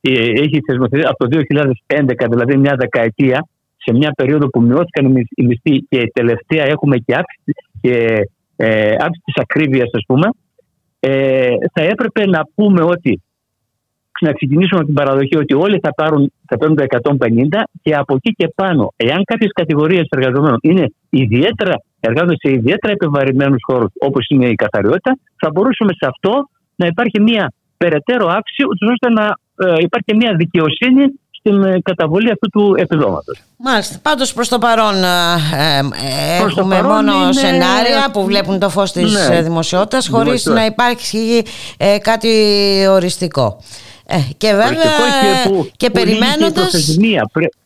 ε, 0.01 0.10
έχει 0.44 0.60
θεσμοθετηθεί 0.66 1.09
από 1.09 1.18
το 1.18 1.26
2011, 1.26 2.26
δηλαδή 2.30 2.56
μια 2.56 2.74
δεκαετία, 2.78 3.47
σε 3.76 3.92
μια 3.92 4.10
περίοδο 4.16 4.48
που 4.48 4.62
μειώθηκαν 4.62 5.16
οι 5.16 5.44
μισθοί 5.44 5.78
και 5.88 6.10
τελευταία 6.12 6.64
έχουμε 6.64 6.97
και 6.97 7.14
αύξηση, 7.14 7.52
και, 7.80 7.94
ε, 8.56 8.90
αύξηση 8.90 9.22
της 9.24 9.36
ακρίβειας, 9.36 9.90
ας 9.92 10.05
πούμε, 10.06 10.28
ε, 11.01 11.51
θα 11.72 11.82
έπρεπε 11.82 12.27
να 12.27 12.40
πούμε 12.55 12.82
ότι 12.82 13.22
να 14.20 14.32
ξεκινήσουμε 14.32 14.78
από 14.78 14.86
την 14.86 14.94
παραδοχή 14.94 15.36
ότι 15.36 15.55
όλοι 15.55 15.78
θα, 15.82 15.94
πάρουν, 15.94 16.32
θα 16.47 16.56
παίρνουν 16.59 16.77
τα 16.77 16.85
150 17.02 17.62
και 17.82 17.94
από 17.94 18.14
εκεί 18.14 18.31
και 18.31 18.52
πάνω, 18.55 18.93
εάν 18.97 19.24
κάποιες 19.24 19.51
κατηγορίες 19.52 20.06
εργαζομένων 20.10 20.59
είναι 20.62 20.93
ιδιαίτερα, 21.10 21.74
εργάζονται 22.01 22.36
σε 22.39 22.52
ιδιαίτερα 22.52 22.93
επιβαρημένους 22.93 23.60
χώρους 23.66 23.90
όπως 23.98 24.27
είναι 24.28 24.48
η 24.48 24.55
καθαριότητα, 24.55 25.18
θα 25.36 25.51
μπορούσαμε 25.51 25.93
σε 25.93 26.06
αυτό 26.06 26.48
να 26.77 26.86
υπάρχει 26.86 27.20
μια 27.20 27.52
περαιτέρω 27.77 28.27
αύξηση, 28.27 28.62
ώστε 28.93 29.09
να 29.18 29.27
ε, 29.66 29.74
υπάρχει 29.78 30.16
μια 30.16 30.35
δικαιοσύνη 30.35 31.05
στην 31.40 31.62
ε, 31.62 31.80
καταβολή 31.82 32.30
αυτού 32.30 32.48
του 32.48 32.74
επιδόματος. 32.78 33.42
Μάλιστα. 33.56 33.98
Πάντως 34.02 34.32
προς 34.32 34.48
το 34.48 34.58
παρόν 34.58 34.94
ε, 34.94 35.78
ε 35.78 36.36
έχουμε 36.36 36.54
το 36.54 36.64
παρόν 36.64 37.04
μόνο 37.04 37.22
είναι... 37.22 37.32
σενάρια 37.32 38.10
που 38.12 38.24
βλέπουν 38.24 38.58
το 38.58 38.68
φως 38.68 38.92
της 38.92 39.28
ναι. 39.28 39.42
δημοσιότητας 39.42 40.08
χωρίς 40.08 40.44
να 40.44 40.64
υπάρχει 40.64 41.42
ε, 41.76 41.98
κάτι 41.98 42.28
οριστικό. 42.88 43.60
Ε, 44.06 44.16
και 44.36 44.50
βέβαια 44.50 44.70
και, 44.72 45.48
που, 45.48 45.70
και 45.76 45.90
περιμένοντας... 45.90 46.96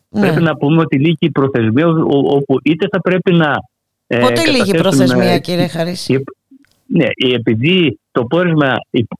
Ναι. 0.09 0.21
Πρέπει 0.21 0.41
να 0.41 0.55
πούμε 0.55 0.81
ότι 0.81 0.97
λύγει 0.97 1.17
η 1.19 1.31
προθεσμία 1.31 1.87
όπου 2.07 2.59
είτε 2.63 2.87
θα 2.91 3.01
πρέπει 3.01 3.33
να... 3.33 3.55
Ε, 4.07 4.17
Πότε 4.17 4.49
λύγει 4.49 4.69
η 4.69 4.77
προθεσμία 4.77 5.39
κύριε 5.39 5.67
Χαρίση; 5.67 6.23
Ναι, 6.85 7.07
επειδή 7.33 7.99
το 8.11 8.23
πόρισμα 8.23 8.75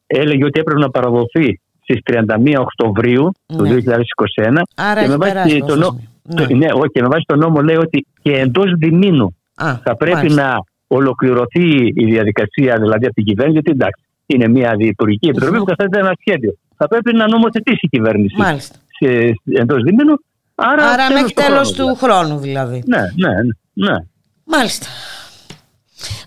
έλεγε 0.08 0.46
ότι 0.46 0.60
έπρεπε 0.60 0.80
να 0.80 0.90
παραδοθεί 0.90 1.60
στις 1.86 2.00
31 2.04 2.56
Οκτωβρίου 2.60 3.32
του 3.46 3.64
2021 3.64 4.52
ναι. 4.52 4.62
Άρα 4.76 5.02
και 5.02 5.08
με, 5.08 5.18
βάση 5.18 5.64
το, 5.68 5.76
νο... 5.76 6.00
ναι. 6.24 6.46
ναι, 6.46 6.68
όχι, 6.74 7.02
με 7.02 7.08
βάση 7.08 7.24
το 7.26 7.36
νόμο 7.36 7.62
λέει 7.62 7.76
ότι 7.76 8.06
και 8.22 8.32
εντός 8.32 8.74
διμήνου 8.78 9.36
θα 9.84 9.96
πρέπει 9.98 10.32
να 10.32 10.64
ολοκληρωθεί 10.88 11.92
η 11.96 12.06
διαδικασία 12.06 12.78
δηλαδή 12.78 13.06
από 13.06 13.14
την 13.14 13.24
κυβέρνηση 13.24 13.54
γιατί 13.54 13.72
εντάξει 13.72 14.04
είναι 14.26 14.48
μια 14.48 14.76
διεπουργική 14.76 15.28
επιτροπή 15.28 15.58
που 15.58 15.64
καθέτει 15.64 15.98
ένα 15.98 16.14
σχέδιο. 16.20 16.54
Θα 16.78 16.88
πρέπει 16.88 17.16
να 17.16 17.28
νομοθετήσει 17.28 17.80
η 17.82 17.88
κυβέρνηση 17.88 18.36
Μάλιστα. 18.38 18.76
εντός 19.44 19.84
δίμηνου. 19.84 20.20
Άρα, 20.56 20.86
Άρα 20.86 21.12
μέχρι 21.12 21.34
τέλος 21.34 21.72
του 21.72 21.96
χρόνου 21.96 22.38
δηλαδή. 22.38 22.84
Ναι, 22.86 23.00
ναι, 23.00 23.34
ναι. 23.74 23.96
Μάλιστα. 24.44 24.86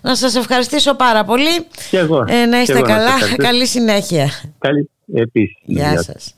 Να 0.01 0.15
σας 0.15 0.35
ευχαριστήσω 0.35 0.95
πάρα 0.95 1.23
πολύ. 1.23 1.67
Και 1.89 1.97
εγώ. 1.97 2.23
Ε, 2.27 2.45
να 2.45 2.61
είστε 2.61 2.81
καλά. 2.81 3.35
Καλή 3.37 3.65
συνέχεια. 3.65 4.27
Καλή 4.59 4.89
επίσης. 5.13 5.57
Γεια 5.65 6.01
σας. 6.01 6.33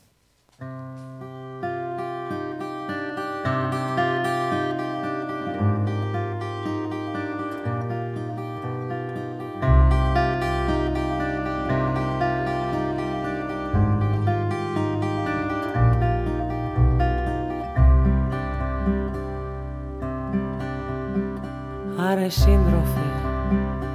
Άρε 22.10 22.28
σύντροφε, 22.28 23.00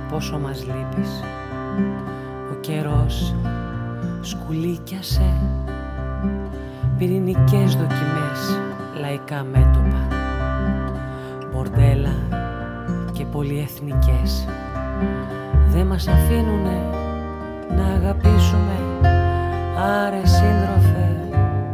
πόσο 0.09 0.39
μας 0.39 0.65
λείπεις 0.65 1.21
Ο 2.51 2.55
καιρός 2.61 3.35
σκουλίκιασε. 4.27 5.33
Πυρηνικές 6.97 7.75
δοκιμές, 7.75 8.59
λαϊκά 8.99 9.43
μέτωπα. 9.43 10.07
Μπορντέλα 11.51 12.15
και 13.11 13.25
πολυεθνικές. 13.25 14.47
Δεν 15.67 15.85
μας 15.87 16.07
αφήνουνε 16.07 16.79
να 17.77 17.85
αγαπήσουμε. 17.85 18.75
Άρε 19.77 20.25
σύντροφε, 20.25 21.27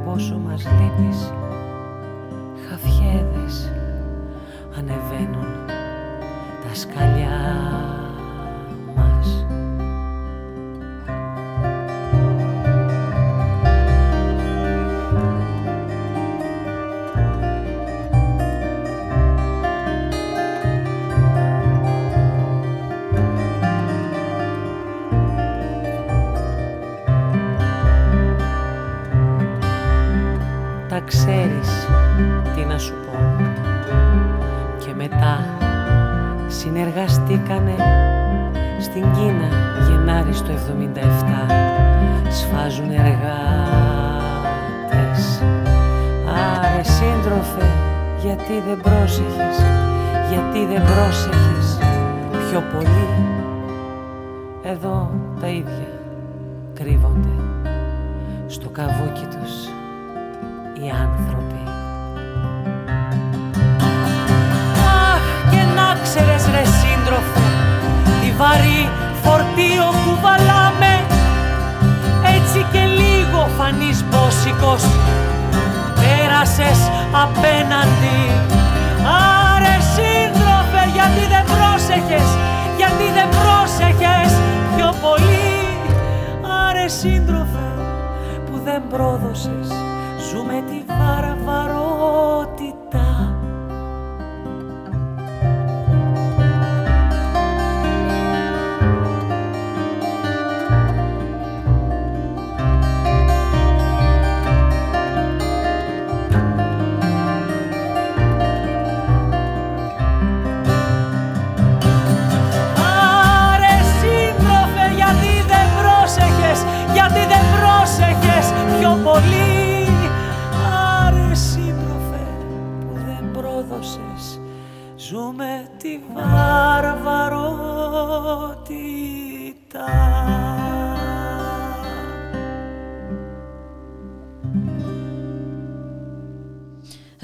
πόσο 0.06 0.38
μας 0.38 0.64
λείπεις 0.64 1.34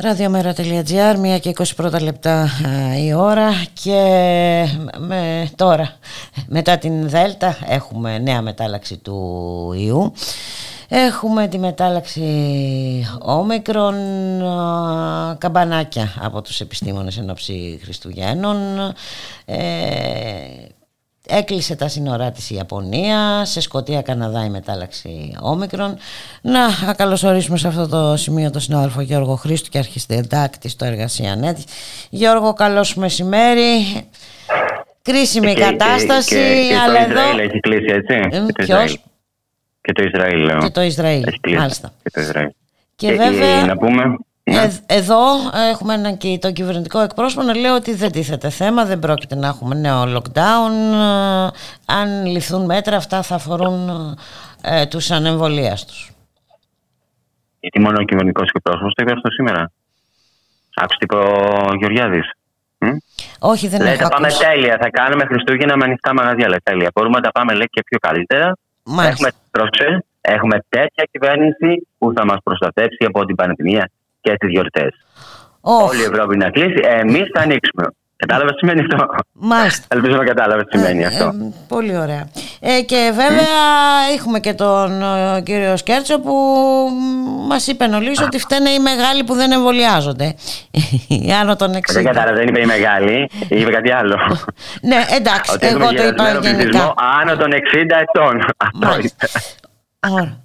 Ραδιομέρα.gr, 0.10 1.16
μία 1.20 1.40
και 1.40 1.54
21 1.78 2.02
λεπτά 2.02 2.50
η 3.06 3.14
ώρα 3.14 3.52
και 3.74 4.02
με, 4.98 5.50
τώρα 5.56 5.98
μετά 6.48 6.78
την 6.78 7.10
Δέλτα 7.10 7.58
έχουμε 7.68 8.18
νέα 8.18 8.42
μετάλλαξη 8.42 8.98
του 8.98 9.74
ιού 9.78 10.14
Έχουμε 10.88 11.48
τη 11.48 11.58
μετάλλαξη 11.58 12.26
όμικρον 13.20 13.96
καμπανάκια 15.38 16.14
από 16.20 16.42
τους 16.42 16.62
επιστήμονες 16.62 17.18
ενόψη 17.18 17.80
Χριστουγέννων. 17.84 18.58
Ε, 19.46 19.58
έκλεισε 21.30 21.76
τα 21.76 21.88
σύνορά 21.88 22.32
της 22.32 22.50
η 22.50 22.56
Ιαπωνία, 22.56 23.46
σε 23.46 23.62
Σκοτία 23.62 24.02
Καναδά 24.02 24.46
η 24.46 24.50
μετάλλαξη 24.50 25.36
όμικρον. 25.40 25.98
Να 26.42 26.94
καλωσορίσουμε 26.94 27.58
σε 27.58 27.68
αυτό 27.68 27.88
το 27.88 28.18
σημείο 28.18 28.52
τον 28.52 28.62
συνάδελφο 28.62 29.02
Γιώργο 29.02 29.36
Χρήστου 29.36 29.70
και 29.70 29.78
αρχιστεντάκτη 29.78 30.70
στο 30.70 30.86
Εργασία 30.86 31.56
Γιώργο, 32.10 32.54
καλώς 32.54 32.96
μεσημέρι. 32.96 34.08
Κρίσιμη 35.02 35.54
και, 35.54 35.62
κατάσταση, 35.62 36.36
και, 36.36 36.68
και, 36.70 36.76
αλλά 36.78 37.06
το 37.06 37.12
Ισραήλ 37.12 37.40
έχει 37.40 37.60
κλείσει, 37.60 37.94
έτσι; 37.94 38.14
Ε, 38.32 38.46
ποιος; 38.64 39.04
Και 39.82 39.92
το 39.92 40.04
Ισραήλ, 40.04 40.44
λέω. 40.44 40.58
Και 40.58 40.70
το 40.70 40.82
Ισραήλ, 40.82 41.24
μάλιστα. 41.58 41.94
Και 42.04 42.10
το 42.10 42.22
Ισραήλ. 42.22 42.50
Και, 42.96 43.08
και 43.08 43.14
βέβαια, 43.14 43.66
να 43.66 43.78
πούμε, 43.78 44.18
ναι. 44.50 44.62
ε, 44.62 44.96
εδώ 44.96 45.20
έχουμε 45.72 45.94
έναν 45.94 46.18
και 46.18 46.38
το 46.42 46.52
κυβερνητικό 46.52 47.00
εκπρόσωπο 47.00 47.44
να 47.44 47.56
λέει 47.56 47.72
ότι 47.72 47.94
δεν 47.94 48.12
τίθεται 48.12 48.50
θέμα, 48.50 48.86
δεν 48.86 49.00
πρόκειται 49.00 49.36
να 49.36 49.48
έχουμε 49.48 49.76
νέο 49.76 50.04
lockdown. 50.04 50.72
Ε, 50.94 51.48
αν 51.86 52.26
ληφθούν 52.26 52.66
μέτρα, 52.66 52.98
αυτά 52.98 53.22
θα 53.22 53.36
αφορούν 53.36 53.90
ε, 54.62 54.86
τους 54.86 55.12
ανεμβολίαστους. 55.12 56.12
Γιατί 57.60 57.80
μόνο 57.80 57.98
ο 58.00 58.04
κυβερνητικός 58.04 58.50
εκπρόσωπος 58.54 58.94
το 58.94 59.04
είπε 59.04 59.12
αυτό 59.12 59.32
σήμερα. 59.32 59.72
Άκουσε 60.76 60.98
τι 61.00 61.06
είπε 61.06 61.16
ο 61.16 61.76
Γεωργιάδης. 61.80 62.32
Όχι, 63.40 63.68
δεν 63.68 63.82
λέει, 63.82 63.94
έχω 63.94 64.04
θα 64.04 64.10
πάμε 64.10 64.28
ακούσει. 64.28 64.44
τέλεια. 64.44 64.78
Θα 64.82 64.90
κάνουμε 64.90 65.26
Χριστούγεννα 65.26 65.78
με 65.78 65.84
ανοιχτά 65.86 66.14
μαγαζιά. 66.14 66.48
Λέει, 66.48 66.62
τέλεια. 66.64 66.92
Μπορούμε 66.96 67.16
να 67.16 67.24
τα 67.24 67.32
πάμε 67.32 67.54
λέει, 67.54 67.68
και 67.70 67.84
πιο 67.84 67.98
καλύτερα. 68.00 68.58
Μάλιστα. 68.84 69.12
Έχουμε, 69.12 69.30
πρόσεξε, 69.52 70.06
έχουμε 70.22 70.58
τέτοια 70.70 71.04
κυβέρνηση 71.12 71.88
που 71.98 72.14
θα 72.16 72.26
μας 72.26 72.38
προστατεύσει 72.44 73.06
από 73.06 73.26
την 73.26 73.36
πανδημία 73.36 73.90
και 74.22 74.36
τις 74.40 74.50
γιορτές. 74.50 74.90
Oh. 75.62 75.88
Όλη 75.88 76.00
η 76.00 76.04
Ευρώπη 76.04 76.38
να 76.38 76.50
κλείσει, 76.50 76.82
εμείς 77.00 77.24
θα 77.34 77.42
ανοίξουμε. 77.42 77.84
Κατάλαβες 78.16 78.52
τι 78.52 78.58
σημαίνει 78.58 78.80
αυτό; 78.82 79.06
Μάλιστα. 79.32 79.86
Ελπίζω 79.90 80.16
να 80.18 80.24
κατάλαβες 80.24 80.66
τι 80.70 80.78
σημαίνει 80.78 81.04
Ε, 81.04 81.06
αυτό. 81.06 81.26
ε, 81.26 81.54
πολύ 81.68 81.98
ωραία. 81.98 82.30
Ε, 82.60 82.82
και 82.82 83.12
βέβαια 83.16 83.60
έχουμε 84.18 84.40
και 84.40 84.54
τον 84.54 85.02
ε, 85.02 85.42
κύριο 85.42 85.78
Σκέρτσο 85.78 86.20
που 86.20 86.34
μας 87.48 87.68
είπε 87.68 87.88
νωρίς 87.88 88.22
ότι 88.22 88.40
φταίνε 88.40 88.70
οι 88.70 88.80
μεγάλοι 88.80 89.24
που 89.24 89.34
δεν 89.34 89.52
εμβολιάζονται. 89.52 90.36
Οι 91.08 91.32
άνω 91.42 91.56
των 91.56 91.72
60. 91.76 91.80
Δεν 91.94 92.04
κατάλαβε, 92.04 92.38
δεν 92.38 92.48
είπε 92.48 92.60
η 92.60 92.66
μεγάλη, 92.66 93.30
είπε 93.50 93.72
κάτι 93.72 93.92
άλλο. 93.92 94.18
ναι, 94.82 95.06
εντάξει, 95.16 95.52
Ότι 95.54 95.68
εγώ 95.68 95.78
έχουμε 95.84 95.94
το 96.00 96.04
είπα 96.08 96.24
γερασμένο 96.24 96.40
πληθυσμό 96.40 96.82
γενικά. 96.82 96.94
άνω 97.22 97.36
των 97.38 97.52
60 97.52 97.56
ετών. 98.02 98.42
Αυτό 98.58 98.88
Μάλιστα. 98.88 99.28
είπε. 99.30 100.14
Ωραία. 100.14 100.38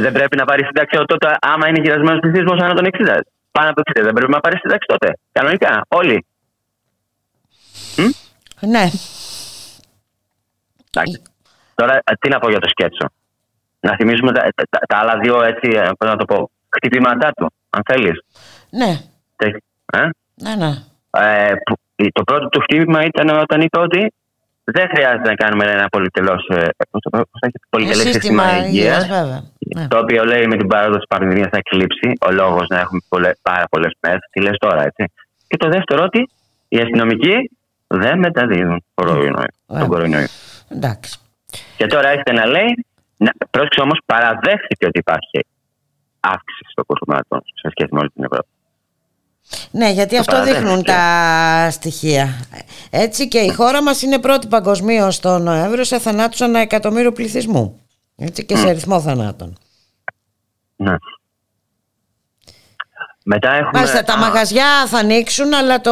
Δεν 0.00 0.12
πρέπει 0.12 0.36
να 0.36 0.44
πάρεις 0.44 0.66
σύνταξη 0.66 0.96
τότε, 1.06 1.36
άμα 1.40 1.68
είναι 1.68 1.80
γυρασμένος 1.80 2.20
πληθυσμός 2.20 2.60
άνω 2.62 2.74
των 2.74 2.84
60. 2.84 3.20
Πάνω 3.52 3.70
από 3.70 3.80
60. 3.84 4.02
Δεν 4.02 4.12
πρέπει 4.12 4.32
να 4.32 4.40
πάρεις 4.40 4.60
σύνταξη 4.60 4.86
τότε. 4.88 5.12
Κανονικά. 5.32 5.84
Όλοι. 5.88 6.26
Ναι. 8.60 8.84
Εντάξει. 10.90 11.22
Τώρα, 11.74 11.94
ε, 11.96 12.12
τι 12.20 12.28
να 12.28 12.38
πω 12.38 12.50
για 12.50 12.58
το 12.58 12.68
σκέτσο. 12.68 13.06
Να 13.80 13.96
θυμίσουμε 13.96 14.32
τα, 14.32 14.48
τα, 14.70 14.78
τα 14.88 14.96
άλλα 14.96 15.18
δύο 15.18 15.42
έτσι, 15.42 15.70
ε, 15.76 15.88
πώς 15.98 16.08
να 16.08 16.16
το 16.16 16.24
πω, 16.24 16.50
χτυπήματά 16.76 17.32
του, 17.36 17.52
αν 17.70 17.82
θέλεις. 17.86 18.20
Ναι, 18.70 18.98
Ε; 19.36 20.08
ναι, 20.34 20.54
ναι. 20.54 20.72
Ε, 21.10 21.52
που- 21.64 22.10
το 22.12 22.22
πρώτο 22.24 22.48
του 22.48 22.60
χτύπημα 22.60 23.04
ήταν 23.04 23.28
όταν 23.28 23.60
είπε 23.60 23.78
ότι 23.78 24.12
δεν 24.76 24.86
χρειάζεται 24.92 25.28
να 25.28 25.34
κάνουμε 25.34 25.64
ένα 25.64 25.86
πολυτελώς, 25.88 26.42
ε, 26.48 26.66
πώς 26.90 27.00
το 27.04 27.10
πω, 27.10 27.18
πώς 27.30 27.38
θα 27.40 27.46
έχει, 27.48 27.58
πολυτελές 27.70 28.04
Ε, 28.04 28.12
σύστημα 28.12 28.44
υγείας, 28.44 28.68
υγείας 28.72 29.06
βέβαια. 29.08 29.40
Ναι. 29.76 29.88
Το 29.88 29.98
οποίο 29.98 30.24
λέει 30.24 30.46
με 30.46 30.56
την 30.56 30.66
παράδοση 30.66 30.98
της 30.98 31.08
πανδημίας 31.08 31.48
θα 31.52 31.58
εκλείψει 31.62 32.12
ο 32.26 32.30
λόγος 32.30 32.66
να 32.68 32.78
έχουμε 32.80 33.00
πολλέ, 33.08 33.30
πάρα 33.42 33.64
πολλές 33.70 33.92
μέρες. 34.02 34.22
Τι 34.30 34.40
λες 34.40 34.56
τώρα, 34.58 34.82
έτσι. 34.84 35.04
Και 35.48 35.56
το 35.56 35.68
δεύτερο 35.68 36.04
ότι 36.04 36.30
οι 36.68 36.78
αστυνομικοί 36.78 37.50
δεν 37.86 38.18
μεταδίδουν 38.18 38.84
κορονοϊό, 38.94 39.34
Ε. 39.72 39.78
τον 39.78 39.88
κορονοϊό. 39.88 40.26
Εντάξει. 40.68 41.18
Και 41.76 41.86
τώρα 41.86 42.08
έρχεται 42.08 42.32
να 42.32 42.46
λέει, 42.46 42.86
να, 43.16 43.30
πρόσεξε 43.50 43.80
όμως, 43.80 43.98
παραδέχθηκε 44.06 44.86
ότι 44.86 44.98
υπάρχει 44.98 45.38
αύξηση 46.20 46.70
στο 46.70 46.84
κρούσμα 46.84 47.16
σε 47.60 47.68
σχέση 47.70 47.88
με 47.94 47.98
όλη 47.98 48.10
την 48.10 48.24
Ευρώπη. 48.24 48.48
Ναι, 49.70 49.90
γιατί 49.90 50.14
Το 50.14 50.20
αυτό 50.20 50.32
παραδέχτηκε. 50.32 50.64
δείχνουν 50.66 50.84
τα 50.84 51.68
στοιχεία. 51.70 52.46
Έτσι 52.90 53.28
και 53.28 53.38
η 53.38 53.52
χώρα 53.52 53.82
μας 53.82 54.02
είναι 54.02 54.18
πρώτη 54.18 54.46
παγκοσμίω 54.46 55.12
το 55.20 55.38
Νοέμβριο 55.38 55.84
σε 55.84 55.98
θανάτους 55.98 56.40
ανά 56.40 56.58
εκατομμύριο 56.60 57.12
πληθυσμού. 57.12 57.80
Έτσι 58.16 58.44
και 58.44 58.56
σε 58.56 58.68
αριθμό 58.68 59.00
θανάτων. 59.00 59.58
Ναι. 60.76 60.94
Μετά 63.24 63.52
έχουμε. 63.52 63.70
Μάλιστα, 63.74 64.02
τα 64.04 64.16
μαγαζιά 64.18 64.86
θα 64.86 64.98
ανοίξουν, 64.98 65.54
αλλά 65.54 65.80
το 65.80 65.90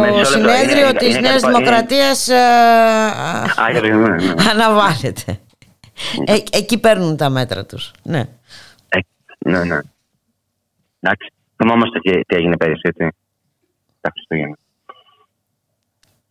Με 0.00 0.10
μισό 0.10 0.16
λεπτό, 0.16 0.30
συνέδριο 0.30 0.88
είναι- 0.88 0.98
της 0.98 1.08
είναι 1.08 1.20
Νέας 1.20 1.40
κάτι- 1.42 1.54
Δημοκρατίας 1.54 2.28
ε, 2.28 2.34
Α, 2.36 3.70
για 3.70 3.80
το- 3.80 3.86
ναι, 3.86 4.08
ναι. 4.08 4.34
αναβάλλεται. 4.50 5.40
Ε, 6.26 6.36
εκεί 6.52 6.78
παίρνουν 6.78 7.16
τα 7.16 7.28
μέτρα 7.28 7.64
τους. 7.64 7.92
Ναι. 8.02 8.18
Ε, 8.88 8.98
ναι, 9.38 9.64
ναι. 9.64 9.78
Εντάξει. 11.00 11.32
Θυμόμαστε 11.56 11.98
τι, 11.98 12.10
τι 12.24 12.36
έγινε 12.36 12.56
πέρυσι, 12.56 12.80
έτσι. 12.82 13.08
Τα 14.00 14.10
Χριστούγεννα. 14.12 14.58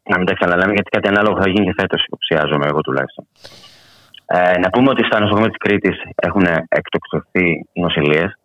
Να 0.09 0.17
μην 0.17 0.25
τα 0.27 0.33
ξαναλέμε, 0.33 0.73
γιατί 0.73 0.89
κάτι 0.89 1.07
ανάλογο 1.07 1.41
θα 1.41 1.49
γίνει 1.49 1.65
και 1.65 1.77
φέτος, 1.79 2.05
υποψιάζομαι 2.05 2.65
εγώ 2.65 2.81
τουλάχιστον. 2.81 3.25
Ε, 4.25 4.57
να 4.57 4.69
πούμε 4.69 4.89
ότι 4.89 5.05
στα 5.05 5.19
νοσοκομεία 5.19 5.47
της 5.47 5.57
Κρήτης 5.57 5.97
έχουν 6.15 6.45
εκτοξευθεί 6.67 7.65
νοσηλίες. 7.73 8.39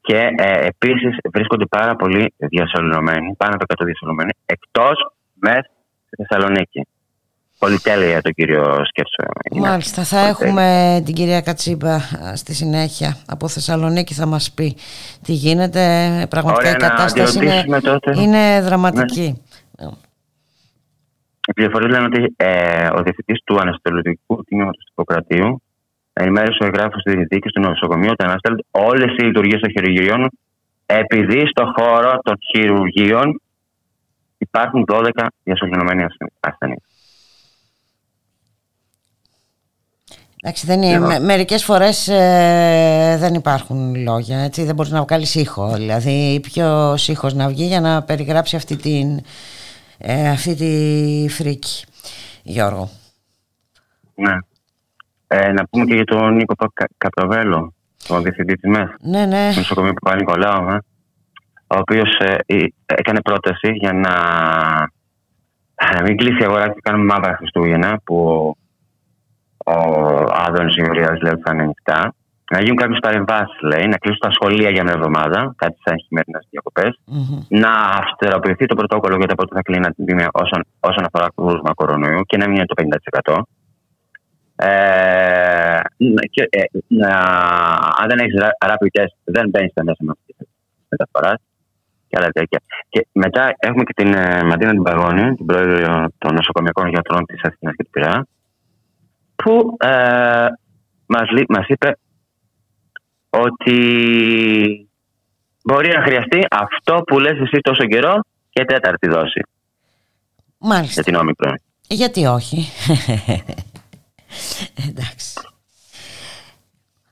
Και 0.00 0.18
ε, 0.36 0.66
επίσης 0.66 1.16
βρίσκονται 1.32 1.66
πάρα 1.66 1.96
πολλοί 1.96 2.34
διασωληνωμένοι, 2.36 3.34
πάνω 3.36 3.54
από 3.54 3.64
100 3.82 3.84
διασωληνωμένοι, 3.84 4.32
εκτός 4.46 4.96
μεθ 5.34 5.64
στη 6.06 6.16
Θεσσαλονίκη. 6.22 6.86
Πολυτέλεια 7.64 8.22
τον 8.22 8.32
κύριο 8.32 8.84
Σκέψο. 8.84 9.22
Μάλιστα, 9.52 10.02
θα 10.04 10.18
έχουμε 10.18 10.66
την 11.04 11.14
κυρία 11.14 11.40
Κατσίπα 11.40 11.94
α, 11.94 12.36
στη 12.36 12.54
συνέχεια 12.54 13.16
από 13.26 13.48
Θεσσαλονίκη 13.48 14.14
θα 14.14 14.26
μας 14.26 14.52
πει 14.52 14.76
τι 15.22 15.32
γίνεται. 15.32 15.82
Πραγματικά 16.30 16.68
Ωραία, 16.68 16.76
η 16.78 16.82
να 16.82 16.88
κατάσταση 16.88 17.38
είναι, 17.38 17.58
αντιρωτήσουμε 17.58 17.80
τότε. 17.80 18.22
είναι 18.22 18.60
δραματική. 18.62 19.42
Οι 21.48 21.52
πληροφορίε 21.54 21.88
λένε 21.88 22.04
ότι 22.04 22.34
ε, 22.36 22.86
ο 22.96 23.02
διευθυντής 23.02 23.38
του 23.44 23.58
Αναστολικού 23.60 24.44
Τμήματος 24.44 24.84
του 24.84 24.90
Ιπποκρατίου 24.90 25.62
ενημέρωσε 26.12 26.58
ο 26.62 26.66
εγγράφος 26.66 27.02
της 27.02 27.14
δίκη 27.14 27.48
του 27.48 27.60
νοσοκομείου 27.60 28.10
ότι 28.10 28.24
αναστέλλονται 28.24 28.64
όλες 28.70 29.14
οι 29.16 29.22
λειτουργίες 29.22 29.60
των 29.60 29.70
χειρουργείων 29.70 30.30
επειδή 30.86 31.46
στο 31.46 31.72
χώρο 31.76 32.18
των 32.22 32.36
χειρουργείων 32.50 33.40
υπάρχουν 34.38 34.84
12 34.92 35.10
διασωληνωμένοι 35.42 36.04
ασθενείς. 36.40 36.91
Εντάξει, 40.44 40.66
δεν 40.66 40.82
είναι, 40.82 40.98
με, 40.98 41.18
μερικές 41.18 41.64
φορές 41.64 42.08
ε, 42.08 43.16
δεν 43.18 43.34
υπάρχουν 43.34 43.94
λόγια, 43.94 44.38
έτσι, 44.38 44.64
δεν 44.64 44.74
μπορείς 44.74 44.92
να 44.92 45.02
βγάλεις 45.02 45.34
ήχο. 45.34 45.72
Δηλαδή, 45.74 46.40
ποιος 46.42 47.08
ήχος 47.08 47.34
να 47.34 47.48
βγει 47.48 47.64
για 47.64 47.80
να 47.80 48.02
περιγράψει 48.02 48.56
αυτή, 48.56 48.76
την, 48.76 49.20
ε, 49.98 50.28
αυτή 50.28 50.54
τη 50.54 51.28
φρίκη. 51.28 51.84
Γιώργο; 52.42 52.90
Ναι. 54.14 54.32
Ε, 55.26 55.52
να 55.52 55.66
πούμε 55.66 55.84
και 55.84 55.94
για 55.94 56.04
τον 56.04 56.34
Νίκο 56.34 56.54
Κα- 56.74 56.88
Καπροβέλο, 56.98 57.74
τον 58.06 58.22
διευθυντή 58.22 58.54
της 58.54 58.70
ΜΕΘ, 58.70 58.88
Ναι, 59.00 59.26
ναι. 59.26 59.50
του 59.52 59.58
νοσοκομείου 59.58 59.92
του 59.94 60.14
Νικολάου, 60.14 60.68
ε, 60.68 60.78
ο 61.66 61.78
οποίος 61.78 62.08
έκανε 62.84 63.20
πρόταση 63.20 63.72
για 63.72 63.92
να, 63.92 64.10
να 65.94 66.02
μην 66.02 66.16
κλείσει 66.16 66.42
η 66.42 66.44
αγορά 66.44 66.68
και 66.68 66.80
κάνουμε 66.82 67.04
μαύρα 67.04 67.36
Χριστούγεννα, 67.36 68.00
που 68.04 68.16
ο 69.64 69.76
Άδωνης 70.46 70.76
Ιωριάδη 70.76 71.18
λέει 71.22 71.32
ότι 71.32 71.42
θα 71.44 71.52
είναι 71.52 71.62
ανοιχτά. 71.62 72.14
Να 72.52 72.60
γίνουν 72.60 72.76
κάποιες 72.76 72.98
παρεμβάσεις, 73.06 73.60
λέει, 73.70 73.86
να 73.92 73.98
κλείσουν 74.02 74.24
τα 74.26 74.30
σχολεία 74.30 74.70
για 74.70 74.82
μια 74.82 74.94
εβδομάδα, 74.96 75.54
κάτι 75.56 75.76
σαν 75.84 75.94
χειμερινές 76.04 76.44
διακοπές. 76.50 76.92
Να 77.48 77.72
αυστηροποιηθεί 78.00 78.66
το 78.66 78.74
πρωτόκολλο 78.74 79.16
για 79.16 79.26
το 79.26 79.34
πότε 79.34 79.54
θα 79.54 79.62
κλείνει 79.62 79.82
την 79.82 79.92
επιδημία 79.96 80.28
όσον, 80.32 80.60
όσον 80.80 81.04
αφορά 81.04 81.26
το 81.34 81.42
κρούσμα 81.42 81.72
κορονοϊού 81.74 82.22
και 82.28 82.36
να 82.36 82.46
μην 82.46 82.56
είναι 82.56 82.66
το 82.66 82.74
50%. 82.74 83.42
Ε, 84.56 85.80
και, 86.30 86.42
ε, 86.50 86.62
να, 86.86 87.12
αν 88.00 88.06
δεν 88.08 88.18
έχεις 88.18 88.34
rapid 88.66 88.90
test, 88.98 89.14
δεν 89.24 89.48
μπαίνεις 89.48 89.70
στα 89.70 89.84
μέσα 89.84 90.04
μαζικής 90.04 90.36
μεταφοράς. 90.88 91.40
Και, 92.08 92.16
άλλα 92.18 92.28
τέτοια. 92.28 92.60
και 92.88 93.06
μετά 93.12 93.54
έχουμε 93.58 93.82
και 93.82 94.02
την 94.02 94.14
ε, 94.14 94.42
Μαντίνα 94.44 94.70
την 94.70 94.82
Παγώνη, 94.82 95.34
την 95.34 95.46
πρόεδρο 95.46 96.06
των 96.18 96.34
νοσοκομιακών 96.34 96.88
γιατρών 96.88 97.24
της 97.26 97.40
Αθήνα 97.42 97.70
και 97.76 97.84
του 97.84 97.90
Πειραιά, 97.90 98.26
που 99.44 99.76
ε, 99.80 100.46
μας, 101.06 101.30
λεί- 101.30 101.48
μας 101.50 101.66
είπε 101.68 101.98
ότι 103.30 103.76
μπορεί 105.64 105.88
να 105.88 106.02
χρειαστεί 106.02 106.38
αυτό 106.50 107.02
που 107.06 107.18
λες 107.18 107.38
εσύ 107.40 107.58
τόσο 107.62 107.84
καιρό 107.86 108.20
και 108.50 108.64
τέταρτη 108.64 109.08
δόση 109.08 109.40
Μάλιστα. 110.58 110.92
για 110.92 111.02
την 111.02 111.14
όμικρον. 111.14 111.60
Γιατί 111.88 112.26
όχι. 112.26 112.68
Εντάξει. 114.88 115.32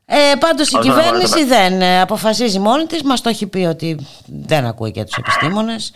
Ε, 0.05 0.33
πάντως 0.39 0.71
η 0.71 0.77
Όσον 0.77 0.91
αφορά 0.91 1.05
κυβέρνηση 1.05 1.39
το- 1.41 1.47
δεν 1.47 1.81
ε, 1.83 2.01
αποφασίζει 2.01 2.59
μόνη 2.59 2.85
της, 2.85 3.03
μας 3.03 3.21
το 3.21 3.29
έχει 3.29 3.47
πει 3.47 3.59
ότι 3.59 4.07
δεν 4.27 4.67
ακούει 4.67 4.91
και 4.91 5.05
τους 5.05 5.17
επιστήμονες. 5.17 5.93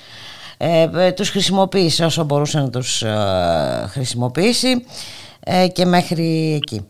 Ε, 0.57 0.89
ε, 0.95 1.13
τους 1.13 1.31
χρησιμοποίησε 1.31 2.05
όσο 2.05 2.25
μπορούσε 2.25 2.59
να 2.61 2.71
τους 2.71 3.03
ε, 3.03 3.87
χρησιμοποιήσει 3.89 4.69
ε, 4.69 4.77
και 5.73 5.85
μέχρι 5.85 6.55
εκεί. 6.63 6.87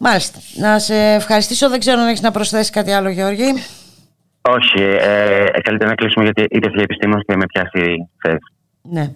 Μάλιστα. 0.00 0.38
Να 0.54 0.78
σε 0.78 0.94
ευχαριστήσω. 0.94 1.68
Δεν 1.68 1.78
ξέρω 1.78 2.00
αν 2.00 2.08
έχεις 2.08 2.20
να 2.20 2.30
προσθέσεις 2.30 2.70
κάτι 2.70 2.90
άλλο 2.90 3.08
Γιώργη. 3.08 3.52
Όχι, 4.42 4.82
ε, 4.82 5.44
ε, 5.54 5.60
καλύτερα 5.60 5.90
να 5.90 5.94
κλείσουμε 5.94 6.24
γιατί 6.24 6.56
είτε 6.56 6.68
για 6.68 6.82
επιστήμονε 6.82 7.22
και 7.26 7.36
με 7.36 7.46
πιάσει 7.46 8.08
θέση. 8.22 8.38
Ναι. 8.82 9.06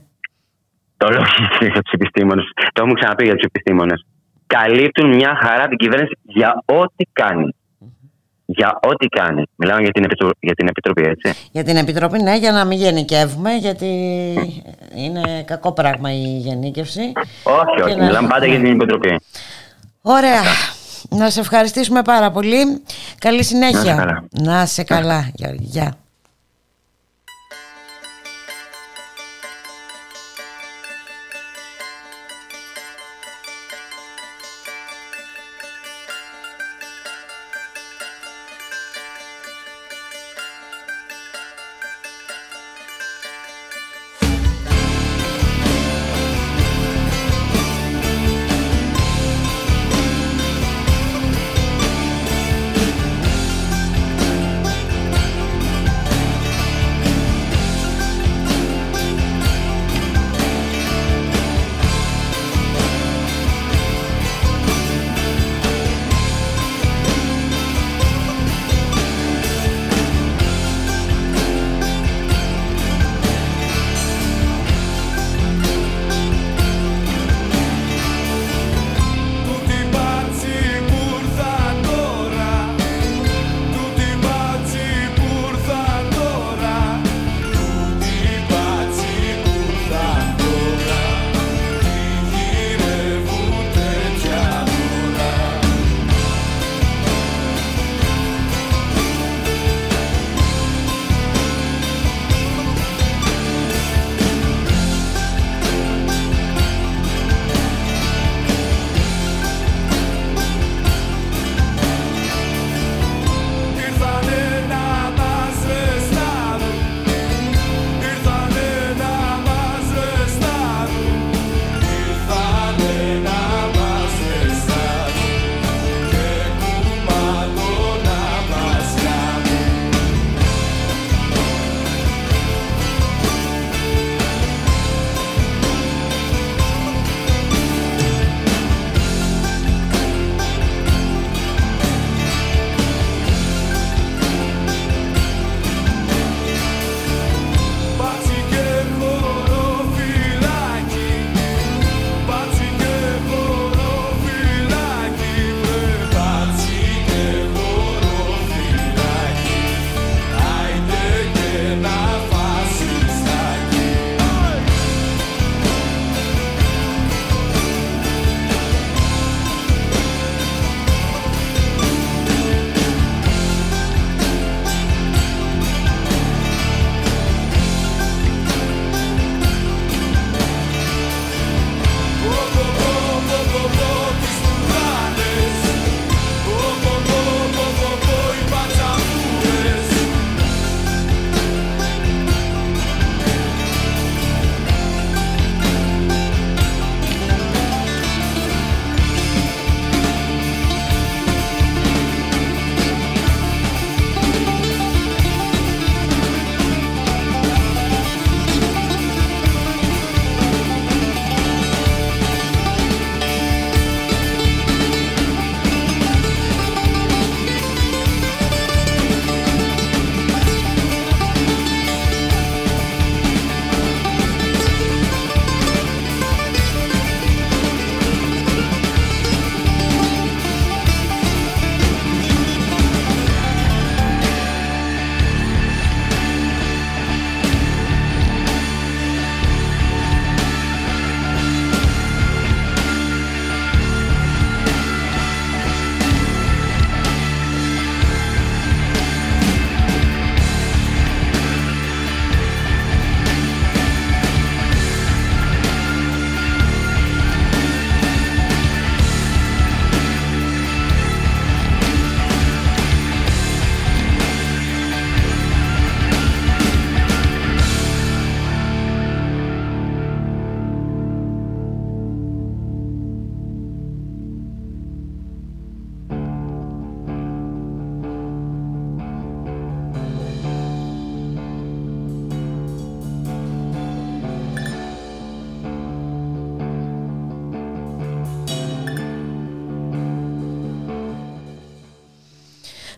Το 0.96 1.08
λόγο 1.10 1.24
για 1.60 1.82
του 1.82 1.90
επιστήμονες. 1.92 2.44
Το 2.54 2.82
έχουμε 2.82 2.94
ξαναπεί 2.94 3.24
για 3.24 3.34
τους 3.34 3.44
επιστήμονες. 3.44 4.06
Καλύπτουν 4.46 5.14
μια 5.14 5.38
χαρά 5.42 5.68
την 5.68 5.76
κυβέρνηση 5.76 6.12
για 6.22 6.62
ό,τι 6.64 7.04
κάνει. 7.12 7.54
Για 8.46 8.78
ό,τι 8.82 9.06
κάνει. 9.06 9.42
Μιλάμε 9.56 9.80
για 9.82 9.90
την, 9.90 10.04
Επιτρο- 10.04 10.30
για 10.40 10.54
την 10.54 10.66
Επιτροπή, 10.68 11.02
έτσι. 11.02 11.40
Για 11.52 11.64
την 11.64 11.76
Επιτροπή, 11.76 12.22
ναι, 12.22 12.36
για 12.36 12.52
να 12.52 12.64
μην 12.64 12.78
γενικεύουμε, 12.78 13.54
γιατί 13.54 13.86
είναι 14.94 15.42
κακό 15.44 15.72
πράγμα 15.72 16.12
η 16.12 16.36
γενίκευση. 16.38 17.00
Όχι, 17.42 17.76
Και 17.76 17.82
όχι. 17.82 17.96
να- 17.96 18.04
Μιλάμε 18.04 18.28
πάντα 18.28 18.46
για 18.46 18.56
την 18.60 18.66
Επιτροπή. 18.66 19.20
Ωραία. 20.02 20.40
Να 21.08 21.30
σε 21.30 21.40
ευχαριστήσουμε 21.40 22.02
πάρα 22.02 22.30
πολύ. 22.30 22.82
Καλή 23.18 23.44
συνέχεια. 23.44 23.78
Να 23.78 23.82
σε 23.84 23.94
καλά. 24.04 24.24
Να 24.30 24.66
σε 24.66 24.82
καλά, 24.82 25.30
Γιώργη. 25.34 25.64
Γεια. 25.64 25.94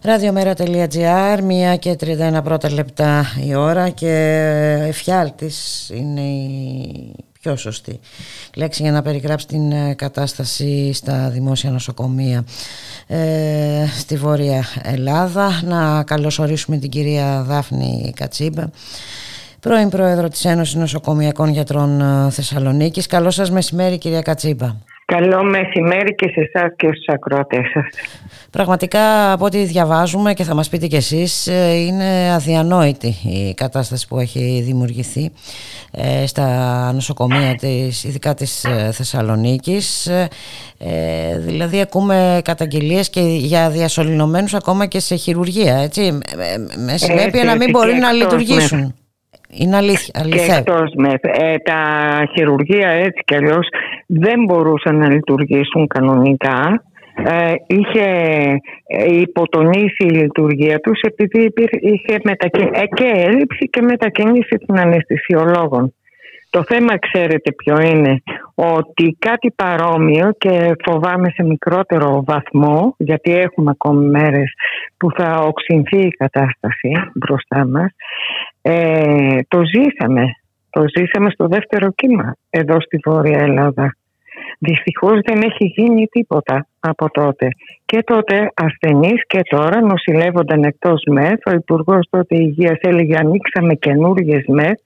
Ραδιομέρα.gr, 0.07 1.43
μία 1.43 1.77
και 1.77 1.97
31 2.01 2.41
πρώτα 2.45 2.73
λεπτά 2.73 3.25
η 3.49 3.55
ώρα 3.55 3.89
και 3.89 4.13
εφιάλτης 4.87 5.89
είναι 5.95 6.21
η 6.21 7.15
πιο 7.41 7.57
σωστή 7.57 8.01
λέξη 8.57 8.83
για 8.83 8.93
να 8.93 9.03
περιγράψει 9.03 9.47
την 9.47 9.73
ε, 9.73 9.95
κατάσταση 9.95 10.93
στα 10.93 11.31
δημόσια 11.31 11.71
νοσοκομεία 11.71 12.45
ε, 13.07 13.87
στη 13.87 14.17
Βόρεια 14.17 14.65
Ελλάδα. 14.83 15.49
Να 15.65 16.05
καλωσορίσουμε 16.05 16.77
την 16.77 16.91
κυρία 16.91 17.43
Δάφνη 17.43 18.13
Κατσίμπα, 18.17 18.65
πρώην 19.61 19.89
Πρόεδρο 19.89 20.29
της 20.29 20.45
Ένωσης 20.45 20.75
Νοσοκομιακών 20.75 21.49
Γιατρών 21.49 22.01
ε, 22.01 22.31
Θεσσαλονίκης. 22.31 23.07
Καλό 23.07 23.31
σας 23.31 23.51
μεσημέρι 23.51 23.99
κυρία 23.99 24.23
Κατσίμπα. 24.23 24.77
Καλό 25.07 25.45
μεσημέρι 25.45 26.15
και 26.15 26.29
σε 26.29 26.41
εσάς 26.41 26.73
και 26.77 26.87
στους 26.87 27.07
ακροατές 27.07 27.67
σας. 27.73 27.87
Πραγματικά 28.55 29.33
από 29.33 29.45
ό,τι 29.45 29.65
διαβάζουμε 29.65 30.33
και 30.33 30.43
θα 30.43 30.55
μας 30.55 30.69
πείτε 30.69 30.87
κι 30.87 30.97
εσείς 30.97 31.47
ε, 31.47 31.75
είναι 31.75 32.33
αδιανόητη 32.35 33.15
η 33.25 33.55
κατάσταση 33.55 34.09
που 34.09 34.19
έχει 34.19 34.63
δημιουργηθεί 34.67 35.31
ε, 35.93 36.27
στα 36.27 36.47
νοσοκομεία 36.93 37.55
της, 37.55 38.05
ειδικά 38.05 38.35
της 38.35 38.65
ε, 38.65 38.93
Θεσσαλονίκης. 38.93 40.11
Δηλαδή 41.39 41.81
ακούμε 41.81 42.41
καταγγελίες 42.45 43.11
και 43.11 43.21
για 43.21 43.71
διασωληνωμένους 43.71 44.55
ακόμα 44.55 44.87
και 44.87 45.01
σε 45.01 45.15
χειρουργία, 45.15 45.77
έτσι, 45.77 46.19
με 46.87 46.97
συνέπεια 46.97 47.45
να 47.45 47.57
μην 47.57 47.71
μπορεί 47.71 47.95
να 47.95 48.13
λειτουργήσουν. 48.13 48.95
Είναι 49.51 49.77
αλήθεια. 49.77 50.21
αλήθεια. 50.25 50.63
με, 50.97 51.13
τα 51.65 51.81
χειρουργεία 52.35 52.89
έτσι 52.89 53.23
κι 53.25 53.35
αλλιώς 53.35 53.69
δεν 54.07 54.45
μπορούσαν 54.47 54.97
να 54.97 55.09
λειτουργήσουν 55.09 55.87
κανονικά. 55.87 56.83
Ε, 57.17 57.55
είχε 57.67 58.07
ε, 58.87 59.21
υποτονίσει 59.21 60.05
η 60.05 60.11
λειτουργία 60.11 60.81
τους 60.81 61.01
επειδή 61.01 61.53
είχε 61.81 62.19
μετακι... 62.23 62.69
ε, 62.73 62.87
και 62.87 63.13
έλλειψη 63.15 63.69
και 63.71 63.83
μετακίνηση 63.83 64.57
των 64.67 64.79
αναισθησιολόγων. 64.79 65.95
Το 66.51 66.63
θέμα 66.63 66.99
ξέρετε 66.99 67.53
ποιο 67.53 67.81
είναι, 67.81 68.23
ότι 68.55 69.17
κάτι 69.19 69.51
παρόμοιο 69.51 70.31
και 70.39 70.73
φοβάμαι 70.85 71.31
σε 71.31 71.43
μικρότερο 71.43 72.25
βαθμό, 72.27 72.95
γιατί 72.99 73.33
έχουμε 73.33 73.71
ακόμη 73.71 74.07
μέρες 74.07 74.53
που 74.97 75.11
θα 75.17 75.41
οξυνθεί 75.41 75.99
η 75.99 76.09
κατάσταση 76.09 76.91
μπροστά 77.15 77.67
μας, 77.67 77.91
ε, 78.63 79.39
το 79.49 79.61
ζήσαμε. 79.65 80.25
Το 80.71 80.85
ζήσαμε 80.97 81.31
στο 81.31 81.47
δεύτερο 81.47 81.93
κύμα 81.95 82.35
εδώ 82.51 82.81
στη 82.81 82.99
Βόρεια 83.05 83.39
Ελλάδα. 83.39 83.97
Δυστυχώς 84.59 85.21
δεν 85.25 85.43
έχει 85.43 85.65
γίνει 85.77 86.07
τίποτα 86.07 86.67
από 86.81 87.11
τότε. 87.11 87.49
Και 87.85 88.03
τότε 88.03 88.51
ασθενείς 88.55 89.27
και 89.27 89.41
τώρα 89.49 89.81
νοσηλεύονταν 89.81 90.63
εκτός 90.63 91.03
ΜΕΘ. 91.11 91.39
Ο 91.47 91.51
Υπουργός 91.51 92.07
τότε 92.11 92.37
Υγείας 92.37 92.79
έλεγε 92.81 93.17
ανοίξαμε 93.19 93.75
καινούργιες 93.75 94.45
ΜΕΘ 94.47 94.79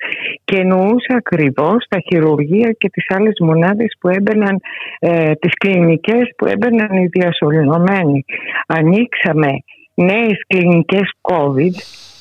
και 0.45 0.57
εννοούσε 0.57 1.15
ακριβώς 1.17 1.87
τα 1.89 1.99
χειρουργεία 2.07 2.71
και 2.79 2.89
τις 2.89 3.05
άλλες 3.09 3.35
μονάδες 3.41 3.97
που 4.01 4.09
έμπαιναν, 4.09 4.61
ε, 4.99 5.33
τις 5.33 5.53
κλινικές 5.55 6.33
που 6.37 6.47
έμπαιναν 6.47 6.93
οι 6.93 7.07
διασωληνωμένοι. 7.07 8.25
Ανοίξαμε 8.67 9.51
νέες 9.95 10.41
κλινικές 10.47 11.11
COVID 11.21 11.75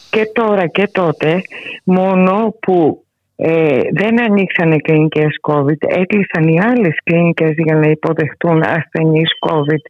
και 0.10 0.32
τώρα 0.34 0.68
και 0.68 0.90
τότε 0.92 1.42
μόνο 1.84 2.56
που 2.60 3.06
ε, 3.40 3.80
δεν 3.94 4.22
ανοίξανε 4.22 4.78
κλινικές 4.78 5.40
COVID, 5.42 5.82
έκλεισαν 5.88 6.48
οι 6.48 6.62
άλλες 6.62 6.98
κλινικές 7.04 7.54
για 7.56 7.76
να 7.76 7.88
υποδεχτούν 7.88 8.62
ασθενείς 8.62 9.30
COVID. 9.40 9.84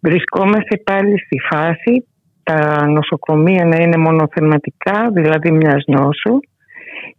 Βρισκόμαστε 0.00 0.76
πάλι 0.76 1.18
στη 1.18 1.38
φάση 1.50 2.06
τα 2.42 2.86
νοσοκομεία 2.86 3.64
να 3.64 3.76
είναι 3.76 3.96
μονοθεματικά, 3.96 5.10
δηλαδή 5.12 5.50
μιας 5.50 5.84
νόσου 5.86 6.38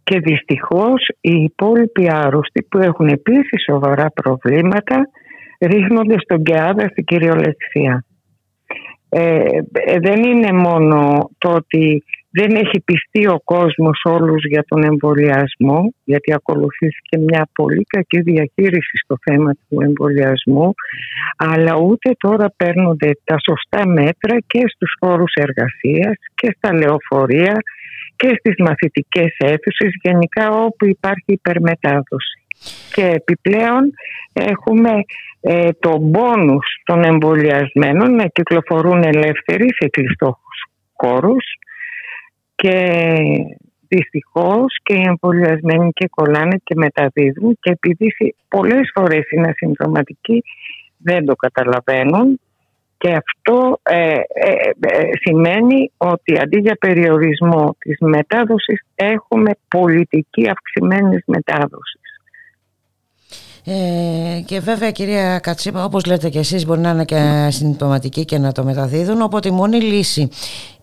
και 0.02 0.18
δυστυχώς 0.18 1.08
οι 1.20 1.42
υπόλοιποι 1.42 2.08
άρρωστοι 2.10 2.62
που 2.62 2.78
έχουν 2.78 3.06
επίσης 3.08 3.62
σοβαρά 3.64 4.10
προβλήματα 4.10 5.08
ρίχνονται 5.60 6.16
στον 6.18 6.42
ΚΕΑΔΑ 6.42 6.88
στην 6.88 7.04
κυριολεξία. 7.04 8.04
Ε, 9.08 9.40
ε, 9.72 9.98
δεν 10.00 10.22
είναι 10.22 10.52
μόνο 10.52 11.30
το 11.38 11.50
ότι 11.50 12.02
δεν 12.30 12.50
έχει 12.54 12.80
πιστεί 12.84 13.26
ο 13.26 13.40
κόσμος 13.44 14.00
όλους 14.04 14.44
για 14.44 14.64
τον 14.68 14.82
εμβολιασμό 14.84 15.92
γιατί 16.04 16.32
ακολουθήθηκε 16.32 17.18
μια 17.18 17.48
πολύ 17.54 17.84
κακή 17.84 18.20
διαχείριση 18.20 18.96
στο 19.04 19.16
θέμα 19.24 19.52
του 19.52 19.80
εμβολιασμού 19.80 20.74
αλλά 21.36 21.76
ούτε 21.76 22.10
τώρα 22.18 22.52
παίρνονται 22.56 23.10
τα 23.24 23.36
σωστά 23.44 23.88
μέτρα 23.88 24.36
και 24.46 24.62
στους 24.66 24.92
χώρους 25.00 25.32
εργασίας 25.34 26.16
και 26.34 26.54
στα 26.56 26.74
λεωφορεία 26.74 27.54
και 28.16 28.34
στις 28.38 28.54
μαθητικές 28.58 29.36
αίθουσες 29.38 29.92
γενικά 30.02 30.50
όπου 30.50 30.86
υπάρχει 30.86 31.32
υπερμετάδοση. 31.32 32.42
Και 32.94 33.04
επιπλέον 33.06 33.92
έχουμε 34.32 34.90
ε, 35.40 35.68
το 35.80 35.98
μπόνους 36.00 36.66
των 36.84 37.04
εμβολιασμένων 37.04 38.14
να 38.14 38.26
κυκλοφορούν 38.26 39.02
ελεύθεροι 39.02 39.66
σε 39.78 39.88
κλειστόχους 39.88 40.58
χώρους 40.92 41.44
και 42.62 42.76
δυστυχώς 43.88 44.78
και 44.82 44.94
οι 44.94 45.04
εμβολιασμένοι 45.06 45.90
και 45.92 46.08
κολλάνε 46.08 46.56
και 46.64 46.74
μεταδίδουν 46.74 47.58
και 47.60 47.70
επειδή 47.70 48.14
πολλές 48.48 48.90
φορές 48.94 49.30
είναι 49.30 49.48
ασυμπτωματικοί 49.48 50.42
δεν 50.98 51.24
το 51.24 51.34
καταλαβαίνουν 51.34 52.40
και 52.98 53.12
αυτό 53.12 53.80
ε, 53.82 54.12
ε, 54.12 54.20
ε, 54.80 55.08
σημαίνει 55.20 55.90
ότι 55.96 56.38
αντί 56.38 56.58
για 56.58 56.76
περιορισμό 56.80 57.76
της 57.78 57.96
μετάδοσης 58.00 58.80
έχουμε 58.94 59.50
πολιτική 59.68 60.48
αυξημένης 60.48 61.22
μετάδοσης. 61.26 62.07
Ε, 63.70 64.40
και 64.40 64.60
βέβαια 64.60 64.90
κυρία 64.90 65.38
Κατσίπα 65.38 65.84
όπως 65.84 66.04
λέτε 66.04 66.28
και 66.28 66.38
εσείς 66.38 66.66
μπορεί 66.66 66.80
να 66.80 66.90
είναι 66.90 67.04
και 67.04 67.48
συνειδητοματικοί 67.50 68.24
και 68.24 68.38
να 68.38 68.52
το 68.52 68.64
μεταδίδουν 68.64 69.22
οπότε 69.22 69.48
η 69.48 69.50
μόνη 69.50 69.80
λύση 69.80 70.28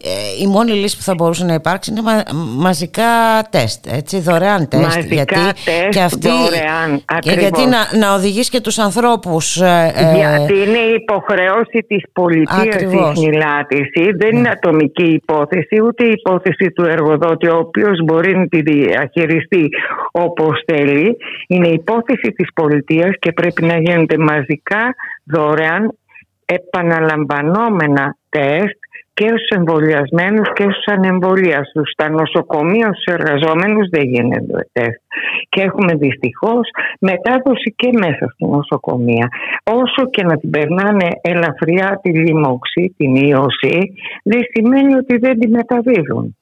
ε, 0.04 0.44
η 0.44 0.48
μόνη 0.48 0.72
λύση 0.72 0.98
που 0.98 1.04
θα 1.04 1.14
μπορούσε 1.14 1.46
να 1.46 1.54
υπάρξει 1.54 1.92
είναι 1.92 2.02
μα, 2.02 2.24
μαζικά 2.58 3.04
τεστ 3.50 3.88
έτσι, 3.88 4.20
δωρεάν 4.20 4.68
τεστ 4.68 4.84
μαζικά 4.84 5.14
γιατί 5.16 5.34
τεστ 5.66 5.90
και 5.90 6.00
αυτή, 6.00 6.28
δωρεάν 6.28 7.04
και 7.20 7.32
γιατί 7.32 7.66
να, 7.66 7.98
να 7.98 8.14
οδηγήσει 8.14 8.50
και 8.50 8.62
τους 8.62 8.78
ανθρώπους 8.78 9.62
ε, 9.62 9.92
ε, 9.96 10.16
γιατί 10.16 10.54
είναι 10.54 10.78
η 10.78 10.94
υποχρέωση 10.94 11.80
της 11.88 12.04
πολιτείας 12.14 12.76
Ακριβώς. 12.76 13.14
της 13.14 13.28
μιλάτηση 13.28 14.12
δεν 14.18 14.36
είναι 14.36 14.50
ατομική 14.50 15.10
υπόθεση 15.22 15.82
ούτε 15.86 16.04
η 16.04 16.12
υπόθεση 16.12 16.72
του 16.76 16.84
εργοδότη 16.84 17.48
ο 17.48 17.58
οποίος 17.58 18.04
μπορεί 18.04 18.38
να 18.38 18.48
τη 18.48 18.62
διαχειριστεί 18.62 19.70
όπως 20.12 20.64
θέλει. 20.66 21.18
Είναι 21.48 21.68
υπόθεση 21.68 22.32
της 22.36 22.48
πολιτείας 22.54 22.75
και 23.20 23.32
πρέπει 23.32 23.64
να 23.64 23.78
γίνονται 23.78 24.18
μαζικά 24.18 24.96
δωρεάν 25.24 25.98
επαναλαμβανόμενα 26.46 28.18
τεστ 28.30 28.78
και 29.14 29.28
στους 29.28 29.48
εμβολιασμένους 29.58 30.48
και 30.54 30.64
στους 30.64 30.86
ανεμβολίαστους. 30.86 31.92
Στα 31.92 32.10
νοσοκομεία 32.10 32.94
στους 32.94 33.14
εργαζόμενους 33.14 33.90
δεν 33.90 34.04
γίνεται 34.04 34.68
τεστ. 34.72 35.02
Και 35.50 35.62
έχουμε 35.62 35.94
δυστυχώς 35.94 36.70
μετάδοση 37.00 37.74
και 37.76 37.90
μέσα 37.94 38.26
στη 38.34 38.46
νοσοκομεία. 38.46 39.28
Όσο 39.64 40.10
και 40.10 40.24
να 40.24 40.38
την 40.38 40.50
περνάνε 40.50 41.08
ελαφριά 41.22 42.00
τη 42.02 42.10
λίμωξη, 42.10 42.94
την 42.98 43.16
ίωση, 43.16 43.94
δεν 44.24 44.42
σημαίνει 44.54 44.96
ότι 44.96 45.18
δεν 45.18 45.40
τη 45.40 45.48
μεταδίδουν. 45.48 46.38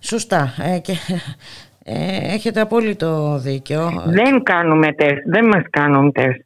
Σωστά 0.00 0.54
ε, 0.74 0.78
και, 0.78 0.92
ε, 1.90 2.34
έχετε 2.34 2.60
απόλυτο 2.60 3.38
δίκιο 3.42 4.02
Δεν 4.06 4.42
κάνουμε 4.42 4.92
τεστ, 4.92 5.22
δεν 5.26 5.44
μας 5.46 5.62
κάνουν 5.70 6.12
τεστ. 6.12 6.40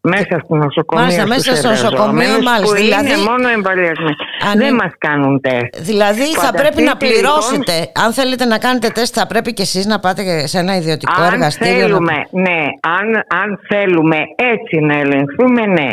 Μέσα 0.00 0.40
στο 0.44 0.54
νοσοκομείο. 0.54 1.04
Μάλιστα, 1.04 1.22
στους 1.26 1.36
μέσα 1.46 1.56
στο 1.60 1.68
νοσοκομείο, 1.68 2.22
εργαζόμενους, 2.22 2.44
μάλιστα. 2.50 2.74
Που 2.76 2.82
Δηλαδή- 2.82 3.06
είναι 3.12 3.30
μόνο 3.30 3.46
εμβολιασμένοι. 3.48 4.16
Αν 4.50 4.58
Δεν 4.58 4.66
είναι- 4.68 4.80
μας 4.82 4.92
κάνουν 4.98 5.40
τεστ. 5.40 5.70
Δηλαδή 5.90 6.26
θα 6.44 6.50
πρέπει 6.60 6.82
να 6.82 6.92
Φανταστείτε, 6.92 7.06
λοιπόν, 7.06 7.32
πληρώσετε. 7.38 7.74
Αν 8.04 8.12
θέλετε 8.12 8.44
να 8.44 8.58
κάνετε 8.58 8.88
τεστ, 8.88 9.12
θα 9.18 9.26
πρέπει 9.26 9.50
και 9.56 9.62
εσείς 9.62 9.86
να 9.86 9.98
πάτε 10.04 10.46
σε 10.46 10.58
ένα 10.58 10.76
ιδιωτικό 10.76 11.22
αν 11.22 11.32
εργαστήριο. 11.32 11.78
θέλουμε, 11.86 12.12
να... 12.30 12.40
ναι, 12.46 12.60
αν, 12.98 13.06
αν 13.42 13.48
θέλουμε 13.68 14.18
έτσι 14.54 14.76
να 14.88 14.94
ελεγχθούμε, 15.02 15.62
ναι, 15.66 15.88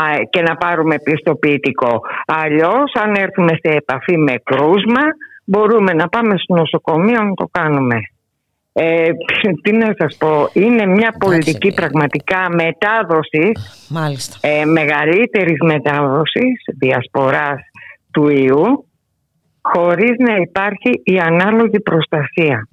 α, 0.00 0.02
και 0.30 0.40
να 0.48 0.54
πάρουμε 0.56 0.94
πιστοποιητικό. 1.08 1.92
Αλλιώς, 2.26 2.88
αν 3.02 3.14
έρθουμε 3.14 3.52
σε 3.62 3.70
επαφή 3.82 4.16
με 4.18 4.34
κρούσμα, 4.44 5.02
μπορούμε 5.44 5.92
να 5.92 6.08
πάμε 6.08 6.34
στο 6.42 6.54
νοσοκομείο 6.54 7.22
να 7.22 7.34
το 7.34 7.48
κάνουμε. 7.50 7.96
Ε, 8.78 9.08
τι 9.62 9.72
να 9.72 9.94
σας 9.98 10.16
πω, 10.16 10.48
είναι 10.52 10.86
μια 10.86 11.14
πολιτική 11.18 11.74
πραγματικά 11.74 12.46
μετάδοσης, 12.50 13.86
Μάλιστα. 13.90 14.48
ε, 14.48 14.64
μεγαλύτερης 14.64 15.58
μετάδοσης, 15.64 16.62
διασποράς 16.78 17.60
του 18.12 18.28
ιού, 18.28 18.88
χωρίς 19.62 20.14
να 20.18 20.36
υπάρχει 20.36 20.90
η 21.04 21.18
ανάλογη 21.18 21.80
προστασία. 21.80 22.68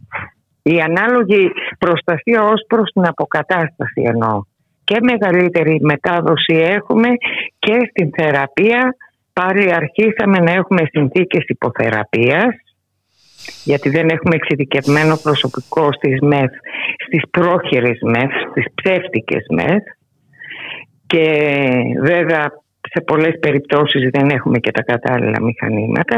Η 0.63 0.81
ανάλογη 0.81 1.51
προστασία 1.79 2.43
ως 2.43 2.65
προς 2.67 2.91
την 2.91 3.07
αποκατάσταση 3.07 4.01
εννοώ. 4.05 4.41
Και 4.83 4.97
μεγαλύτερη 5.01 5.79
μετάδοση 5.81 6.55
έχουμε 6.55 7.07
και 7.59 7.77
στην 7.89 8.09
θεραπεία 8.17 8.95
πάλι 9.33 9.73
αρχίσαμε 9.73 10.37
να 10.37 10.51
έχουμε 10.51 10.81
συνθήκες 10.91 11.43
υποθεραπείας 11.47 12.53
γιατί 13.63 13.89
δεν 13.89 14.09
έχουμε 14.09 14.35
εξειδικευμένο 14.35 15.17
προσωπικό 15.17 15.93
στις 15.93 16.19
ΜΕΘ, 16.21 16.51
στις 17.05 17.23
πρόχειρες 17.29 17.99
ΜΕΘ, 18.01 18.31
στις 18.51 18.65
ψεύτικες 18.73 19.45
ΜΕΘ. 19.49 19.83
Και 21.07 21.25
βέβαια 22.01 22.62
σε 22.93 23.01
πολλές 23.01 23.35
περιπτώσεις 23.39 24.09
δεν 24.11 24.29
έχουμε 24.29 24.57
και 24.59 24.71
τα 24.71 24.83
κατάλληλα 24.83 25.41
μηχανήματα 25.41 26.17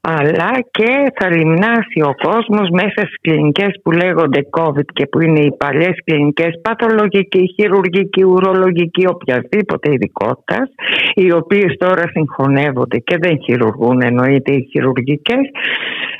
αλλά 0.00 0.52
και 0.70 0.90
θα 1.18 1.30
λιμνάσει 1.30 2.00
ο 2.10 2.14
κόσμος 2.26 2.68
μέσα 2.70 3.00
στις 3.06 3.20
κλινικές 3.20 3.72
που 3.82 3.90
λέγονται 3.90 4.40
COVID 4.58 4.88
και 4.92 5.06
που 5.06 5.20
είναι 5.20 5.40
οι 5.40 5.52
παλιές 5.56 5.96
κλινικές 6.04 6.60
παθολογική, 6.62 7.52
χειρουργική, 7.56 8.24
ουρολογική, 8.24 9.06
οποιασδήποτε 9.08 9.92
ειδικότητας, 9.92 10.68
οι 11.14 11.32
οποίες 11.32 11.76
τώρα 11.78 12.04
συγχωνεύονται 12.08 12.98
και 12.98 13.16
δεν 13.20 13.38
χειρουργούν 13.44 14.02
εννοείται 14.02 14.52
οι 14.52 14.68
χειρουργικές 14.70 15.44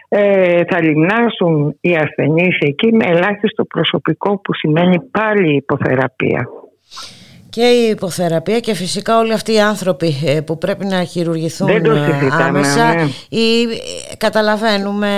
ε, 0.08 0.64
θα 0.64 0.82
λιμνάσουν 0.82 1.76
οι 1.80 1.96
ασθενείς 1.96 2.58
εκεί 2.58 2.92
με 2.92 3.04
ελάχιστο 3.06 3.64
προσωπικό 3.64 4.40
που 4.40 4.54
σημαίνει 4.54 5.00
πάλι 5.10 5.56
υποθεραπεία 5.56 6.48
και 7.56 7.66
η 7.66 7.88
υποθεραπεία 7.88 8.60
και 8.60 8.74
φυσικά 8.74 9.18
όλοι 9.18 9.32
αυτοί 9.32 9.52
οι 9.52 9.60
άνθρωποι 9.60 10.16
ε, 10.24 10.40
που 10.40 10.58
πρέπει 10.58 10.84
να 10.84 11.04
χειρουργηθούν 11.04 11.66
Δεν 11.66 11.82
το 11.82 11.90
ε, 11.90 12.28
άμεσα 12.30 12.94
ναι. 12.94 13.08
ή 13.28 13.62
ε, 13.62 14.16
καταλαβαίνουμε 14.16 15.08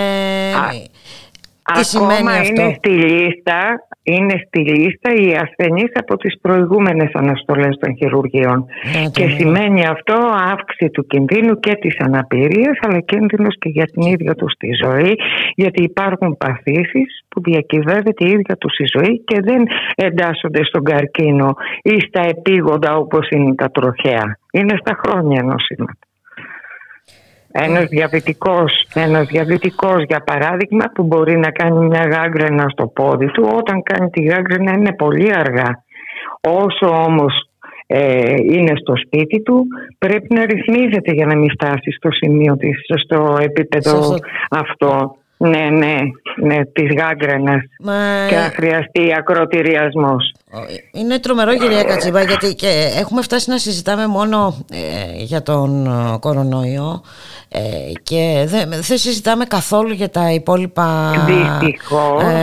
τι 1.75 1.85
σημαίνει 1.85 2.29
αυτό; 2.29 2.63
είναι 2.63 2.75
στη 2.79 2.91
λίστα 2.91 3.61
είναι 4.03 4.43
στη 4.47 4.61
λίστα 4.61 5.15
οι 5.15 5.35
ασθενείς 5.45 5.93
από 5.95 6.17
τις 6.17 6.41
προηγούμενες 6.41 7.11
αναστολές 7.13 7.77
των 7.81 7.97
χειρουργείων. 7.97 8.67
και 9.13 9.29
σημαίνει 9.29 9.87
αυτό 9.87 10.17
αύξηση 10.53 10.91
του 10.91 11.07
κινδύνου 11.07 11.61
και 11.61 11.75
της 11.75 11.97
αναπηρίας 11.99 12.79
αλλά 12.81 13.01
κίνδυνος 13.01 13.55
και 13.59 13.69
για 13.69 13.85
την 13.85 14.03
ίδια 14.03 14.35
τους 14.35 14.53
τη 14.59 14.69
ζωή 14.85 15.15
γιατί 15.55 15.83
υπάρχουν 15.83 16.37
παθήσεις 16.37 17.25
που 17.29 17.41
διακυβεύεται 17.41 18.25
η 18.25 18.31
ίδια 18.31 18.57
τους 18.57 18.79
η 18.79 18.85
ζωή 18.99 19.23
και 19.25 19.41
δεν 19.41 19.63
εντάσσονται 19.95 20.65
στον 20.65 20.83
καρκίνο 20.85 21.55
ή 21.83 22.01
στα 22.01 22.23
επίγοντα 22.29 22.97
όπως 22.97 23.29
είναι 23.31 23.55
τα 23.55 23.71
τροχαία. 23.71 24.39
Είναι 24.53 24.75
στα 24.81 25.01
χρόνια 25.03 25.43
νοσήματα. 25.43 25.98
Ένας 27.61 27.89
διαβητικός, 27.89 28.87
ένας 28.95 29.27
διαβητικός 29.27 30.03
για 30.03 30.21
παράδειγμα 30.21 30.85
που 30.95 31.03
μπορεί 31.03 31.37
να 31.39 31.51
κάνει 31.51 31.87
μια 31.87 32.03
γάγκρενα 32.03 32.67
στο 32.69 32.87
πόδι 32.87 33.27
του 33.27 33.51
όταν 33.57 33.83
κάνει 33.83 34.11
τη 34.11 34.23
γάγκρενα 34.23 34.73
είναι 34.73 34.93
πολύ 34.93 35.35
αργά. 35.35 35.83
Όσο 36.41 36.87
όμως 36.87 37.49
ε, 37.87 38.35
είναι 38.43 38.73
στο 38.81 38.95
σπίτι 38.97 39.43
του 39.43 39.67
πρέπει 39.99 40.35
να 40.35 40.45
ρυθμίζεται 40.45 41.13
για 41.13 41.27
να 41.27 41.37
μην 41.37 41.51
φτάσει 41.51 41.91
στο 41.91 42.11
σημείο 42.11 42.57
της, 42.57 42.77
στο 43.05 43.37
επίπεδο 43.41 44.15
αυτό. 44.51 45.17
Ναι, 45.37 45.69
ναι, 45.71 45.97
ναι, 46.37 46.65
της 46.65 46.89
γάγκρενας 46.99 47.63
και 48.29 48.35
να 48.35 48.51
χρειαστεί 48.55 49.15
ακροτηριασμός. 49.19 50.33
Είναι 50.93 51.19
τρομερό 51.19 51.57
κυρία 51.57 51.85
Κατσίβα 51.85 52.23
γιατί 52.23 52.55
και 52.55 52.93
έχουμε 52.99 53.23
φτάσει 53.23 53.51
να 53.51 53.59
συζητάμε 53.59 54.07
μόνο 54.07 54.65
ε, 54.73 55.23
για 55.23 55.43
τον 55.43 55.87
ε, 55.87 56.19
κορονοϊό 56.19 57.03
ε, 57.49 57.61
και 58.03 58.45
δεν, 58.47 58.69
δεν 58.69 58.99
συζητάμε 58.99 59.45
καθόλου 59.45 59.93
για 59.93 60.11
τα 60.11 60.33
υπόλοιπα 60.33 61.13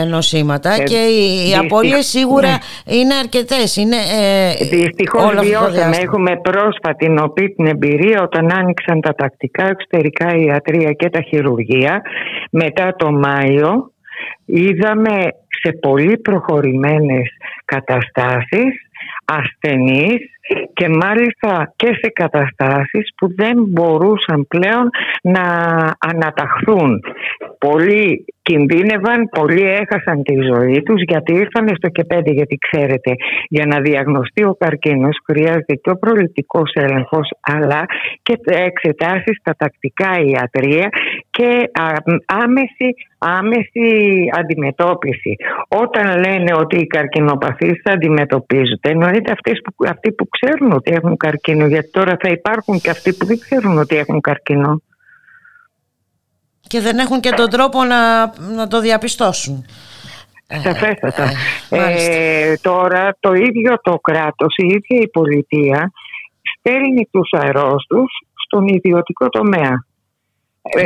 ε, 0.00 0.04
νοσήματα 0.04 0.82
και 0.82 0.96
οι, 0.96 1.48
οι 1.48 1.54
απώλειες 1.54 2.06
σίγουρα 2.06 2.48
ναι. 2.48 2.94
είναι 2.96 3.14
αρκετές. 3.14 3.76
Είναι, 3.76 3.96
ε, 3.96 4.64
Δυστυχώς 4.64 5.34
βιώσαμε. 5.40 5.96
Έχουμε 5.96 6.36
πρόσφατη 6.36 7.08
νοπή 7.08 7.48
την 7.48 7.66
εμπειρία 7.66 8.22
όταν 8.22 8.52
άνοιξαν 8.52 9.00
τα 9.00 9.14
τακτικά 9.14 9.66
εξωτερικά 9.66 10.36
ιατρία 10.36 10.92
και 10.92 11.10
τα 11.10 11.20
χειρουργεία 11.20 12.02
μετά 12.50 12.94
το 12.96 13.10
Μάιο 13.10 13.90
είδαμε 14.44 15.28
σε 15.62 15.72
πολύ 15.72 16.18
προχωρημένες 16.18 17.28
καταστάσεις 17.64 18.74
ασθενείς 19.24 20.35
και 20.72 20.88
μάλιστα 20.88 21.72
και 21.76 21.86
σε 21.86 22.10
καταστάσεις 22.12 23.08
που 23.16 23.34
δεν 23.34 23.54
μπορούσαν 23.68 24.46
πλέον 24.48 24.90
να 25.22 25.44
αναταχθούν. 25.98 27.00
Πολλοί 27.58 28.24
κινδύνευαν, 28.42 29.28
πολλοί 29.38 29.62
έχασαν 29.82 30.22
τη 30.22 30.34
ζωή 30.50 30.82
τους 30.82 31.02
γιατί 31.02 31.32
ήρθαν 31.32 31.66
στο 31.76 31.88
ΚΕΠΕΝΤΕ 31.88 32.30
γιατί 32.30 32.58
ξέρετε 32.66 33.10
για 33.48 33.66
να 33.66 33.80
διαγνωστεί 33.80 34.44
ο 34.44 34.54
καρκίνος 34.58 35.16
χρειάζεται 35.26 35.74
και 35.74 35.90
ο 35.90 35.98
προληπτικός 35.98 36.70
έλεγχος 36.74 37.28
αλλά 37.40 37.84
και 38.22 38.34
εξετάσεις 38.46 39.36
στα 39.40 39.54
τακτικά 39.58 40.10
ιατρία 40.32 40.88
και 41.30 41.70
άμεση, 42.42 42.88
άμεση 43.18 43.88
αντιμετώπιση. 44.40 45.36
Όταν 45.68 46.06
λένε 46.24 46.50
ότι 46.62 46.76
οι 46.76 46.86
καρκινοπαθείς 46.86 47.80
θα 47.84 47.92
αντιμετωπίζονται 47.92 48.90
εννοείται 48.90 49.32
αυτές 49.32 49.60
που, 49.64 49.84
αυτοί 49.88 50.12
που 50.12 50.28
ξέρουν 50.40 50.72
ότι 50.72 50.92
έχουν 50.94 51.16
καρκίνο 51.16 51.66
γιατί 51.66 51.90
τώρα 51.90 52.16
θα 52.20 52.28
υπάρχουν 52.28 52.80
και 52.80 52.90
αυτοί 52.90 53.12
που 53.12 53.26
δεν 53.26 53.38
ξέρουν 53.38 53.78
ότι 53.78 53.96
έχουν 53.96 54.20
καρκίνο. 54.20 54.82
Και 56.68 56.80
δεν 56.80 56.98
έχουν 56.98 57.20
και 57.20 57.30
τον 57.30 57.50
τρόπο 57.50 57.84
να, 57.84 58.26
να 58.54 58.68
το 58.68 58.80
διαπιστώσουν. 58.80 59.64
Σαφέστατα. 60.62 61.30
Ε, 61.70 62.54
τώρα 62.62 63.16
το 63.20 63.32
ίδιο 63.32 63.80
το 63.82 63.98
κράτος, 63.98 64.54
η 64.56 64.66
ίδια 64.66 65.00
η 65.02 65.08
πολιτεία 65.08 65.90
στέλνει 66.58 67.08
τους 67.10 67.28
αρρώστους 67.32 68.12
στον 68.46 68.66
ιδιωτικό 68.66 69.28
τομέα. 69.28 69.84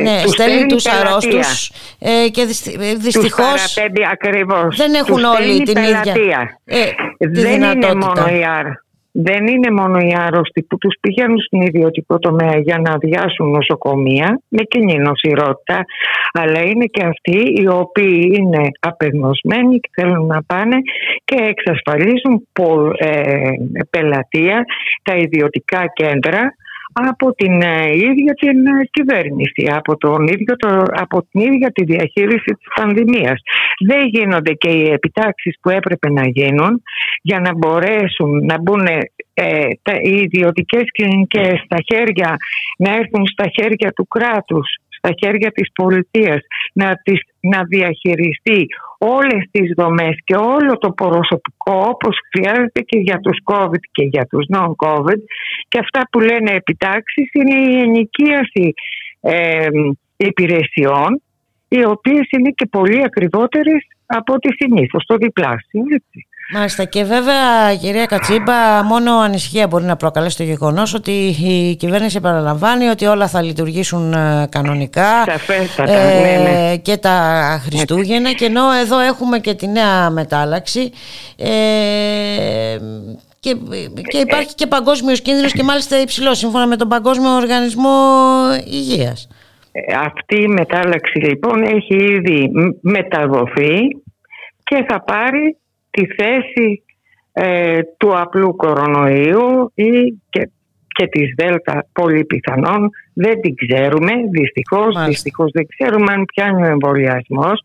ναι, 0.03 0.23
τους 0.23 0.33
στέλνει 0.33 0.67
τους 0.67 0.83
πελατεία. 0.83 1.09
αρρώστους 1.09 1.73
ε, 1.99 2.29
και 2.29 2.45
δυσ- 2.45 2.67
ε, 2.81 2.93
Τους 2.95 3.03
δυστυχώς 3.03 3.73
παραπέμπει 3.75 4.07
ακριβώς. 4.13 4.77
δεν 4.77 4.95
έχουν 4.95 5.15
Τους 5.17 5.25
όλοι 5.25 5.43
στέλνει 5.45 5.63
την 5.63 5.83
ίδια 5.83 6.01
πελατεία. 6.03 6.61
ε, 6.65 6.85
τη 7.19 7.27
δεν 7.41 7.53
είναι 7.53 7.69
δυνατότητα. 7.73 8.23
μόνο 8.23 8.37
οι 8.39 8.45
άρ- 8.45 8.89
δεν 9.13 9.47
είναι 9.47 9.71
μόνο 9.71 9.99
οι 9.99 10.15
άρρωστοι 10.19 10.63
που 10.63 10.79
τους 10.79 10.97
πηγαίνουν 11.01 11.41
στην 11.41 11.61
ιδιωτικό 11.61 12.19
τομέα 12.19 12.59
για 12.59 12.79
να 12.79 12.91
αδειάσουν 12.93 13.51
νοσοκομεία 13.51 14.41
με 14.49 14.63
κοινή 14.63 14.99
νοσηρότητα, 14.99 15.85
αλλά 16.33 16.61
είναι 16.61 16.85
και 16.85 17.05
αυτοί 17.05 17.53
οι 17.61 17.69
οποίοι 17.69 18.33
είναι 18.39 18.69
απεγνωσμένοι 18.81 19.79
και 19.79 19.91
θέλουν 19.95 20.27
να 20.27 20.43
πάνε 20.43 20.77
και 21.25 21.37
εξασφαλίζουν 21.49 22.49
πο- 22.53 22.93
ε, 22.99 23.51
πελατεία 23.91 24.65
τα 25.03 25.17
ιδιωτικά 25.17 25.85
κέντρα 25.93 26.55
από 26.93 27.33
την 27.35 27.63
ε, 27.63 27.93
ίδια 27.95 28.35
την 28.35 28.67
ε, 28.67 28.85
κυβέρνηση, 28.91 29.71
από, 29.73 29.97
τον 29.97 30.27
ίδιο 30.27 30.57
το, 30.57 30.83
από 30.91 31.27
την 31.31 31.41
ίδια 31.41 31.71
τη 31.73 31.85
διαχείριση 31.85 32.51
της 32.59 32.69
πανδημίας. 32.75 33.41
Δεν 33.87 34.07
γίνονται 34.07 34.53
και 34.53 34.71
οι 34.71 34.91
επιτάξεις 34.91 35.59
που 35.61 35.69
έπρεπε 35.71 36.11
να 36.11 36.29
γίνουν 36.29 36.83
για 37.23 37.41
να 37.41 37.55
μπορέσουν 37.55 38.45
να 38.45 38.61
μπουν 38.61 38.87
ε, 39.35 39.69
τα, 39.83 39.93
οι 40.03 40.15
ιδιωτικές 40.17 40.85
κλινικές 40.93 41.61
στα 41.65 41.77
χέρια, 41.93 42.37
να 42.79 42.91
έρθουν 42.95 43.27
στα 43.27 43.45
χέρια 43.55 43.93
του 43.93 44.07
κράτους, 44.07 44.77
στα 44.89 45.11
χέρια 45.19 45.51
της 45.51 45.69
πολιτείας, 45.75 46.41
να, 46.73 46.95
τις, 47.03 47.21
να 47.41 47.63
διαχειριστεί 47.65 48.67
όλες 49.03 49.43
τις 49.51 49.73
δομές 49.77 50.17
και 50.25 50.35
όλο 50.35 50.79
το 50.79 50.91
προσωπικό 50.91 51.75
όπως 51.95 52.19
χρειάζεται 52.31 52.81
και 52.81 52.99
για 52.99 53.19
τους 53.21 53.39
COVID 53.45 53.85
και 53.93 54.05
για 54.05 54.27
τους 54.27 54.47
non-COVID 54.55 55.21
και 55.69 55.79
αυτά 55.79 56.09
που 56.11 56.21
λένε 56.21 56.51
επιτάξεις 56.51 57.31
είναι 57.33 57.57
η 57.71 57.79
ενοικίαση 57.79 58.75
ε, 59.21 59.67
υπηρεσιών 60.17 61.23
οι 61.69 61.85
οποίες 61.85 62.29
είναι 62.31 62.51
και 62.51 62.67
πολύ 62.67 63.03
ακριβότερες 63.05 63.87
από 64.07 64.33
ό,τι 64.33 64.49
συνήθως, 64.55 65.05
το 65.07 65.17
διπλάσιο. 65.17 65.83
Έτσι. 65.95 66.27
Μάλιστα 66.55 66.85
και 66.85 67.05
βέβαια 67.05 67.75
κυρία 67.81 68.07
Κατσίμπα 68.07 68.83
μόνο 68.85 69.19
ανησυχία 69.19 69.67
μπορεί 69.67 69.85
να 69.85 69.97
προκαλέσει 69.97 70.37
το 70.37 70.43
γεγονός 70.43 70.95
ότι 70.95 71.11
η 71.43 71.77
κυβέρνηση 71.77 72.17
επαναλαμβάνει 72.17 72.87
ότι 72.87 73.07
όλα 73.07 73.29
θα 73.29 73.43
λειτουργήσουν 73.43 74.13
ε, 74.13 74.47
κανονικά 74.51 75.25
Σαφέστατα, 75.27 75.93
ε, 75.93 76.21
ναι, 76.21 76.51
ναι. 76.51 76.77
και 76.77 76.97
τα 76.97 77.17
Χριστούγεννα 77.65 78.33
και 78.33 78.45
ενώ 78.45 78.73
εδώ 78.73 78.99
έχουμε 78.99 79.39
και 79.39 79.55
τη 79.55 79.67
νέα 79.69 80.11
μετάλλαξη 80.11 80.91
ε, 81.37 81.49
και, 83.41 83.57
και 84.11 84.19
υπάρχει 84.19 84.55
και 84.55 84.67
παγκόσμιος 84.67 85.21
κίνδυνος 85.21 85.53
και 85.53 85.63
μάλιστα 85.63 86.01
υψηλός 86.01 86.39
σύμφωνα 86.39 86.67
με 86.67 86.77
τον 86.77 86.89
Παγκόσμιο 86.89 87.31
Οργανισμό 87.35 87.91
Υγείας. 88.65 89.29
Ε, 89.73 89.81
Αυτή 89.97 90.43
η 90.43 90.47
μετάλλαξη 90.49 91.19
λοιπόν 91.19 91.63
έχει 91.63 91.95
ήδη 91.97 92.51
μ- 92.53 92.77
μεταδοθεί 92.93 93.79
και 94.65 94.85
θα 94.89 95.03
πάρει 95.05 95.57
τη 95.91 96.07
θέση 96.07 96.85
ε, 97.33 97.81
του 97.99 98.19
απλού 98.19 98.57
κορονοϊού 98.57 99.73
ή 99.75 99.91
και, 100.31 100.51
και 100.87 101.07
της 101.07 101.35
Δέλτα 101.37 101.87
πολύ 101.93 102.25
πιθανόν. 102.25 102.91
Δεν 103.15 103.41
την 103.41 103.55
ξέρουμε, 103.55 104.13
δυστυχώς, 104.31 105.05
δυστυχώς 105.07 105.51
δεν 105.53 105.67
ξέρουμε 105.67 106.13
αν 106.13 106.25
πιάνει 106.25 106.63
ο 106.63 106.67
εμβολιασμός. 106.67 107.61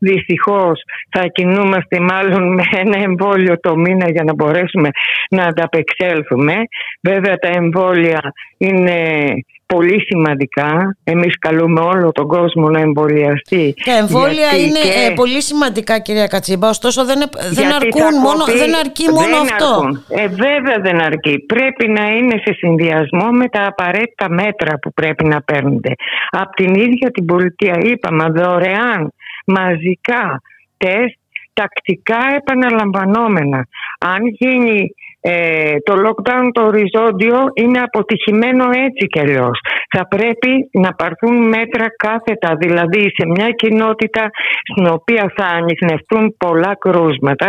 Δυστυχώς 0.00 0.82
θα 1.10 1.26
κινούμαστε 1.26 2.00
μάλλον 2.00 2.54
με 2.54 2.62
ένα 2.70 2.98
εμβόλιο 2.98 3.60
το 3.60 3.76
μήνα 3.76 4.10
για 4.10 4.24
να 4.24 4.34
μπορέσουμε 4.34 4.88
να 5.30 5.42
ανταπεξέλθουμε. 5.44 6.54
Βέβαια 7.02 7.36
τα 7.36 7.48
εμβόλια 7.48 8.20
είναι 8.58 9.28
πολύ 9.74 10.00
σημαντικά. 10.08 10.96
Εμείς 11.04 11.38
καλούμε 11.38 11.80
όλο 11.80 12.12
τον 12.12 12.26
κόσμο 12.26 12.68
να 12.68 12.80
εμβολιαστεί. 12.80 13.74
Τα 13.84 13.96
εμβόλια 13.96 14.50
είναι 14.56 14.78
ε, 14.78 15.14
πολύ 15.14 15.42
σημαντικά 15.42 15.98
κυρία 15.98 16.26
Κατσίμπα, 16.26 16.68
ωστόσο 16.68 17.04
δεν, 17.04 17.18
δεν, 17.52 17.72
αρκούν 17.74 18.14
μόνο, 18.22 18.44
δεν 18.44 18.76
αρκεί 18.76 19.06
μόνο 19.10 19.36
αυτό. 19.36 19.70
Ε, 20.08 20.26
βέβαια 20.26 20.78
δεν 20.80 21.02
αρκεί. 21.02 21.38
Πρέπει 21.38 21.88
να 21.88 22.04
είναι 22.16 22.36
σε 22.44 22.52
συνδυασμό 22.52 23.28
με 23.30 23.48
τα 23.48 23.66
απαραίτητα 23.66 24.30
μέτρα 24.30 24.78
που 24.78 24.92
πρέπει 24.92 25.24
να 25.24 25.42
παίρνονται. 25.42 25.92
Από 26.30 26.52
την 26.54 26.74
ίδια 26.74 27.10
την 27.10 27.24
πολιτεία 27.24 27.76
είπαμε 27.82 28.24
δωρεάν, 28.24 29.12
μαζικά, 29.46 30.40
τεστ, 30.76 31.18
τακτικά 31.52 32.20
επαναλαμβανόμενα. 32.36 33.66
Αν 33.98 34.20
γίνει 34.38 34.94
ε, 35.20 35.76
το 35.84 35.94
lockdown 36.06 36.48
το 36.52 36.62
οριζόντιο 36.64 37.38
είναι 37.54 37.80
αποτυχημένο 37.80 38.64
έτσι 38.64 39.06
κι 39.06 39.20
αλλιώς. 39.20 39.60
Θα 39.96 40.08
πρέπει 40.08 40.68
να 40.72 40.92
πάρθουν 40.92 41.48
μέτρα 41.48 41.86
κάθετα, 41.96 42.56
δηλαδή 42.56 43.00
σε 43.00 43.26
μια 43.26 43.50
κοινότητα 43.50 44.30
στην 44.70 44.86
οποία 44.86 45.32
θα 45.36 45.44
ανοιχνευτούν 45.44 46.36
πολλά 46.36 46.76
κρούσματα, 46.78 47.48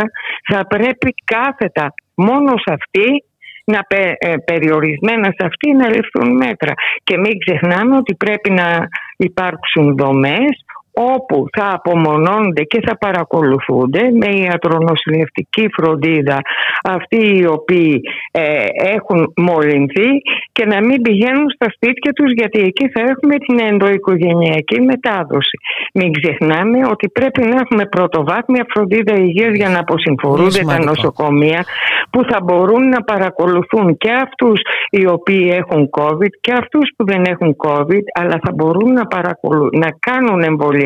θα 0.52 0.68
πρέπει 0.68 1.14
κάθετα 1.26 1.94
μόνο 2.16 2.52
σε 2.58 2.74
αυτή 2.74 3.24
να 3.66 3.82
ε, 3.90 4.36
περιορισμένα 4.46 5.24
σε 5.24 5.46
αυτή 5.46 5.72
να 5.72 5.90
ληφθούν 5.90 6.36
μέτρα. 6.36 6.74
Και 7.04 7.18
μην 7.18 7.34
ξεχνάμε 7.46 7.96
ότι 7.96 8.16
πρέπει 8.16 8.52
να 8.52 8.88
υπάρξουν 9.18 9.96
δομές 9.98 10.64
όπου 10.94 11.46
θα 11.58 11.70
απομονώνονται 11.74 12.64
και 12.64 12.80
θα 12.88 12.98
παρακολουθούνται 12.98 14.02
με 14.22 14.30
ιατρονοσηλευτική 14.46 15.70
φροντίδα 15.76 16.38
αυτοί 16.84 17.38
οι 17.38 17.46
οποίοι 17.46 18.02
ε, 18.32 18.66
έχουν 18.96 19.34
μολυνθεί 19.36 20.10
και 20.52 20.66
να 20.66 20.82
μην 20.86 21.02
πηγαίνουν 21.02 21.50
στα 21.50 21.68
σπίτια 21.76 22.12
τους 22.14 22.32
γιατί 22.32 22.60
εκεί 22.60 22.90
θα 22.90 23.02
έχουμε 23.02 23.36
την 23.38 23.60
ενδοοικογενειακή 23.70 24.82
μετάδοση. 24.82 25.58
Μην 25.94 26.12
ξεχνάμε 26.12 26.80
ότι 26.92 27.10
πρέπει 27.10 27.42
να 27.42 27.56
έχουμε 27.62 27.86
πρωτοβάθμια 27.86 28.66
φροντίδα 28.74 29.16
υγείας 29.16 29.54
για 29.56 29.70
να 29.70 29.80
αποσυμφορούνται 29.80 30.62
τα 30.68 30.80
νοσοκομεία 30.84 31.66
που 32.10 32.24
θα 32.30 32.40
μπορούν 32.44 32.90
να 32.90 33.02
παρακολουθούν 33.02 33.98
και 33.98 34.12
αυτούς 34.12 34.62
οι 34.90 35.08
οποίοι 35.08 35.48
έχουν 35.52 35.90
COVID 36.00 36.34
και 36.42 36.54
αυτούς 36.54 36.92
που 36.96 37.06
δεν 37.06 37.24
έχουν 37.28 37.56
COVID 37.68 38.04
αλλά 38.14 38.40
θα 38.44 38.52
μπορούν 38.56 38.94
να, 38.94 39.06
παρακολου... 39.06 39.70
να 39.72 39.90
κάνουν 40.00 40.42
εμβολία 40.42 40.79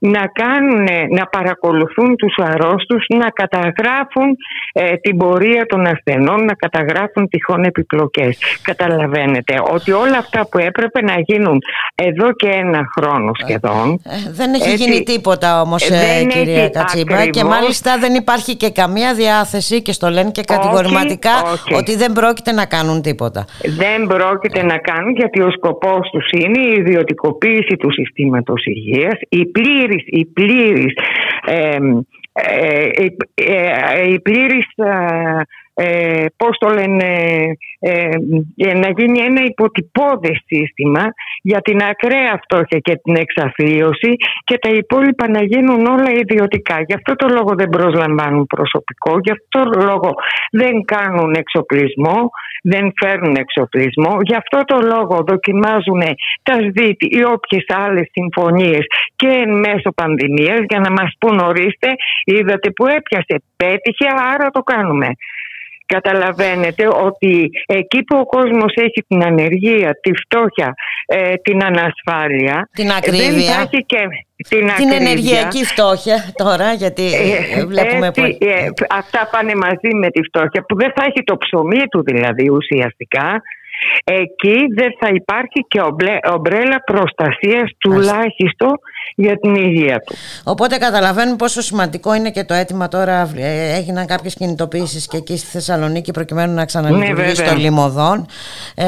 να, 0.00 0.26
κάνουν, 0.26 0.88
να 1.18 1.26
παρακολουθούν 1.26 2.16
τους 2.16 2.34
αρρώστους, 2.38 3.04
να 3.08 3.28
καταγράφουν 3.28 4.36
ε, 4.72 4.96
την 4.96 5.16
πορεία 5.16 5.66
των 5.66 5.86
ασθενών, 5.86 6.44
να 6.44 6.54
καταγράφουν 6.54 7.28
τυχόν 7.28 7.64
επιπλοκές. 7.64 8.38
Καταλαβαίνετε 8.62 9.54
ότι 9.72 9.92
όλα 9.92 10.18
αυτά 10.18 10.48
που 10.50 10.58
έπρεπε 10.58 11.00
να 11.02 11.14
γίνουν 11.18 11.58
εδώ 11.94 12.32
και 12.32 12.48
ένα 12.48 12.80
χρόνο 12.96 13.30
σχεδόν. 13.42 14.00
Ε, 14.04 14.30
δεν 14.32 14.54
έχει 14.54 14.74
γίνει 14.74 15.02
τίποτα 15.02 15.60
όμως 15.60 15.90
ε, 15.90 16.24
κυρία 16.28 16.68
Κατσίμπα 16.68 17.26
και 17.26 17.44
μάλιστα 17.44 17.98
δεν 17.98 18.14
υπάρχει 18.14 18.56
και 18.56 18.70
καμία 18.70 19.14
διάθεση 19.14 19.82
και 19.82 19.92
στο 19.92 20.08
λένε 20.08 20.30
και 20.30 20.42
κατηγορηματικά 20.42 21.32
ότι 21.76 21.96
δεν 21.96 22.12
πρόκειται 22.12 22.52
να 22.52 22.66
κάνουν 22.66 23.02
τίποτα. 23.02 23.44
Δεν 23.76 24.06
πρόκειται 24.06 24.62
να 24.62 24.78
κάνουν 24.78 25.14
γιατί 25.16 25.40
ο 25.40 25.50
σκοπός 25.50 26.08
τους 26.12 26.30
είναι 26.30 26.60
η 26.60 26.72
ιδιωτικοποίηση 26.78 27.76
του 27.76 27.92
συστήματος 27.92 28.49
υγείας, 28.64 29.18
η 29.28 29.46
πλήρης, 29.46 30.02
η 30.06 30.24
πλήρης, 30.24 30.94
ε, 31.46 31.76
ε, 32.32 33.06
ε, 33.34 34.12
η 34.12 34.20
πλήρης 34.20 34.66
ε, 35.82 36.26
πώς 36.36 36.56
το 36.58 36.68
λένε, 36.68 37.10
ε, 37.78 38.08
ε, 38.56 38.74
να 38.82 38.88
γίνει 38.96 39.18
ένα 39.20 39.42
υποτυπώδες 39.44 40.38
σύστημα 40.46 41.04
για 41.42 41.60
την 41.60 41.78
ακραία 41.82 42.40
φτώχεια 42.42 42.78
και 42.78 42.94
την 43.02 43.14
εξαθλίωση 43.16 44.12
και 44.44 44.58
τα 44.58 44.70
υπόλοιπα 44.70 45.28
να 45.28 45.42
γίνουν 45.42 45.86
όλα 45.86 46.10
ιδιωτικά. 46.22 46.76
Γι' 46.86 46.94
αυτό 46.94 47.14
το 47.14 47.26
λόγο 47.28 47.52
δεν 47.56 47.68
προσλαμβάνουν 47.68 48.46
προσωπικό, 48.46 49.12
γι' 49.24 49.30
αυτό 49.30 49.70
το 49.70 49.80
λόγο 49.80 50.10
δεν 50.50 50.84
κάνουν 50.84 51.34
εξοπλισμό, 51.34 52.30
δεν 52.62 52.92
φέρνουν 53.00 53.34
εξοπλισμό, 53.34 54.16
γι' 54.20 54.34
αυτό 54.34 54.58
το 54.64 54.78
λόγο 54.92 55.24
δοκιμάζουν 55.26 56.02
τα 56.42 56.54
ΣΔΙΤ 56.54 57.00
ή 57.18 57.24
όποιες 57.24 57.64
άλλες 57.68 58.06
συμφωνίες 58.12 58.84
και 59.16 59.28
εν 59.28 59.50
μέσω 59.58 59.90
πανδημίας 59.94 60.60
για 60.68 60.80
να 60.80 60.90
μας 60.90 61.10
πούν 61.18 61.38
ορίστε 61.38 61.88
είδατε 62.24 62.70
που 62.70 62.86
έπιασε, 62.86 63.34
πέτυχε 63.56 64.06
άρα 64.32 64.50
το 64.50 64.60
κάνουμε. 64.60 65.08
Καταλαβαίνετε 65.94 66.88
ότι 67.06 67.50
εκεί 67.66 68.02
που 68.02 68.16
ο 68.16 68.26
κόσμος 68.26 68.72
έχει 68.74 69.04
την 69.08 69.22
ανεργία, 69.24 69.98
τη 70.02 70.10
φτώχεια, 70.14 70.74
ε, 71.06 71.34
την 71.34 71.64
ανασφάλεια... 71.64 72.68
Την 72.72 72.90
ακρίβεια. 72.90 73.68
Δεν 73.70 73.84
και 73.86 74.02
την, 74.48 74.70
την 74.76 74.92
ενεργειακή 74.92 75.64
φτώχεια 75.64 76.16
τώρα, 76.34 76.72
γιατί 76.72 77.06
ε, 77.12 77.64
βλέπουμε... 77.66 78.06
Έτσι, 78.06 78.38
ε, 78.40 78.68
αυτά 78.90 79.28
πάνε 79.32 79.54
μαζί 79.54 79.94
με 79.94 80.08
τη 80.10 80.22
φτώχεια, 80.22 80.64
που 80.68 80.76
δεν 80.76 80.92
θα 80.96 81.02
έχει 81.04 81.22
το 81.24 81.36
ψωμί 81.36 81.82
του 81.90 82.02
δηλαδή 82.02 82.48
ουσιαστικά 82.50 83.42
εκεί 84.04 84.56
δεν 84.74 84.90
θα 85.00 85.08
υπάρχει 85.14 85.64
και 85.68 85.80
ομπρέλα 86.32 86.82
προστασίας 86.84 87.70
τουλάχιστον 87.78 88.72
για 89.14 89.38
την 89.38 89.54
υγεία 89.54 89.98
του. 89.98 90.14
Οπότε 90.44 90.76
καταλαβαίνουμε 90.76 91.36
πόσο 91.36 91.60
σημαντικό 91.60 92.14
είναι 92.14 92.30
και 92.30 92.44
το 92.44 92.54
αίτημα 92.54 92.88
τώρα 92.88 93.30
ε, 93.36 93.74
έγιναν 93.76 94.06
κάποιες 94.06 94.34
κινητοποιήσεις 94.34 95.06
και 95.06 95.16
εκεί 95.16 95.36
στη 95.36 95.46
Θεσσαλονίκη 95.46 96.10
προκειμένου 96.10 96.54
να 96.54 96.64
ξαναλειτουργήσει 96.64 97.42
ναι, 97.42 97.48
το 97.48 97.54
λιμωδόν. 97.54 98.26
Ε, 98.74 98.86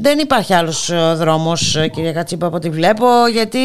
δεν 0.00 0.18
υπάρχει 0.18 0.54
άλλος 0.54 0.90
ε, 0.90 1.14
δρόμος 1.14 1.76
ε, 1.76 1.88
κυρία 1.88 2.12
Κατσίπα 2.12 2.46
από 2.46 2.56
ό,τι 2.56 2.70
βλέπω 2.70 3.06
γιατί 3.32 3.58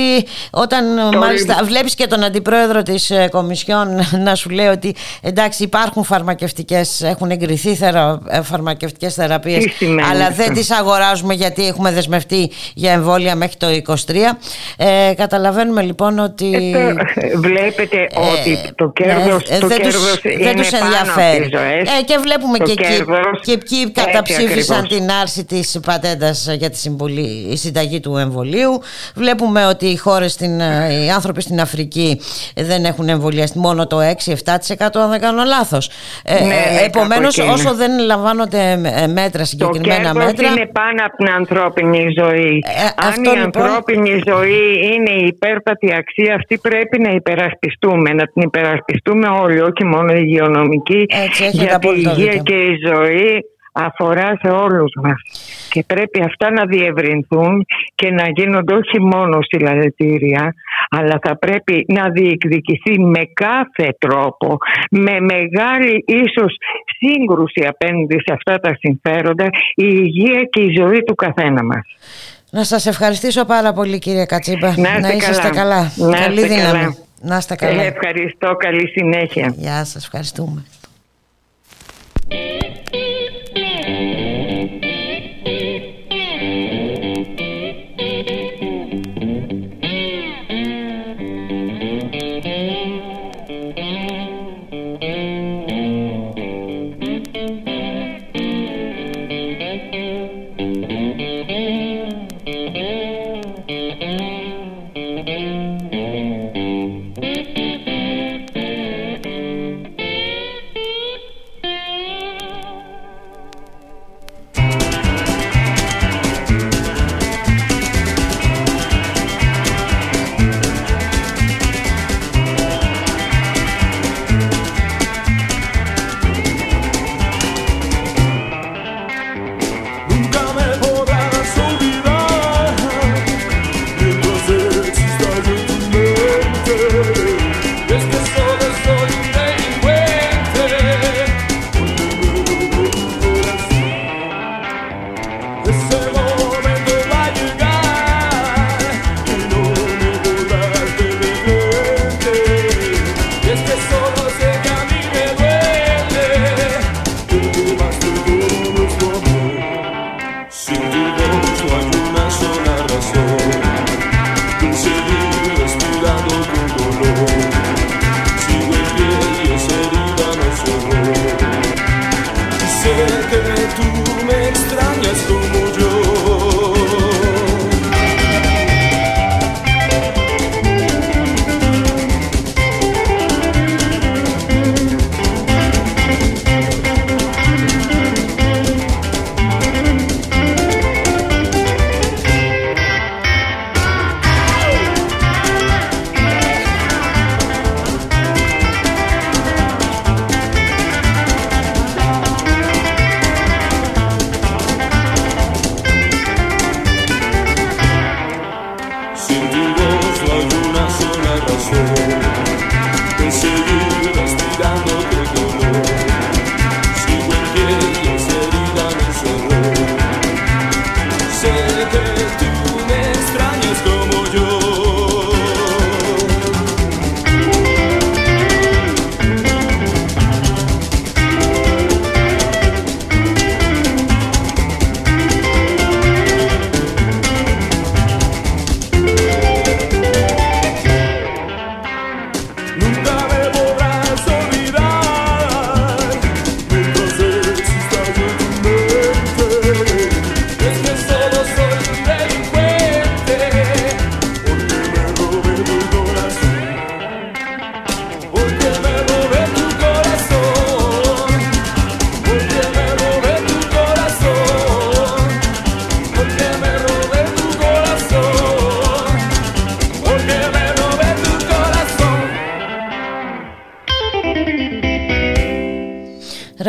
όταν 0.52 1.12
το 1.12 1.18
μάλιστα 1.18 1.60
βλέπεις 1.64 1.96
και 1.96 2.08
τον 2.08 2.24
αντιπρόεδρο 2.24 2.84
της 2.84 3.12
Κομισιόν 3.32 3.88
να 4.26 4.36
σου 4.36 4.50
λέει 4.50 4.68
ότι 4.68 4.96
εντάξει 5.22 5.64
υπάρχουν 5.64 6.04
φαρμακευτικές, 6.04 7.02
έχουν 7.02 7.30
εγκριθεί 7.30 7.76
θερα, 7.76 8.22
φαρμακευτικές 8.44 9.14
θεραπείες 9.14 9.66
αλλά 10.12 10.30
δεν 10.30 10.54
τις 10.54 10.72
αγοράζουμε 10.72 11.34
γιατί 11.34 11.68
έχουμε 11.68 11.92
δεσμευτεί 11.92 12.52
για 12.74 12.92
εμβόλια 12.92 13.36
μέχρι 13.36 13.58
το 13.58 13.68
23. 14.08 14.16
Ε, 14.78 15.14
καταλαβαίνουμε 15.24 15.82
λοιπόν 15.82 16.20
ότι... 16.20 16.74
Ε, 16.76 17.38
βλέπετε 17.38 17.98
ε, 17.98 18.20
ότι 18.20 18.74
το 18.76 18.92
κέρδος, 18.96 19.50
ναι, 19.50 19.58
το 19.58 19.68
δεν 19.68 19.82
κέρδος 19.82 20.20
τους, 20.22 20.32
είναι 20.32 20.44
δεν 20.44 20.56
τους 20.56 20.72
ενδιαφέρει. 20.72 21.50
Ε, 22.00 22.04
και 22.06 22.18
βλέπουμε 22.22 22.58
και 22.58 22.72
εκεί, 22.72 23.06
και 23.42 23.52
εκεί 23.52 23.92
καταψήφισαν 23.92 24.88
την 24.88 25.12
άρση 25.22 25.46
της 25.46 25.80
πατέντας 25.86 26.48
για 26.58 26.70
τη 26.70 26.78
συμβολή, 26.78 27.48
η 27.52 27.58
συνταγή 27.58 28.00
του 28.00 28.18
εμβολίου. 28.18 28.82
Βλέπουμε 29.16 29.66
ότι 29.66 29.86
οι 29.86 29.98
χώρες, 29.98 30.32
στην, 30.32 30.60
οι 31.06 31.12
άνθρωποι 31.16 31.42
στην 31.42 31.60
Αφρική 31.60 32.22
δεν 32.56 32.86
έχουν 32.86 33.10
εμβολιαστεί 33.10 33.60
μόνο 33.60 33.88
το 33.88 33.98
6-7% 34.00 34.88
αν 34.94 35.10
δεν 35.10 35.20
κάνω 35.20 35.44
λάθος. 35.44 35.90
Ναι, 36.48 36.86
επομένως 36.86 37.38
όσο 37.38 37.74
δεν 37.76 38.00
λαμβάνονται 38.00 38.78
μέτρα 39.14 39.46
συγκεκριμένα 39.46 39.72
συγκεκριμένα 39.84 40.26
μέτρα. 40.26 40.48
είναι 40.48 40.66
πάνω 40.66 41.00
από 41.06 41.16
την 41.18 41.30
ανθρώπινη 41.30 42.14
ζωή. 42.20 42.64
Ε, 42.66 43.06
Αν 43.08 43.24
η 43.24 43.38
λοιπόν... 43.38 43.64
ανθρώπινη 43.64 44.22
ζωή 44.28 44.64
είναι 44.94 45.13
η 45.14 45.26
υπέρπατη 45.26 45.94
αξία, 45.94 46.36
αυτή 46.36 46.58
πρέπει 46.58 47.00
να 47.00 47.10
υπερασπιστούμε. 47.10 48.10
Να 48.14 48.26
την 48.28 48.42
υπερασπιστούμε 48.42 49.28
όλοι, 49.28 49.60
όχι 49.62 49.86
μόνο 49.86 50.14
η 50.14 50.22
υγειονομική. 50.26 51.06
γιατί 51.52 51.88
η 51.88 52.06
υγεία 52.06 52.36
και 52.36 52.56
η 52.56 52.76
ζωή 52.88 53.44
αφορά 53.74 54.40
σε 54.42 54.50
όλους 54.50 54.92
μας 55.04 55.22
και 55.70 55.84
πρέπει 55.88 56.24
αυτά 56.24 56.52
να 56.52 56.66
διευρυνθούν 56.66 57.66
και 57.96 58.12
να 58.12 58.30
γίνονται 58.30 58.74
όχι 58.74 59.02
μόνο 59.02 59.40
συλλαλητήρια 59.42 60.54
αλλά 60.90 61.20
θα 61.22 61.38
πρέπει 61.38 61.86
να 61.88 62.10
διεκδικηθεί 62.10 63.00
με 63.00 63.22
κάθε 63.34 63.96
τρόπο 64.00 64.58
με 64.90 65.20
μεγάλη 65.20 66.04
ίσως 66.08 66.56
σύγκρουση 66.98 67.66
απέναντι 67.68 68.18
σε 68.26 68.34
αυτά 68.34 68.56
τα 68.58 68.78
συμφέροντα 68.80 69.46
η 69.76 69.88
υγεία 70.04 70.42
και 70.52 70.62
η 70.62 70.76
ζωή 70.80 71.04
του 71.04 71.16
καθένα 71.16 71.64
μας. 71.64 71.86
Να 72.54 72.64
σας 72.64 72.86
ευχαριστήσω 72.86 73.46
πάρα 73.46 73.74
πολύ 73.74 74.00
κύριε 74.00 74.26
Κατσίμπα. 74.26 74.74
Να, 74.78 75.00
να 75.00 75.12
είσαστε 75.12 75.50
καλά. 75.50 75.92
καλά. 75.96 76.10
Να 76.10 76.20
Καλή 76.20 76.42
δύναμη. 76.48 76.62
Καλά. 76.62 76.96
Να 77.22 77.38
είστε 77.38 77.56
καλά. 77.56 77.82
Ε, 77.82 77.86
ευχαριστώ. 77.86 78.56
Καλή 78.56 78.88
συνέχεια. 78.88 79.54
Γεια 79.58 79.84
σας. 79.86 80.04
Ευχαριστούμε. 80.04 80.66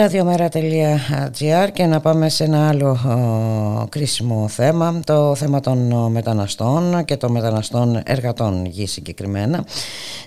radiomera.gr 0.07 1.69
και 1.73 1.87
να 1.87 2.01
πάμε 2.01 2.29
σε 2.29 2.45
ένα 2.45 2.69
άλλο 2.69 2.99
κρίσιμο 3.89 4.49
θέμα, 4.49 5.01
το 5.05 5.35
θέμα 5.35 5.61
των 5.61 6.11
μεταναστών 6.11 7.05
και 7.05 7.17
των 7.17 7.33
μεταναστών 7.33 8.01
εργατών 8.05 8.65
γη 8.67 8.87
συγκεκριμένα. 8.87 9.65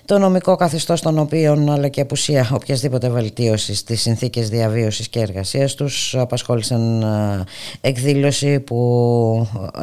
Το 0.04 0.18
νομικό 0.18 0.56
καθεστώς 0.56 1.00
των 1.00 1.18
οποίων 1.18 1.70
αλλά 1.70 1.88
και 1.88 2.00
απουσία 2.00 2.50
οποιασδήποτε 2.52 3.08
βελτίωσης 3.08 3.78
στις 3.78 4.00
συνθήκες 4.00 4.48
διαβίωσης 4.48 5.08
και 5.08 5.20
εργασίας 5.20 5.74
τους 5.74 6.14
απασχόλησαν 6.14 7.04
εκδήλωση 7.80 8.60
που 8.60 8.76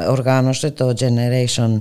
οργάνωσε 0.10 0.72
το 0.72 0.94
Generation 1.00 1.78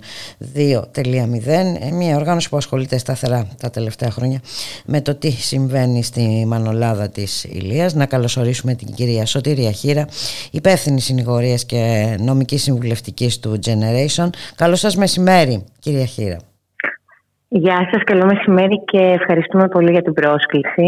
2.0 0.56 1.92
μια 1.92 2.16
οργάνωση 2.16 2.48
που 2.48 2.56
ασχολείται 2.56 2.98
σταθερά 2.98 3.48
τα 3.60 3.70
τελευταία 3.70 4.10
χρόνια 4.10 4.40
με 4.84 5.00
το 5.00 5.14
τι 5.14 5.30
συμβαίνει 5.30 6.02
στη 6.02 6.44
Μανολάδα 6.46 7.08
της 7.08 7.44
Ηλίας. 7.44 7.94
Να 8.04 8.10
καλωσορίσουμε 8.10 8.74
την 8.74 8.94
κυρία 8.94 9.26
Σωτήρια 9.26 9.70
Χίρα, 9.70 10.04
υπεύθυνη 10.52 11.00
συνηγορίας 11.00 11.66
και 11.66 11.82
νομικής 12.20 12.62
συμβουλευτικής 12.62 13.40
του 13.40 13.58
Generation. 13.66 14.28
Καλό 14.56 14.74
σας 14.74 14.96
μεσημέρι 14.96 15.64
κυρία 15.78 16.04
Χίρα. 16.04 16.38
Γεια 17.48 17.88
σας, 17.90 18.02
καλό 18.04 18.24
μεσημέρι 18.24 18.84
και 18.84 18.98
ευχαριστούμε 18.98 19.68
πολύ 19.68 19.90
για 19.90 20.02
την 20.02 20.12
πρόσκληση. 20.12 20.86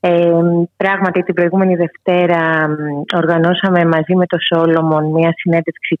Ε, 0.00 0.30
πράγματι 0.76 1.22
την 1.22 1.34
προηγούμενη 1.34 1.74
Δευτέρα 1.74 2.68
οργανώσαμε 3.16 3.84
μαζί 3.84 4.14
με 4.14 4.26
το 4.26 4.38
Σόλομον 4.48 5.04
μια 5.04 5.32
συνέντευξη 5.36 5.98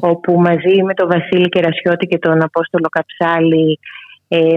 όπου 0.00 0.40
μαζί 0.40 0.82
με 0.82 0.94
τον 0.94 1.08
Βασίλη 1.08 1.48
Κερασιώτη 1.48 2.06
και 2.06 2.18
τον 2.18 2.42
Απόστολο 2.42 2.88
Καψάλη 2.88 3.78
ε, 4.32 4.56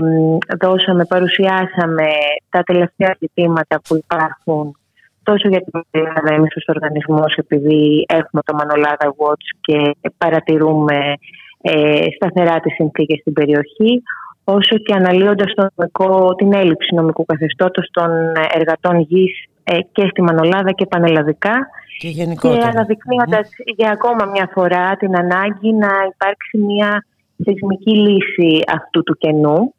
δώσαμε, 0.60 1.06
παρουσιάσαμε 1.06 2.08
τα 2.50 2.62
τελευταία 2.62 3.16
ζητήματα 3.20 3.82
που 3.88 3.96
υπάρχουν 3.96 4.78
τόσο 5.24 5.50
για 5.50 5.62
την 5.62 5.82
Ελλάδα 5.92 6.34
εμείς 6.34 6.56
ως 6.56 6.66
οργανισμός 6.68 7.36
επειδή 7.36 8.06
έχουμε 8.08 8.42
το 8.46 8.58
Manolada 8.60 9.08
Watch 9.08 9.48
και 9.62 9.96
παρατηρούμε 10.18 11.14
ε, 11.62 12.06
σταθερά 12.16 12.60
τις 12.60 12.74
συνθήκες 12.74 13.20
στην 13.20 13.34
περιοχή 13.34 14.04
όσο 14.44 14.78
και 14.78 14.94
αναλύοντας 14.94 15.54
το 15.54 15.68
νομικό, 15.76 16.36
την 16.36 16.54
έλλειψη 16.54 16.96
νομικού 16.96 17.26
καθεστώτος 17.26 17.90
των 17.92 18.10
εργατών 18.54 19.00
γης 19.00 19.46
ε, 19.64 19.80
και 19.92 20.08
στη 20.12 20.22
Μανολάδα 20.22 20.72
και 20.72 20.86
πανελλαδικά. 20.86 21.68
Και, 21.98 22.10
και 22.42 22.64
αναδεικνύοντας 22.64 23.50
για 23.76 23.92
ακόμα 23.92 24.26
μια 24.26 24.50
φορά 24.54 24.96
την 24.96 25.18
ανάγκη 25.18 25.74
να 25.74 25.92
υπάρξει 26.14 26.58
μια 26.58 27.06
θεσμική 27.46 27.96
λύση 27.96 28.64
αυτού 28.74 29.04
του 29.04 29.18
κενού. 29.18 29.74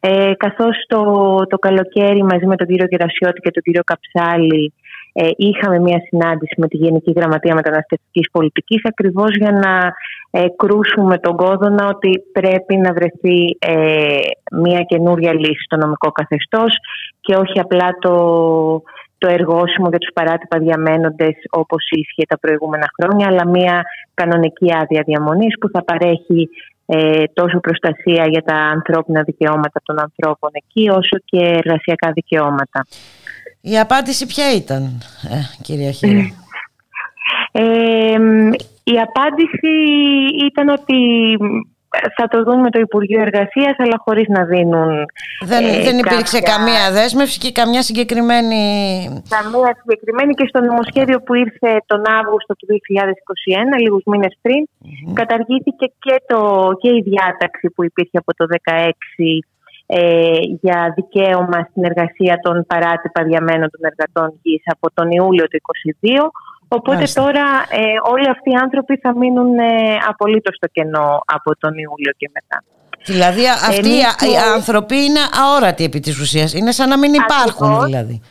Ε, 0.00 0.32
καθώς 0.36 0.84
το, 0.86 1.02
το 1.48 1.58
καλοκαίρι 1.58 2.22
μαζί 2.22 2.46
με 2.46 2.56
τον 2.56 2.66
κύριο 2.66 2.86
Κερασιώτη 2.86 3.40
και 3.40 3.50
τον 3.50 3.62
κύριο 3.62 3.82
Καψάλη 3.84 4.72
ε, 5.16 5.28
είχαμε 5.36 5.78
μια 5.78 6.00
συνάντηση 6.08 6.54
με 6.56 6.68
τη 6.68 6.76
Γενική 6.76 7.12
Γραμματεία 7.16 7.54
Μεταναστευτικής 7.54 8.30
Πολιτικής 8.30 8.80
ακριβώς 8.84 9.36
για 9.36 9.52
να 9.52 9.92
ε, 10.30 10.46
κρούσουμε 10.56 11.18
τον 11.18 11.36
κόδωνα 11.36 11.86
ότι 11.88 12.22
πρέπει 12.32 12.76
να 12.76 12.92
βρεθεί 12.92 13.56
ε, 13.58 14.18
μια 14.52 14.80
καινούρια 14.80 15.32
λύση 15.34 15.64
στο 15.64 15.76
νομικό 15.76 16.12
καθεστώς 16.12 16.72
και 17.20 17.34
όχι 17.34 17.60
απλά 17.60 17.88
το, 18.00 18.16
το 19.18 19.28
εργόσιμο 19.28 19.88
για 19.88 19.98
τους 19.98 20.12
παράτυπα 20.14 20.58
διαμένοντες 20.58 21.34
όπως 21.50 21.86
ίσχυε 21.90 22.24
τα 22.28 22.38
προηγούμενα 22.38 22.86
χρόνια 22.96 23.26
αλλά 23.26 23.48
μια 23.48 23.82
κανονική 24.14 24.74
άδεια 24.74 25.02
διαμονής 25.06 25.58
που 25.60 25.68
θα 25.72 25.84
παρέχει 25.84 26.48
ε, 26.86 27.24
τόσο 27.32 27.60
προστασία 27.60 28.26
για 28.26 28.42
τα 28.42 28.54
ανθρώπινα 28.54 29.22
δικαιώματα 29.22 29.80
των 29.84 29.98
ανθρώπων 30.00 30.50
εκεί 30.52 30.88
όσο 30.88 31.18
και 31.24 31.38
εργασιακά 31.38 32.12
δικαιώματα. 32.12 32.86
Η 33.60 33.78
απάντηση 33.78 34.26
ποια 34.26 34.54
ήταν, 34.54 34.82
ε, 35.30 35.36
κυρία 35.62 35.90
Χίρα. 35.90 36.30
Ε, 37.56 38.18
η 38.84 39.00
απάντηση 39.00 39.74
ήταν 40.46 40.68
ότι 40.68 40.96
θα 42.16 42.28
το 42.28 42.42
δουν 42.44 42.60
με 42.60 42.70
το 42.70 42.78
Υπουργείο 42.78 43.20
Εργασίας, 43.20 43.74
αλλά 43.78 43.96
χωρίς 44.04 44.28
να 44.28 44.44
δίνουν. 44.44 44.90
Δεν, 45.50 45.64
ε, 45.64 45.82
δεν 45.86 45.98
υπήρξε 45.98 46.40
καμία 46.40 46.84
δέσμευση 46.92 47.38
και 47.38 47.52
καμιά 47.52 47.82
συγκεκριμένη. 47.82 48.62
Καμία 49.36 49.72
συγκεκριμένη 49.80 50.34
και 50.34 50.46
στο 50.48 50.60
νομοσχέδιο 50.60 51.18
που 51.24 51.34
ήρθε 51.34 51.70
τον 51.86 52.02
Αύγουστο 52.20 52.52
του 52.54 52.66
2021, 52.66 53.78
λίγους 53.84 54.02
μήνες 54.06 54.34
πριν, 54.42 54.62
καταργήθηκε 55.20 55.86
και, 56.04 56.16
το, 56.26 56.38
και 56.80 56.88
η 56.88 57.00
διάταξη 57.10 57.66
που 57.74 57.84
υπήρχε 57.84 58.18
από 58.22 58.34
το 58.34 58.44
2016 58.70 58.90
ε, 59.86 60.38
για 60.60 60.92
δικαίωμα 60.96 61.68
στην 61.70 61.84
εργασία 61.84 62.40
των 62.42 62.64
παράτυπα 62.66 63.22
διαμένων 63.24 63.68
των 63.70 63.80
εργατών 63.90 64.40
γης 64.42 64.62
από 64.64 64.86
τον 64.94 65.10
Ιούλιο 65.10 65.46
του 65.48 65.58
2022 66.00 66.08
Οπότε 66.68 67.04
τώρα 67.14 67.46
ε, 67.70 67.80
όλοι 68.12 68.28
αυτοί 68.28 68.50
οι 68.50 68.58
άνθρωποι 68.62 68.96
θα 68.96 69.16
μείνουν 69.16 69.58
ε, 69.58 69.96
απολύτως 70.08 70.54
στο 70.56 70.66
κενό 70.66 71.22
από 71.26 71.56
τον 71.58 71.72
Ιούλιο 71.72 72.12
και 72.16 72.30
μετά. 72.32 72.64
Δηλαδή 73.04 73.48
αυτοί 73.48 73.94
οι 74.30 74.36
άνθρωποι 74.54 74.96
είναι 74.96 75.20
αόρατοι 75.42 75.84
επί 75.84 76.00
της 76.00 76.20
ουσίας. 76.20 76.54
Είναι 76.54 76.72
σαν 76.72 76.88
να 76.88 76.98
μην 76.98 77.14
υπάρχουν 77.14 77.66
Ακριβώς. 77.66 77.84
δηλαδή. 77.84 78.22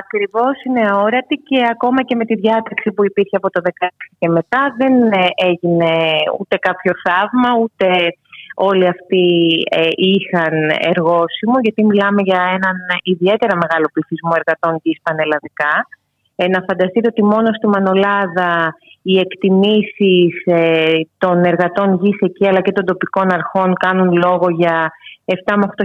Ακριβώς 0.00 0.64
είναι 0.64 0.82
αόρατοι 0.90 1.36
και 1.36 1.58
ακόμα 1.70 2.02
και 2.02 2.14
με 2.14 2.24
τη 2.24 2.34
διάταξη 2.34 2.92
που 2.92 3.04
υπήρχε 3.04 3.36
από 3.36 3.50
το 3.50 3.60
2016 3.64 3.70
και 4.18 4.28
μετά 4.28 4.74
δεν 4.78 4.94
ε, 5.02 5.28
έγινε 5.50 5.90
ούτε 6.38 6.56
κάποιο 6.56 6.92
θαύμα 7.04 7.50
ούτε 7.62 7.88
όλοι 8.54 8.86
αυτοί 8.94 9.26
ε, 9.70 9.88
είχαν 10.12 10.54
εργόσιμο 10.92 11.54
γιατί 11.62 11.84
μιλάμε 11.84 12.22
για 12.22 12.42
έναν 12.56 12.76
ιδιαίτερα 13.02 13.56
μεγάλο 13.56 13.86
πληθυσμό 13.92 14.32
εργατών 14.40 14.80
και 14.82 15.00
πανελλαδικά 15.02 15.72
ε, 16.36 16.48
να 16.48 16.64
φανταστείτε 16.68 17.08
ότι 17.08 17.24
μόνος 17.24 17.56
στη 17.56 17.66
Μανολάδα 17.66 18.74
οι 19.02 19.18
εκτιμήσεις 19.18 20.44
ε, 20.44 20.92
των 21.18 21.44
εργατών 21.44 21.98
γης 22.02 22.18
εκεί 22.20 22.46
αλλά 22.48 22.60
και 22.60 22.72
των 22.72 22.84
τοπικών 22.84 23.32
αρχών 23.32 23.74
κάνουν 23.74 24.12
λόγο 24.12 24.50
για 24.50 24.92
7 25.24 25.54
με 25.56 25.66
8 25.76 25.84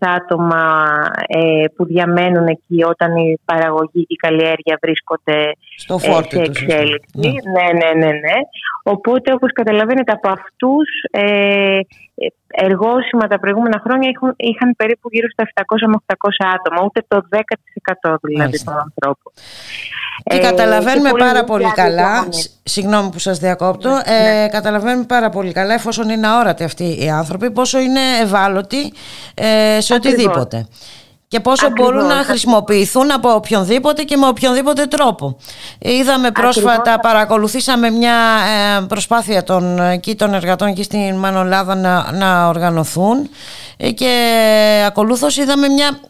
άτομα 0.00 0.84
ε, 1.26 1.64
που 1.76 1.84
διαμένουν 1.84 2.46
εκεί 2.46 2.84
όταν 2.84 3.16
η 3.16 3.38
παραγωγή 3.44 4.06
και 4.06 4.16
η 4.16 4.16
καλλιέργεια 4.16 4.78
βρίσκονται 4.82 5.52
Στο 5.76 5.94
ε, 5.94 5.98
σε 5.98 6.42
εξέλιξη. 6.42 7.10
Ναι. 7.14 7.28
ναι, 7.28 7.66
ναι, 7.72 8.06
ναι, 8.06 8.12
ναι. 8.12 8.36
Οπότε 8.82 9.32
όπως 9.32 9.52
καταλαβαίνετε 9.52 10.12
από 10.12 10.28
αυτούς 10.28 10.88
ε, 11.10 11.78
εργόσημα 12.48 13.26
τα 13.26 13.38
προηγούμενα 13.40 13.80
χρόνια 13.84 14.08
είχαν, 14.08 14.34
είχαν 14.36 14.74
περίπου 14.76 15.08
γύρω 15.12 15.28
στα 15.30 15.44
700 15.44 15.62
με 15.86 15.96
800 16.06 16.14
άτομα, 16.56 16.84
ούτε 16.84 17.04
το 17.08 17.22
10% 18.10 18.14
δηλαδή 18.22 18.64
των 18.64 18.74
ανθρώπων. 18.74 19.32
Και 20.24 20.38
καταλαβαίνουμε 20.38 21.08
ε, 21.08 21.12
πάρα 21.18 21.44
πολύ 21.44 21.72
καλά, 21.74 22.28
συγγνώμη 22.62 23.10
που 23.10 23.18
σας 23.18 23.38
διακόπτω, 23.38 23.90
ναι. 23.90 24.44
ε, 24.44 24.48
καταλαβαίνουμε 24.48 25.04
πάρα 25.04 25.30
πολύ 25.30 25.52
καλά 25.52 25.74
εφόσον 25.74 26.08
είναι 26.08 26.26
αόρατοι 26.26 26.64
αυτοί 26.64 27.04
οι 27.04 27.10
άνθρωποι 27.10 27.50
πόσο 27.50 27.78
είναι 27.78 28.00
ευάλωτοι 28.22 28.92
ε, 29.34 29.80
σε 29.80 29.94
οτιδήποτε 29.94 30.66
και 31.32 31.40
πόσο 31.40 31.70
μπορούν 31.70 32.06
να 32.06 32.14
χρησιμοποιηθούν 32.14 33.12
από 33.12 33.34
οποιονδήποτε 33.34 34.02
και 34.02 34.16
με 34.16 34.26
οποιονδήποτε 34.26 34.86
τρόπο. 34.86 35.36
Είδαμε 35.78 36.30
πρόσφατα, 36.30 37.00
παρακολουθήσαμε 37.00 37.90
μια 37.90 38.14
ε, 38.78 38.84
προσπάθεια 38.88 39.42
των, 39.42 39.78
εκεί, 39.78 40.14
των 40.14 40.34
εργατών 40.34 40.68
εκεί 40.68 40.82
στην 40.82 41.14
Μανολάδα 41.14 41.74
να, 41.74 42.12
να 42.12 42.48
οργανωθούν 42.48 43.30
ε, 43.76 43.90
και 43.90 44.12
ακολούθως 44.86 45.36
είδαμε 45.36 45.68
μια, 45.68 46.00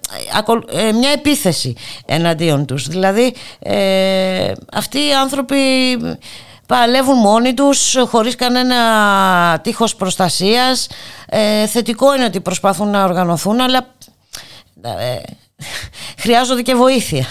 ε, 0.72 0.92
μια 0.92 1.10
επίθεση 1.10 1.74
εναντίον 2.06 2.66
τους. 2.66 2.88
Δηλαδή 2.88 3.34
αυτοί 4.72 4.98
οι 4.98 5.12
άνθρωποι 5.22 5.56
παλεύουν 6.66 7.18
μόνοι 7.18 7.54
τους 7.54 7.96
χωρίς 8.06 8.34
κανένα 8.36 8.78
τείχος 9.62 9.94
προστασίας. 9.94 10.88
θετικό 11.66 12.14
είναι 12.14 12.24
ότι 12.24 12.40
προσπαθούν 12.40 12.88
να 12.88 13.04
οργανωθούν 13.04 13.60
αλλά 13.60 13.78
ε, 13.78 14.01
χρειάζονται 16.18 16.62
και 16.62 16.74
βοήθεια. 16.74 17.24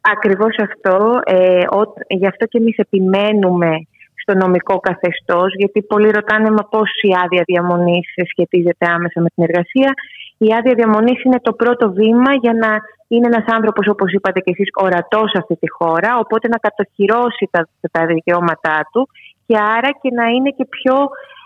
Ακριβώς 0.00 0.56
αυτό. 0.58 1.20
Ε, 1.24 1.64
γι' 2.08 2.26
αυτό 2.26 2.46
και 2.46 2.58
εμείς 2.58 2.76
επιμένουμε 2.76 3.86
στο 4.22 4.34
νομικό 4.34 4.80
καθεστώς, 4.80 5.54
γιατί 5.56 5.82
πολλοί 5.82 6.10
ρωτάνε 6.10 6.50
μα 6.50 6.62
πώς 6.70 6.90
η 7.02 7.10
άδεια 7.24 7.42
διαμονής 7.46 8.06
σχετίζεται 8.30 8.86
άμεσα 8.86 9.20
με 9.20 9.28
την 9.34 9.44
εργασία. 9.44 9.92
Η 10.38 10.48
άδεια 10.58 10.74
διαμονής 10.74 11.22
είναι 11.24 11.40
το 11.42 11.52
πρώτο 11.52 11.92
βήμα 11.92 12.32
για 12.40 12.52
να 12.52 12.70
είναι 13.08 13.26
ένας 13.26 13.44
άνθρωπος, 13.46 13.88
όπως 13.88 14.12
είπατε 14.12 14.40
και 14.40 14.50
εσείς, 14.50 14.68
ορατός 14.74 15.30
σε 15.30 15.38
αυτή 15.38 15.56
τη 15.56 15.70
χώρα, 15.70 16.18
οπότε 16.18 16.48
να 16.48 16.56
κατοχυρώσει 16.56 17.48
τα, 17.50 17.68
τα 17.90 18.06
δικαιώματά 18.06 18.88
του 18.92 19.08
και 19.46 19.56
άρα 19.76 19.90
και 20.00 20.10
να 20.10 20.26
είναι 20.26 20.50
και 20.50 20.66
πιο 20.66 20.96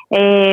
ε, 0.08 0.52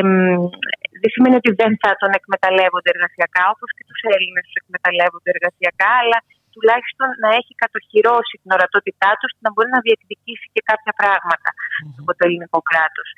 δεν 1.02 1.10
σημαίνει 1.14 1.38
ότι 1.42 1.52
δεν 1.62 1.72
θα 1.82 1.92
τον 2.02 2.12
εκμεταλλεύονται 2.20 2.90
εργασιακά, 2.96 3.44
όπως 3.54 3.70
και 3.76 3.84
τους 3.90 4.02
Έλληνες 4.16 4.44
τους 4.48 4.58
εκμεταλλεύονται 4.62 5.30
εργασιακά, 5.36 5.92
αλλά 6.02 6.20
τουλάχιστον 6.56 7.08
να 7.24 7.30
έχει 7.40 7.54
κατοχυρώσει 7.64 8.36
την 8.42 8.50
ορατότητά 8.58 9.12
τους 9.20 9.32
και 9.36 9.44
να 9.46 9.52
μπορεί 9.54 9.70
να 9.78 9.82
διεκδικήσει 9.86 10.48
και 10.54 10.62
κάποια 10.70 10.94
πράγματα 11.00 11.50
από 12.00 12.12
το 12.18 12.22
ελληνικό 12.28 12.60
κράτος. 12.70 13.10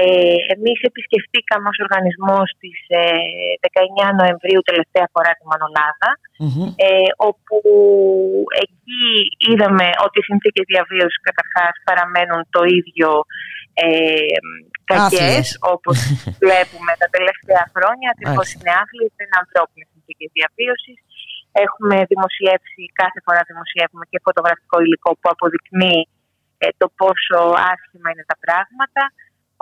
Ε, 0.00 0.36
Εμείς 0.54 0.78
επισκεφτήκαμε 0.90 1.66
ως 1.72 1.78
οργανισμός 1.84 2.46
στι 2.54 2.70
19 4.04 4.20
Νοεμβρίου 4.20 4.62
τελευταία 4.70 5.06
φορά 5.14 5.30
τη 5.38 5.44
μανολαδα 5.50 6.10
ε, 6.88 7.10
όπου 7.30 7.58
εκεί 8.64 9.04
είδαμε 9.48 9.86
ότι 10.04 10.16
οι 10.18 10.26
συνθήκες 10.28 10.64
διαβίωσης 10.72 11.26
καταρχάς 11.28 11.74
παραμένουν 11.88 12.42
το 12.56 12.62
ίδιο 12.78 13.08
ε, 13.82 14.36
κακές, 14.92 15.46
όπως 15.74 15.96
βλέπουμε 16.42 16.92
τα 17.02 17.08
τελευταία 17.16 17.64
χρόνια. 17.74 18.08
Ακριβώ 18.14 18.42
είναι 18.52 18.72
άθλιες, 18.82 19.10
δεν 19.16 19.26
είναι 19.26 19.40
ανθρώπινες 19.44 19.88
συνθήκες 19.92 20.28
διαβίωσης. 20.36 20.98
Έχουμε 21.64 21.96
δημοσιεύσει, 22.12 22.82
κάθε 23.02 23.20
φορά 23.24 23.40
δημοσιεύουμε 23.50 24.04
και 24.10 24.24
φωτογραφικό 24.26 24.76
υλικό 24.84 25.10
που 25.20 25.28
αποδεικνύει 25.34 26.02
ε, 26.62 26.66
το 26.80 26.86
πόσο 27.00 27.38
άσχημα 27.72 28.08
είναι 28.10 28.26
τα 28.32 28.36
πράγματα. 28.44 29.02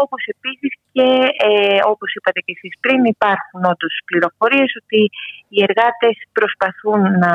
Όπως 0.05 0.23
επίσης 0.35 0.73
και 0.95 1.09
ε, 1.49 1.81
όπως 1.93 2.11
είπατε 2.17 2.41
και 2.45 2.55
εσείς 2.57 2.75
πριν 2.85 3.01
υπάρχουν 3.15 3.61
όντως 3.73 3.95
πληροφορίες 4.09 4.71
ότι 4.81 5.01
οι 5.53 5.59
εργάτες 5.69 6.17
προσπαθούν 6.39 7.01
να, 7.23 7.35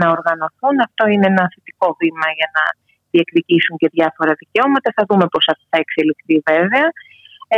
να 0.00 0.06
οργανωθούν. 0.16 0.74
Αυτό 0.88 1.02
είναι 1.12 1.28
ένα 1.32 1.44
θετικό 1.54 1.88
βήμα 2.00 2.28
για 2.38 2.48
να 2.56 2.64
διεκδικήσουν 3.10 3.76
και 3.80 3.88
διάφορα 3.96 4.32
δικαιώματα. 4.42 4.88
Θα 4.96 5.02
δούμε 5.08 5.26
πώς 5.32 5.44
αυτό 5.52 5.64
θα 5.72 5.78
εξελιχθεί 5.84 6.36
βέβαια. 6.50 6.86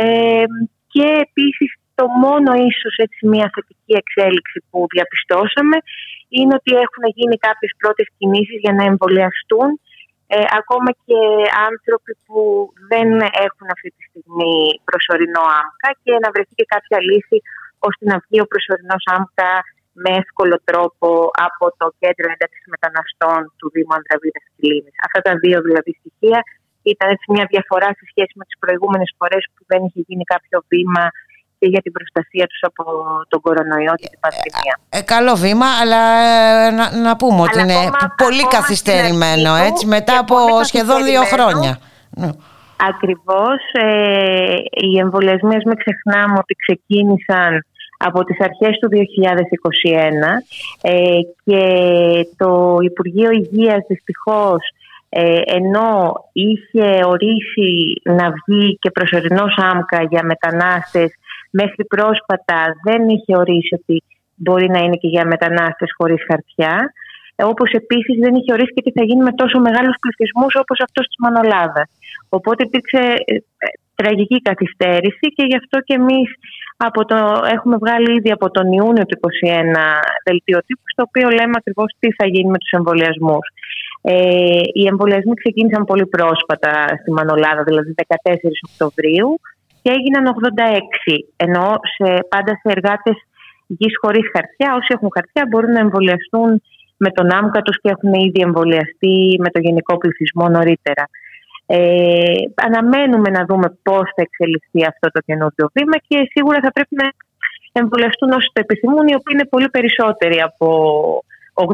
Ε, 0.01 0.45
και 0.93 1.07
επίσης 1.27 1.69
το 1.97 2.05
μόνο 2.25 2.49
ίσως 2.71 2.95
έτσι 3.05 3.21
μια 3.33 3.47
θετική 3.53 3.93
εξέλιξη 4.01 4.57
που 4.69 4.79
διαπιστώσαμε 4.93 5.77
είναι 6.35 6.53
ότι 6.59 6.71
έχουν 6.85 7.03
γίνει 7.17 7.37
κάποιες 7.47 7.71
πρώτες 7.81 8.07
κινήσεις 8.17 8.59
για 8.63 8.73
να 8.77 8.83
εμβολιαστούν 8.91 9.69
ε, 10.33 10.37
ακόμα 10.61 10.91
και 11.05 11.19
άνθρωποι 11.69 12.13
που 12.25 12.39
δεν 12.91 13.09
έχουν 13.45 13.67
αυτή 13.75 13.89
τη 13.95 14.01
στιγμή 14.07 14.55
προσωρινό 14.89 15.43
άμκα 15.61 15.89
και 16.03 16.13
να 16.23 16.29
βρεθεί 16.33 16.53
και 16.59 16.71
κάποια 16.73 16.99
λύση 17.09 17.37
ώστε 17.87 18.03
να 18.11 18.15
βγει 18.23 18.39
ο 18.45 18.47
προσωρινός 18.51 19.03
άμκα 19.15 19.51
με 20.03 20.11
εύκολο 20.21 20.55
τρόπο 20.69 21.09
από 21.47 21.65
το 21.79 21.87
κέντρο 22.01 22.25
ένταξης 22.33 22.65
μεταναστών 22.73 23.39
του 23.57 23.67
Δήμου 23.73 23.95
Ανδραβίδας 23.97 24.45
Κιλίνης. 24.55 24.95
Αυτά 25.05 25.19
τα 25.27 25.33
δύο 25.43 25.57
δηλαδή 25.67 25.91
στοιχεία 25.99 26.39
ήταν 26.93 27.07
έτσι 27.15 27.25
μια 27.35 27.45
διαφορά 27.53 27.89
σε 27.99 28.05
σχέση 28.11 28.33
με 28.39 28.43
τις 28.47 28.57
προηγούμενες 28.63 29.09
φορές 29.17 29.43
που 29.53 29.61
δεν 29.71 29.79
είχε 29.85 30.01
γίνει 30.07 30.25
κάποιο 30.33 30.57
βήμα 30.71 31.05
και 31.59 31.67
για 31.73 31.81
την 31.85 31.93
προστασία 31.97 32.45
τους 32.51 32.61
από 32.69 32.83
τον 33.31 33.39
κορονοϊό 33.45 33.93
και 34.01 34.09
την 34.13 34.19
πανδημία. 34.23 34.75
Ε, 34.89 34.97
ε 34.97 35.01
καλό 35.13 35.33
βήμα, 35.45 35.67
αλλά 35.81 36.01
ε, 36.31 36.69
να, 36.77 36.85
να 37.07 37.13
πούμε 37.19 37.41
ότι 37.47 37.59
είναι 37.63 37.79
πολύ 38.23 38.45
καθυστερημένο, 38.55 39.51
έτσι, 39.69 39.83
μετά 39.95 40.15
από 40.23 40.35
σχεδόν 40.69 40.99
δύο 41.09 41.23
χρόνια. 41.33 41.73
Ναι. 42.21 42.29
Ακριβώς. 42.91 43.59
Ε, 43.71 44.55
οι 44.83 44.99
εμβολιασμοί, 44.99 45.55
μην 45.69 45.77
ξεχνάμε 45.83 46.35
ότι 46.43 46.53
ξεκίνησαν 46.63 47.51
από 48.07 48.23
τις 48.23 48.37
αρχές 48.41 48.77
του 48.79 48.89
2021 48.91 48.93
ε, 50.81 51.19
και 51.43 51.63
το 52.37 52.77
Υπουργείο 52.81 53.31
Υγείας 53.31 53.85
δυστυχώς 53.87 54.61
ε, 55.09 55.41
ενώ 55.45 56.13
είχε 56.33 56.87
ορίσει 57.05 58.01
να 58.03 58.25
βγει 58.29 58.77
και 58.81 58.91
προσωρινός 58.91 59.53
άμκα 59.57 60.03
για 60.09 60.23
μετανάστες 60.23 61.11
μέχρι 61.51 61.85
πρόσφατα 61.85 62.59
δεν 62.83 63.09
είχε 63.09 63.37
ορίσει 63.37 63.73
ότι 63.73 64.03
μπορεί 64.35 64.69
να 64.69 64.79
είναι 64.79 64.95
και 64.95 65.07
για 65.07 65.25
μετανάστες 65.25 65.93
χωρίς 65.97 66.21
χαρτιά 66.27 66.93
όπως 67.45 67.69
επίσης 67.71 68.15
δεν 68.23 68.33
είχε 68.35 68.53
ορίσει 68.53 68.73
και 68.73 68.81
τι 68.81 68.91
θα 68.91 69.03
γίνει 69.03 69.23
με 69.23 69.33
τόσο 69.41 69.59
μεγάλους 69.59 69.95
πληθυσμούς 70.01 70.53
όπως 70.55 70.79
αυτός 70.85 71.05
της 71.07 71.17
Μανολάδα. 71.19 71.83
Οπότε 72.29 72.63
υπήρξε 72.63 73.01
ε, 73.25 73.35
τραγική 73.95 74.41
καθυστέρηση 74.41 75.25
και 75.35 75.43
γι' 75.49 75.59
αυτό 75.61 75.79
και 75.79 75.93
εμείς 75.93 76.29
από 76.87 77.05
το, 77.05 77.17
έχουμε 77.55 77.75
βγάλει 77.83 78.09
ήδη 78.17 78.31
από 78.31 78.47
τον 78.51 78.71
Ιούνιο 78.71 79.05
του 79.05 79.19
2021 79.21 79.25
δελτίο 80.25 80.59
τύπου 80.67 80.85
στο 80.93 81.03
οποίο 81.07 81.27
λέμε 81.37 81.55
ακριβώς 81.61 81.89
τι 81.99 82.09
θα 82.17 82.25
γίνει 82.33 82.49
με 82.49 82.57
τους 82.57 82.71
εμβολιασμούς. 82.79 83.45
Ε, 84.01 84.61
οι 84.79 84.83
εμβολιασμοί 84.91 85.33
ξεκίνησαν 85.33 85.83
πολύ 85.85 86.05
πρόσφατα 86.15 86.71
στη 87.01 87.11
Μανολάδα, 87.11 87.63
δηλαδή 87.63 87.93
14 87.95 88.05
Οκτωβρίου 88.69 89.29
και 89.81 89.91
έγιναν 89.97 90.23
86, 90.27 91.15
ενώ 91.45 91.65
σε, 91.95 92.07
πάντα 92.33 92.53
σε 92.61 92.67
εργάτες 92.75 93.17
γης 93.67 93.93
χωρίς 94.01 94.25
χαρτιά, 94.33 94.69
όσοι 94.79 94.91
έχουν 94.95 95.09
χαρτιά 95.15 95.43
μπορούν 95.49 95.71
να 95.71 95.79
εμβολιαστούν 95.79 96.61
με 97.03 97.09
τον 97.17 97.27
άμκα 97.39 97.61
τους 97.61 97.77
και 97.81 97.89
έχουν 97.95 98.13
ήδη 98.13 98.39
εμβολιαστεί 98.47 99.15
με 99.43 99.49
το 99.53 99.59
γενικό 99.65 99.97
πληθυσμό 99.97 100.45
νωρίτερα. 100.49 101.03
Ε, 101.71 102.35
αναμένουμε 102.55 103.29
να 103.29 103.45
δούμε 103.45 103.67
πώς 103.83 104.05
θα 104.15 104.21
εξελιχθεί 104.27 104.81
αυτό 104.91 105.07
το 105.11 105.19
καινούργιο 105.27 105.69
βήμα 105.73 105.97
και 106.07 106.17
σίγουρα 106.33 106.59
θα 106.65 106.71
πρέπει 106.71 106.95
να 107.01 107.07
εμβολιαστούν 107.71 108.31
όσοι 108.31 108.49
το 108.53 108.59
επιθυμούν, 108.65 109.07
οι 109.07 109.17
οποίοι 109.19 109.33
είναι 109.35 109.51
πολύ 109.53 109.69
περισσότεροι 109.69 110.41
από 110.41 110.67
86 111.59 111.65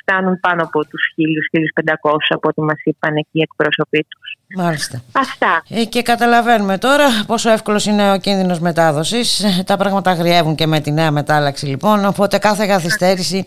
φτάνουν 0.00 0.40
πάνω 0.40 0.62
από 0.62 0.86
τους 0.86 1.02
1.000-1.500 1.16 2.16
από 2.28 2.48
ό,τι 2.48 2.60
μας 2.60 2.80
είπαν 2.84 3.16
εκεί 3.16 3.38
οι 3.38 3.42
εκπρόσωποι 3.42 4.06
τους. 4.08 4.36
Μάλιστα. 4.56 5.02
Αυτά. 5.12 5.62
Ε, 5.68 5.84
και 5.84 6.02
καταλαβαίνουμε 6.02 6.78
τώρα 6.78 7.04
πόσο 7.26 7.50
εύκολος 7.50 7.86
είναι 7.86 8.12
ο 8.12 8.18
κίνδυνος 8.18 8.60
μετάδοσης. 8.60 9.44
Ε, 9.44 9.62
τα 9.66 9.76
πράγματα 9.76 10.10
αγριεύουν 10.10 10.54
και 10.54 10.66
με 10.66 10.80
τη 10.80 10.92
νέα 10.92 11.10
μετάλλαξη 11.10 11.66
λοιπόν, 11.66 12.04
οπότε 12.04 12.38
κάθε 12.38 12.66
καθυστέρηση 12.66 13.44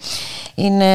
είναι 0.56 0.86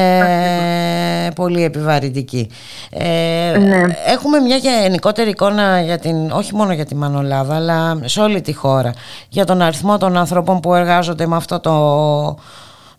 πολύ 1.35 1.63
επιβαρυντική. 1.63 2.49
Ε, 2.89 3.57
ναι. 3.57 3.81
Έχουμε 4.05 4.39
μια 4.39 4.55
γενικότερη 4.55 5.29
εικόνα 5.29 5.81
για 5.81 5.99
την, 5.99 6.31
όχι 6.31 6.55
μόνο 6.55 6.73
για 6.73 6.85
τη 6.85 6.95
Μανολάδα, 6.95 7.55
αλλά 7.55 7.99
σε 8.03 8.21
όλη 8.21 8.41
τη 8.41 8.53
χώρα, 8.53 8.93
για 9.29 9.45
τον 9.45 9.61
αριθμό 9.61 9.97
των 9.97 10.17
ανθρώπων 10.17 10.59
που 10.59 10.73
εργάζονται 10.73 11.27
με 11.27 11.35
αυτό 11.35 11.59
το, 11.59 12.37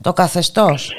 το 0.00 0.12
καθεστώς. 0.12 0.92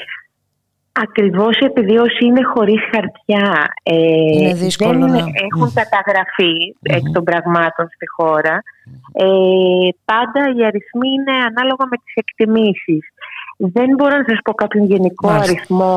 Ακριβώς 1.02 1.56
επειδή 1.58 1.96
όσοι 1.96 2.24
είναι 2.24 2.42
χωρίς 2.42 2.80
χαρτιά. 2.92 3.74
Ε, 3.82 3.94
είναι 3.94 4.54
δύσκολο 4.54 4.98
δεν 4.98 5.10
να... 5.10 5.18
έχουν 5.18 5.72
καταγραφεί 5.74 6.76
εκ 6.82 7.04
των 7.12 7.24
πραγμάτων 7.24 7.86
στη 7.94 8.06
χώρα. 8.16 8.62
Ε, 9.12 9.26
πάντα 10.04 10.40
οι 10.54 10.64
αριθμοί 10.64 11.08
είναι 11.16 11.36
ανάλογα 11.50 11.84
με 11.90 11.96
τις 12.02 12.14
εκτιμήσεις. 12.14 13.02
Δεν 13.56 13.88
μπορώ 13.96 14.16
να 14.16 14.24
σας 14.28 14.38
πω 14.44 14.52
κάποιον 14.52 14.84
γενικό 14.86 15.28
αριθμό 15.28 15.96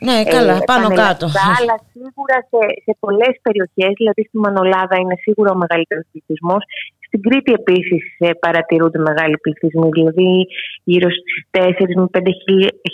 ναι, 0.00 0.24
καλά, 0.34 0.56
ε, 0.56 0.58
πάνω 0.70 0.88
κάτω. 0.88 1.26
αλλά 1.58 1.74
σίγουρα 1.92 2.36
σε, 2.50 2.60
σε 2.84 2.92
πολλές 3.00 3.34
περιοχές, 3.42 3.92
δηλαδή 4.00 4.22
στη 4.28 4.36
Μανολάδα 4.38 4.96
είναι 5.02 5.16
σίγουρα 5.24 5.50
ο 5.56 5.58
μεγαλύτερος 5.62 6.04
πληθυσμός, 6.10 6.62
στην 7.14 7.30
Κρήτη 7.30 7.52
επίσης 7.52 8.02
ε, 8.18 8.30
παρατηρούνται 8.44 8.98
μεγάλοι 8.98 9.36
πληθυσμοί, 9.38 9.88
δηλαδή 9.98 10.30
γύρω 10.84 11.08
στις 11.18 11.36
4 11.50 11.70
με 11.94 12.06
5 12.12 12.20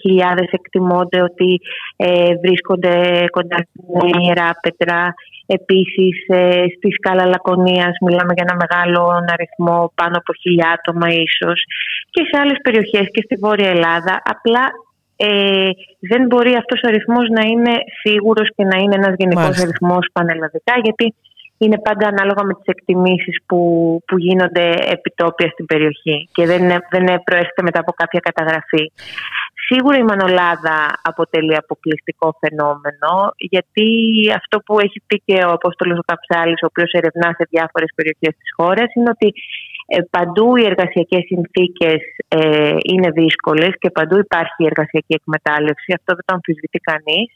χιλιάδες 0.01 0.49
εκτιμώνται 0.51 1.23
ότι 1.23 1.51
ε, 1.97 2.35
βρίσκονται 2.45 3.25
κοντά 3.31 3.57
στην 3.57 4.21
Ιερά 4.21 4.51
Πετρά. 4.63 5.15
Επίσης 5.47 6.15
ε, 6.27 6.65
στη 6.77 6.89
σκάλα 6.97 7.27
Λακωνίας 7.27 7.95
μιλάμε 8.05 8.33
για 8.37 8.47
ένα 8.49 8.57
μεγάλο 8.63 9.01
αριθμό, 9.35 9.93
πάνω 9.95 10.17
από 10.17 10.33
χιλιά 10.41 10.69
άτομα 10.77 11.09
ίσως. 11.27 11.59
Και 12.11 12.23
σε 12.31 12.41
άλλες 12.41 12.59
περιοχές 12.63 13.07
και 13.11 13.23
στη 13.25 13.37
Βόρεια 13.37 13.71
Ελλάδα. 13.71 14.23
Απλά 14.25 14.65
ε, 15.17 15.71
δεν 16.11 16.27
μπορεί 16.27 16.55
αυτός 16.55 16.81
ο 16.85 16.89
αριθμός 16.89 17.29
να 17.29 17.43
είναι 17.51 17.75
σίγουρος 18.03 18.49
και 18.57 18.65
να 18.65 18.77
είναι 18.79 18.95
ένας 18.95 19.15
γενικός 19.17 19.59
αριθμός 19.59 20.09
πανελλαδικά 20.13 20.75
γιατί 20.83 21.15
είναι 21.59 21.79
πάντα 21.79 22.07
ανάλογα 22.09 22.43
με 22.45 22.55
τις 22.55 22.65
εκτιμήσεις 22.65 23.37
που, 23.47 23.59
που 24.07 24.19
γίνονται 24.19 24.67
επιτόπια 24.97 25.49
στην 25.49 25.67
περιοχή 25.67 26.29
και 26.33 26.47
δεν, 26.47 26.63
δεν 26.91 27.05
προέρχεται 27.25 27.63
μετά 27.63 27.81
από 27.81 27.93
κάποια 27.93 28.21
καταγραφή. 28.21 28.93
Σίγουρα 29.67 29.97
η 29.99 30.03
Μανολάδα 30.03 30.79
αποτελεί 31.03 31.57
αποκλειστικό 31.57 32.37
φαινόμενο 32.41 33.13
γιατί 33.37 33.89
αυτό 34.37 34.59
που 34.61 34.81
έχει 34.81 35.03
πει 35.07 35.23
και 35.25 35.37
ο 35.45 35.53
Απόστολος 35.53 35.99
ο 35.99 36.05
Καψάλης 36.07 36.63
ο 36.63 36.67
οποίος 36.67 36.91
ερευνά 36.93 37.29
σε 37.37 37.45
διάφορες 37.51 37.91
περιοχές 37.95 38.35
της 38.41 38.51
χώρας 38.57 38.89
είναι 38.95 39.11
ότι 39.11 39.27
ε, 39.27 39.35
παντού 40.11 40.57
οι 40.57 40.65
εργασιακές 40.65 41.25
συνθήκες 41.27 42.01
ε, 42.29 42.77
είναι 42.93 43.11
δύσκολες 43.11 43.73
και 43.79 43.91
παντού 43.91 44.19
υπάρχει 44.19 44.59
η 44.63 44.67
εργασιακή 44.67 45.15
εκμετάλλευση. 45.21 45.93
Αυτό 45.99 46.11
δεν 46.17 46.25
το 46.27 46.35
αμφισβητεί 46.35 46.79
κανείς. 46.79 47.29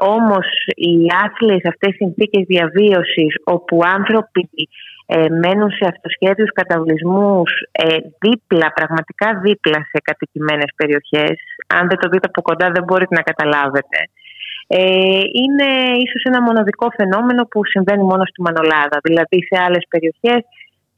Όμως 0.00 0.46
οι 0.74 0.94
άθλιες 1.24 1.62
αυτές 1.72 1.94
συνθήκες 1.94 2.44
διαβίωσης 2.46 3.32
όπου 3.44 3.80
άνθρωποι 3.96 4.48
ε, 5.06 5.28
μένουν 5.42 5.70
σε 5.70 5.84
αυτοσχέδιους 5.92 6.52
καταβλισμούς 6.52 7.50
ε, 7.72 7.96
δίπλα, 8.24 8.72
πραγματικά 8.78 9.28
δίπλα 9.44 9.78
σε 9.90 9.98
κατοικημένες 10.08 10.70
περιοχές 10.76 11.34
αν 11.76 11.88
δεν 11.88 11.98
το 11.98 12.08
δείτε 12.08 12.26
από 12.30 12.42
κοντά 12.42 12.70
δεν 12.74 12.84
μπορείτε 12.84 13.14
να 13.14 13.22
καταλάβετε 13.30 13.98
ε, 14.66 15.20
είναι 15.42 15.68
ίσως 16.04 16.22
ένα 16.30 16.42
μοναδικό 16.42 16.86
φαινόμενο 16.98 17.42
που 17.50 17.64
συμβαίνει 17.64 18.02
μόνο 18.02 18.24
στη 18.30 18.40
Μανολάδα 18.42 18.98
δηλαδή 19.02 19.38
σε 19.48 19.56
άλλες 19.66 19.84
περιοχές 19.92 20.40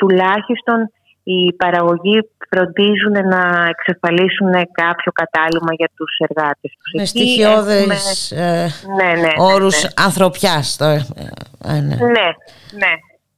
τουλάχιστον 0.06 0.90
οι 1.22 1.52
παραγωγοί 1.52 2.31
φροντίζουν 2.51 3.28
να 3.28 3.68
εξασφαλίσουν 3.68 4.52
κάποιο 4.72 5.12
κατάλημα 5.12 5.72
για 5.76 5.90
τους 5.97 6.16
εργάτες 6.18 6.70
τους. 6.78 6.93
Με 6.97 7.05
στοιχειώδες 7.05 8.31
ε, 8.31 8.68
ναι, 8.97 9.05
ναι, 9.05 9.20
ναι, 9.20 9.32
όρους 9.36 9.82
ναι. 9.82 9.89
ανθρωπιάς. 9.97 10.76
Το, 10.76 10.85
ε, 10.85 11.06
ε, 11.64 11.72
ναι. 11.72 11.81
ναι, 11.81 12.28
ναι. 12.82 12.93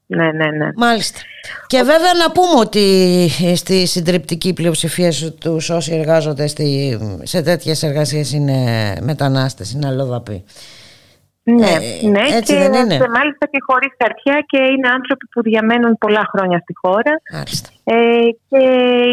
Ναι, 0.09 0.33
ναι, 0.33 0.51
ναι. 0.51 0.69
Μάλιστα. 0.77 1.19
Και 1.67 1.83
βέβαια 1.83 2.15
να 2.15 2.33
πούμε 2.33 2.61
ότι 2.61 3.29
στη 3.57 3.87
συντριπτική 3.87 4.53
πλειοψηφία 4.53 5.13
τους 5.41 5.71
όσοι 5.71 5.95
εργάζονται 5.95 6.47
στη, 6.47 6.99
σε 7.23 7.43
τέτοιες 7.43 7.83
εργασίες 7.83 8.33
είναι 8.33 8.55
μετανάστες, 9.01 9.73
είναι 9.73 9.87
αλλοδαποί. 9.87 10.45
Ναι, 11.49 11.67
Ε, 11.71 12.09
ναι 12.09 12.21
έτσι 12.39 12.53
και 12.55 12.59
δεν 12.59 12.73
είναι; 12.73 12.95
σε- 13.03 13.09
μάλιστα 13.19 13.45
και 13.53 13.59
χωρίς 13.67 13.93
χαρτιά 14.03 14.45
και 14.47 14.59
είναι 14.73 14.89
άνθρωποι 14.89 15.27
που 15.33 15.43
διαμένουν 15.43 15.99
πολλά 15.99 16.25
χρόνια 16.33 16.59
στη 16.59 16.73
χώρα 16.83 17.13
Μάλιστα. 17.33 17.69
ε, 17.85 17.95
και 18.51 18.63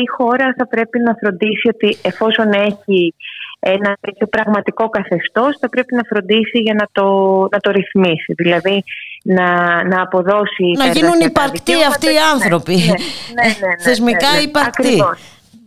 η 0.04 0.08
χώρα 0.18 0.54
θα 0.58 0.68
πρέπει 0.68 1.00
να 1.00 1.14
φροντίσει 1.20 1.68
ότι 1.74 1.98
εφόσον 2.02 2.52
έχει 2.52 3.14
ένα 3.60 3.98
τέτοιο 4.02 4.28
πραγματικό 4.28 4.90
καθεστώς 4.90 5.58
θα 5.60 5.70
πρέπει 5.70 5.96
να 5.96 6.02
φροντίσει 6.10 6.58
για 6.66 6.74
να 6.74 6.86
το, 6.92 7.08
να 7.52 7.60
το 7.60 7.72
ρυθμίσει 7.72 8.34
δηλαδή 8.38 8.84
να, 9.24 9.48
να 9.88 10.02
αποδώσει 10.02 10.66
Να 10.78 10.86
τα 10.86 10.92
γίνουν 10.92 11.12
εργασιακά 11.14 11.26
υπαρκτοί 11.26 11.60
δικαιώματα. 11.72 11.88
αυτοί 11.88 12.08
οι 12.14 12.20
άνθρωποι. 12.34 12.76
Ναι, 12.76 12.82
ναι, 12.86 13.48
ναι, 13.62 13.68
ναι, 13.68 13.84
Θεσμικά 13.84 14.30
ναι, 14.32 14.38
ναι. 14.38 14.42
υπαρκτοί. 14.44 14.88
Ακριβώς. 14.88 15.20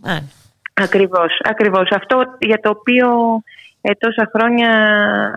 Α, 0.02 0.16
Ακριβώς, 0.82 1.40
ακριβώς. 1.44 1.88
Αυτό 1.90 2.16
για 2.38 2.60
το 2.60 2.68
οποίο 2.70 3.08
ε, 3.88 3.90
τόσα 3.98 4.30
χρόνια 4.34 4.70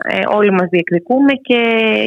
ε, 0.03 0.19
όλοι 0.37 0.51
μας 0.51 0.67
διεκδικούμε 0.69 1.33
και, 1.33 1.61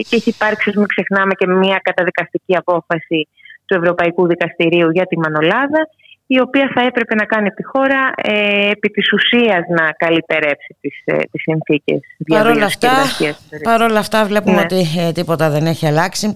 και 0.09 0.16
έχει 0.16 0.28
υπάρξει, 0.28 0.69
ας 0.70 0.74
μην 0.77 0.86
ξεχνάμε, 0.86 1.32
και 1.35 1.47
μια 1.47 1.78
καταδικαστική 1.82 2.56
απόφαση 2.56 3.28
του 3.66 3.74
Ευρωπαϊκού 3.81 4.27
Δικαστηρίου 4.27 4.90
για 4.90 5.06
τη 5.06 5.19
Μανολάδα, 5.19 5.82
η 6.27 6.40
οποία 6.40 6.70
θα 6.74 6.81
έπρεπε 6.86 7.14
να 7.14 7.24
κάνει 7.24 7.51
τη 7.51 7.64
χώρα 7.64 8.01
ε, 8.16 8.70
επί 8.70 8.89
της 8.89 9.12
ουσίας 9.12 9.62
να 9.69 9.93
καλυτερέψει 9.93 10.77
τις, 10.81 11.02
ε, 11.05 11.16
τις 11.16 11.43
συνθήκες 11.43 12.01
Παρ' 12.28 12.40
όλα 12.47 12.52
διαβίωσης 12.52 12.77
και 12.78 12.86
αυτά, 12.86 13.01
εργασίας. 13.01 13.39
παρ' 13.62 13.82
όλα 13.82 13.98
αυτά 13.98 14.24
βλέπουμε 14.24 14.56
Ναι. 14.56 14.60
ότι 14.62 14.81
ε, 15.09 15.12
τίποτα 15.12 15.51
δεν 15.51 15.66
έχει 15.66 15.86
αλλάξει. 15.86 16.35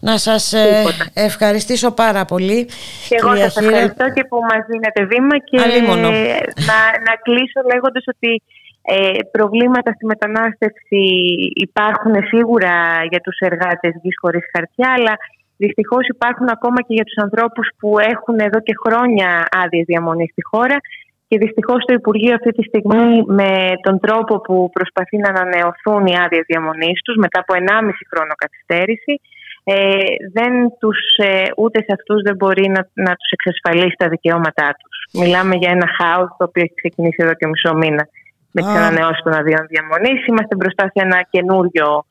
Να 0.00 0.18
σας 0.18 0.52
ε, 0.52 0.84
ευχαριστήσω 1.14 1.90
πάρα 1.92 2.24
πολύ. 2.24 2.64
Και 3.08 3.16
εγώ 3.20 3.28
κυρία 3.28 3.50
σας 3.50 3.64
Χίρα. 3.64 3.76
ευχαριστώ 3.76 4.04
και 4.12 4.24
που 4.28 4.38
μας 4.50 4.62
δίνετε 4.70 5.04
βήμα 5.04 5.38
και 5.38 5.60
Αλίμονο. 5.64 6.08
να, 6.70 6.78
να 7.06 7.14
κλείσω 7.22 7.58
λέγοντας 7.72 8.04
ότι 8.14 8.42
ε, 8.96 9.22
προβλήματα 9.36 9.90
στη 9.92 10.04
μετανάστευση 10.06 11.02
υπάρχουν 11.66 12.14
σίγουρα 12.32 12.74
για 13.10 13.20
τους 13.20 13.38
εργάτες 13.38 13.92
γης 14.02 14.16
χωρίς 14.22 14.44
χαρτιά, 14.52 14.88
αλλά 14.96 15.14
δυστυχώς 15.56 16.04
υπάρχουν 16.14 16.48
ακόμα 16.56 16.80
και 16.86 16.94
για 16.98 17.04
τους 17.04 17.22
ανθρώπους 17.24 17.66
που 17.78 17.98
έχουν 17.98 18.36
εδώ 18.38 18.60
και 18.66 18.74
χρόνια 18.84 19.28
άδειες 19.62 19.84
διαμονής 19.86 20.30
στη 20.30 20.42
χώρα 20.50 20.76
και 21.28 21.38
δυστυχώς 21.38 21.80
το 21.84 21.92
Υπουργείο 22.00 22.34
αυτή 22.34 22.50
τη 22.50 22.62
στιγμή 22.70 23.06
με 23.40 23.50
τον 23.86 23.96
τρόπο 24.04 24.40
που 24.40 24.70
προσπαθεί 24.76 25.16
να 25.16 25.28
ανανεωθούν 25.34 26.06
οι 26.06 26.16
άδειες 26.24 26.44
διαμονής 26.46 26.98
τους 27.04 27.16
μετά 27.24 27.38
από 27.40 27.52
1,5 27.54 27.90
χρόνο 28.10 28.32
καθυστέρηση 28.42 29.14
ε, 29.64 29.74
δεν 30.32 30.52
τους, 30.80 30.98
ε, 31.16 31.44
ούτε 31.56 31.78
σε 31.86 31.92
αυτούς 31.98 32.22
δεν 32.22 32.36
μπορεί 32.36 32.66
να, 32.76 32.82
να 33.06 33.12
τους 33.18 33.30
εξασφαλίσει 33.36 33.96
τα 33.98 34.08
δικαιώματά 34.08 34.68
τους. 34.80 35.20
Μιλάμε 35.22 35.54
για 35.56 35.70
ένα 35.70 35.88
χάος 35.98 36.30
το 36.38 36.44
οποίο 36.48 36.62
έχει 36.62 36.74
ξεκινήσει 36.82 37.20
εδώ 37.24 37.34
και 37.34 37.46
μισό 37.46 37.74
μήνα 37.74 38.04
με 38.50 38.60
τις 38.62 38.70
Α. 38.70 38.76
ανανεώσεις 38.76 39.22
των 39.22 39.32
αδειών 39.32 39.66
διαμονής. 39.72 40.26
Είμαστε 40.26 40.56
μπροστά 40.56 40.84
σε 40.84 40.98
ένα 41.06 41.18
καινούριο 41.30 42.04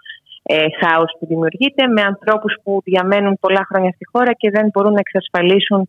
ε, 0.44 0.66
χάος 0.80 1.12
που 1.20 1.26
δημιουργείται 1.26 1.88
με 1.88 2.02
ανθρώπους 2.02 2.54
που 2.64 2.82
διαμένουν 2.84 3.38
πολλά 3.40 3.64
χρόνια 3.70 3.92
στη 3.92 4.06
χώρα 4.12 4.32
και 4.34 4.50
δεν 4.50 4.66
μπορούν 4.72 4.94
να 4.94 5.04
εξασφαλίσουν 5.06 5.88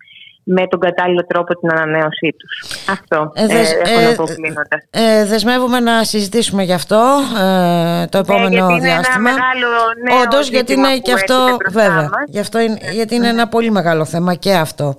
με 0.55 0.67
τον 0.67 0.81
κατάλληλο 0.81 1.27
τρόπο 1.27 1.55
την 1.59 1.71
ανανέωσή 1.73 2.35
τους. 2.39 2.77
Αυτό 2.91 3.31
Ε, 3.35 3.43
ε, 3.43 3.47
δες- 3.47 3.73
έχω 3.85 4.01
ε, 4.01 4.05
να 4.09 4.15
πω 4.15 4.25
κλείνοντας. 4.25 4.81
Ε, 4.91 5.25
δεσμεύομαι 5.25 5.81
να 5.81 6.05
συζητήσουμε 6.05 6.63
γι' 6.63 6.73
αυτό 6.73 6.97
ε, 7.41 8.07
το 8.07 8.19
επόμενο 8.19 8.49
Ναι, 8.49 8.55
γιατί 8.57 8.73
είναι 8.73 8.81
διάστημα. 8.81 9.15
ένα 9.15 9.21
μεγάλο 9.21 9.69
νέο 10.09 10.21
Όντως, 10.21 10.49
γιατί 10.49 10.71
ζήτημα 10.73 10.89
είναι 10.89 10.97
που 10.97 11.03
και 11.03 11.13
αυτό, 11.13 11.35
έρχεται 11.35 11.57
μπροστά 11.57 11.81
βέβαια, 11.81 12.03
μας. 12.03 12.11
γι 12.29 12.39
αυτό 12.39 12.59
είναι, 12.59 12.79
γιατί 12.93 13.15
είναι 13.15 13.29
ένα 13.29 13.49
πολύ 13.49 13.71
μεγάλο 13.71 14.05
θέμα 14.05 14.35
και 14.35 14.55
αυτό. 14.55 14.95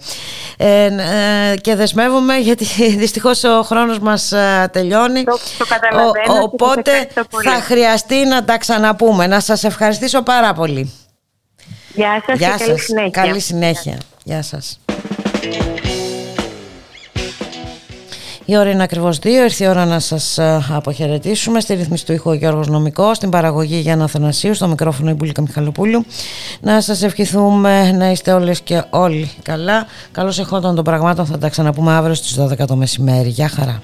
Ε, 0.58 0.86
ε, 0.86 1.56
και 1.56 1.76
δεσμεύομαι 1.76 2.38
γιατί 2.48 2.66
δυστυχώς 2.98 3.44
ο 3.44 3.62
χρόνος 3.62 4.00
μας 4.00 4.32
ε, 4.32 4.70
τελειώνει. 4.72 5.24
Το, 5.24 5.38
το 5.58 5.66
καταλαβαίνω 5.66 6.12
και 6.12 6.22
σας 6.32 6.40
οπότε 6.44 6.92
ευχαριστώ 6.92 7.24
πολύ. 7.30 7.48
θα 7.50 7.56
χρειαστεί 7.62 8.26
να 8.26 8.44
τα 8.44 8.58
ξαναπούμε. 8.58 9.28
Να 9.28 9.40
σας 9.40 9.64
ευχαριστήσω 9.64 10.22
πάρα 10.22 10.54
πολύ. 10.54 10.94
Γεια 11.94 12.24
σας 12.28 12.38
Γεια 12.38 12.50
και 12.58 12.64
καλή 12.64 12.78
σας. 12.78 12.86
συνέχεια. 12.86 13.24
Καλή 13.24 13.40
συνέχεια. 13.40 13.98
Γεια 14.24 14.42
σας. 14.42 14.80
Η 18.50 18.58
ώρα 18.58 18.70
είναι 18.70 18.84
ακριβώς 18.84 19.20
δύο, 19.20 19.44
ήρθε 19.44 19.66
η 19.66 19.68
ώρα 19.68 19.86
να 19.86 20.00
σας 20.00 20.38
ε, 20.38 20.66
αποχαιρετήσουμε. 20.70 21.60
Στη 21.60 21.74
ρύθμιση 21.74 22.06
του 22.06 22.14
ήχου 22.14 22.30
ο 22.30 22.34
Γιώργος 22.34 22.68
Νομικός, 22.68 23.18
στην 23.18 23.30
παραγωγή 23.30 23.80
Γιάννα 23.80 24.04
Αθανασίου, 24.04 24.54
στο 24.54 24.68
μικρόφωνο 24.68 25.10
η 25.10 25.14
Μπουλίκα 25.14 25.42
Μιχαλοπούλου. 25.42 26.06
Να 26.62 26.82
σας 26.82 27.04
ευχηθούμε 27.04 27.92
να 27.92 28.12
είστε 28.12 28.34
όλες 28.34 28.62
και 28.62 28.84
όλοι 28.90 29.32
καλά. 29.44 29.86
Καλώς 30.12 30.40
εχόντων 30.40 30.76
των 30.76 30.84
πραγμάτων 30.84 31.26
θα 31.26 31.38
τα 31.38 31.50
ξαναπούμε 31.50 31.92
αύριο 31.92 32.14
στις 32.16 32.40
12 32.40 32.66
το 32.68 32.76
μεσημέρι. 32.76 33.30
Γεια 33.30 33.50
χαρά. 33.50 33.82